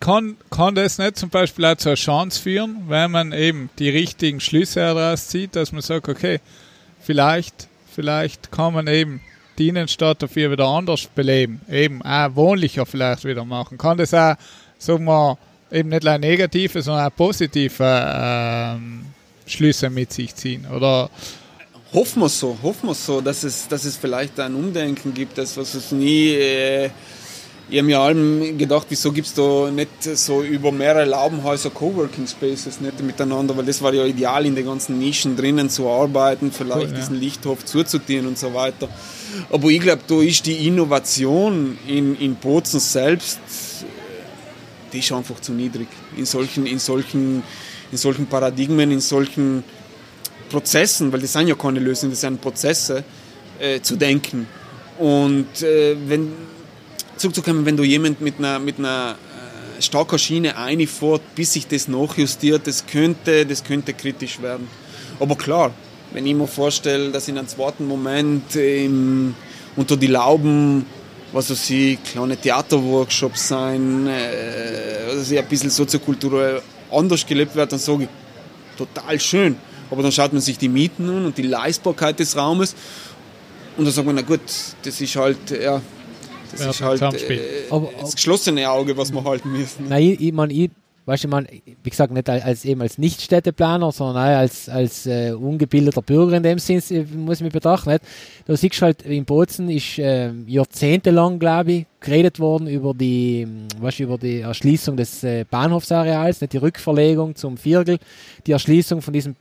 kann, 0.00 0.36
kann 0.50 0.74
das 0.74 0.98
nicht 0.98 1.16
zum 1.16 1.30
Beispiel 1.30 1.64
auch 1.64 1.76
zu 1.76 1.90
einer 1.90 1.96
Chance 1.96 2.42
führen, 2.42 2.84
wenn 2.88 3.10
man 3.12 3.32
eben 3.32 3.70
die 3.78 3.88
richtigen 3.88 4.40
Schlüsse 4.40 4.80
daraus 4.80 5.28
zieht, 5.28 5.54
dass 5.54 5.70
man 5.70 5.80
sagt, 5.80 6.08
okay, 6.08 6.40
vielleicht, 7.00 7.68
vielleicht 7.94 8.50
kann 8.50 8.74
man 8.74 8.88
eben 8.88 9.20
die 9.58 9.68
Innenstadt 9.68 10.22
dafür 10.22 10.50
wieder 10.50 10.66
anders 10.66 11.06
beleben, 11.06 11.60
eben 11.70 12.02
auch 12.02 12.34
wohnlicher 12.34 12.86
vielleicht 12.86 13.24
wieder 13.24 13.44
machen. 13.44 13.78
Kann 13.78 13.98
das 13.98 14.14
auch, 14.14 14.34
sagen 14.78 15.04
wir, 15.04 15.38
eben 15.70 15.88
nicht 15.88 16.04
nur 16.04 16.18
negative, 16.18 16.82
sondern 16.82 17.06
auch 17.06 17.16
positive 17.16 17.84
ähm, 17.84 19.06
Schlüsse 19.46 19.90
mit 19.90 20.12
sich 20.12 20.34
ziehen? 20.34 20.66
Oder 20.66 21.10
hoffen 21.92 22.20
wir 22.22 22.28
so, 22.28 22.56
hoffen 22.62 22.88
wir 22.88 22.94
so, 22.94 23.20
dass 23.20 23.44
es, 23.44 23.68
dass 23.68 23.84
es 23.84 23.96
vielleicht 23.96 24.38
ein 24.40 24.54
Umdenken 24.54 25.12
gibt, 25.14 25.38
das 25.38 25.56
was 25.56 25.74
es 25.74 25.92
nie 25.92 26.30
äh, 26.30 26.90
ich 27.70 27.78
habe 27.78 27.86
mir 27.86 28.00
allem 28.00 28.58
gedacht, 28.58 28.86
wieso 28.90 29.12
gibt 29.12 29.28
es 29.28 29.34
da 29.34 29.70
nicht 29.70 30.02
so 30.02 30.42
über 30.42 30.72
mehrere 30.72 31.04
Laubenhäuser 31.04 31.70
Coworking 31.70 32.26
Spaces 32.26 32.80
nicht 32.80 33.00
miteinander, 33.02 33.56
weil 33.56 33.64
das 33.64 33.80
war 33.80 33.94
ja 33.94 34.04
ideal, 34.04 34.44
in 34.44 34.54
den 34.54 34.66
ganzen 34.66 34.98
Nischen 34.98 35.36
drinnen 35.36 35.70
zu 35.70 35.88
arbeiten, 35.88 36.52
vielleicht 36.52 36.88
cool, 36.88 36.90
ja. 36.90 36.96
diesen 36.96 37.18
Lichthof 37.18 37.64
zuzutieren 37.64 38.26
und 38.26 38.38
so 38.38 38.52
weiter. 38.52 38.88
Aber 39.50 39.68
ich 39.68 39.80
glaube, 39.80 40.02
da 40.06 40.20
ist 40.20 40.44
die 40.46 40.66
Innovation 40.66 41.78
in, 41.86 42.16
in 42.16 42.34
Bozen 42.34 42.80
selbst, 42.80 43.38
die 44.92 44.98
ist 44.98 45.12
einfach 45.12 45.40
zu 45.40 45.52
niedrig. 45.52 45.88
In 46.16 46.26
solchen, 46.26 46.66
in 46.66 46.78
solchen, 46.78 47.42
in 47.90 47.98
solchen 47.98 48.26
Paradigmen, 48.26 48.90
in 48.90 49.00
solchen 49.00 49.64
Prozessen, 50.50 51.10
weil 51.12 51.20
das 51.20 51.32
sind 51.32 51.48
ja 51.48 51.54
keine 51.54 51.80
Lösungen, 51.80 52.12
das 52.12 52.20
sind 52.20 52.40
Prozesse, 52.40 53.02
äh, 53.58 53.80
zu 53.80 53.96
denken. 53.96 54.46
Und 54.98 55.62
äh, 55.62 55.96
wenn 56.06 56.32
zurückzukommen, 57.16 57.66
wenn 57.66 57.76
du 57.76 57.84
jemand 57.84 58.20
mit 58.20 58.38
einer, 58.38 58.58
mit 58.58 58.78
einer 58.78 59.16
äh, 59.78 59.82
starken 59.82 60.18
Schiene 60.18 60.56
einfährt, 60.56 61.22
bis 61.34 61.52
sich 61.52 61.66
das 61.66 61.88
nachjustiert, 61.88 62.66
das 62.66 62.86
könnte, 62.86 63.46
das 63.46 63.64
könnte 63.64 63.94
kritisch 63.94 64.40
werden. 64.40 64.68
Aber 65.20 65.36
klar, 65.36 65.72
wenn 66.12 66.26
ich 66.26 66.34
mir 66.34 66.46
vorstelle, 66.46 67.10
dass 67.10 67.28
in 67.28 67.38
einem 67.38 67.48
zweiten 67.48 67.86
Moment 67.86 68.56
ähm, 68.56 69.34
unter 69.76 69.96
die 69.96 70.08
Lauben, 70.08 70.84
was 71.32 71.50
weiß 71.50 71.70
ich, 71.70 72.02
kleine 72.04 72.36
Theaterworkshops 72.36 73.48
sein, 73.48 74.06
äh, 74.06 75.10
also 75.10 75.36
ein 75.36 75.46
bisschen 75.46 75.70
soziokulturell 75.70 76.60
anders 76.90 77.26
gelebt 77.26 77.54
wird, 77.54 77.72
dann 77.72 77.78
sage 77.78 78.04
ich, 78.04 78.08
total 78.76 79.18
schön. 79.20 79.56
Aber 79.90 80.02
dann 80.02 80.12
schaut 80.12 80.32
man 80.32 80.42
sich 80.42 80.58
die 80.58 80.68
Mieten 80.68 81.08
an 81.08 81.26
und 81.26 81.38
die 81.38 81.42
Leistbarkeit 81.42 82.18
des 82.18 82.36
Raumes 82.36 82.74
und 83.76 83.84
dann 83.84 83.92
sagt 83.92 84.06
man, 84.06 84.16
na 84.16 84.22
gut, 84.22 84.40
das 84.82 85.00
ist 85.00 85.16
halt, 85.16 85.50
ja, 85.50 85.80
das 86.52 86.64
ja, 86.64 86.70
ist 86.70 86.80
halt 86.80 87.02
äh, 87.02 87.40
aber, 87.70 87.90
das 88.00 88.14
geschlossene 88.14 88.70
Auge, 88.70 88.96
was 88.96 89.12
wir 89.12 89.24
halten 89.24 89.52
müssen. 89.52 89.88
Nein, 89.88 90.02
ich, 90.02 90.20
ich, 90.20 90.32
mein, 90.32 90.50
ich 90.50 90.70
weißt 91.04 91.24
du, 91.24 91.28
man, 91.28 91.46
wie 91.82 91.90
gesagt, 91.90 92.12
nicht 92.12 92.28
als 92.28 92.64
eben 92.64 92.80
als 92.80 92.98
Nicht-Städteplaner, 92.98 93.90
sondern 93.92 94.16
als, 94.16 94.68
als 94.68 95.06
äh, 95.06 95.32
ungebildeter 95.32 96.02
Bürger 96.02 96.36
in 96.36 96.42
dem 96.42 96.58
Sinn, 96.58 96.82
äh, 96.90 97.04
muss 97.16 97.38
ich 97.38 97.44
mich 97.44 97.52
betrachten. 97.52 97.90
Nicht? 97.90 98.04
Da 98.46 98.56
siehst 98.56 98.80
du 98.80 98.82
halt, 98.82 99.02
in 99.02 99.24
Bozen 99.24 99.68
ist 99.68 99.98
äh, 99.98 100.32
jahrzehntelang, 100.46 101.38
glaube 101.38 101.72
ich, 101.72 101.86
geredet 102.00 102.40
worden 102.40 102.66
über 102.66 102.94
die, 102.94 103.46
weißt, 103.80 104.00
über 104.00 104.18
die 104.18 104.40
Erschließung 104.40 104.96
des 104.96 105.22
äh, 105.24 105.44
Bahnhofsareals, 105.48 106.40
nicht 106.40 106.52
die 106.52 106.58
Rückverlegung 106.58 107.34
zum 107.36 107.56
Viergel, 107.56 107.98
die 108.46 108.52
Erschließung 108.52 109.02
von 109.02 109.12
diesen 109.12 109.36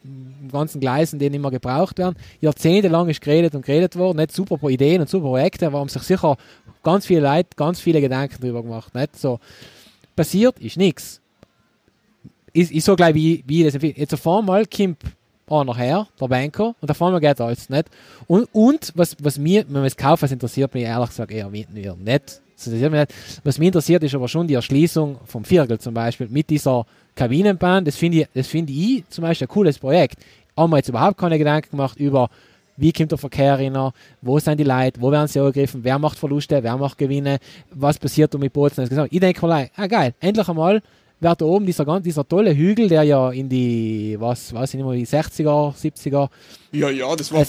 ganzen 0.52 0.80
Gleisen, 0.80 1.18
die 1.20 1.28
immer 1.28 1.52
gebraucht 1.52 1.98
werden. 1.98 2.16
Jahrzehntelang 2.40 3.10
ist 3.10 3.22
geredet 3.22 3.56
und 3.56 3.66
geredet 3.66 3.96
worden, 3.96 4.18
nicht 4.18 4.32
super 4.32 4.58
Ideen 4.70 5.02
und 5.02 5.10
super 5.10 5.30
Projekte, 5.30 5.72
warum 5.74 5.90
sich 5.90 6.04
sicher 6.04 6.38
ganz 6.84 7.06
viele 7.06 7.22
Leute 7.22 7.50
ganz 7.56 7.80
viele 7.80 8.02
Gedanken 8.02 8.38
darüber 8.42 8.64
gemacht. 8.64 8.94
Nicht? 8.96 9.18
So, 9.18 9.40
passiert 10.16 10.60
ist 10.60 10.78
nichts 10.78 11.22
ist, 12.54 12.72
ist 12.72 12.86
so 12.86 12.96
gleich 12.96 13.16
wie, 13.16 13.44
wie 13.48 13.64
das 13.64 13.78
Jetzt 13.82 14.14
auf 14.14 14.28
einmal 14.28 14.66
kommt 14.66 14.98
einer 15.48 15.76
her, 15.76 16.08
der 16.20 16.28
Banker, 16.28 16.76
und 16.80 16.90
auf 16.90 17.02
einmal 17.02 17.20
geht 17.20 17.42
alles 17.42 17.70
nicht. 17.70 17.90
Und, 18.28 18.48
und 18.54 18.94
was, 18.96 19.18
was 19.22 19.38
mir, 19.38 19.66
wenn 19.66 19.74
man 19.74 19.86
es 19.86 19.98
kauft, 19.98 20.24
was 20.24 20.32
interessiert 20.32 20.74
mich 20.74 20.84
ehrlich 20.84 21.10
gesagt 21.10 21.32
eher 21.32 21.50
nicht. 21.50 21.74
nicht. 21.74 22.42
Was 23.44 23.58
mich 23.58 23.68
interessiert, 23.68 24.02
ist 24.04 24.16
aber 24.16 24.30
schon 24.30 24.48
die 24.48 24.54
Erschließung 24.54 25.20
vom 25.26 25.44
Viergel 25.44 25.78
zum 25.80 25.94
Beispiel 25.94 26.30
mit 26.30 26.50
dieser 26.50 26.86
Kabinenbahn. 27.16 27.84
Das 27.84 27.98
finde 27.98 28.20
ich, 28.20 28.28
das 28.34 28.48
finde 28.48 28.72
ich 28.72 29.04
zum 29.10 29.24
Beispiel 29.24 29.46
ein 29.46 29.50
cooles 29.50 29.78
Projekt. 29.78 30.24
Haben 30.56 30.72
wir 30.72 30.78
jetzt 30.78 30.90
überhaupt 30.90 31.18
keine 31.18 31.38
Gedanken 31.38 31.72
gemacht 31.72 32.00
über, 32.00 32.30
wie 32.78 32.92
kommt 32.92 33.12
der 33.12 33.18
Verkehr 33.18 33.60
rein, 33.60 33.78
wo 34.22 34.40
sind 34.40 34.60
die 34.60 34.64
Leute, 34.64 35.02
wo 35.02 35.12
werden 35.12 35.28
sie 35.28 35.40
angegriffen, 35.40 35.84
wer 35.84 36.00
macht 36.00 36.18
Verluste, 36.18 36.62
wer 36.64 36.78
macht 36.78 36.98
Gewinne, 36.98 37.40
was 37.72 37.98
passiert 37.98 38.34
um 38.36 38.42
mit 38.42 38.54
Bozen. 38.54 38.88
Ich 39.10 39.20
denke 39.20 39.46
mal, 39.46 39.70
ah 39.76 39.88
geil, 39.88 40.14
endlich 40.20 40.48
einmal 40.48 40.82
wäre 41.22 41.36
da 41.36 41.46
oben 41.46 41.66
dieser, 41.66 42.00
dieser 42.00 42.28
tolle 42.28 42.56
Hügel, 42.56 42.90
der 42.90 43.04
ja 43.04 43.30
in 43.30 43.48
die, 43.48 44.18
was 44.20 44.54
weiß 44.54 44.74
ich 44.74 44.80
nicht 44.80 44.86
mehr, 44.86 44.96
die 44.96 45.06
60er, 45.06 45.74
70er. 45.76 46.30
Ja, 46.72 46.90
ja, 46.90 47.16
das 47.16 47.32
war 47.32 47.46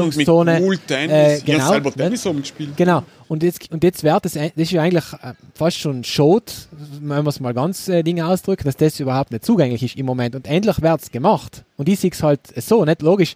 und 0.00 0.16
mit 0.16 0.28
Multennis. 0.28 1.10
Äh, 1.10 1.40
genau, 1.44 1.58
ja, 1.58 1.68
selber 1.68 1.92
Tennis 1.92 2.24
ne? 2.24 2.34
gespielt. 2.34 2.76
Genau. 2.76 3.02
Und 3.28 3.42
jetzt, 3.42 3.72
und 3.72 3.82
jetzt 3.82 4.04
wäre 4.04 4.20
das, 4.20 4.34
das 4.34 4.50
ist 4.54 4.70
ja 4.70 4.82
eigentlich 4.82 5.12
äh, 5.14 5.32
fast 5.54 5.78
schon 5.78 6.04
Schot, 6.04 6.52
wenn 7.00 7.24
wir 7.24 7.28
es 7.28 7.40
mal 7.40 7.54
ganz 7.54 7.88
äh, 7.88 8.02
Dinge 8.02 8.26
ausdrücken, 8.26 8.64
dass 8.64 8.76
das 8.76 9.00
überhaupt 9.00 9.32
nicht 9.32 9.44
zugänglich 9.44 9.82
ist 9.82 9.96
im 9.96 10.06
Moment. 10.06 10.34
Und 10.34 10.46
endlich 10.46 10.82
wird 10.82 11.00
es 11.00 11.10
gemacht. 11.10 11.64
Und 11.78 11.88
ich 11.88 11.98
sehe 11.98 12.10
es 12.10 12.22
halt 12.22 12.40
so, 12.56 12.84
nicht 12.84 13.00
logisch. 13.00 13.34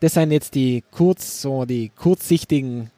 Das 0.00 0.14
sind 0.14 0.30
jetzt 0.30 0.54
die 0.54 0.84
kurz, 0.90 1.42
so 1.42 1.64
die 1.64 1.90
kurzsichtigen 1.90 2.90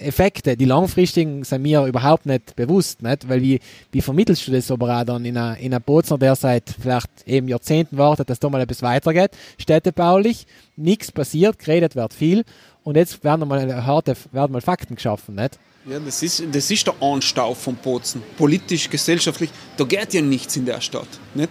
Effekte, 0.00 0.56
die 0.56 0.64
langfristigen, 0.64 1.44
sind 1.44 1.62
mir 1.62 1.84
überhaupt 1.84 2.26
nicht 2.26 2.56
bewusst, 2.56 3.02
nicht? 3.02 3.28
weil 3.28 3.42
wie, 3.42 3.60
wie 3.92 4.00
vermittelst 4.00 4.46
du 4.48 4.52
das 4.52 4.70
aber 4.70 5.04
dann 5.04 5.24
in 5.24 5.36
einer, 5.36 5.56
in 5.58 5.72
einer 5.72 5.80
Bozner, 5.80 6.18
der 6.18 6.34
seit 6.36 6.74
vielleicht 6.80 7.10
eben 7.26 7.48
Jahrzehnten 7.48 7.98
wartet, 7.98 8.30
dass 8.30 8.40
da 8.40 8.48
mal 8.48 8.62
etwas 8.62 8.82
weitergeht, 8.82 9.32
städtebaulich, 9.58 10.46
nichts 10.76 11.12
passiert, 11.12 11.58
geredet 11.58 11.96
wird 11.96 12.14
viel 12.14 12.44
und 12.82 12.96
jetzt 12.96 13.22
werden 13.22 13.46
mal 13.46 13.84
harte, 13.84 14.16
werden 14.32 14.52
mal 14.52 14.60
Fakten 14.62 14.94
geschaffen, 14.94 15.34
nicht? 15.34 15.58
Ja, 15.86 15.98
das 15.98 16.22
ist, 16.22 16.42
das 16.52 16.70
ist 16.70 16.86
der 16.86 16.94
Anstau 17.00 17.54
von 17.54 17.74
Bozen, 17.76 18.22
politisch, 18.36 18.88
gesellschaftlich, 18.90 19.50
da 19.76 19.84
geht 19.84 20.14
ja 20.14 20.20
nichts 20.20 20.56
in 20.56 20.64
der 20.64 20.80
Stadt, 20.80 21.08
nicht? 21.34 21.50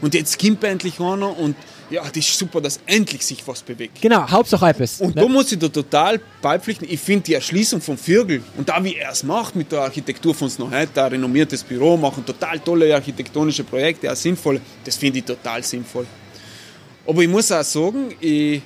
Und 0.00 0.14
jetzt 0.14 0.40
kommt 0.40 0.64
endlich 0.64 0.98
einer 0.98 1.38
und 1.38 1.54
ja, 1.90 2.02
das 2.04 2.16
ist 2.16 2.38
super, 2.38 2.60
dass 2.60 2.80
endlich 2.86 3.24
sich 3.24 3.46
was 3.46 3.62
bewegt. 3.62 4.00
Genau, 4.00 4.28
Hauptsache 4.28 4.68
etwas. 4.68 5.00
Und 5.00 5.14
ne? 5.14 5.22
da 5.22 5.28
muss 5.28 5.50
ich 5.50 5.58
da 5.58 5.68
total 5.68 6.20
beipflichten. 6.40 6.86
Ich 6.88 7.00
finde 7.00 7.24
die 7.24 7.34
Erschließung 7.34 7.80
vom 7.80 7.98
Viergel 7.98 8.42
und 8.56 8.68
da, 8.68 8.82
wie 8.82 8.94
er 8.96 9.10
es 9.10 9.22
macht 9.22 9.56
mit 9.56 9.70
der 9.72 9.80
Architektur 9.80 10.34
von 10.34 10.48
Snowhead, 10.48 10.96
ein 10.96 11.12
renommiertes 11.12 11.64
Büro, 11.64 11.96
machen 11.96 12.24
total 12.24 12.60
tolle 12.60 12.94
architektonische 12.94 13.64
Projekte, 13.64 14.10
auch 14.10 14.16
sinnvolle, 14.16 14.60
das 14.84 14.96
finde 14.96 15.18
ich 15.18 15.24
total 15.24 15.62
sinnvoll. 15.62 16.06
Aber 17.06 17.22
ich 17.22 17.28
muss 17.28 17.50
auch 17.50 17.64
sagen, 17.64 18.14
ich, 18.20 18.62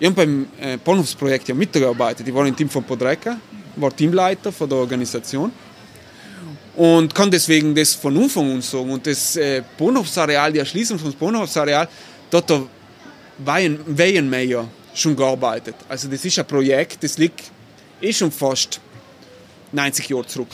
ich 0.00 0.06
habe 0.06 0.16
beim 0.16 0.46
äh, 0.60 0.78
Bahnhofsprojekt 0.78 1.48
ja 1.48 1.54
mitgearbeitet. 1.54 2.26
Ich 2.26 2.34
war 2.34 2.46
im 2.46 2.56
Team 2.56 2.70
von 2.70 2.82
Podreka, 2.84 3.36
war 3.76 3.94
Teamleiter 3.94 4.50
von 4.50 4.68
der 4.68 4.78
Organisation 4.78 5.52
und 6.76 7.14
kann 7.14 7.30
deswegen 7.30 7.74
das 7.74 7.94
von 7.94 8.16
Anfang 8.16 8.52
an 8.52 8.62
sagen. 8.62 8.90
Und 8.90 9.06
das 9.06 9.36
äh, 9.36 9.62
Bahnhofsareal, 9.78 10.52
die 10.52 10.58
Erschließung 10.58 10.98
vom 10.98 11.12
Bahnhofsareal, 11.12 11.88
dort 12.30 12.50
hat 12.50 12.60
der 12.60 12.66
Weihenmeier 13.86 14.68
schon 14.94 15.16
gearbeitet. 15.16 15.74
Also 15.88 16.08
das 16.08 16.24
ist 16.24 16.38
ein 16.38 16.46
Projekt, 16.46 17.02
das 17.02 17.18
liegt 17.18 17.50
eh 18.00 18.12
schon 18.12 18.30
fast 18.30 18.80
90 19.72 20.08
Jahre 20.08 20.26
zurück. 20.26 20.48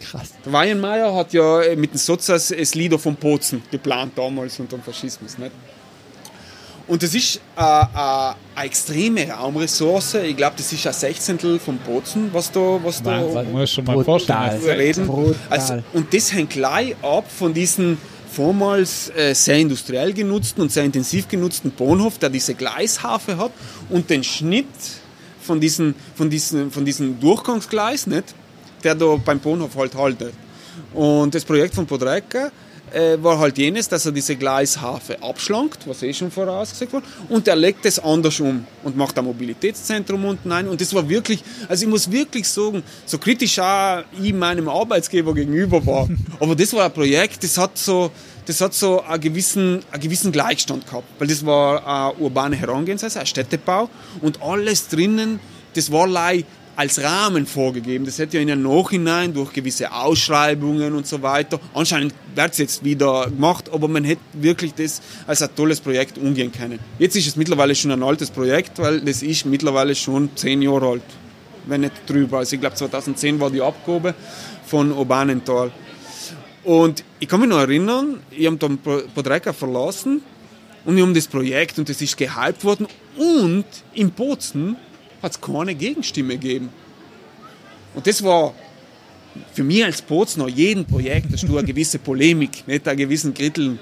Krass. 0.00 0.30
Der 0.44 0.52
Weihenmeier 0.52 1.14
hat 1.14 1.32
ja 1.32 1.62
äh, 1.62 1.76
mit 1.76 1.92
den 1.92 1.98
Sozas 1.98 2.48
das 2.48 2.74
Lieder 2.74 2.98
von 2.98 3.16
Pozen 3.16 3.62
geplant 3.70 4.12
damals 4.16 4.58
unter 4.60 4.76
dem 4.76 4.82
Faschismus. 4.82 5.36
Nicht? 5.38 5.52
Und 6.88 7.02
das 7.02 7.14
ist 7.14 7.40
äh, 7.56 7.60
äh, 7.60 7.64
eine 8.54 8.66
extreme 8.66 9.28
Raumressource. 9.28 10.14
Ich 10.14 10.36
glaube, 10.36 10.54
das 10.56 10.72
ist 10.72 10.86
ein 10.86 10.92
Sechzehntel 10.92 11.58
vom 11.58 11.78
Bozen, 11.78 12.30
was 12.32 12.52
da, 12.52 12.78
was 12.82 13.02
da 13.02 13.20
Nein, 13.20 13.50
muss 13.50 13.72
schon 13.72 13.84
mal 13.84 14.04
vorstellen. 14.04 14.62
Reden. 14.64 15.34
Also, 15.50 15.82
und 15.92 16.14
das 16.14 16.32
hängt 16.32 16.50
gleich 16.50 16.94
ab 17.02 17.24
von 17.28 17.52
diesen 17.52 17.98
vormals 18.30 19.10
äh, 19.16 19.34
sehr 19.34 19.58
industriell 19.58 20.12
genutzten 20.12 20.62
und 20.62 20.70
sehr 20.70 20.84
intensiv 20.84 21.26
genutzten 21.26 21.70
Bahnhof, 21.72 22.18
der 22.18 22.28
diese 22.28 22.54
Gleishafe 22.54 23.36
hat 23.38 23.52
und 23.88 24.10
den 24.10 24.22
Schnitt 24.22 24.66
von 25.40 25.58
diesen, 25.58 25.94
von 26.14 26.28
diesen, 26.28 26.70
von 26.70 26.84
diesen 26.84 27.18
Durchgangsgleis, 27.18 28.06
nicht, 28.06 28.34
der 28.84 28.94
da 28.94 29.16
beim 29.16 29.40
Bahnhof 29.40 29.74
halt 29.76 29.94
haltet. 29.94 30.34
Und 30.92 31.34
das 31.34 31.44
Projekt 31.44 31.74
von 31.74 31.86
Podreka 31.86 32.50
äh, 32.92 33.22
war 33.22 33.38
halt 33.38 33.58
jenes, 33.58 33.88
dass 33.88 34.06
er 34.06 34.12
diese 34.12 34.36
Gleishafe 34.36 35.22
abschlankt, 35.22 35.86
was 35.86 36.02
eh 36.02 36.12
schon 36.12 36.30
vorausgesagt 36.30 36.92
wurde, 36.92 37.06
und 37.28 37.48
er 37.48 37.56
legt 37.56 37.84
es 37.86 37.98
anders 37.98 38.40
um 38.40 38.64
und 38.84 38.96
macht 38.96 39.18
ein 39.18 39.24
Mobilitätszentrum 39.24 40.24
unten 40.24 40.52
ein. 40.52 40.68
Und 40.68 40.80
das 40.80 40.94
war 40.94 41.08
wirklich, 41.08 41.42
also 41.68 41.84
ich 41.84 41.90
muss 41.90 42.10
wirklich 42.10 42.48
sagen, 42.48 42.82
so 43.04 43.18
kritisch 43.18 43.58
auch 43.58 44.02
ich 44.22 44.32
meinem 44.32 44.68
Arbeitsgeber 44.68 45.34
gegenüber 45.34 45.84
war, 45.84 46.08
aber 46.40 46.54
das 46.54 46.72
war 46.72 46.84
ein 46.84 46.92
Projekt, 46.92 47.42
das 47.42 47.58
hat 47.58 47.76
so, 47.76 48.10
das 48.46 48.60
hat 48.60 48.74
so 48.74 49.02
einen 49.02 49.20
gewissen, 49.20 49.82
einen 49.90 50.02
gewissen 50.02 50.32
Gleichstand 50.32 50.86
gehabt, 50.86 51.08
weil 51.18 51.28
das 51.28 51.44
war 51.44 51.86
eine 51.86 52.18
urbane 52.18 52.56
Herangehensweise, 52.56 53.20
ein 53.20 53.26
Städtebau. 53.26 53.88
Und 54.20 54.40
alles 54.40 54.88
drinnen, 54.88 55.40
das 55.74 55.90
war 55.90 56.06
als 56.76 57.02
Rahmen 57.02 57.46
vorgegeben. 57.46 58.04
Das 58.04 58.18
hätte 58.18 58.36
ja 58.36 58.42
in 58.42 58.48
den 58.48 58.62
Nachhinein 58.62 59.32
durch 59.32 59.52
gewisse 59.52 59.92
Ausschreibungen 59.92 60.94
und 60.94 61.06
so 61.06 61.22
weiter, 61.22 61.58
anscheinend 61.74 62.14
wird 62.34 62.52
es 62.52 62.58
jetzt 62.58 62.84
wieder 62.84 63.30
gemacht, 63.30 63.70
aber 63.72 63.88
man 63.88 64.04
hätte 64.04 64.20
wirklich 64.34 64.74
das 64.74 65.00
als 65.26 65.40
ein 65.42 65.48
tolles 65.56 65.80
Projekt 65.80 66.18
umgehen 66.18 66.52
können. 66.52 66.78
Jetzt 66.98 67.16
ist 67.16 67.26
es 67.26 67.36
mittlerweile 67.36 67.74
schon 67.74 67.90
ein 67.90 68.02
altes 68.02 68.30
Projekt, 68.30 68.78
weil 68.78 69.00
das 69.00 69.22
ist 69.22 69.46
mittlerweile 69.46 69.94
schon 69.94 70.28
zehn 70.36 70.60
Jahre 70.60 70.90
alt, 70.90 71.02
wenn 71.64 71.80
nicht 71.80 71.94
drüber. 72.06 72.38
Also 72.38 72.54
ich 72.54 72.60
glaube 72.60 72.76
2010 72.76 73.40
war 73.40 73.50
die 73.50 73.62
Abgabe 73.62 74.14
von 74.66 74.92
Urbanental. 74.92 75.72
Und 76.62 77.04
ich 77.20 77.28
kann 77.28 77.40
mich 77.40 77.48
noch 77.48 77.60
erinnern, 77.60 78.20
ich 78.30 78.46
habe 78.46 78.56
dann 78.56 78.78
Podreka 78.78 79.52
verlassen 79.52 80.20
und 80.84 80.96
wir 80.96 81.02
haben 81.02 81.14
das 81.14 81.26
Projekt 81.26 81.78
und 81.78 81.88
das 81.88 82.02
ist 82.02 82.16
gehypt 82.16 82.64
worden 82.64 82.86
und 83.16 83.64
in 83.94 84.10
Bozen 84.10 84.76
hat 85.22 85.32
es 85.32 85.40
keine 85.40 85.74
Gegenstimme 85.74 86.38
gegeben. 86.38 86.68
Und 87.94 88.06
das 88.06 88.22
war 88.22 88.54
für 89.52 89.64
mich 89.64 89.84
als 89.84 90.02
Bozner, 90.02 90.48
jeden 90.48 90.84
Projekt 90.84 91.32
hast 91.32 91.48
du 91.48 91.56
eine 91.56 91.66
gewisse 91.66 91.98
Polemik, 91.98 92.66
nicht 92.66 92.86
einen 92.86 92.98
gewissen 92.98 93.34
Kritteln. 93.34 93.78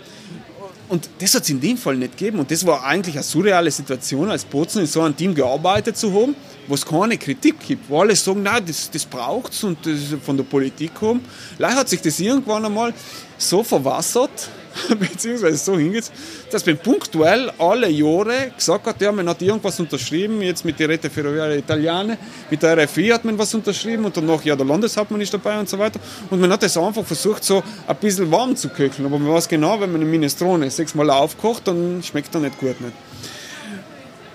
Und 0.89 1.09
das 1.19 1.35
hat 1.35 1.43
es 1.43 1.51
in 1.51 1.61
dem 1.61 1.77
Fall 1.77 1.97
nicht 1.97 2.17
gegeben. 2.17 2.39
Und 2.39 2.51
das 2.51 2.65
war 2.67 2.85
eigentlich 2.85 3.15
eine 3.15 3.25
surreale 3.25 3.71
Situation, 3.71 4.31
als 4.31 4.45
Bozner 4.45 4.83
in 4.83 4.87
so 4.87 5.01
einem 5.01 5.17
Team 5.17 5.35
gearbeitet 5.35 5.97
zu 5.97 6.13
haben, 6.13 6.37
wo 6.69 6.75
es 6.75 6.85
keine 6.85 7.17
Kritik 7.17 7.59
gibt, 7.67 7.89
wo 7.89 8.01
alle 8.01 8.15
sagen, 8.15 8.43
nein, 8.43 8.63
das, 8.67 8.91
das 8.91 9.05
braucht 9.05 9.53
es 9.53 9.65
und 9.65 9.79
das 9.85 10.15
von 10.23 10.37
der 10.37 10.45
Politik 10.45 10.95
kommt. 10.95 11.25
Leider 11.59 11.77
hat 11.77 11.89
sich 11.89 12.01
das 12.01 12.21
irgendwann 12.21 12.65
einmal 12.65 12.93
so 13.39 13.63
verwassert, 13.63 14.49
beziehungsweise 14.99 15.57
so 15.57 15.79
hingeht, 15.79 16.11
dass 16.51 16.67
man 16.67 16.79
punktuell 16.79 17.51
alle 17.59 17.89
Jahre 17.89 18.53
gesagt 18.57 18.87
hat, 18.87 19.01
ja, 19.01 19.13
man 19.13 19.29
hat 19.29 19.41
irgendwas 19.43 19.79
unterschrieben, 19.79 20.43
jetzt 20.43 20.65
mit 20.65 20.79
der 20.81 20.89
Rete 20.89 21.11
Ferroviaria 21.11 21.57
Italiane, 21.57 22.19
mit 22.51 22.63
der 22.63 22.77
RFI 22.85 23.09
hat 23.09 23.25
man 23.25 23.39
was 23.39 23.55
unterschrieben 23.55 24.05
und 24.05 24.17
danach, 24.17 24.43
ja, 24.45 24.57
der 24.57 24.67
Landeshauptmann 24.67 25.21
ist 25.21 25.33
dabei 25.33 25.59
und 25.59 25.69
so 25.69 25.79
weiter. 25.79 26.01
Und 26.31 26.41
man 26.41 26.51
hat 26.51 26.63
das 26.63 26.77
einfach 26.77 27.05
versucht, 27.05 27.45
so 27.45 27.63
ein 27.87 27.97
bisschen 27.97 28.31
warm 28.31 28.57
zu 28.57 28.69
köcheln. 28.69 29.07
Aber 29.07 29.19
man 29.19 29.33
weiß 29.33 29.49
genau, 29.49 29.81
wenn 29.81 29.93
man 29.93 30.01
eine 30.01 30.11
Minestrone 30.11 30.71
sechsmal 30.71 31.11
aufkocht, 31.11 31.69
dann 31.69 32.03
schmeckt 32.03 32.35
er 32.35 32.41
nicht 32.41 32.59
gut. 32.59 32.81
Nicht. 32.81 32.95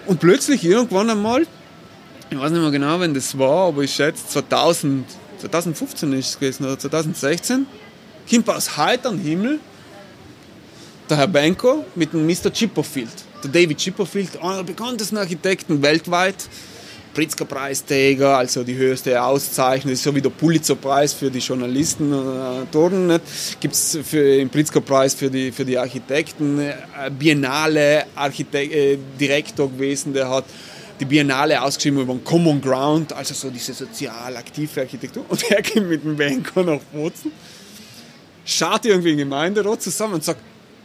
Und 0.07 0.19
plötzlich 0.19 0.63
irgendwann 0.63 1.09
einmal 1.09 1.45
ich 2.31 2.39
weiß 2.39 2.51
nicht 2.51 2.61
mehr 2.61 2.69
genau, 2.69 2.99
wenn 2.99 3.15
das 3.15 3.37
war, 3.39 3.69
aber 3.69 3.81
ich 3.81 3.91
schätze 3.91 4.27
2000, 4.27 5.03
2015 5.39 6.13
ist 6.13 6.29
es 6.29 6.39
gewesen 6.39 6.65
oder 6.65 6.77
2016, 6.77 7.65
kommt 8.29 8.49
aus 8.49 8.77
heiterem 8.77 9.19
Himmel 9.19 9.59
der 11.09 11.17
Herr 11.17 11.27
Benko 11.27 11.85
mit 11.95 12.13
dem 12.13 12.25
Mr. 12.25 12.51
Chipperfield. 12.53 13.09
Der 13.43 13.49
David 13.49 13.77
Chipperfield, 13.77 14.41
einer 14.41 14.57
der 14.57 14.63
bekanntesten 14.63 15.17
Architekten 15.17 15.81
weltweit, 15.81 16.35
Pritzker-Preisträger, 17.13 18.37
also 18.37 18.63
die 18.63 18.75
höchste 18.75 19.21
Auszeichnung, 19.21 19.93
ist 19.93 20.03
so 20.03 20.13
wie 20.13 20.21
der 20.21 20.29
Pulitzer-Preis 20.29 21.13
für 21.13 21.31
die 21.31 21.39
Journalisten 21.39 22.13
und 22.13 22.35
äh, 22.35 22.61
Autoren. 22.61 23.19
Gibt 23.59 23.73
es 23.73 23.97
den 24.11 24.49
Pritzker-Preis 24.49 25.15
für 25.15 25.29
die, 25.29 25.51
für 25.51 25.65
die 25.65 25.77
Architekten, 25.77 26.59
äh, 26.59 26.75
Biennale 27.17 28.05
Architekt, 28.15 28.73
äh, 28.73 28.97
Direktor 29.19 29.69
gewesen, 29.69 30.13
der 30.13 30.29
hat 30.29 30.45
die 30.99 31.05
Biennale 31.05 31.61
ausgeschrieben 31.61 32.01
über 32.01 32.13
den 32.13 32.23
Common 32.23 32.61
Ground, 32.61 33.13
also 33.13 33.33
so 33.33 33.49
diese 33.49 33.73
sozial 33.73 34.35
aktive 34.37 34.81
Architektur. 34.81 35.25
Und 35.29 35.49
er 35.49 35.61
geht 35.61 35.87
mit 35.87 36.03
dem 36.03 36.15
Banker 36.15 36.63
nach 36.63 36.79
Bozen, 36.93 37.31
schaut 38.49 38.85
irgendwie 38.85 39.11
in 39.11 39.17
den 39.17 39.29
Gemeinderat 39.29 39.81
zusammen 39.81 40.15
und 40.15 40.23
sagt, 40.23 40.41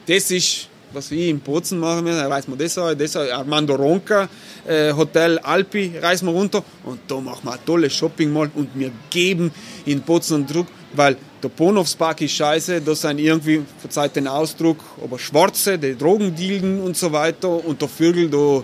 das 0.06 0.30
ist, 0.30 0.68
was 0.92 1.10
wir 1.10 1.28
in 1.28 1.40
Bozen 1.40 1.78
machen 1.78 2.04
müssen, 2.04 2.20
reisen 2.20 2.52
wir 2.52 2.64
das 2.64 2.78
an, 2.78 2.96
das 2.96 3.16
an, 3.16 3.28
Armando 3.30 3.74
Ronca, 3.74 4.28
äh, 4.66 4.92
Hotel 4.92 5.38
Alpi, 5.38 5.92
reisen 6.00 6.26
wir 6.26 6.32
runter. 6.32 6.62
Und 6.84 7.00
da 7.08 7.20
machen 7.20 7.40
wir 7.44 7.52
ein 7.52 7.64
tolles 7.64 7.94
Shopping 7.94 8.32
Mall 8.32 8.50
und 8.54 8.68
wir 8.74 8.90
geben 9.10 9.50
in 9.86 10.00
Bozen 10.02 10.36
einen 10.36 10.46
Druck, 10.46 10.66
weil 10.92 11.16
der 11.42 11.48
Bonhofspark 11.48 12.20
ist 12.22 12.32
scheiße, 12.32 12.80
da 12.80 12.94
sind 12.94 13.18
irgendwie, 13.18 13.62
verzeiht 13.78 14.16
den 14.16 14.28
Ausdruck, 14.28 14.78
aber 15.02 15.18
Schwarze, 15.18 15.78
die 15.78 15.96
Drogen 15.96 16.34
dealen 16.34 16.80
und 16.80 16.96
so 16.96 17.12
weiter. 17.12 17.48
Und 17.48 17.80
der 17.80 17.88
Vögel, 17.88 18.30
da 18.30 18.62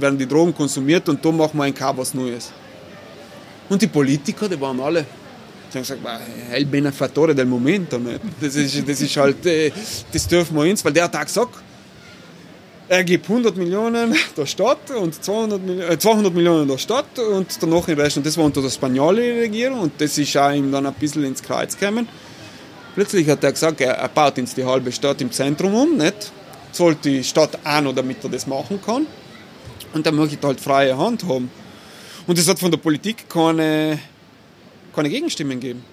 werden 0.00 0.18
die 0.18 0.26
Drogen 0.26 0.54
konsumiert 0.54 1.08
und 1.08 1.24
da 1.24 1.30
machen 1.30 1.56
wir 1.56 1.64
ein 1.64 1.74
K 1.74 1.96
was 1.96 2.12
Neues. 2.12 2.52
Und 3.68 3.80
die 3.80 3.86
Politiker, 3.86 4.48
die 4.48 4.60
waren 4.60 4.80
alle, 4.80 5.06
haben 5.74 5.82
gesagt, 5.82 6.00
il 6.56 6.66
benefattore 6.66 7.34
del 7.34 7.46
momento. 7.46 7.98
Nicht? 7.98 8.20
Das, 8.40 8.54
ist, 8.54 8.88
das 8.88 9.00
ist 9.00 9.16
halt, 9.16 9.44
äh, 9.46 9.70
das 10.12 10.26
dürfen 10.26 10.56
wir 10.56 10.70
uns, 10.70 10.84
weil 10.84 10.92
der 10.92 11.04
hat 11.04 11.16
auch 11.16 11.24
gesagt, 11.24 11.54
er 12.88 13.04
gibt 13.04 13.28
100 13.28 13.56
Millionen 13.56 14.14
der 14.36 14.46
Stadt 14.46 14.90
und 14.90 15.22
200, 15.22 15.62
Millionen, 15.62 15.98
200 15.98 16.34
Millionen 16.34 16.68
der 16.68 16.78
Stadt 16.78 17.18
und 17.18 17.62
danach 17.62 17.86
den 17.86 17.98
Rest. 17.98 18.18
Und 18.18 18.26
das 18.26 18.36
war 18.36 18.44
unter 18.44 18.60
der 18.60 18.70
spanischen 18.70 19.38
Regierung 19.38 19.80
und 19.80 19.92
das 19.98 20.18
ist 20.18 20.36
auch 20.36 20.52
ihm 20.52 20.70
dann 20.70 20.86
ein 20.86 20.94
bisschen 20.94 21.24
ins 21.24 21.42
Kreuz 21.42 21.76
gekommen. 21.76 22.08
Plötzlich 22.94 23.26
hat 23.28 23.42
er 23.42 23.52
gesagt, 23.52 23.80
er, 23.80 23.94
er 23.94 24.08
baut 24.08 24.36
jetzt 24.36 24.56
die 24.56 24.64
halbe 24.64 24.92
Stadt 24.92 25.20
im 25.22 25.32
Zentrum 25.32 25.74
um, 25.74 25.96
nicht? 25.96 26.32
Zahlt 26.72 27.04
die 27.04 27.24
Stadt 27.24 27.58
noch, 27.82 27.94
damit 27.94 28.22
er 28.22 28.30
das 28.30 28.46
machen 28.46 28.80
kann. 28.84 29.06
Und 29.94 30.04
er 30.04 30.12
möchte 30.12 30.46
halt 30.46 30.60
freie 30.60 30.96
Hand 30.96 31.24
haben. 31.24 31.50
Und 32.26 32.38
es 32.38 32.48
hat 32.48 32.58
von 32.58 32.70
der 32.70 32.78
Politik 32.78 33.28
keine, 33.28 33.98
keine 34.94 35.08
Gegenstimmen 35.08 35.60
gegeben. 35.60 35.84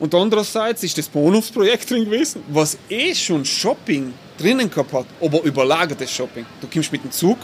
Und 0.00 0.14
andererseits 0.14 0.84
ist 0.84 0.96
das 0.96 1.08
Bonusprojekt 1.08 1.90
drin 1.90 2.04
gewesen, 2.04 2.42
was 2.48 2.78
eh 2.88 3.14
schon 3.14 3.44
Shopping 3.44 4.14
drinnen 4.38 4.70
gehabt 4.70 4.92
hat, 4.92 5.06
aber 5.20 5.42
überlagertes 5.42 6.10
Shopping. 6.10 6.46
Du 6.60 6.68
kommst 6.68 6.92
mit 6.92 7.02
dem 7.02 7.10
Zug, 7.10 7.38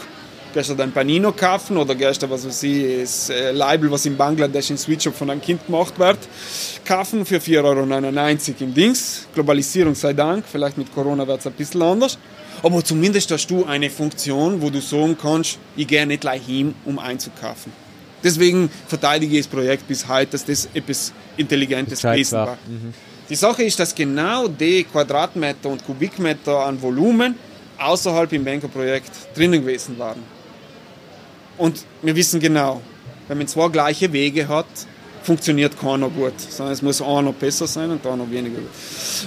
gehst 0.53 0.69
du 0.69 0.73
dein 0.73 0.93
Panino 0.93 1.33
kaufen 1.33 1.75
oder 1.75 1.93
gehst 1.93 2.23
du, 2.23 2.29
was 2.29 2.45
weiß 2.45 2.63
ich, 2.63 3.01
das 3.01 3.29
äh, 3.29 3.51
Label, 3.51 3.91
was 3.91 4.05
in 4.05 4.15
Bangladesch 4.15 4.69
in 4.69 4.77
Switch 4.77 5.09
von 5.09 5.29
einem 5.29 5.41
Kind 5.41 5.65
gemacht 5.65 5.99
wird, 5.99 6.19
kaufen 6.85 7.25
für 7.25 7.39
4,99 7.39 7.61
Euro 7.63 8.55
im 8.61 8.73
Dings. 8.73 9.27
Globalisierung 9.33 9.93
sei 9.93 10.13
Dank, 10.13 10.45
vielleicht 10.49 10.77
mit 10.77 10.93
Corona 10.95 11.27
wird 11.27 11.41
es 11.41 11.47
ein 11.47 11.53
bisschen 11.53 11.81
anders. 11.81 12.17
Aber 12.63 12.81
zumindest 12.81 13.29
hast 13.31 13.47
du 13.47 13.65
eine 13.65 13.89
Funktion, 13.89 14.61
wo 14.61 14.69
du 14.69 14.79
sagen 14.79 15.17
kannst, 15.21 15.59
ich 15.75 15.87
gehe 15.87 16.07
nicht 16.07 16.21
gleich 16.21 16.45
hin, 16.45 16.73
um 16.85 16.99
einzukaufen. 16.99 17.84
Deswegen 18.25 18.71
verteidige 18.87 19.37
ich 19.37 19.45
das 19.45 19.47
Projekt 19.47 19.87
bis 19.87 20.07
heute, 20.07 20.31
dass 20.31 20.43
das 20.43 20.67
etwas 20.73 21.13
Intelligentes 21.37 22.01
gewesen 22.01 22.39
war. 22.39 22.57
Mhm. 22.67 22.91
Die 23.29 23.35
Sache 23.35 23.63
ist, 23.63 23.79
dass 23.79 23.93
genau 23.93 24.47
die 24.47 24.83
Quadratmeter 24.83 25.69
und 25.69 25.85
Kubikmeter 25.85 26.65
an 26.65 26.81
Volumen 26.81 27.35
außerhalb 27.77 28.33
im 28.33 28.43
Banker-Projekt 28.43 29.11
drinnen 29.35 29.61
gewesen 29.61 29.99
waren. 29.99 30.23
Und 31.57 31.85
wir 32.01 32.15
wissen 32.15 32.39
genau, 32.39 32.81
wenn 33.27 33.37
man 33.37 33.47
zwei 33.47 33.69
gleiche 33.69 34.11
Wege 34.11 34.47
hat, 34.47 34.65
funktioniert 35.25 35.77
keiner 35.79 36.09
gut, 36.09 36.39
sondern 36.39 36.73
es 36.73 36.81
muss 36.81 37.01
einer 37.01 37.33
besser 37.33 37.65
sein 37.67 37.89
und 37.89 38.05
einer 38.05 38.29
weniger 38.29 38.59
gut. 38.59 38.69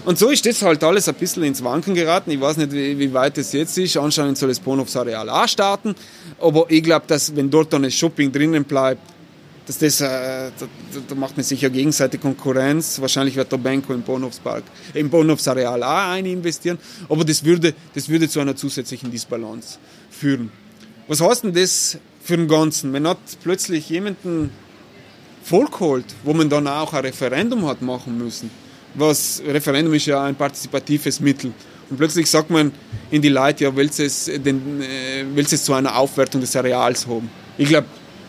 Und 0.04 0.18
so 0.18 0.30
ist 0.30 0.46
das 0.46 0.62
halt 0.62 0.82
alles 0.84 1.08
ein 1.08 1.14
bisschen 1.16 1.42
ins 1.42 1.62
Wanken 1.62 1.94
geraten. 1.94 2.30
Ich 2.30 2.40
weiß 2.40 2.56
nicht, 2.56 2.72
wie, 2.72 2.98
wie 2.98 3.12
weit 3.12 3.36
es 3.36 3.52
jetzt 3.52 3.76
ist. 3.76 3.96
Anscheinend 3.96 4.38
soll 4.38 4.48
das 4.48 4.60
Bahnhofsareal 4.60 5.28
auch 5.28 5.48
starten. 5.48 5.94
Aber 6.40 6.66
ich 6.68 6.82
glaube, 6.82 7.04
dass 7.08 7.34
wenn 7.34 7.50
dort 7.50 7.72
dann 7.72 7.84
ein 7.84 7.90
Shopping 7.90 8.30
drinnen 8.30 8.64
bleibt, 8.64 9.02
dass 9.66 9.78
das, 9.78 10.00
äh, 10.00 10.06
da, 10.58 10.66
da, 11.08 11.14
macht 11.14 11.36
man 11.36 11.44
sicher 11.44 11.68
gegenseitige 11.68 12.22
Konkurrenz. 12.22 13.00
Wahrscheinlich 13.00 13.36
wird 13.36 13.52
der 13.52 13.58
Banco 13.58 13.92
im 13.92 14.02
Bahnhofspark, 14.02 14.62
im 14.94 15.10
Bahnhofsareal 15.10 15.82
auch 15.82 16.12
ein 16.12 16.24
investieren. 16.24 16.78
Aber 17.08 17.24
das 17.24 17.44
würde, 17.44 17.74
das 17.94 18.08
würde 18.08 18.28
zu 18.28 18.40
einer 18.40 18.56
zusätzlichen 18.56 19.10
Disbalance 19.10 19.78
führen. 20.10 20.50
Was 21.06 21.20
heißt 21.20 21.44
denn 21.44 21.52
das 21.52 21.98
für 22.22 22.36
den 22.36 22.48
Ganzen? 22.48 22.92
Man 22.92 23.06
hat 23.06 23.18
plötzlich 23.42 23.90
jemanden 23.90 24.50
Volk 25.48 25.80
holt, 25.80 26.04
wo 26.24 26.34
man 26.34 26.48
dann 26.48 26.66
auch 26.66 26.92
ein 26.92 27.00
Referendum 27.00 27.66
hat 27.66 27.80
machen 27.80 28.18
müssen. 28.18 28.50
Was 28.94 29.42
Referendum 29.46 29.94
ist 29.94 30.06
ja 30.06 30.22
ein 30.24 30.34
partizipatives 30.34 31.20
Mittel. 31.20 31.52
Und 31.88 31.96
plötzlich 31.96 32.28
sagt 32.28 32.50
man 32.50 32.72
in 33.10 33.22
die 33.22 33.30
Leute, 33.30 33.64
ja, 33.64 33.74
willst 33.74 33.98
du 33.98 34.04
es, 34.04 34.26
den, 34.26 34.82
äh, 34.82 35.24
willst 35.34 35.52
es 35.52 35.64
zu 35.64 35.72
einer 35.72 35.96
Aufwertung 35.96 36.40
des 36.40 36.54
Areals 36.54 37.06
haben? 37.06 37.30
Ich 37.56 37.68
glaube, 37.68 37.86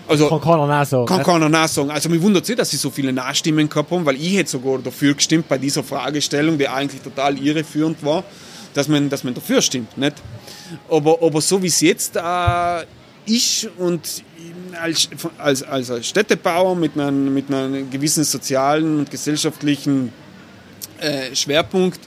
also, 0.07 0.27
kann 0.27 0.41
keiner 0.41 0.65
nachsagen. 0.65 1.05
Kann 1.05 1.23
keiner 1.23 1.49
nachsagen. 1.49 1.91
Also, 1.91 2.09
mich 2.09 2.21
wundert 2.21 2.45
sich, 2.45 2.55
dass 2.55 2.71
sie 2.71 2.77
so 2.77 2.89
viele 2.89 3.13
Nachstimmen 3.13 3.69
gehabt 3.69 3.91
haben, 3.91 4.05
weil 4.05 4.15
ich 4.15 4.37
hätte 4.37 4.49
sogar 4.49 4.79
dafür 4.79 5.13
gestimmt 5.13 5.47
bei 5.47 5.57
dieser 5.57 5.83
Fragestellung, 5.83 6.57
die 6.57 6.67
eigentlich 6.67 7.01
total 7.01 7.37
irreführend 7.37 8.03
war, 8.03 8.23
dass 8.73 8.87
man, 8.87 9.09
dass 9.09 9.23
man 9.23 9.33
dafür 9.33 9.61
stimmt. 9.61 9.97
Nicht? 9.97 10.15
Aber, 10.89 11.19
aber 11.21 11.41
so 11.41 11.61
wie 11.61 11.67
es 11.67 11.81
jetzt 11.81 12.15
äh, 12.15 12.85
ist 13.27 13.69
und 13.77 14.23
als, 14.79 15.09
als, 15.37 15.91
als 15.91 16.07
Städtebauer 16.07 16.75
mit 16.75 16.97
einem, 16.97 17.33
mit 17.33 17.51
einem 17.51 17.89
gewissen 17.89 18.23
sozialen 18.23 18.99
und 18.99 19.11
gesellschaftlichen 19.11 20.11
äh, 20.99 21.35
Schwerpunkt 21.35 21.99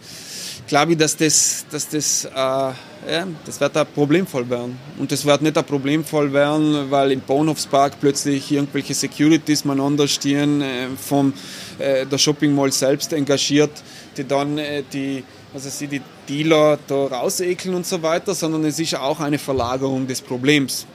glaube 0.73 0.93
ich, 0.93 0.99
dass 0.99 1.15
das, 1.17 1.67
dass 1.71 1.87
das, 1.87 2.25
äh, 2.25 2.31
ja, 2.35 3.27
das 3.45 3.61
wird 3.61 3.77
ein 3.77 3.87
Problemfall 3.95 4.49
werden. 4.49 4.79
Und 4.99 5.13
das 5.13 5.25
wird 5.25 5.43
nicht 5.43 5.59
ein 5.59 5.65
Problemfall 5.65 6.33
werden, 6.33 6.91
weil 6.91 7.13
im 7.13 7.21
Bahnhofspark 7.21 8.01
plötzlich 8.01 8.51
irgendwelche 8.51 8.95
Securities 8.95 9.67
miteinander 9.67 10.09
stehen, 10.09 10.63
äh, 10.63 10.87
vom 10.97 11.35
äh, 11.79 12.07
der 12.07 12.17
Shopping 12.17 12.55
Mall 12.55 12.73
selbst 12.73 13.13
engagiert, 13.13 13.83
die 14.17 14.25
dann 14.25 14.57
äh, 14.57 14.83
die, 14.91 15.25
also 15.53 15.69
sie 15.69 15.89
die 15.89 16.01
Dealer 16.27 16.79
da 16.87 17.05
rausekeln 17.05 17.75
und 17.75 17.87
so 17.87 18.03
weiter, 18.03 18.35
sondern 18.35 18.65
es 18.65 18.79
ist 18.79 18.95
auch 18.95 19.21
eine 19.21 19.39
Verlagerung 19.39 20.07
des 20.07 20.23
Problems. 20.23 20.87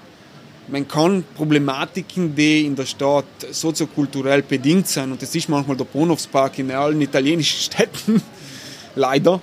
Man 0.69 0.87
kann 0.87 1.23
Problematiken, 1.35 2.35
die 2.35 2.65
in 2.65 2.75
der 2.75 2.85
Stadt 2.85 3.25
soziokulturell 3.51 4.41
bedingt 4.41 4.87
sind, 4.87 5.13
und 5.13 5.21
das 5.21 5.33
ist 5.33 5.47
manchmal 5.47 5.77
der 5.77 5.85
Bahnhofspark 5.85 6.59
in 6.59 6.71
allen 6.71 6.99
italienischen 6.99 7.59
Städten, 7.71 8.21
leider, 8.95 9.39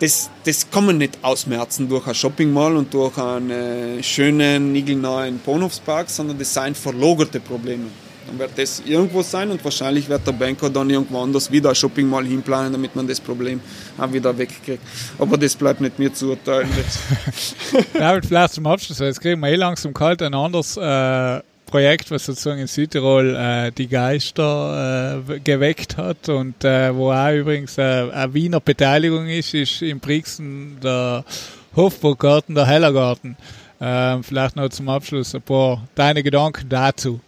das, 0.00 0.30
das 0.44 0.68
kann 0.70 0.86
man 0.86 0.98
nicht 0.98 1.18
ausmerzen 1.22 1.88
durch 1.88 2.06
ein 2.06 2.14
Shopping 2.14 2.52
Mall 2.52 2.76
und 2.76 2.92
durch 2.92 3.16
einen 3.18 3.50
äh, 3.50 4.02
schönen, 4.02 4.72
niegelnahen 4.72 5.40
Bahnhofspark, 5.44 6.08
sondern 6.08 6.38
das 6.38 6.52
sind 6.54 6.76
verlogerte 6.76 7.38
Probleme. 7.38 7.86
Dann 8.26 8.38
wird 8.38 8.50
das 8.56 8.82
irgendwo 8.86 9.22
sein 9.22 9.50
und 9.50 9.64
wahrscheinlich 9.64 10.08
wird 10.08 10.26
der 10.26 10.32
Banker 10.32 10.70
dann 10.70 10.88
irgendwo 10.88 11.22
anders 11.22 11.50
wieder 11.50 11.70
ein 11.70 11.74
Shopping 11.74 12.08
Mall 12.08 12.24
hinplanen, 12.24 12.72
damit 12.72 12.94
man 12.94 13.06
das 13.06 13.20
Problem 13.20 13.60
auch 13.98 14.12
wieder 14.12 14.36
wegkriegt. 14.36 14.82
Aber 15.18 15.36
das 15.36 15.54
bleibt 15.56 15.80
nicht 15.80 15.98
mir 15.98 16.12
zu 16.12 16.30
urteilen. 16.30 16.68
David, 17.94 18.26
vielleicht 18.26 18.54
zum 18.54 18.66
Abschluss, 18.66 19.00
weil 19.00 19.08
jetzt 19.08 19.20
kriegen 19.20 19.40
wir 19.40 19.48
eh 19.48 19.56
langsam 19.56 19.94
kalt 19.94 20.22
ein 20.22 20.34
anderes 20.34 20.76
äh, 20.76 21.40
Projekt, 21.70 22.10
was 22.10 22.26
sozusagen 22.26 22.60
in 22.60 22.66
Südtirol 22.66 23.36
äh, 23.36 23.70
die 23.70 23.86
Geister 23.86 25.22
äh, 25.28 25.38
geweckt 25.40 25.96
hat 25.96 26.28
und 26.28 26.64
äh, 26.64 26.94
wo 26.94 27.12
auch 27.12 27.32
übrigens 27.32 27.78
äh, 27.78 28.10
eine 28.10 28.34
Wiener 28.34 28.60
Beteiligung 28.60 29.28
ist, 29.28 29.54
ist 29.54 29.80
im 29.82 30.00
Brixen 30.00 30.78
der 30.82 31.24
Hofburggarten, 31.76 32.54
der 32.54 32.66
Hellergarten. 32.66 33.36
Ähm, 33.80 34.22
vielleicht 34.22 34.56
noch 34.56 34.68
zum 34.68 34.88
Abschluss 34.88 35.34
ein 35.34 35.42
paar 35.42 35.86
deine 35.94 36.22
Gedanken 36.22 36.68
dazu. 36.68 37.20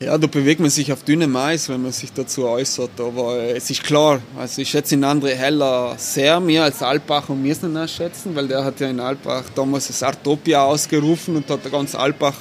Ja, 0.00 0.16
da 0.16 0.28
bewegt 0.28 0.60
man 0.60 0.70
sich 0.70 0.92
auf 0.92 1.02
dünnem 1.02 1.34
Eis, 1.34 1.68
wenn 1.68 1.82
man 1.82 1.90
sich 1.90 2.12
dazu 2.12 2.46
äußert. 2.46 3.00
Aber 3.00 3.36
es 3.42 3.68
ist 3.68 3.82
klar, 3.82 4.22
also 4.38 4.62
ich 4.62 4.70
schätze 4.70 4.94
den 4.94 5.04
André 5.04 5.34
Heller 5.34 5.96
sehr, 5.98 6.38
mehr 6.38 6.62
als 6.62 6.84
Alpbach 6.84 7.28
und 7.28 7.42
Miesner 7.42 7.88
schätzen, 7.88 8.36
weil 8.36 8.46
der 8.46 8.64
hat 8.64 8.78
ja 8.78 8.88
in 8.88 9.00
Alpbach 9.00 9.42
damals 9.56 9.88
das 9.88 10.00
Artopia 10.04 10.62
ausgerufen 10.62 11.34
und 11.34 11.50
hat 11.50 11.68
ganz 11.72 11.96
Alpbach 11.96 12.34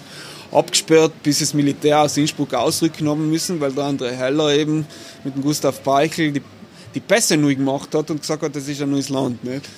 abgesperrt, 0.52 1.12
bis 1.24 1.40
das 1.40 1.56
Militär 1.56 2.00
aus 2.00 2.16
Innsbruck 2.16 2.54
ausrücken 2.54 3.10
haben 3.10 3.28
müssen, 3.28 3.60
weil 3.60 3.72
der 3.72 3.86
André 3.86 4.12
Heller 4.12 4.54
eben 4.54 4.86
mit 5.24 5.34
dem 5.34 5.42
Gustav 5.42 5.82
Peichel 5.84 6.34
die, 6.34 6.44
die 6.98 7.02
Pässe 7.02 7.38
neu 7.38 7.54
gemacht 7.54 7.94
hat 7.94 8.10
und 8.10 8.22
gesagt 8.22 8.42
hat, 8.42 8.56
das 8.56 8.68
ist 8.68 8.82
ein 8.82 8.90
neues 8.90 9.10
Land. 9.10 9.44
Nicht? 9.44 9.70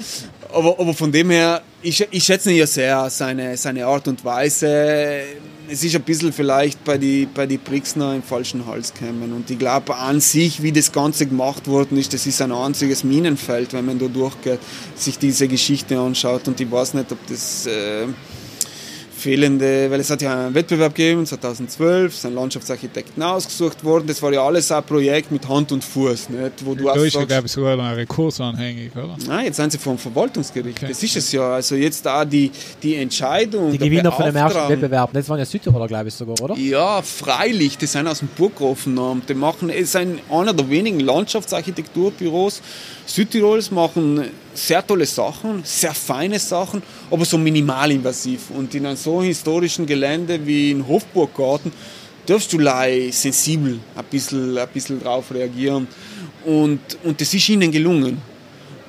Aber, 0.54 0.80
aber 0.80 0.94
von 0.94 1.12
dem 1.12 1.30
her, 1.32 1.62
ich, 1.82 2.08
ich 2.12 2.24
schätze 2.24 2.50
ihn 2.50 2.58
ja 2.58 2.66
sehr, 2.66 3.10
seine, 3.10 3.58
seine 3.58 3.86
Art 3.86 4.08
und 4.08 4.24
Weise. 4.24 5.24
Es 5.70 5.84
ist 5.84 5.96
ein 5.96 6.02
bisschen 6.02 6.32
vielleicht 6.32 6.82
bei 6.86 6.98
den 6.98 7.32
bei 7.34 7.46
die 7.46 7.58
Brixner 7.58 8.16
im 8.16 8.24
falschen 8.24 8.66
Hals 8.66 8.94
gekommen. 8.94 9.34
Und 9.34 9.52
ich 9.52 9.60
glaube 9.60 9.98
an 9.98 10.22
sich, 10.22 10.64
wie 10.64 10.72
das 10.72 10.94
Ganze 10.94 11.26
gemacht 11.26 11.68
worden 11.68 11.98
ist, 11.98 12.14
das 12.14 12.26
ist 12.26 12.42
ein 12.42 12.54
einziges 12.54 13.04
Minenfeld, 13.04 13.74
wenn 13.74 13.86
man 13.86 14.00
da 14.00 14.08
durchgeht, 14.08 14.60
sich 14.96 15.20
diese 15.20 15.50
Geschichte 15.50 16.00
anschaut. 16.00 16.48
Und 16.48 16.60
ich 16.62 16.72
weiß 16.72 16.94
nicht, 16.94 17.12
ob 17.12 17.20
das... 17.28 17.66
Äh, 17.66 18.08
fehlende, 19.20 19.92
weil 19.92 20.00
es 20.00 20.10
hat 20.10 20.22
ja 20.22 20.46
einen 20.46 20.56
Wettbewerb 20.56 20.96
gegeben, 20.96 21.26
2012, 21.26 22.16
sind 22.16 22.34
Landschaftsarchitekten 22.34 23.22
ausgesucht 23.22 23.84
worden. 23.84 24.08
Das 24.08 24.22
war 24.22 24.32
ja 24.34 24.44
alles 24.44 24.72
ein 24.72 24.84
Projekt 24.84 25.32
mit 25.32 25.48
Hand 25.48 25.72
und 25.72 25.84
Fuß. 25.84 26.30
Nicht? 26.30 26.66
Wo 26.66 26.74
du 26.74 26.86
da 26.86 26.96
ist 26.96 27.14
ja, 27.14 27.26
glaube 27.26 27.48
ich, 27.48 27.52
sogar 27.52 27.78
ein 27.78 27.96
Rekurs 27.96 28.40
anhängig, 28.40 28.92
oder? 28.96 29.16
Nein, 29.28 29.46
jetzt 29.46 29.58
sind 29.58 29.72
sie 29.72 29.78
vom 29.78 29.98
Verwaltungsgericht. 29.98 30.78
Okay. 30.78 30.88
Das 30.88 31.04
ist 31.04 31.16
es 31.16 31.32
ja. 31.32 31.54
Also 31.54 31.76
jetzt 31.76 32.06
da 32.06 32.26
die, 32.26 32.52
die 32.82 32.96
Entscheidung. 32.96 33.72
Die 33.72 33.78
Gewinner 33.78 34.12
von 34.12 34.26
dem 34.26 34.36
ersten 34.36 34.70
Wettbewerb, 34.70 35.12
das 35.14 35.28
waren 35.30 35.40
ja 35.40 35.46
Südtiroler, 35.46 35.88
glaube 35.88 36.08
ich, 36.08 36.14
sogar, 36.14 36.42
oder? 36.42 36.56
Ja, 36.58 37.02
freilich. 37.02 37.78
Die 37.78 37.86
sind 37.86 38.08
aus 38.08 38.20
dem 38.20 38.30
Burggrafen. 38.30 39.00
Die 39.28 39.34
machen, 39.34 39.70
es 39.70 39.92
sind 39.92 40.20
einer 40.30 40.54
der 40.54 40.70
wenigen 40.70 41.00
Landschaftsarchitekturbüros 41.02 42.62
Südtirols, 43.10 43.72
machen 43.72 44.24
sehr 44.54 44.86
tolle 44.86 45.08
Sachen, 45.08 45.62
sehr 45.64 45.96
feine 45.96 46.38
Sachen, 46.38 46.84
aber 47.10 47.26
so 47.26 47.40
minimalinvasiv. 47.40 48.52
Und 48.56 48.76
in 48.76 48.86
einem 48.86 48.98
so 48.98 49.24
historischen 49.24 49.88
Gelände 49.88 50.40
wie 50.46 50.70
in 50.70 50.88
Hofburggarten 50.88 51.72
darfst 52.28 52.54
du 52.54 52.60
sensibel 53.12 53.80
ein 53.96 54.06
bisschen, 54.12 54.56
ein 54.56 54.68
bisschen 54.72 55.02
drauf 55.02 55.34
reagieren. 55.34 55.88
Und, 56.46 56.80
und 57.04 57.20
das 57.20 57.34
ist 57.34 57.50
ihnen 57.50 57.72
gelungen. 57.72 58.22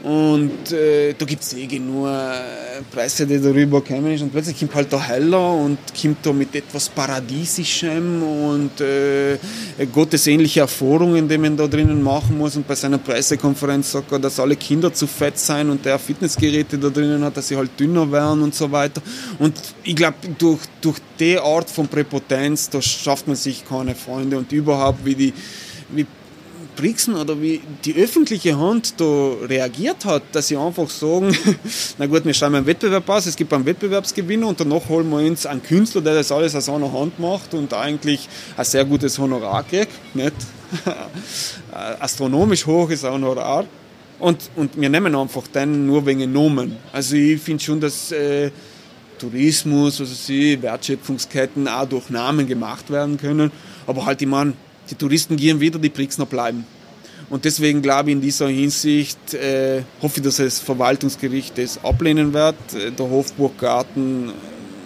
Und 0.02 0.72
äh, 0.72 1.12
da 1.12 1.27
gibt 1.27 1.43
es 1.43 1.52
eh 1.52 1.66
genug 1.66 2.06
äh, 2.06 2.82
Presse, 2.90 3.27
die 3.27 3.39
darüber 3.39 3.82
kommen 3.82 4.12
ist. 4.12 4.22
Und 4.22 4.32
plötzlich 4.32 4.59
kommt 4.59 4.74
halt 4.74 4.90
der 4.90 5.06
Heller 5.09 5.52
und 5.52 5.78
kommt 6.01 6.24
da 6.24 6.32
mit 6.32 6.55
etwas 6.55 6.89
Paradiesischem 6.89 8.22
und 8.22 8.81
äh, 8.81 9.36
gottesähnliche 9.93 10.60
Erfahrungen, 10.60 11.28
die 11.28 11.36
man 11.36 11.55
da 11.55 11.66
drinnen 11.66 12.02
machen 12.02 12.39
muss. 12.39 12.56
Und 12.56 12.66
bei 12.66 12.74
seiner 12.74 12.97
Pressekonferenz 12.97 13.93
sagt 13.93 14.10
er, 14.12 14.18
dass 14.18 14.40
alle 14.40 14.56
Kinder 14.56 14.90
zu 14.90 15.06
fett 15.06 15.39
sein 15.39 15.68
und 15.68 15.85
der 15.85 15.98
Fitnessgeräte 15.98 16.78
da 16.78 16.89
drinnen 16.89 17.22
hat, 17.22 17.36
dass 17.36 17.48
sie 17.48 17.56
halt 17.56 17.78
dünner 17.78 18.10
werden 18.10 18.43
und 18.43 18.55
so 18.55 18.72
weiter. 18.72 19.02
Und 19.39 19.55
ich 19.85 19.97
glaube, 19.97 20.16
durch, 20.39 20.60
durch 20.81 20.97
die 21.18 21.39
Art 21.39 21.68
von 21.68 21.89
Präpotenz, 21.89 22.70
da 22.70 22.81
schafft 22.81 23.27
man 23.27 23.36
sich 23.36 23.68
keine 23.68 23.94
Freunde. 23.94 24.39
Und 24.39 24.51
überhaupt, 24.51 25.05
wie 25.05 25.14
die 25.14 25.35
wie 25.93 26.06
Brixen 26.81 27.15
oder 27.15 27.40
wie 27.43 27.61
die 27.85 27.94
öffentliche 27.94 28.59
Hand 28.59 28.94
da 28.98 29.32
reagiert 29.47 30.05
hat, 30.05 30.23
dass 30.32 30.48
sie 30.48 30.57
einfach 30.57 30.89
sagen, 30.89 31.36
na 31.98 32.07
gut, 32.07 32.24
wir 32.24 32.32
schreiben 32.32 32.55
einen 32.55 32.66
Wettbewerb 32.66 33.09
aus, 33.09 33.27
es 33.27 33.36
gibt 33.36 33.52
einen 33.52 33.66
Wettbewerbsgewinner 33.66 34.47
und 34.47 34.59
danach 34.59 34.89
holen 34.89 35.11
wir 35.11 35.19
uns 35.19 35.44
einen 35.44 35.62
Künstler, 35.62 36.01
der 36.01 36.15
das 36.15 36.32
alles 36.32 36.55
aus 36.55 36.69
einer 36.69 36.90
Hand 36.93 37.19
macht 37.19 37.52
und 37.52 37.74
eigentlich 37.74 38.28
ein 38.57 38.65
sehr 38.65 38.85
gutes 38.85 39.19
Honorar 39.19 39.62
kriegt, 39.62 39.93
nicht? 40.15 40.32
astronomisch 42.01 42.66
hohes 42.66 43.02
Honorar. 43.05 43.66
Und, 44.19 44.51
und 44.57 44.81
wir 44.81 44.89
nehmen 44.89 45.15
einfach 45.15 45.44
dann 45.52 45.86
nur 45.86 46.05
wegen 46.07 46.32
Nomen. 46.32 46.77
Also 46.93 47.16
ich 47.16 47.40
finde 47.40 47.62
schon, 47.62 47.81
dass 47.81 48.12
äh, 48.12 48.51
Tourismus, 49.19 50.01
also 50.01 50.15
sie, 50.15 50.61
Wertschöpfungsketten 50.61 51.69
auch 51.69 51.86
durch 51.86 52.11
Namen 52.11 52.47
gemacht 52.47 52.90
werden 52.90 53.16
können. 53.16 53.51
Aber 53.86 54.07
halt, 54.07 54.20
ich 54.23 54.28
meine, 54.28 54.55
die 54.90 54.94
Touristen 54.94 55.36
gehen 55.36 55.60
wieder, 55.60 55.78
die 55.78 55.88
Brixner 55.88 56.26
bleiben. 56.26 56.66
Und 57.28 57.44
deswegen 57.44 57.80
glaube 57.80 58.10
ich 58.10 58.16
in 58.16 58.20
dieser 58.20 58.48
Hinsicht, 58.48 59.34
äh, 59.34 59.82
hoffe 60.02 60.18
ich, 60.18 60.22
dass 60.24 60.36
das 60.36 60.58
Verwaltungsgericht 60.58 61.56
das 61.58 61.82
ablehnen 61.84 62.32
wird. 62.32 62.56
Äh, 62.74 62.90
der 62.90 63.08
Hofburggarten 63.08 64.32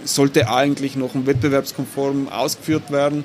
sollte 0.05 0.51
eigentlich 0.51 0.97
noch 0.97 1.12
wettbewerbskonform 1.14 2.28
ausgeführt 2.28 2.90
werden. 2.90 3.24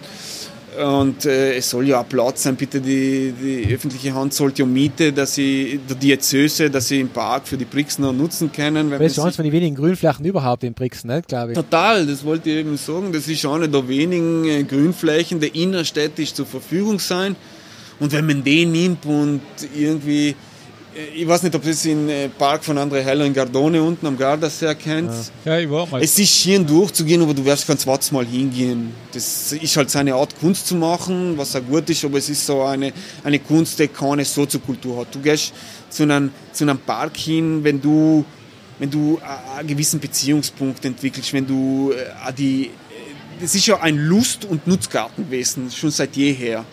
Und 0.78 1.26
äh, 1.26 1.56
es 1.56 1.70
soll 1.70 1.88
ja 1.88 2.02
auch 2.02 2.08
Platz 2.08 2.44
sein, 2.44 2.56
bitte 2.56 2.80
die, 2.80 3.34
die 3.34 3.74
öffentliche 3.74 4.14
Hand 4.14 4.34
sollte 4.34 4.62
ja 4.62 4.66
Miete, 4.68 5.12
dass 5.12 5.36
sie, 5.36 5.80
der 5.90 5.96
Diözese, 5.96 6.70
dass 6.70 6.88
sie 6.88 7.00
im 7.00 7.10
Park 7.10 7.48
für 7.48 7.58
die 7.58 7.66
Brixner 7.66 8.14
nutzen 8.14 8.52
können. 8.52 8.92
das 8.92 9.02
ist 9.02 9.20
eines 9.20 9.36
von 9.36 9.46
den 9.46 9.52
wenigen 9.52 9.76
Grünflächen 9.76 10.26
überhaupt 10.26 10.64
in 10.64 10.74
Brixen, 10.74 11.10
nicht, 11.14 11.28
glaube 11.28 11.52
ich. 11.52 11.58
Total, 11.58 12.06
das 12.06 12.24
wollte 12.24 12.50
ich 12.50 12.58
eben 12.58 12.78
sagen. 12.78 13.12
Das 13.12 13.28
ist 13.28 13.46
eine 13.46 13.68
der 13.68 13.88
wenigen 13.88 14.46
äh, 14.46 14.64
Grünflächen, 14.64 15.40
die 15.40 15.48
innerstädtisch 15.48 16.34
zur 16.34 16.46
Verfügung 16.46 17.00
sein. 17.00 17.36
Und 18.00 18.12
wenn 18.12 18.26
man 18.26 18.44
den 18.44 18.72
nimmt 18.72 19.06
und 19.06 19.42
irgendwie 19.76 20.36
ich 21.16 21.28
weiß 21.28 21.44
nicht, 21.44 21.56
ob 21.56 21.66
es 21.66 21.86
im 21.86 22.10
äh, 22.10 22.30
Park 22.30 22.64
von 22.64 22.78
André 22.78 23.02
Heller 23.02 23.26
in 23.26 23.34
Gardone 23.34 23.82
unten 23.82 24.08
am 24.08 24.18
Gardasee 24.18 24.74
kennt. 24.74 25.12
Ja. 25.46 25.54
ja, 25.54 25.60
ich 25.60 25.70
war 25.70 25.86
mal. 25.88 26.02
Es 26.02 26.18
ist 26.18 26.34
schön 26.36 26.66
durchzugehen, 26.66 27.22
aber 27.22 27.34
du 27.34 27.46
wirst 27.46 27.68
kein 27.68 27.78
zweites 27.78 28.12
Mal 28.12 28.26
hingehen. 28.26 28.94
Das 29.14 29.52
ist 29.52 29.78
halt 29.78 29.90
seine 29.92 30.16
Art, 30.16 30.38
Kunst 30.40 30.68
zu 30.68 30.76
machen, 30.76 31.38
was 31.38 31.56
auch 31.56 31.62
gut 31.62 31.90
ist, 31.90 32.04
aber 32.04 32.18
es 32.18 32.30
ist 32.30 32.46
so 32.46 32.64
eine, 32.64 32.92
eine 33.24 33.40
Kunst, 33.40 33.78
die 33.78 33.88
keine 33.88 34.26
Soziokultur 34.26 35.02
hat. 35.02 35.14
Du 35.14 35.20
gehst 35.20 35.54
zu 35.90 36.04
einem, 36.04 36.32
zu 36.52 36.64
einem 36.64 36.80
Park 36.80 37.18
hin, 37.18 37.64
wenn 37.64 37.80
du, 37.80 38.26
wenn 38.80 38.90
du 38.90 39.20
einen 39.58 39.68
gewissen 39.68 40.00
Beziehungspunkt 40.00 40.84
entwickelst, 40.86 41.34
wenn 41.34 41.46
du 41.46 41.92
äh, 41.92 42.34
die. 42.34 42.72
Das 43.40 43.56
ist 43.56 43.68
ja 43.68 43.80
ein 43.80 43.96
Lust- 43.96 44.44
und 44.44 44.68
Nutzgartenwesen, 44.68 45.72
schon 45.72 45.92
seit 45.92 46.16
jeher. 46.18 46.66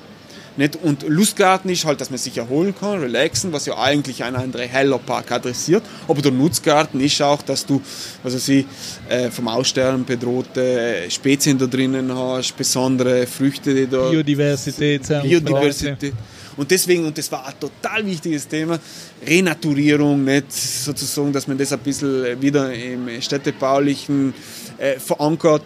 Nicht? 0.56 0.76
Und 0.82 1.06
Lustgarten 1.06 1.70
ist 1.70 1.84
halt, 1.84 2.00
dass 2.00 2.10
man 2.10 2.18
sich 2.18 2.38
erholen 2.38 2.74
kann, 2.78 3.00
relaxen, 3.00 3.52
was 3.52 3.66
ja 3.66 3.76
eigentlich 3.76 4.24
ein 4.24 4.34
André 4.34 4.66
Heller 4.66 4.98
Park 4.98 5.30
adressiert. 5.32 5.82
Aber 6.08 6.22
der 6.22 6.32
Nutzgarten 6.32 7.00
ist 7.00 7.20
auch, 7.20 7.42
dass 7.42 7.66
du 7.66 7.82
also 8.24 8.38
sie, 8.38 8.66
äh, 9.08 9.30
vom 9.30 9.48
Aussterben 9.48 10.04
bedrohte 10.04 10.62
äh, 10.62 11.10
Spezien 11.10 11.58
da 11.58 11.66
drinnen 11.66 12.14
hast, 12.14 12.56
besondere 12.56 13.26
Früchte, 13.26 13.74
die 13.74 13.86
da. 13.86 14.08
Biodiversität. 14.10 15.02
Biodiversität. 15.22 16.14
Und 16.56 16.70
deswegen, 16.70 17.04
und 17.04 17.16
das 17.18 17.30
war 17.30 17.46
ein 17.46 17.54
total 17.60 18.06
wichtiges 18.06 18.48
Thema, 18.48 18.78
Renaturierung, 19.26 20.24
nicht 20.24 20.50
sozusagen, 20.50 21.32
dass 21.32 21.46
man 21.46 21.58
das 21.58 21.72
ein 21.72 21.80
bisschen 21.80 22.40
wieder 22.40 22.72
im 22.72 23.20
städtebaulichen 23.20 24.32
äh, 24.78 24.98
verankert. 24.98 25.62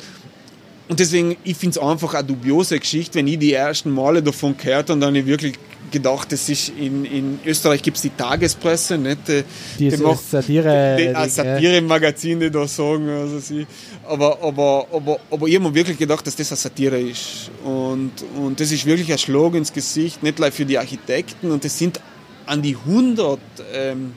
Und 0.90 0.98
deswegen, 0.98 1.36
ich 1.44 1.56
finde 1.56 1.78
es 1.78 1.86
einfach 1.86 2.14
eine 2.14 2.26
dubiose 2.26 2.76
Geschichte, 2.76 3.20
wenn 3.20 3.28
ich 3.28 3.38
die 3.38 3.52
ersten 3.52 3.92
Male 3.92 4.24
davon 4.24 4.56
gehört 4.56 4.90
und 4.90 5.00
dann 5.00 5.14
ich 5.14 5.24
wirklich 5.24 5.54
gedacht, 5.92 6.32
das 6.32 6.48
ist 6.48 6.70
in, 6.70 7.04
in 7.04 7.38
Österreich 7.46 7.80
gibt 7.80 7.96
es 7.96 8.02
die 8.02 8.10
Tagespresse, 8.10 8.98
nicht? 8.98 9.20
Die, 9.28 9.44
die, 9.78 9.88
die 9.88 9.96
macht 9.98 10.28
Satire. 10.28 10.96
Die, 10.98 11.06
die, 11.06 11.28
Satire-Magazin, 11.30 12.40
die 12.40 12.50
da 12.50 12.66
sagen. 12.66 13.08
Also 13.08 13.38
sie, 13.38 13.68
aber, 14.04 14.42
aber, 14.42 14.88
aber, 14.92 15.20
aber 15.30 15.46
ich 15.46 15.54
habe 15.54 15.68
mir 15.68 15.74
wirklich 15.76 15.96
gedacht, 15.96 16.26
dass 16.26 16.34
das 16.34 16.50
eine 16.50 16.56
Satire 16.56 16.98
ist. 16.98 17.52
Und, 17.64 18.10
und 18.36 18.58
das 18.58 18.72
ist 18.72 18.84
wirklich 18.84 19.12
ein 19.12 19.18
Schlag 19.18 19.54
ins 19.54 19.72
Gesicht, 19.72 20.24
nicht 20.24 20.40
nur 20.40 20.50
für 20.50 20.64
die 20.64 20.76
Architekten. 20.76 21.52
Und 21.52 21.64
das 21.64 21.78
sind 21.78 22.00
an 22.46 22.62
die 22.62 22.76
100, 22.76 23.38
ähm, 23.72 24.14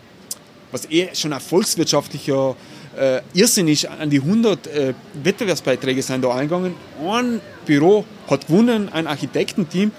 was 0.71 0.89
eh 0.89 1.09
schon 1.13 1.33
ein 1.33 1.39
volkswirtschaftlicher 1.39 2.55
äh, 2.97 3.21
Irrsinn 3.33 3.67
ist, 3.67 3.85
an 3.87 4.09
die 4.09 4.19
100 4.19 4.67
äh, 4.67 4.93
Wettbewerbsbeiträge 5.23 6.01
sind 6.01 6.23
da 6.23 6.33
eingegangen. 6.35 6.75
Ein 7.07 7.41
Büro 7.65 8.05
hat 8.29 8.47
gewonnen, 8.47 8.89
ein 8.89 9.07
Architektenteam 9.07 9.91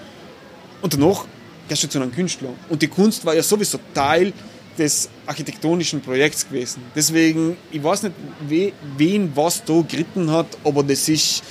und 0.81 0.93
danach 0.93 1.25
gehst 1.67 1.83
du 1.83 1.89
zu 1.89 1.99
einem 1.99 2.11
Künstler. 2.11 2.49
Und 2.69 2.81
die 2.81 2.87
Kunst 2.87 3.25
war 3.25 3.33
ja 3.33 3.43
sowieso 3.43 3.79
Teil 3.93 4.33
des 4.77 5.09
architektonischen 5.25 6.01
Projekts 6.01 6.47
gewesen. 6.47 6.81
Deswegen, 6.95 7.57
ich 7.71 7.83
weiß 7.83 8.03
nicht, 8.03 8.15
we, 8.47 8.71
wen 8.97 9.31
was 9.35 9.63
da 9.63 9.81
geritten 9.87 10.29
hat, 10.31 10.47
aber 10.63 10.83
das 10.83 11.07
ist, 11.07 11.43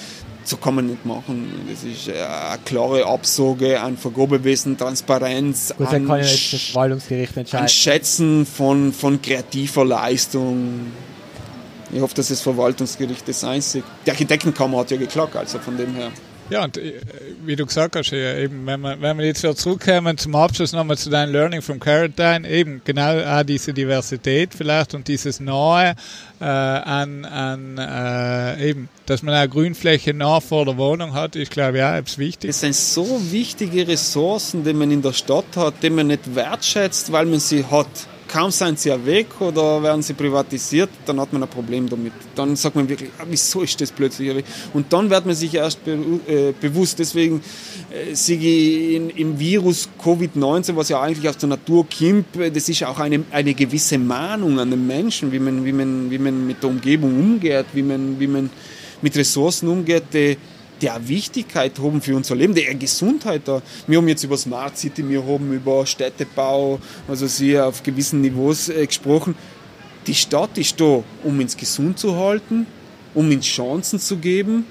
so 0.45 0.59
kann 0.59 0.75
man 0.75 0.87
nicht 0.87 1.07
machen. 1.07 1.51
Das 1.71 1.83
ist 1.85 2.09
äh, 2.09 2.23
eine 2.23 2.59
klare 2.65 3.07
Absage 3.07 3.81
an 3.81 3.97
Vergabewesen, 3.97 4.77
Transparenz, 4.77 5.75
Gut, 5.77 5.87
an, 5.89 6.07
kann 6.07 6.19
ja 6.19 6.25
das 6.25 6.61
Verwaltungsgericht 6.71 7.37
entscheiden. 7.37 7.65
an 7.65 7.69
Schätzen 7.69 8.47
von, 8.47 8.93
von 8.93 9.21
kreativer 9.23 9.85
Leistung. 9.87 10.93
Ich 11.95 12.01
hoffe, 12.01 12.15
dass 12.17 12.27
das 12.27 12.41
Verwaltungsgericht 12.41 13.29
das 13.29 13.45
einzig. 13.45 13.85
Die 14.05 14.11
Architektenkammer 14.11 14.79
hat 14.79 14.91
ja 14.91 14.97
geklagt, 14.97 15.37
also 15.37 15.61
von 15.61 15.77
dem 15.77 15.95
her. 15.95 16.11
Ja, 16.51 16.65
und 16.65 16.77
äh, 16.77 17.01
wie 17.47 17.55
du 17.55 17.65
gesagt 17.65 17.95
hast, 17.95 18.13
eben, 18.13 18.67
wenn 18.67 18.81
wir, 18.81 19.01
wenn 19.01 19.17
wir 19.17 19.25
jetzt 19.25 19.45
wieder 19.45 19.55
zurückkommen 19.55 20.19
zum 20.19 20.35
Abschluss 20.35 20.73
nochmal 20.73 20.99
zu 20.99 21.09
deinem 21.09 21.33
Learning 21.33 21.63
from 21.63 21.79
Caroline, 21.79 22.47
eben 22.49 22.83
genau 22.85 23.21
auch 23.21 23.45
diese 23.45 23.73
Diversität 23.73 24.55
vielleicht 24.55 24.93
und 24.95 25.07
dieses 25.07 25.39
Nahe 25.39 25.95
äh, 26.41 26.45
an, 26.45 27.25
an 27.25 27.79
äh, 27.79 28.71
eben, 28.71 28.89
dass 29.07 29.23
man 29.23 29.33
eine 29.33 29.49
Grünfläche 29.49 30.13
nah 30.13 30.41
vor 30.41 30.65
der 30.65 30.77
Wohnung 30.77 31.15
hat, 31.15 31.37
ist 31.37 31.53
glaube 31.53 31.79
ich 31.79 31.85
auch 31.85 31.95
etwas 31.95 32.19
wichtig. 32.19 32.51
Das 32.51 32.61
sind 32.61 32.75
so 32.75 33.21
wichtige 33.31 33.87
Ressourcen, 33.87 34.65
die 34.65 34.75
man 34.75 34.91
in 34.91 35.01
der 35.01 35.13
Stadt 35.13 35.57
hat, 35.57 35.75
die 35.83 35.91
man 35.91 36.09
nicht 36.09 36.35
wertschätzt, 36.35 37.13
weil 37.13 37.25
man 37.25 37.39
sie 37.39 37.65
hat 37.65 37.89
kaum 38.35 38.51
sind 38.51 38.81
sie 38.81 38.89
ja 38.89 39.07
weg 39.07 39.41
oder 39.41 39.81
werden 39.81 40.03
sie 40.03 40.13
privatisiert, 40.13 40.91
dann 41.07 41.21
hat 41.21 41.33
man 41.33 41.45
ein 41.45 41.49
Problem 41.49 41.89
damit. 41.89 42.13
Dann 42.35 42.57
sagt 42.57 42.75
man 42.75 42.89
wirklich, 42.89 43.11
ah, 43.19 43.25
wieso 43.29 43.63
ist 43.63 43.81
das 43.81 43.93
plötzlich 43.93 44.35
weg? 44.35 44.45
Und 44.73 44.93
dann 44.93 45.09
wird 45.09 45.25
man 45.25 45.37
sich 45.37 45.55
erst 45.55 45.85
be 45.85 45.93
äh, 46.27 46.53
bewusst. 46.61 46.99
Deswegen 46.99 47.41
äh, 47.91 48.13
sehe 48.15 48.37
ich 48.37 49.17
im 49.17 49.39
Virus 49.39 49.89
Covid-19, 50.03 50.75
was 50.75 50.89
ja 50.89 51.01
eigentlich 51.01 51.29
aus 51.29 51.37
der 51.37 51.51
Natur 51.51 51.87
kommt, 51.89 52.37
äh, 52.37 52.51
das 52.51 52.69
ist 52.69 52.83
auch 52.83 52.99
eine, 52.99 53.23
eine 53.31 53.55
gewisse 53.55 53.99
Mahnung 53.99 54.59
an 54.59 54.71
den 54.71 54.85
Menschen, 54.85 55.31
wie 55.31 55.39
man, 55.39 55.65
wie, 55.65 55.73
man, 55.73 56.11
wie 56.11 56.19
man 56.19 56.45
mit 56.45 56.61
der 56.61 56.71
Umgebung 56.71 57.17
umgeht, 57.17 57.67
wie 57.73 57.83
man, 57.83 58.19
wie 58.19 58.27
man 58.27 58.51
mit 59.01 59.17
Ressourcen 59.17 59.69
umgeht, 59.69 60.05
die, 60.13 60.37
auch 60.91 61.01
Wichtigkeit 61.07 61.79
haben 61.79 62.01
für 62.01 62.17
unser 62.17 62.35
Leben, 62.35 62.55
die 62.55 62.65
Gesundheit. 62.79 63.43
Wir 63.87 63.99
haben 63.99 64.09
jetzt 64.09 64.25
über 64.25 64.37
Smart 64.37 64.77
City, 64.77 65.09
wir 65.09 65.25
haben 65.25 65.53
über 65.53 65.87
Städtebau, 65.87 66.79
also 67.09 67.27
sie 67.27 67.59
auf 67.59 67.83
gewissen 67.83 68.21
Niveaus 68.21 68.69
äh, 68.69 68.87
gesprochen. 68.87 69.35
Die 70.07 70.15
Stadt 70.15 70.59
ist 70.59 70.81
da, 70.81 71.03
um 71.23 71.41
uns 71.41 71.57
gesund 71.57 71.99
zu 71.99 72.17
halten, 72.17 72.67
um 73.15 73.31
uns 73.31 73.47
Chancen 73.47 73.99
zu 73.99 74.17
geben 74.17 74.67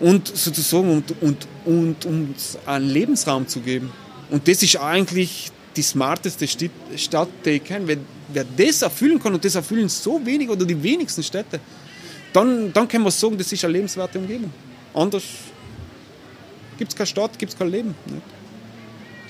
und 0.00 0.28
sozusagen 0.28 0.90
und, 0.90 1.14
und, 1.20 1.46
und 1.64 2.06
uns 2.06 2.58
einen 2.66 2.88
Lebensraum 2.88 3.46
zu 3.46 3.60
geben. 3.60 3.92
Und 4.30 4.48
das 4.48 4.62
ist 4.62 4.76
eigentlich 4.76 5.52
die 5.76 5.82
smarteste 5.82 6.46
Stadt, 6.96 7.28
die 7.44 7.50
ich 7.50 7.64
kenne. 7.64 7.86
Wer, 7.86 7.98
wer 8.32 8.44
das 8.56 8.82
erfüllen 8.82 9.20
kann, 9.20 9.34
und 9.34 9.44
das 9.44 9.54
erfüllen 9.54 9.88
so 9.88 10.24
wenig 10.24 10.48
oder 10.48 10.64
die 10.64 10.82
wenigsten 10.82 11.22
Städte, 11.22 11.60
dann, 12.32 12.72
dann 12.72 12.88
können 12.88 13.04
wir 13.04 13.10
sagen, 13.10 13.36
das 13.36 13.52
ist 13.52 13.64
eine 13.64 13.74
lebenswerte 13.74 14.18
Umgebung. 14.18 14.52
Anders 14.94 15.24
gibt 16.78 16.92
es 16.92 16.96
keine 16.96 17.06
Stadt, 17.06 17.38
gibt 17.38 17.52
es 17.52 17.58
kein 17.58 17.68
Leben. 17.68 17.94
Nicht? 18.06 18.22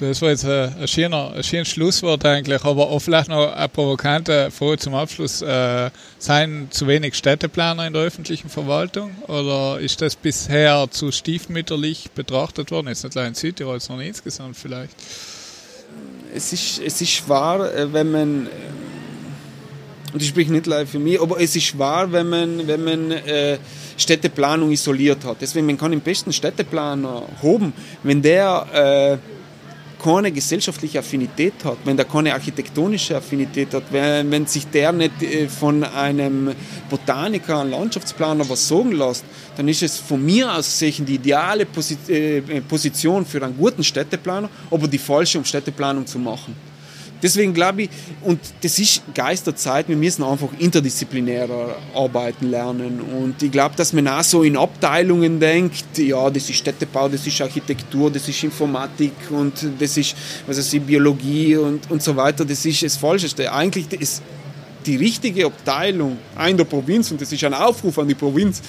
Das 0.01 0.23
war 0.23 0.31
jetzt 0.31 0.47
ein, 0.47 0.74
ein, 0.81 0.89
schöner, 0.89 1.32
ein 1.35 1.43
schönes 1.43 1.69
Schlusswort 1.69 2.24
eigentlich, 2.24 2.65
aber 2.65 2.89
auch 2.89 3.01
vielleicht 3.01 3.28
noch 3.28 3.53
eine 3.53 3.69
provokante 3.69 4.51
Frage 4.51 4.78
zum 4.78 4.95
Abschluss. 4.95 5.43
Äh, 5.43 5.91
seien 6.19 6.69
zu 6.70 6.87
wenig 6.87 7.15
Städteplaner 7.15 7.87
in 7.87 7.93
der 7.93 8.03
öffentlichen 8.03 8.49
Verwaltung 8.49 9.15
oder 9.28 9.78
ist 9.78 10.01
das 10.01 10.16
bisher 10.16 10.87
zu 10.91 11.12
stiefmütterlich 11.12 12.12
betrachtet 12.12 12.70
worden? 12.70 12.89
Jetzt 12.89 13.05
nicht 13.05 13.15
allein 13.15 13.28
in 13.28 13.35
Südtirol, 13.35 13.78
sondern 13.78 14.07
insgesamt 14.07 14.57
vielleicht? 14.57 14.97
Es 16.35 16.55
ist, 16.55 16.81
es 16.81 17.03
ist 17.03 17.11
schwer, 17.11 17.70
äh, 17.77 17.93
wenn 17.93 18.11
man 18.11 18.49
und 20.12 20.23
ich 20.23 20.28
spreche 20.28 20.53
nicht 20.53 20.66
live 20.66 20.91
für 20.91 20.99
mich, 20.99 21.20
aber 21.20 21.41
es 21.41 21.55
ist 21.57 21.65
schwer, 21.65 22.09
wenn 22.11 22.28
man, 22.28 22.66
wenn 22.66 22.85
man 22.85 23.11
äh, 23.11 23.59
Städteplanung 23.97 24.70
isoliert 24.70 25.24
hat. 25.24 25.39
Deswegen, 25.41 25.66
man 25.66 25.78
kann 25.78 25.91
den 25.91 26.01
besten 26.01 26.32
Städteplaner 26.32 27.23
haben, 27.43 27.73
wenn 28.03 28.23
der 28.23 29.19
äh, 29.19 29.19
keine 30.03 30.32
gesellschaftliche 30.32 30.99
Affinität 30.99 31.55
hat, 31.65 31.78
wenn 31.85 31.97
der 31.97 32.07
keine 32.07 32.32
architektonische 32.32 33.16
Affinität 33.16 33.74
hat, 33.74 33.85
wenn, 33.91 34.31
wenn 34.31 34.47
sich 34.47 34.66
der 34.66 34.93
nicht 34.93 35.23
äh, 35.23 35.49
von 35.49 35.85
einem 35.85 36.55
Botaniker, 36.89 37.61
einem 37.61 37.70
Landschaftsplaner 37.70 38.49
was 38.49 38.66
sagen 38.66 38.93
lässt, 38.93 39.24
dann 39.57 39.69
ist 39.69 39.82
es 39.82 39.99
von 39.99 40.24
mir 40.24 40.53
aus 40.53 40.78
gesehen 40.78 41.05
die 41.05 41.15
ideale 41.16 41.66
äh, 42.09 42.41
Position 42.62 43.27
für 43.27 43.43
einen 43.45 43.57
guten 43.57 43.85
Städteplaner, 43.85 44.49
aber 44.70 44.89
die 44.89 44.99
falsche, 44.99 45.39
um 45.39 45.45
Städteplanung 45.45 46.07
zu 46.07 46.19
machen. 46.19 46.70
Deswegen 47.23 47.55
glaube 47.55 47.83
ich, 47.83 47.91
und 48.23 48.41
das 48.63 48.79
ist 48.79 49.03
Geist 49.15 49.47
der 49.47 49.57
Zeit, 49.57 49.89
wir 49.89 49.97
müssen 49.97 50.23
einfach 50.23 50.49
interdisziplinärer 50.59 51.77
arbeiten 51.95 52.51
lernen. 52.51 53.01
Und 53.01 53.43
ich 53.43 53.51
glaube, 53.51 53.75
dass 53.77 53.93
man 53.93 54.09
auch 54.09 54.23
so 54.23 54.43
in 54.43 54.57
Abteilungen 54.57 55.39
denkt, 55.39 55.99
ja, 55.99 56.31
das 56.31 56.49
ist 56.49 56.57
Städtebau, 56.57 57.09
das 57.09 57.27
ist 57.27 57.41
Architektur, 57.41 58.11
das 58.11 58.29
ist 58.29 58.43
Informatik 58.43 59.13
und 59.31 59.55
das 59.79 59.97
ist, 59.97 60.15
was 60.47 60.59
weiß 60.59 60.73
ich, 60.73 60.83
Biologie 60.83 61.57
und, 61.57 61.91
und 61.91 62.03
so 62.03 62.17
weiter. 62.17 62.45
Das 62.45 62.65
ist 62.65 62.83
das 62.83 62.97
Falscheste. 62.97 63.53
Eigentlich 63.53 63.93
ist 63.93 64.23
die 64.87 64.97
richtige 64.97 65.47
Abteilung 65.47 66.19
in 66.49 66.57
der 66.57 66.65
Provinz, 66.65 67.11
und 67.11 67.21
das 67.21 67.33
ist 67.33 67.45
ein 67.45 67.55
Aufruf 67.55 67.99
an 67.99 68.09
die 68.09 68.15
Provinz, 68.15 68.63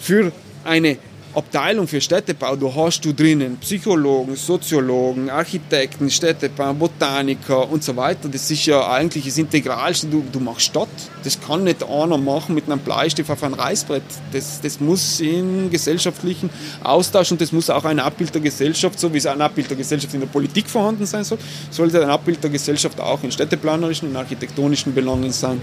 für 0.00 0.32
eine 0.64 0.96
Abteilung 1.34 1.88
für 1.88 2.00
Städtebau, 2.00 2.56
da 2.56 2.74
hast 2.74 3.04
du 3.04 3.14
drinnen 3.14 3.56
Psychologen, 3.56 4.36
Soziologen, 4.36 5.30
Architekten, 5.30 6.10
Städtebau, 6.10 6.74
Botaniker 6.74 7.70
und 7.70 7.82
so 7.82 7.96
weiter. 7.96 8.28
Das 8.28 8.50
ist 8.50 8.66
ja 8.66 8.86
eigentlich 8.90 9.24
das 9.24 9.38
Integralste. 9.38 10.08
Du, 10.08 10.22
du 10.30 10.40
machst 10.40 10.66
Stadt. 10.66 10.88
Das 11.24 11.40
kann 11.40 11.64
nicht 11.64 11.82
einer 11.82 12.18
machen 12.18 12.54
mit 12.54 12.70
einem 12.70 12.80
Bleistift 12.80 13.30
auf 13.30 13.42
ein 13.42 13.54
Reißbrett. 13.54 14.02
Das, 14.32 14.60
das 14.60 14.78
muss 14.78 15.20
in 15.20 15.70
gesellschaftlichen 15.70 16.50
Austausch 16.84 17.32
und 17.32 17.40
das 17.40 17.50
muss 17.50 17.70
auch 17.70 17.84
ein 17.84 17.98
Abbild 17.98 18.34
der 18.34 18.42
Gesellschaft, 18.42 19.00
so 19.00 19.12
wie 19.14 19.18
es 19.18 19.26
ein 19.26 19.40
Abbild 19.40 19.70
der 19.70 19.76
Gesellschaft 19.78 20.12
in 20.12 20.20
der 20.20 20.28
Politik 20.28 20.68
vorhanden 20.68 21.06
sein 21.06 21.24
soll, 21.24 21.38
sollte 21.70 22.02
ein 22.02 22.10
Abbild 22.10 22.42
der 22.42 22.50
Gesellschaft 22.50 23.00
auch 23.00 23.22
in 23.22 23.32
städteplanerischen 23.32 24.10
und 24.10 24.16
architektonischen 24.16 24.94
Belangen 24.94 25.32
sein. 25.32 25.60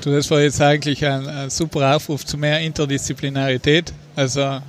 Du, 0.00 0.10
das 0.10 0.30
war 0.30 0.40
jetzt 0.40 0.62
eigentlich 0.62 1.04
ein, 1.04 1.26
ein 1.26 1.50
super 1.50 1.94
Aufruf 1.94 2.24
zu 2.24 2.38
mehr 2.38 2.60
Interdisziplinarität. 2.60 3.92
Also 4.20 4.60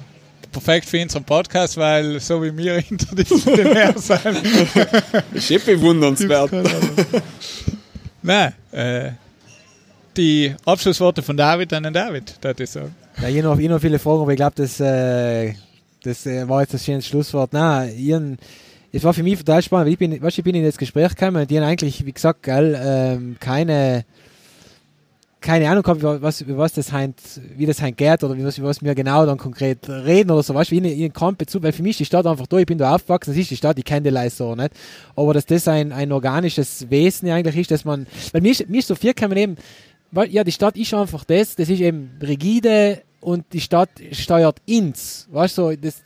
perfekt 0.50 0.86
für 0.86 1.02
unseren 1.02 1.26
Podcast, 1.26 1.76
weil 1.76 2.22
so 2.22 2.42
wie 2.42 2.56
wir 2.56 2.78
interdisziplinär 2.90 3.94
sein. 3.98 4.38
ist 5.34 5.52
eh 5.52 5.58
bewundernswert. 5.58 6.52
Nein, 8.22 8.54
äh, 8.72 9.12
die 10.16 10.56
Abschlussworte 10.64 11.22
von 11.22 11.36
David 11.36 11.74
an 11.74 11.84
den 11.84 11.92
David, 11.92 12.36
das 12.40 12.60
ist 12.60 12.72
so. 12.72 12.90
Ja, 13.22 13.28
ich 13.28 13.44
noch, 13.44 13.58
noch 13.58 13.82
viele 13.82 14.00
Fragen, 14.00 14.22
aber 14.22 14.32
ich 14.32 14.38
glaube, 14.38 14.54
das, 14.56 14.80
äh, 14.80 15.54
das 16.02 16.26
äh, 16.26 16.48
war 16.48 16.62
jetzt 16.62 16.74
das 16.74 16.86
schöne 16.86 17.02
Schlusswort. 17.02 17.52
Nein, 17.52 17.94
ihren, 17.98 18.38
es 18.94 19.04
war 19.04 19.14
für 19.14 19.24
mich 19.24 19.38
total 19.40 19.62
spannend, 19.62 19.88
weil 19.88 19.94
ich 19.94 20.00
bin, 20.00 20.22
weißt, 20.22 20.38
ich 20.38 20.46
bin 20.46 20.56
in 20.56 20.64
das 20.64 20.78
Gespräch 20.78 21.14
gekommen, 21.14 21.46
die 21.46 21.60
haben 21.60 21.68
eigentlich, 21.68 22.06
wie 22.06 22.14
gesagt, 22.14 22.44
gell, 22.44 22.80
ähm, 22.82 23.36
keine 23.42 24.06
keine 25.42 25.68
Ahnung 25.70 25.82
gehabt, 25.82 26.04
was, 26.04 26.48
was 26.48 26.74
das 26.74 26.92
heint, 26.92 27.20
wie 27.58 27.66
das 27.66 27.82
heint 27.82 27.98
geht 27.98 28.24
oder 28.24 28.38
wie 28.38 28.46
was, 28.46 28.62
was 28.62 28.84
wir 28.84 28.94
genau 28.94 29.26
dann 29.26 29.40
konkret 29.40 29.90
reden 29.90 30.30
oder 30.30 30.44
so, 30.44 30.54
weißt 30.54 30.72
du, 30.72 30.76
wie 30.76 31.06
ich 31.06 31.14
keinen 31.14 31.36
Bezug, 31.36 31.64
weil 31.64 31.72
für 31.72 31.82
mich 31.82 31.92
ist 31.92 32.00
die 32.02 32.06
Stadt 32.06 32.28
einfach 32.28 32.46
da, 32.46 32.58
ich 32.58 32.68
bin 32.68 32.78
da 32.78 32.94
aufgewachsen, 32.94 33.32
das 33.32 33.40
ist 33.40 33.50
die 33.50 33.58
Stadt, 33.58 33.80
ich 33.80 33.84
kenne 33.84 34.04
die 34.04 34.10
Leute 34.10 34.30
so, 34.30 34.56
nicht? 34.56 34.72
Aber 35.16 35.34
dass 35.34 35.48
das 35.48 35.68
ein, 35.68 35.92
ein 35.92 36.12
organisches 36.12 36.90
Wesen 36.92 37.30
eigentlich 37.30 37.58
ist, 37.58 37.72
dass 37.72 37.86
man, 37.86 38.06
weil 38.32 38.42
mir 38.42 38.52
ist, 38.52 38.70
mir 38.70 38.78
ist 38.80 38.88
so 38.88 38.94
viel 38.94 39.16
kann 39.16 39.30
man 39.30 39.38
eben, 39.40 39.56
weil, 40.12 40.30
ja, 40.30 40.44
die 40.44 40.52
Stadt 40.52 40.78
ist 40.78 40.94
einfach 40.94 41.24
das, 41.24 41.56
das 41.56 41.70
ist 41.70 41.82
eben 41.82 42.12
rigide 42.22 43.02
und 43.20 43.46
die 43.52 43.62
Stadt 43.62 43.90
steuert 44.12 44.62
ins, 44.68 45.28
weißt 45.32 45.58
du, 45.58 45.62
so, 45.64 45.76
das, 45.76 46.04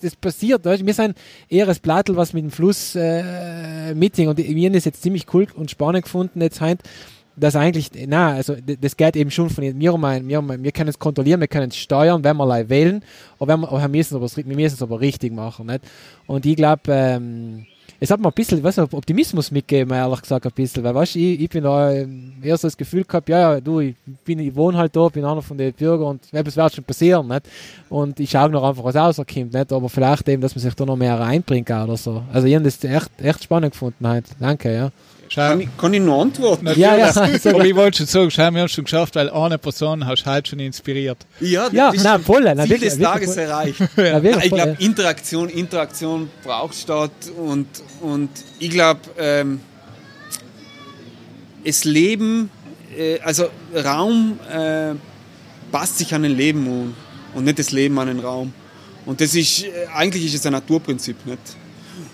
das 0.00 0.14
passiert. 0.14 0.64
Weißt? 0.64 0.86
Wir 0.86 0.94
sind 0.94 1.16
eher 1.48 1.68
ein 1.68 1.76
Plattel, 1.82 2.14
was 2.14 2.32
mit 2.32 2.44
dem 2.44 2.50
Fluss 2.52 2.94
äh, 2.94 3.92
mitsingt. 3.94 4.28
Und 4.28 4.38
wir 4.38 4.66
haben 4.66 4.72
das 4.72 4.84
jetzt 4.84 5.02
ziemlich 5.02 5.26
cool 5.32 5.48
und 5.56 5.72
spannend 5.72 6.04
gefunden, 6.04 6.40
jetzt 6.40 6.60
heint, 6.60 6.82
das 7.38 7.56
eigentlich, 7.56 7.90
na, 8.06 8.34
also 8.34 8.56
das 8.80 8.96
geht 8.96 9.16
eben 9.16 9.30
schon 9.30 9.50
von 9.50 9.64
mir 9.76 9.96
mein, 9.96 10.28
wir, 10.28 10.42
wir 10.62 10.72
können 10.72 10.88
es 10.88 10.98
kontrollieren, 10.98 11.40
wir 11.40 11.48
können 11.48 11.68
es 11.68 11.76
steuern, 11.76 12.22
wenn 12.24 12.36
wir 12.36 12.68
wählen, 12.68 13.02
aber, 13.38 13.52
wenn 13.52 13.60
wir, 13.60 13.68
aber 13.68 13.80
wir, 13.80 13.88
müssen 13.88 14.16
es 14.16 14.34
aber, 14.34 14.48
wir 14.48 14.56
müssen 14.56 14.74
es 14.74 14.82
aber 14.82 15.00
richtig 15.00 15.32
machen. 15.32 15.66
Nicht? 15.66 15.82
Und 16.26 16.46
ich 16.46 16.56
glaube, 16.56 16.82
ähm, 16.88 17.66
es 18.00 18.10
hat 18.10 18.20
mir 18.20 18.28
ein 18.28 18.32
bisschen, 18.32 18.62
was 18.62 18.78
Optimismus 18.78 19.50
mitgegeben, 19.50 19.92
ehrlich 19.92 20.22
gesagt, 20.22 20.46
ein 20.46 20.52
bisschen, 20.52 20.84
weil, 20.84 20.94
weißt 20.94 21.16
ich, 21.16 21.40
ich 21.40 21.48
bin 21.48 21.64
da 21.64 21.90
ähm, 21.90 22.34
eher 22.42 22.56
so 22.56 22.68
das 22.68 22.76
Gefühl 22.76 23.04
gehabt, 23.04 23.28
ja, 23.28 23.54
ja, 23.54 23.60
du, 23.60 23.80
ich 23.80 23.96
bin, 24.24 24.38
ich 24.38 24.54
wohne 24.54 24.78
halt 24.78 24.94
da, 24.94 25.08
bin 25.08 25.24
einer 25.24 25.42
von 25.42 25.58
den 25.58 25.72
Bürgern 25.72 26.10
und 26.10 26.32
etwas 26.32 26.56
wird 26.56 26.74
schon 26.74 26.84
passieren, 26.84 27.26
nicht? 27.26 27.48
Und 27.88 28.20
ich 28.20 28.30
schaue 28.30 28.50
noch 28.50 28.62
einfach, 28.62 28.84
was 28.84 28.94
rauskommt, 28.94 29.52
nicht? 29.52 29.72
Aber 29.72 29.88
vielleicht 29.88 30.28
eben, 30.28 30.40
dass 30.40 30.54
man 30.54 30.62
sich 30.62 30.74
da 30.74 30.84
noch 30.84 30.96
mehr 30.96 31.18
reinbringt 31.18 31.70
oder 31.70 31.96
so. 31.96 32.22
Also, 32.32 32.46
ich 32.46 32.54
habe 32.54 32.64
das 32.64 32.82
echt, 32.84 33.10
echt 33.20 33.42
spannend 33.42 33.72
gefunden 33.72 34.06
halt. 34.06 34.26
Danke, 34.38 34.72
ja. 34.72 34.92
Kann 35.34 35.60
ich, 35.60 35.68
kann 35.76 35.94
ich 35.94 36.00
noch 36.00 36.22
antworten? 36.22 36.66
Ja, 36.76 36.96
ja. 36.96 37.08
Aber 37.14 37.64
ich 37.64 37.74
wollte 37.74 37.98
schon 37.98 38.06
sagen, 38.06 38.30
schau, 38.30 38.50
wir 38.50 38.60
haben 38.60 38.68
schon 38.68 38.84
geschafft, 38.84 39.14
weil 39.16 39.30
eine 39.30 39.58
Person 39.58 40.06
hast 40.06 40.24
halt 40.26 40.48
schon 40.48 40.60
inspiriert. 40.60 41.18
Ja, 41.40 41.68
ja 41.70 41.92
das 41.92 42.02
na, 42.02 42.18
voll, 42.18 42.42
na, 42.42 42.64
Ziel 42.64 42.78
des 42.78 42.98
Tages 42.98 43.34
voll. 43.34 43.42
erreicht. 43.42 43.80
Ja, 43.96 44.22
wirklich 44.22 44.44
ich 44.44 44.52
glaube, 44.52 44.76
ja. 44.78 44.86
Interaktion, 44.86 45.48
Interaktion 45.48 46.30
braucht 46.42 46.74
statt 46.74 47.10
und, 47.36 47.66
und 48.00 48.30
ich 48.58 48.70
glaube, 48.70 49.00
ähm, 49.18 49.60
es 51.64 51.84
Leben, 51.84 52.50
äh, 52.96 53.20
also 53.20 53.48
Raum 53.74 54.38
äh, 54.50 54.94
passt 55.70 55.98
sich 55.98 56.14
an 56.14 56.24
ein 56.24 56.36
Leben 56.36 56.66
an 56.66 56.94
und 57.34 57.44
nicht 57.44 57.58
das 57.58 57.72
Leben 57.72 57.98
an 57.98 58.08
den 58.08 58.20
Raum. 58.20 58.52
Und 59.04 59.20
das 59.20 59.34
ist, 59.34 59.64
äh, 59.64 59.86
eigentlich 59.94 60.24
ist 60.26 60.34
es 60.34 60.46
ein 60.46 60.52
Naturprinzip, 60.52 61.24
nicht? 61.26 61.38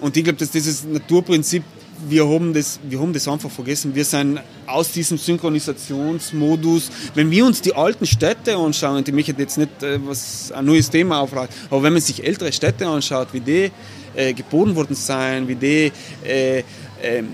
Und 0.01 0.16
ich 0.16 0.24
glaube, 0.24 0.39
dass 0.39 0.51
dieses 0.51 0.85
Naturprinzip, 0.85 1.62
wir 2.09 2.28
haben, 2.28 2.52
das, 2.52 2.78
wir 2.82 3.01
haben 3.01 3.12
das 3.12 3.28
einfach 3.28 3.51
vergessen. 3.51 3.94
Wir 3.94 4.05
sind 4.05 4.40
aus 4.66 4.93
diesem 4.93 5.18
Synchronisationsmodus, 5.18 6.90
wenn 7.14 7.31
wir 7.31 7.44
uns 7.44 7.60
die 7.60 7.74
alten 7.74 8.06
Städte 8.06 8.56
anschauen, 8.56 8.98
und 8.98 9.09
ich 9.09 9.14
möchte 9.14 9.35
jetzt 9.39 9.59
nicht 9.59 9.82
äh, 9.82 9.98
was, 10.06 10.52
ein 10.52 10.64
neues 10.64 10.90
Thema 10.90 11.20
aufraten, 11.20 11.55
aber 11.70 11.82
wenn 11.82 11.93
man 11.93 12.02
sich 12.02 12.24
ältere 12.24 12.52
Städte 12.52 12.86
anschaut, 12.86 13.28
wie 13.32 13.40
die 13.40 13.70
äh, 14.14 14.32
geboren 14.32 14.74
worden 14.74 14.94
sind, 14.94 15.48
wie 15.48 15.55
die 15.55 15.93
äh, 16.26 16.62
ähm, 17.02 17.28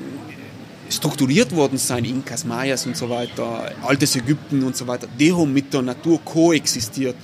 strukturiert 0.88 1.54
worden 1.54 1.78
sind, 1.78 2.04
Inkas, 2.04 2.44
Mayas 2.44 2.86
und 2.86 2.96
so 2.96 3.08
weiter, 3.08 3.72
altes 3.82 4.16
Ägypten 4.16 4.62
und 4.62 4.76
so 4.76 4.86
weiter, 4.86 5.06
die 5.18 5.32
haben 5.32 5.52
mit 5.52 5.72
der 5.72 5.82
Natur 5.82 6.20
koexistiert 6.24 7.16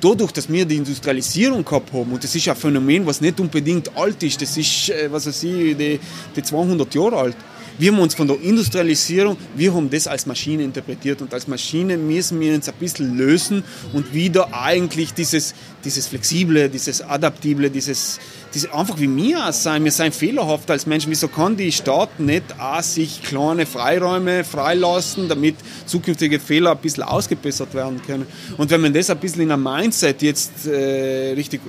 dadurch, 0.00 0.32
dass 0.32 0.50
wir 0.50 0.64
die 0.64 0.76
Industrialisierung 0.76 1.64
gehabt 1.64 1.92
haben, 1.92 2.12
und 2.12 2.22
das 2.22 2.34
ist 2.34 2.48
ein 2.48 2.56
Phänomen, 2.56 3.06
was 3.06 3.20
nicht 3.20 3.38
unbedingt 3.40 3.96
alt 3.96 4.22
ist, 4.22 4.40
das 4.40 4.56
ist, 4.56 4.90
äh, 4.90 5.10
was 5.10 5.26
weiß 5.26 5.42
ich, 5.44 5.76
die, 5.76 6.00
die 6.34 6.42
200 6.42 6.94
Jahre 6.94 7.16
alt. 7.16 7.36
Wir 7.76 7.90
haben 7.90 7.98
uns 7.98 8.14
von 8.14 8.28
der 8.28 8.40
Industrialisierung, 8.40 9.36
wir 9.56 9.74
haben 9.74 9.90
das 9.90 10.06
als 10.06 10.26
Maschine 10.26 10.62
interpretiert 10.62 11.20
und 11.22 11.34
als 11.34 11.48
Maschine 11.48 11.96
müssen 11.96 12.38
wir 12.38 12.54
uns 12.54 12.68
ein 12.68 12.74
bisschen 12.78 13.16
lösen 13.16 13.64
und 13.92 14.14
wieder 14.14 14.54
eigentlich 14.54 15.12
dieses, 15.12 15.54
dieses 15.84 16.06
Flexible, 16.06 16.68
dieses 16.68 17.02
Adaptible, 17.02 17.68
dieses, 17.70 18.20
diese, 18.54 18.72
einfach 18.72 18.98
wie 18.98 19.14
wir 19.14 19.52
sein. 19.52 19.84
Wir 19.84 19.90
sind 19.90 20.14
fehlerhaft 20.14 20.70
als 20.70 20.86
Menschen. 20.86 21.10
Wieso 21.10 21.28
kann 21.28 21.56
die 21.56 21.72
Staat 21.72 22.20
nicht 22.20 22.44
auch 22.58 22.82
sich 22.82 23.22
kleine 23.22 23.66
Freiräume 23.66 24.44
freilassen, 24.44 25.28
damit 25.28 25.56
zukünftige 25.86 26.38
Fehler 26.38 26.72
ein 26.72 26.78
bisschen 26.78 27.02
ausgebessert 27.02 27.74
werden 27.74 28.00
können? 28.06 28.26
Und 28.56 28.70
wenn 28.70 28.80
man 28.80 28.92
das 28.92 29.10
ein 29.10 29.18
bisschen 29.18 29.42
in 29.42 29.50
einem 29.50 29.62
Mindset 29.62 30.22
jetzt 30.22 30.66
äh, 30.66 31.32
richtig 31.32 31.60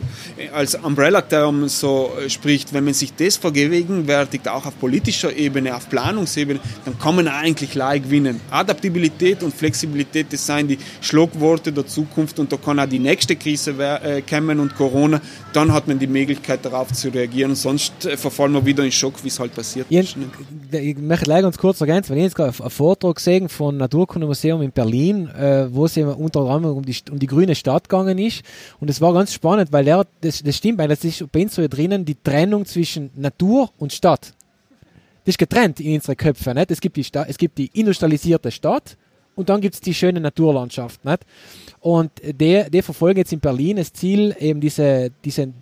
als 0.53 0.75
Umbrella-Term 0.75 1.67
so 1.67 2.11
äh, 2.23 2.29
spricht, 2.29 2.73
wenn 2.73 2.85
man 2.85 2.93
sich 2.93 3.13
das 3.15 3.37
vergegenwärtigt, 3.37 4.47
auch 4.47 4.65
auf 4.65 4.79
politischer 4.79 5.35
Ebene, 5.35 5.75
auf 5.75 5.89
Planungsebene, 5.89 6.59
dann 6.85 6.99
kann 6.99 7.15
man 7.15 7.27
eigentlich 7.27 7.73
leicht 7.75 8.05
gewinnen. 8.05 8.39
Adaptabilität 8.51 9.41
und 9.43 9.53
Flexibilität, 9.53 10.27
das 10.31 10.45
sind 10.45 10.67
die 10.67 10.77
Schlagworte 11.01 11.71
der 11.71 11.87
Zukunft 11.87 12.39
und 12.39 12.51
da 12.51 12.57
kann 12.57 12.79
auch 12.79 12.85
die 12.85 12.99
nächste 12.99 13.35
Krise 13.35 13.71
äh, 13.71 14.21
kommen 14.21 14.59
und 14.59 14.75
Corona, 14.75 15.19
dann 15.53 15.73
hat 15.73 15.87
man 15.87 15.97
die 15.97 16.07
Möglichkeit 16.07 16.65
darauf 16.75 16.91
zu 16.91 17.09
reagieren, 17.09 17.55
sonst 17.55 18.05
äh, 18.05 18.17
verfallen 18.17 18.51
wir 18.53 18.65
wieder 18.65 18.83
in 18.83 18.91
Schock, 18.91 19.23
wie 19.23 19.29
es 19.29 19.39
halt 19.39 19.55
passiert 19.55 19.87
Ich, 19.89 20.15
ist. 20.15 20.17
ne? 20.17 20.79
ich 20.79 20.97
möchte 20.97 21.29
leider 21.29 21.43
ganz 21.43 21.57
kurz 21.57 21.79
ergänzen, 21.79 22.11
weil 22.11 22.17
ich 22.17 22.23
jetzt 22.25 22.35
gerade 22.35 22.53
einen 22.59 22.69
Vortrag 22.69 23.15
gesehen 23.15 23.47
vom 23.47 23.77
Naturkundemuseum 23.77 24.61
in 24.61 24.71
Berlin, 24.71 25.29
äh, 25.29 25.73
wo 25.73 25.85
es 25.85 25.95
eben 25.95 26.09
unter 26.13 26.41
anderem 26.41 26.77
um 26.77 26.85
die, 26.85 26.95
um 27.09 27.17
die 27.17 27.27
grüne 27.27 27.55
Stadt 27.55 27.87
gegangen 27.87 28.17
ist. 28.17 28.43
Und 28.79 28.89
es 28.89 28.99
war 28.99 29.13
ganz 29.13 29.33
spannend, 29.33 29.71
weil 29.71 29.85
der, 29.85 30.05
das, 30.21 30.43
das 30.43 30.57
stimmt, 30.57 30.77
weil 30.77 30.89
das 30.89 31.03
ist 31.03 31.31
bei 31.31 31.43
uns 31.43 31.55
so 31.55 31.61
hier 31.61 31.69
drinnen 31.69 32.03
die 32.03 32.15
Trennung 32.21 32.65
zwischen 32.65 33.09
Natur 33.15 33.69
und 33.77 33.93
Stadt. 33.93 34.33
Das 35.23 35.33
ist 35.33 35.37
getrennt 35.37 35.79
in 35.79 35.95
unseren 35.95 36.17
Köpfen. 36.17 36.55
Nicht? 36.55 36.71
Es, 36.71 36.81
gibt 36.81 36.97
die 36.97 37.03
Sta 37.03 37.25
es 37.27 37.37
gibt 37.37 37.57
die 37.57 37.69
industrialisierte 37.73 38.51
Stadt 38.51 38.97
und 39.35 39.49
dann 39.49 39.61
gibt 39.61 39.75
es 39.75 39.81
die 39.81 39.93
schöne 39.93 40.19
Naturlandschaft. 40.19 41.03
Nicht? 41.05 41.19
Und 41.79 42.11
der, 42.23 42.69
der 42.69 42.83
verfolgt 42.83 43.17
jetzt 43.17 43.31
in 43.33 43.39
Berlin 43.39 43.77
das 43.77 43.93
Ziel, 43.93 44.35
eben 44.39 44.59
diese, 44.59 45.11
diese 45.23 45.53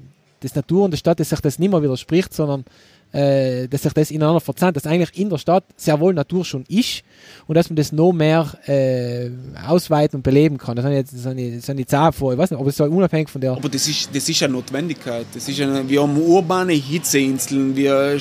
das 0.44 0.56
Natur 0.56 0.86
und 0.86 0.91
der 0.91 0.98
Stadt, 0.98 1.20
dass 1.20 1.30
sich 1.30 1.41
das 1.41 1.60
nicht 1.60 1.72
mehr 1.72 1.82
widerspricht, 1.82 2.34
sondern 2.34 2.65
äh, 3.14 3.68
dass 3.68 3.84
sich 3.84 3.94
das 3.94 4.11
ineinander 4.11 4.41
verzahnt, 4.41 4.76
dass 4.76 4.88
eigentlich 4.88 5.18
in 5.18 5.30
der 5.30 5.38
Stadt 5.38 5.64
sehr 5.78 5.99
wohl 5.99 6.14
Natur 6.14 6.44
schon 6.44 6.64
ist 6.68 7.03
und 7.48 7.56
dass 7.56 7.70
man 7.70 7.76
das 7.76 7.91
noch 7.91 8.11
mehr 8.11 8.52
äh, 8.65 9.30
ausweiten 9.68 10.18
und 10.18 10.24
beleben 10.24 10.57
kann. 10.57 10.76
Das 10.76 10.84
sind 10.84 10.94
jetzt 10.94 11.14
das 11.14 11.24
sind 11.24 11.38
die, 11.38 11.84
die 11.84 11.86
Zahlen 11.86 12.11
vor, 12.11 12.34
ich 12.34 12.40
weiß 12.40 12.52
nicht, 12.52 12.60
aber 12.60 12.70
es 12.70 12.76
soll 12.76 12.90
unabhängig 12.90 13.30
von 13.30 13.40
der. 13.40 13.52
Aber 13.52 13.70
das 13.70 13.88
ist, 13.88 14.10
das 14.14 14.28
ist 14.28 14.41
eine 14.41 14.53
Notwendigkeit. 14.53 15.28
Das 15.34 15.48
ist 15.48 15.61
eine, 15.61 15.88
wir 15.88 16.02
haben 16.02 16.18
urbane 16.18 16.74
Hitzeinseln, 16.74 17.76
wir, 17.76 18.18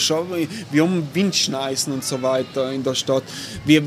wir 0.71 0.83
haben 0.83 1.09
Windschneisen 1.15 1.95
und 1.95 2.05
so 2.05 2.21
weiter 2.21 2.71
in 2.71 2.83
der 2.83 2.95
Stadt. 2.95 3.25
Wir, 3.65 3.83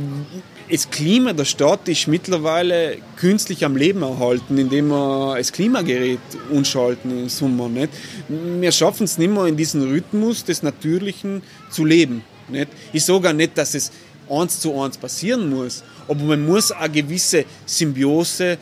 das 0.69 0.89
Klima 0.89 1.33
der 1.33 1.45
Stadt 1.45 1.87
ist 1.87 2.07
mittlerweile 2.07 2.97
künstlich 3.17 3.63
am 3.65 3.75
Leben 3.75 4.01
erhalten, 4.01 4.57
indem 4.57 4.87
wir 4.87 5.35
das 5.37 5.51
Klimagerät 5.51 6.19
umschalten 6.49 7.11
im 7.11 7.29
Sommer. 7.29 7.69
Nicht? 7.69 7.89
Wir 8.27 8.71
schaffen 8.71 9.03
es 9.03 9.17
nicht 9.17 9.31
mehr 9.31 9.45
in 9.45 9.57
diesem 9.57 9.83
Rhythmus 9.83 10.43
des 10.43 10.63
Natürlichen 10.63 11.43
zu 11.69 11.85
leben. 11.85 12.23
Nicht? 12.49 12.69
Ich 12.93 13.05
sage 13.05 13.29
auch 13.29 13.33
nicht, 13.33 13.57
dass 13.57 13.75
es 13.75 13.91
eins 14.29 14.59
zu 14.59 14.79
eins 14.79 14.97
passieren 14.97 15.49
muss, 15.49 15.83
aber 16.07 16.23
man 16.23 16.45
muss 16.45 16.71
eine 16.71 16.91
gewisse 16.91 17.45
Symbiose 17.65 18.57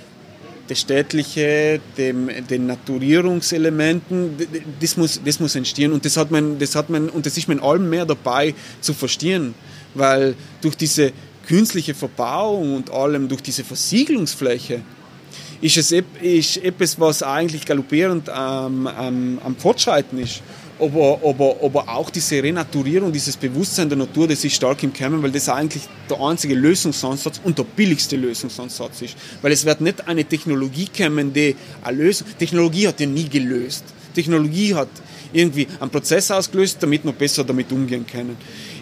das 0.68 0.80
Städtliche, 0.80 1.82
dem, 1.98 2.30
den 2.50 2.68
Naturierungselementen, 2.68 4.38
das 4.80 4.96
muss, 4.96 5.20
das 5.24 5.40
muss 5.40 5.56
entstehen 5.56 5.92
und 5.92 6.06
das 6.06 6.16
hat 6.16 6.32
man, 6.32 6.58
das 6.58 6.76
hat 6.76 6.90
man, 6.90 7.10
und 7.10 7.26
das 7.26 7.38
ist 7.38 7.50
man 7.50 7.60
allem 7.60 7.90
mehr 7.90 8.06
dabei 8.06 8.56
zu 8.80 8.94
verstehen, 8.94 9.56
weil 9.94 10.36
durch 10.62 10.76
diese 10.76 11.12
künstliche 11.48 11.94
Verbauung 11.94 12.76
und 12.76 12.92
allem 12.92 13.28
durch 13.28 13.42
diese 13.42 13.64
Versiegelungsfläche 13.64 14.82
ist 15.64 15.78
es 15.78 15.94
ist 16.22 16.58
etwas, 16.58 17.00
was 17.00 17.24
eigentlich 17.24 17.66
galoppierend 17.66 18.30
am, 18.30 18.86
am, 18.86 19.40
am 19.44 19.56
Fortschreiten 19.56 20.20
ist. 20.20 20.42
Aber, 20.80 21.20
aber, 21.24 21.56
aber 21.64 21.88
auch 21.88 22.10
diese 22.10 22.44
Renaturierung, 22.44 23.14
dieses 23.14 23.38
Bewusstsein 23.38 23.88
der 23.88 23.98
Natur, 23.98 24.28
das 24.28 24.44
ist 24.44 24.56
stark 24.56 24.84
im 24.84 24.92
Kommen, 24.92 25.24
weil 25.24 25.32
das 25.32 25.48
eigentlich 25.48 25.84
der 26.10 26.20
einzige 26.20 26.56
Lösungsansatz 26.56 27.40
und 27.44 27.58
der 27.58 27.64
billigste 27.64 28.18
Lösungsansatz 28.18 29.04
ist. 29.04 29.16
Weil 29.42 29.54
es 29.54 29.64
wird 29.64 29.80
nicht 29.80 30.06
eine 30.06 30.26
Technologie 30.26 30.90
kommen, 30.96 31.32
die 31.32 31.56
eine 31.82 31.98
Lösung... 31.98 32.28
Technologie 32.38 32.88
hat 32.88 33.00
ja 33.00 33.06
nie 33.06 33.30
gelöst. 33.30 33.86
Technologie 34.14 34.76
hat 34.76 34.90
irgendwie 35.32 35.68
einen 35.80 35.92
Prozess 35.92 36.30
ausgelöst, 36.32 36.78
damit 36.82 37.06
wir 37.06 37.14
besser 37.14 37.46
damit 37.46 37.72
umgehen 37.72 38.06
können. 38.06 38.36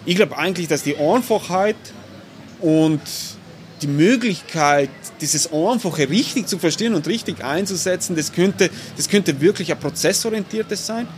Ich 0.04 0.16
glaube 0.16 0.36
eigentlich, 0.36 0.66
dass 0.66 0.82
die 0.82 0.96
Einfachheit 0.96 1.76
und 2.62 3.00
die 3.82 3.88
Möglichkeit, 3.88 4.90
dieses 5.20 5.52
Einfache 5.52 6.08
richtig 6.08 6.46
zu 6.46 6.58
verstehen 6.58 6.94
und 6.94 7.06
richtig 7.06 7.44
einzusetzen, 7.44 8.14
das 8.16 8.32
könnte, 8.32 8.70
das 8.96 9.08
könnte 9.08 9.40
wirklich 9.40 9.72
ein 9.72 9.78
prozessorientiertes 9.78 10.86
sein, 10.86 11.08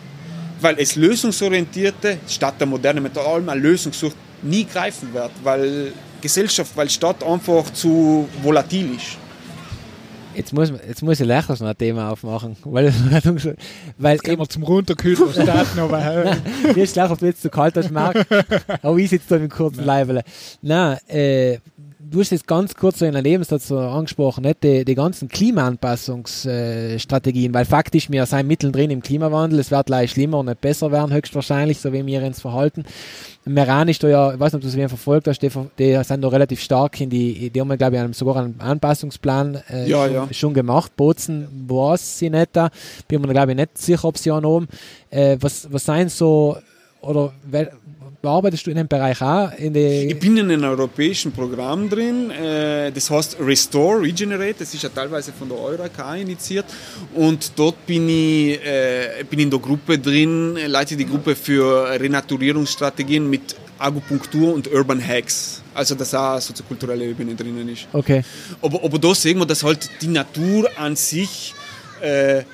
weil 0.60 0.76
es 0.78 0.96
lösungsorientierte 0.96 2.18
statt 2.26 2.54
der 2.58 2.66
Moderne 2.66 3.00
mit 3.00 3.16
allem 3.18 3.48
eine 3.48 3.60
Lösung 3.60 3.92
sucht, 3.92 4.16
nie 4.42 4.64
greifen 4.64 5.12
wird, 5.12 5.30
weil 5.42 5.92
Gesellschaft, 6.20 6.72
weil 6.74 6.88
Stadt 6.88 7.22
einfach 7.22 7.70
zu 7.72 8.28
volatil 8.42 8.96
ist. 8.96 9.18
Jetzt 10.34 10.52
muss, 10.52 10.70
jetzt 10.70 11.02
muss 11.02 11.20
ich 11.20 11.26
lächerlich 11.26 11.60
noch 11.60 11.68
ein 11.68 11.78
Thema 11.78 12.10
aufmachen. 12.10 12.56
Weil, 12.64 12.92
weil 13.98 14.12
Jetzt 14.12 14.24
gehen 14.24 14.38
wir 14.38 14.48
zum 14.48 14.62
Runterkühlen, 14.62 15.20
was 15.20 15.42
starten, 15.42 15.78
aber 15.78 16.36
Mir 16.74 16.82
ist 16.82 16.94
gleich, 16.94 17.10
ob 17.10 17.18
du 17.18 17.26
jetzt 17.26 17.42
zu 17.42 17.50
kalt 17.50 17.76
hast, 17.76 17.90
Marc. 17.90 18.26
Aber 18.82 18.96
ich 18.98 19.10
sitze 19.10 19.26
da 19.28 19.38
mit 19.38 19.50
kurzen 19.50 19.84
Leibele. 19.84 20.22
Nein, 20.62 20.98
äh, 21.08 21.58
du 22.14 22.20
hast 22.20 22.30
jetzt 22.30 22.46
ganz 22.46 22.76
kurz 22.76 23.00
so 23.00 23.06
in 23.06 23.16
einem 23.16 23.24
Lebenssatz 23.24 23.66
so 23.68 23.78
angesprochen, 23.78 24.44
nicht? 24.44 24.62
Die, 24.62 24.84
die 24.84 24.94
ganzen 24.94 25.28
Klimaanpassungsstrategien, 25.28 27.52
weil 27.52 27.64
faktisch 27.64 28.08
wir 28.10 28.24
sind 28.26 28.46
mittendrin 28.46 28.90
im 28.90 29.02
Klimawandel, 29.02 29.58
es 29.58 29.72
wird 29.72 29.86
gleich 29.86 30.12
schlimmer 30.12 30.38
und 30.38 30.46
nicht 30.46 30.60
besser 30.60 30.92
werden, 30.92 31.12
höchstwahrscheinlich, 31.12 31.80
so 31.80 31.92
wie 31.92 32.06
wir 32.06 32.22
uns 32.22 32.40
verhalten. 32.40 32.84
Meran 33.44 33.88
ist 33.88 34.04
da 34.04 34.08
ja, 34.08 34.32
ich 34.32 34.38
weiß 34.38 34.52
nicht, 34.52 34.64
ob 34.64 34.72
du 34.72 34.80
es 34.80 34.88
verfolgt 34.88 35.26
hast, 35.26 35.40
die, 35.40 35.50
die 35.78 36.00
sind 36.04 36.22
da 36.22 36.28
relativ 36.28 36.60
stark 36.60 37.00
in 37.00 37.10
die, 37.10 37.50
die 37.50 37.60
haben, 37.60 37.76
glaube 37.76 37.96
ich, 37.96 38.02
einen, 38.02 38.12
sogar 38.12 38.36
einen 38.36 38.60
Anpassungsplan 38.60 39.60
äh, 39.68 39.88
Ja, 39.88 40.04
schon, 40.06 40.14
ja. 40.14 40.28
schon 40.30 40.54
gemacht. 40.54 40.94
Bozen 40.96 41.48
weiß 41.66 42.20
sie 42.20 42.30
nicht 42.30 42.50
da, 42.52 42.70
bin 43.08 43.22
mir, 43.22 43.28
glaube 43.28 43.50
ich, 43.52 43.56
nicht 43.56 43.76
sicher, 43.76 44.04
ob 44.04 44.18
sie 44.18 44.30
auch 44.30 44.40
noch 44.40 44.54
haben. 44.54 44.68
Äh, 45.10 45.36
was, 45.40 45.66
was 45.72 45.84
sind 45.84 46.12
so 46.12 46.56
oder 47.06 47.32
arbeitest 48.22 48.66
du 48.66 48.70
in 48.70 48.76
dem 48.76 48.88
Bereich 48.88 49.20
auch? 49.20 49.52
In 49.58 49.74
ich 49.74 50.18
bin 50.18 50.36
in 50.36 50.50
einem 50.50 50.64
europäischen 50.64 51.32
Programm 51.32 51.88
drin, 51.88 52.30
äh, 52.30 52.90
das 52.92 53.10
heißt 53.10 53.36
Restore, 53.40 54.02
Regenerate, 54.02 54.56
das 54.60 54.74
ist 54.74 54.82
ja 54.82 54.88
teilweise 54.88 55.32
von 55.32 55.48
der 55.48 55.58
EURAK 55.58 56.20
initiiert 56.20 56.66
und 57.14 57.52
dort 57.56 57.86
bin 57.86 58.08
ich 58.08 58.64
äh, 58.64 59.24
bin 59.28 59.40
in 59.40 59.50
der 59.50 59.58
Gruppe 59.58 59.98
drin, 59.98 60.56
leite 60.66 60.96
die 60.96 61.06
Gruppe 61.06 61.36
für 61.36 62.00
Renaturierungsstrategien 62.00 63.28
mit 63.28 63.56
Akupunktur 63.78 64.54
und 64.54 64.72
Urban 64.72 65.06
Hacks. 65.06 65.62
Also 65.74 65.94
dass 65.96 66.14
auch 66.14 66.40
soziokulturelle 66.40 67.04
Ebene 67.04 67.34
drinnen 67.34 67.68
ist. 67.68 67.88
Okay. 67.92 68.22
Aber, 68.62 68.82
aber 68.84 68.98
da 68.98 69.14
sehen 69.14 69.38
wir, 69.38 69.46
dass 69.46 69.64
halt 69.64 69.90
die 70.00 70.06
Natur 70.06 70.70
an 70.76 70.94
sich 70.94 71.52
äh, 72.00 72.44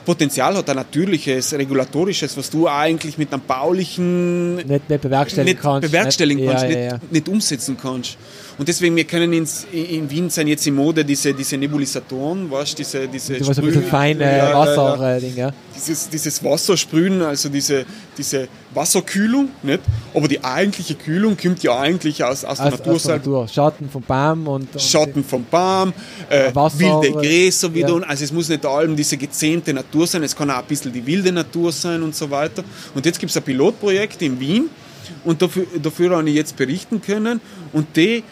Potenzial 0.00 0.56
hat, 0.56 0.68
ein 0.70 0.76
natürliches, 0.76 1.52
regulatorisches, 1.52 2.36
was 2.36 2.50
du 2.50 2.68
eigentlich 2.68 3.16
mit 3.16 3.32
einem 3.32 3.42
baulichen 3.46 4.56
nicht, 4.56 4.68
nicht 4.68 5.02
bewerkstelligen 5.02 5.54
nicht 5.54 5.62
kannst, 5.62 5.88
bewerkstelligen 5.88 6.44
nicht, 6.44 6.50
kannst, 6.50 6.64
ja, 6.64 6.78
ja, 6.78 6.86
ja. 6.92 7.00
nicht 7.10 7.28
umsetzen 7.28 7.76
kannst. 7.80 8.16
Und 8.56 8.68
deswegen, 8.68 8.94
wir 8.96 9.04
können 9.04 9.32
ins, 9.32 9.66
in 9.72 10.08
Wien 10.10 10.30
sein 10.30 10.46
jetzt 10.46 10.66
in 10.66 10.74
Mode 10.74 11.04
diese, 11.04 11.34
diese 11.34 11.56
Nebulisatoren, 11.56 12.50
weißt 12.50 12.78
diese, 12.78 13.08
diese 13.08 13.34
Du 13.34 13.48
hast 13.48 13.58
ein 13.58 13.64
bisschen 13.64 13.84
feine 13.84 14.38
Ja, 14.38 14.54
Wasser 14.54 15.20
Ding, 15.20 15.36
ja. 15.36 15.52
Dieses, 15.74 16.08
dieses 16.08 16.42
Wassersprühen, 16.42 17.22
also 17.22 17.48
diese, 17.48 17.84
diese 18.16 18.48
Wasserkühlung, 18.74 19.48
nicht? 19.62 19.80
aber 20.14 20.28
die 20.28 20.42
eigentliche 20.42 20.94
Kühlung 20.94 21.36
kommt 21.36 21.62
ja 21.62 21.78
eigentlich 21.78 22.22
aus, 22.24 22.44
aus 22.44 22.58
der 22.58 22.66
Aus, 22.66 22.72
Natur 22.72 22.94
aus 22.94 23.02
der. 23.04 23.16
Natur. 23.16 23.48
Schatten 23.48 23.88
vom 23.88 24.02
Baum 24.02 24.48
und, 24.48 24.72
und 24.72 24.82
Schatten 24.82 25.24
vom 25.24 25.44
Baum, 25.50 25.92
äh, 26.28 26.54
Wasser, 26.54 26.78
wilde 26.78 27.12
Gräser 27.12 27.72
wieder. 27.72 27.88
ja. 27.88 27.94
Und, 27.94 28.04
also 28.04 28.24
es 28.24 28.32
muss 28.32 28.48
nicht 28.48 28.64
allem 28.66 28.96
diese 28.96 29.16
gezähmte 29.16 29.72
Natur 29.72 30.06
sein, 30.06 30.22
es 30.22 30.34
kann 30.34 30.50
auch 30.50 30.58
ein 30.58 30.64
bisschen 30.64 30.92
die 30.92 31.04
wilde 31.06 31.32
Natur 31.32 31.72
sein 31.72 32.02
und 32.02 32.14
so 32.14 32.30
weiter. 32.30 32.64
Und 32.94 33.06
jetzt 33.06 33.18
gibt 33.18 33.30
es 33.30 33.36
ein 33.36 33.42
Pilotprojekt 33.42 34.22
in 34.22 34.38
Wien 34.40 34.68
und 35.24 35.42
dafür, 35.42 35.66
dafür 35.82 36.16
habe 36.16 36.28
ich 36.28 36.36
jetzt 36.36 36.56
berichten 36.56 37.00
können. 37.00 37.40
Und 37.72 37.96
die 37.96 38.22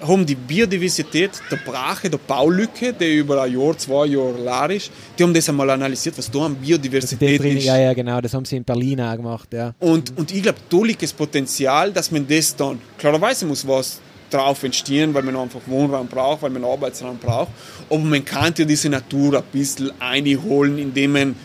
haben 0.00 0.24
die 0.24 0.34
Biodiversität 0.34 1.30
der 1.50 1.56
Brache, 1.56 2.08
der 2.08 2.18
Baulücke, 2.18 2.92
die 2.92 3.18
über 3.18 3.42
ein 3.42 3.52
Jahr, 3.52 3.76
zwei 3.76 4.06
Jahre 4.06 4.42
leer 4.42 4.76
ist, 4.76 4.90
die 5.18 5.22
haben 5.22 5.34
das 5.34 5.48
einmal 5.48 5.68
analysiert, 5.70 6.16
was 6.18 6.30
da 6.30 6.40
an 6.40 6.54
den 6.54 6.62
Biodiversität 6.62 7.40
drin, 7.40 7.56
ist. 7.58 7.64
ja, 7.64 7.78
ja, 7.78 7.92
genau, 7.92 8.20
das 8.20 8.34
haben 8.34 8.44
sie 8.44 8.56
in 8.56 8.64
Berlin 8.64 9.00
auch 9.00 9.16
gemacht, 9.16 9.52
ja. 9.52 9.74
Und, 9.78 10.16
und 10.16 10.32
ich 10.32 10.42
glaube, 10.42 10.58
da 10.68 10.82
liegt 10.82 11.02
das 11.02 11.12
Potenzial, 11.12 11.92
dass 11.92 12.10
man 12.10 12.26
das 12.26 12.56
dann, 12.56 12.78
klarerweise 12.98 13.46
muss 13.46 13.66
was 13.66 14.00
drauf 14.30 14.62
entstehen, 14.62 15.12
weil 15.12 15.22
man 15.22 15.36
einfach 15.36 15.60
Wohnraum 15.66 16.06
braucht, 16.06 16.42
weil 16.42 16.50
man 16.50 16.64
Arbeitsraum 16.64 17.18
braucht, 17.18 17.50
aber 17.88 17.98
man 17.98 18.24
kann 18.24 18.54
ja 18.56 18.64
diese 18.64 18.88
Natur 18.88 19.38
ein 19.38 19.44
bisschen 19.52 19.90
einholen, 20.00 20.78
indem 20.78 21.12
man 21.12 21.36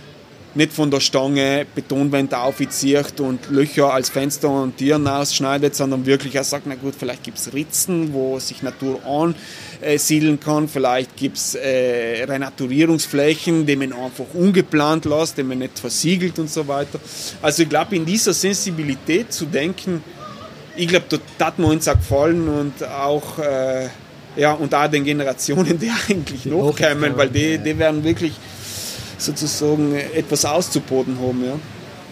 nicht 0.56 0.72
von 0.72 0.90
der 0.90 1.02
Stange 1.02 1.66
Betonwände 1.76 2.38
aufzieht 2.38 3.20
und 3.20 3.50
Löcher 3.50 3.94
als 3.94 4.10
Fenster 4.10 4.50
und 4.50 4.78
Tieren 4.78 5.08
ausschneidet, 5.08 5.76
sondern 5.76 6.06
wirklich 6.06 6.40
auch 6.40 6.44
sagt, 6.44 6.66
na 6.66 6.76
gut, 6.76 6.96
vielleicht 6.98 7.24
gibt 7.24 7.38
es 7.38 7.54
Ritzen, 7.54 8.14
wo 8.14 8.40
sich 8.40 8.64
Natur 8.64 9.02
ansiedeln 9.06 10.40
kann, 10.40 10.68
vielleicht 10.70 11.18
gibt 11.18 11.38
es 11.38 11.56
äh, 11.56 12.24
Renaturierungsflächen, 12.24 13.66
die 13.66 13.76
man 13.76 13.92
einfach 13.92 14.26
ungeplant 14.34 15.06
lässt, 15.06 15.38
die 15.38 15.44
man 15.44 15.60
nicht 15.60 15.78
versiegelt 15.78 16.40
und 16.40 16.50
so 16.50 16.68
weiter. 16.68 17.00
Also 17.42 17.64
ich 17.64 17.70
glaube, 17.70 17.96
in 17.96 18.06
dieser 18.06 18.34
Sensibilität 18.34 19.34
zu 19.34 19.46
denken, 19.46 20.04
ich 20.78 20.88
glaube, 20.88 21.06
da 21.38 21.46
hat 21.46 21.60
mir 21.60 21.68
uns 21.68 21.88
auch 21.88 21.96
gefallen 21.96 22.48
und 22.48 22.84
auch, 22.88 23.40
äh, 23.40 23.88
ja, 24.36 24.54
und 24.54 24.74
auch 24.74 24.88
den 24.88 25.04
Generationen, 25.04 25.80
die 25.80 25.92
eigentlich 26.10 26.44
Die 26.44 26.50
noch 26.50 26.76
kommen, 26.76 27.18
weil 27.18 27.30
die, 27.30 27.58
die 27.58 27.78
werden 27.78 28.04
wirklich 28.04 28.34
sozusagen 29.18 29.96
etwas 29.96 30.46
auszuboden 30.46 31.18
haben. 31.20 31.44
Ja. 31.44 31.54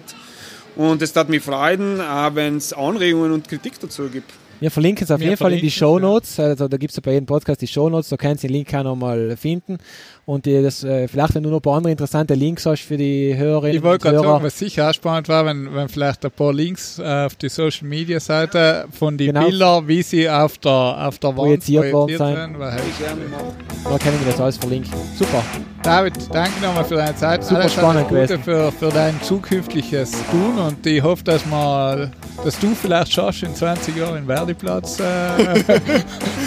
und 0.74 1.02
es 1.02 1.14
hat 1.14 1.28
mich 1.28 1.42
freuen, 1.42 1.98
wenn 1.98 2.56
es 2.56 2.72
Anregungen 2.72 3.32
und 3.32 3.46
Kritik 3.46 3.78
dazu 3.78 4.08
gibt. 4.08 4.32
Wir 4.62 4.70
verlinken 4.70 5.02
es 5.02 5.10
auf 5.10 5.18
Wir 5.18 5.30
jeden 5.30 5.38
Fall 5.38 5.54
in 5.54 5.60
die 5.60 5.72
Show 5.72 5.98
Notes. 5.98 6.38
Also 6.38 6.68
da 6.68 6.76
gibt 6.76 6.92
es 6.92 6.96
ja 6.96 7.02
bei 7.04 7.14
jedem 7.14 7.26
Podcast 7.26 7.60
die 7.62 7.66
Show 7.66 7.90
Notes, 7.90 8.10
da 8.10 8.16
könnt 8.16 8.44
ihr 8.44 8.48
den 8.48 8.54
Link 8.54 8.72
auch 8.72 8.84
nochmal 8.84 9.36
finden. 9.36 9.78
Und 10.24 10.46
die, 10.46 10.62
das, 10.62 10.84
äh, 10.84 11.08
vielleicht, 11.08 11.34
wenn 11.34 11.42
du 11.42 11.48
noch 11.50 11.56
ein 11.58 11.62
paar 11.62 11.78
andere 11.78 11.90
interessante 11.90 12.34
Links 12.34 12.64
hast 12.64 12.82
für 12.82 12.96
die 12.96 13.36
Hörerinnen 13.36 13.76
Ich 13.76 13.82
wollte 13.82 14.04
gerade 14.08 14.20
sagen, 14.20 14.44
was 14.44 14.56
sicher 14.56 14.88
auch 14.88 14.94
spannend 14.94 15.28
war, 15.28 15.44
wenn, 15.46 15.74
wenn 15.74 15.88
vielleicht 15.88 16.24
ein 16.24 16.30
paar 16.30 16.52
Links 16.52 17.00
äh, 17.00 17.24
auf 17.26 17.34
die 17.34 17.48
Social 17.48 17.88
Media 17.88 18.20
Seite 18.20 18.84
von 18.92 19.18
den 19.18 19.34
Genau. 19.34 19.46
Bildern, 19.48 19.88
wie 19.88 20.00
sie 20.02 20.30
auf 20.30 20.58
der, 20.58 20.70
auf 20.70 21.18
der 21.18 21.30
Wand 21.30 21.36
Projiziert 21.38 21.92
worden 21.92 22.16
sein. 22.18 22.36
sind, 22.36 22.60
Da 22.60 23.98
können 23.98 24.20
wir 24.24 24.30
das 24.30 24.40
alles 24.40 24.56
verlinken. 24.58 24.92
Super. 25.18 25.42
David, 25.82 26.12
danke 26.32 26.52
nochmal 26.62 26.84
für 26.84 26.94
deine 26.94 27.16
Zeit. 27.16 27.42
Super 27.42 27.62
Alles 27.62 27.72
spannend 27.72 28.08
Gute 28.08 28.20
gewesen. 28.28 28.42
für, 28.44 28.70
für 28.70 28.88
dein 28.90 29.20
zukünftiges 29.22 30.12
Tun 30.30 30.56
und 30.68 30.86
ich 30.86 31.02
hoffe, 31.02 31.24
dass, 31.24 31.44
mal, 31.46 32.12
dass 32.44 32.56
du 32.60 32.76
vielleicht 32.76 33.12
schaffst, 33.12 33.42
in 33.42 33.52
20 33.56 33.96
Jahren 33.96 34.14
den 34.14 34.26
Verdiplatz 34.26 35.00
äh, 35.00 35.02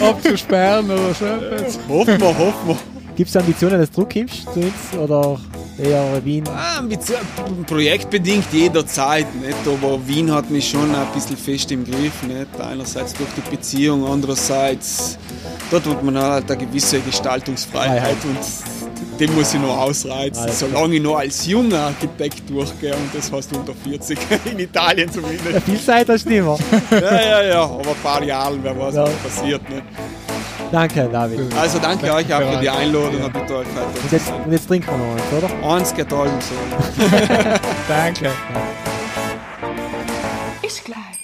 abzusperren 0.00 0.90
oder 0.90 1.12
so. 1.12 1.26
etwas. 1.26 1.78
Hoffen 1.86 2.18
wir, 2.20 2.38
hoffen 2.38 2.68
wir. 2.68 2.76
Gibt 3.16 3.30
es 3.30 3.36
Ambitionen, 3.36 3.78
dass 3.78 3.88
du 3.90 3.94
zurückkommst 4.06 4.42
zu 4.52 4.60
uns? 4.60 4.98
Oder 5.02 5.38
eher 5.82 6.22
Wien? 6.24 6.44
Ah, 6.54 6.82
mit 6.82 7.02
so- 7.02 7.14
projektbedingt 7.66 8.44
jederzeit, 8.52 9.26
nicht? 9.36 9.56
aber 9.66 9.98
Wien 10.06 10.30
hat 10.32 10.50
mich 10.50 10.68
schon 10.68 10.94
ein 10.94 11.06
bisschen 11.14 11.36
fest 11.36 11.70
im 11.72 11.84
Griff. 11.84 12.22
Nicht? 12.26 12.60
Einerseits 12.60 13.14
durch 13.14 13.30
die 13.36 13.50
Beziehung, 13.56 14.06
andererseits 14.06 15.18
dort 15.70 15.86
hat 15.86 16.02
man 16.02 16.18
halt 16.18 16.50
eine 16.50 16.66
gewisse 16.66 17.00
Gestaltungsfreiheit 17.00 18.00
Freiheit. 18.02 18.16
und 18.24 19.18
den 19.20 19.34
muss 19.34 19.54
ich 19.54 19.60
noch 19.60 19.78
ausreizen, 19.78 20.42
Alles 20.42 20.58
solange 20.60 20.96
ich 20.96 21.02
noch 21.02 21.16
als 21.16 21.46
junger 21.46 21.80
Architekt 21.84 22.48
durchgehe 22.50 22.92
und 22.94 23.14
das 23.14 23.32
heißt 23.32 23.50
unter 23.56 23.72
40, 23.74 24.18
in 24.52 24.58
Italien 24.58 25.08
Ja, 25.08 25.14
zumindest. 25.14 25.64
viel 25.64 25.80
Zeit 25.80 26.06
hast 26.10 26.26
du 26.26 26.28
nicht 26.28 26.42
mehr. 26.44 26.58
Ja, 26.90 27.20
ja, 27.22 27.42
ja, 27.44 27.62
aber 27.62 27.78
ein 27.90 27.96
paar 28.02 28.22
Jahre, 28.22 28.58
wer 28.62 28.78
weiß, 28.78 28.94
Ja. 28.94 29.04
was 29.04 29.14
passiert. 29.38 29.62
Nicht? 29.70 29.82
Danke, 30.72 31.08
David. 31.10 31.54
Also 31.56 31.78
danke 31.78 32.12
euch 32.12 32.34
auch 32.34 32.52
für 32.52 32.58
die 32.60 32.68
Einladung 32.70 33.18
Ja. 33.18 33.24
und 33.26 33.34
mit 33.34 33.50
euch 33.50 33.66
Und 34.02 34.12
jetzt, 34.12 34.32
und 34.44 34.52
jetzt 34.52 34.68
trinken 34.68 34.90
wir 34.90 34.98
noch 34.98 35.14
eins, 35.14 35.32
oder? 35.32 35.48
Eins 35.72 35.94
so. 36.42 36.54
Danke. 37.88 38.26
Ist 40.66 40.84
gleich. 40.84 41.15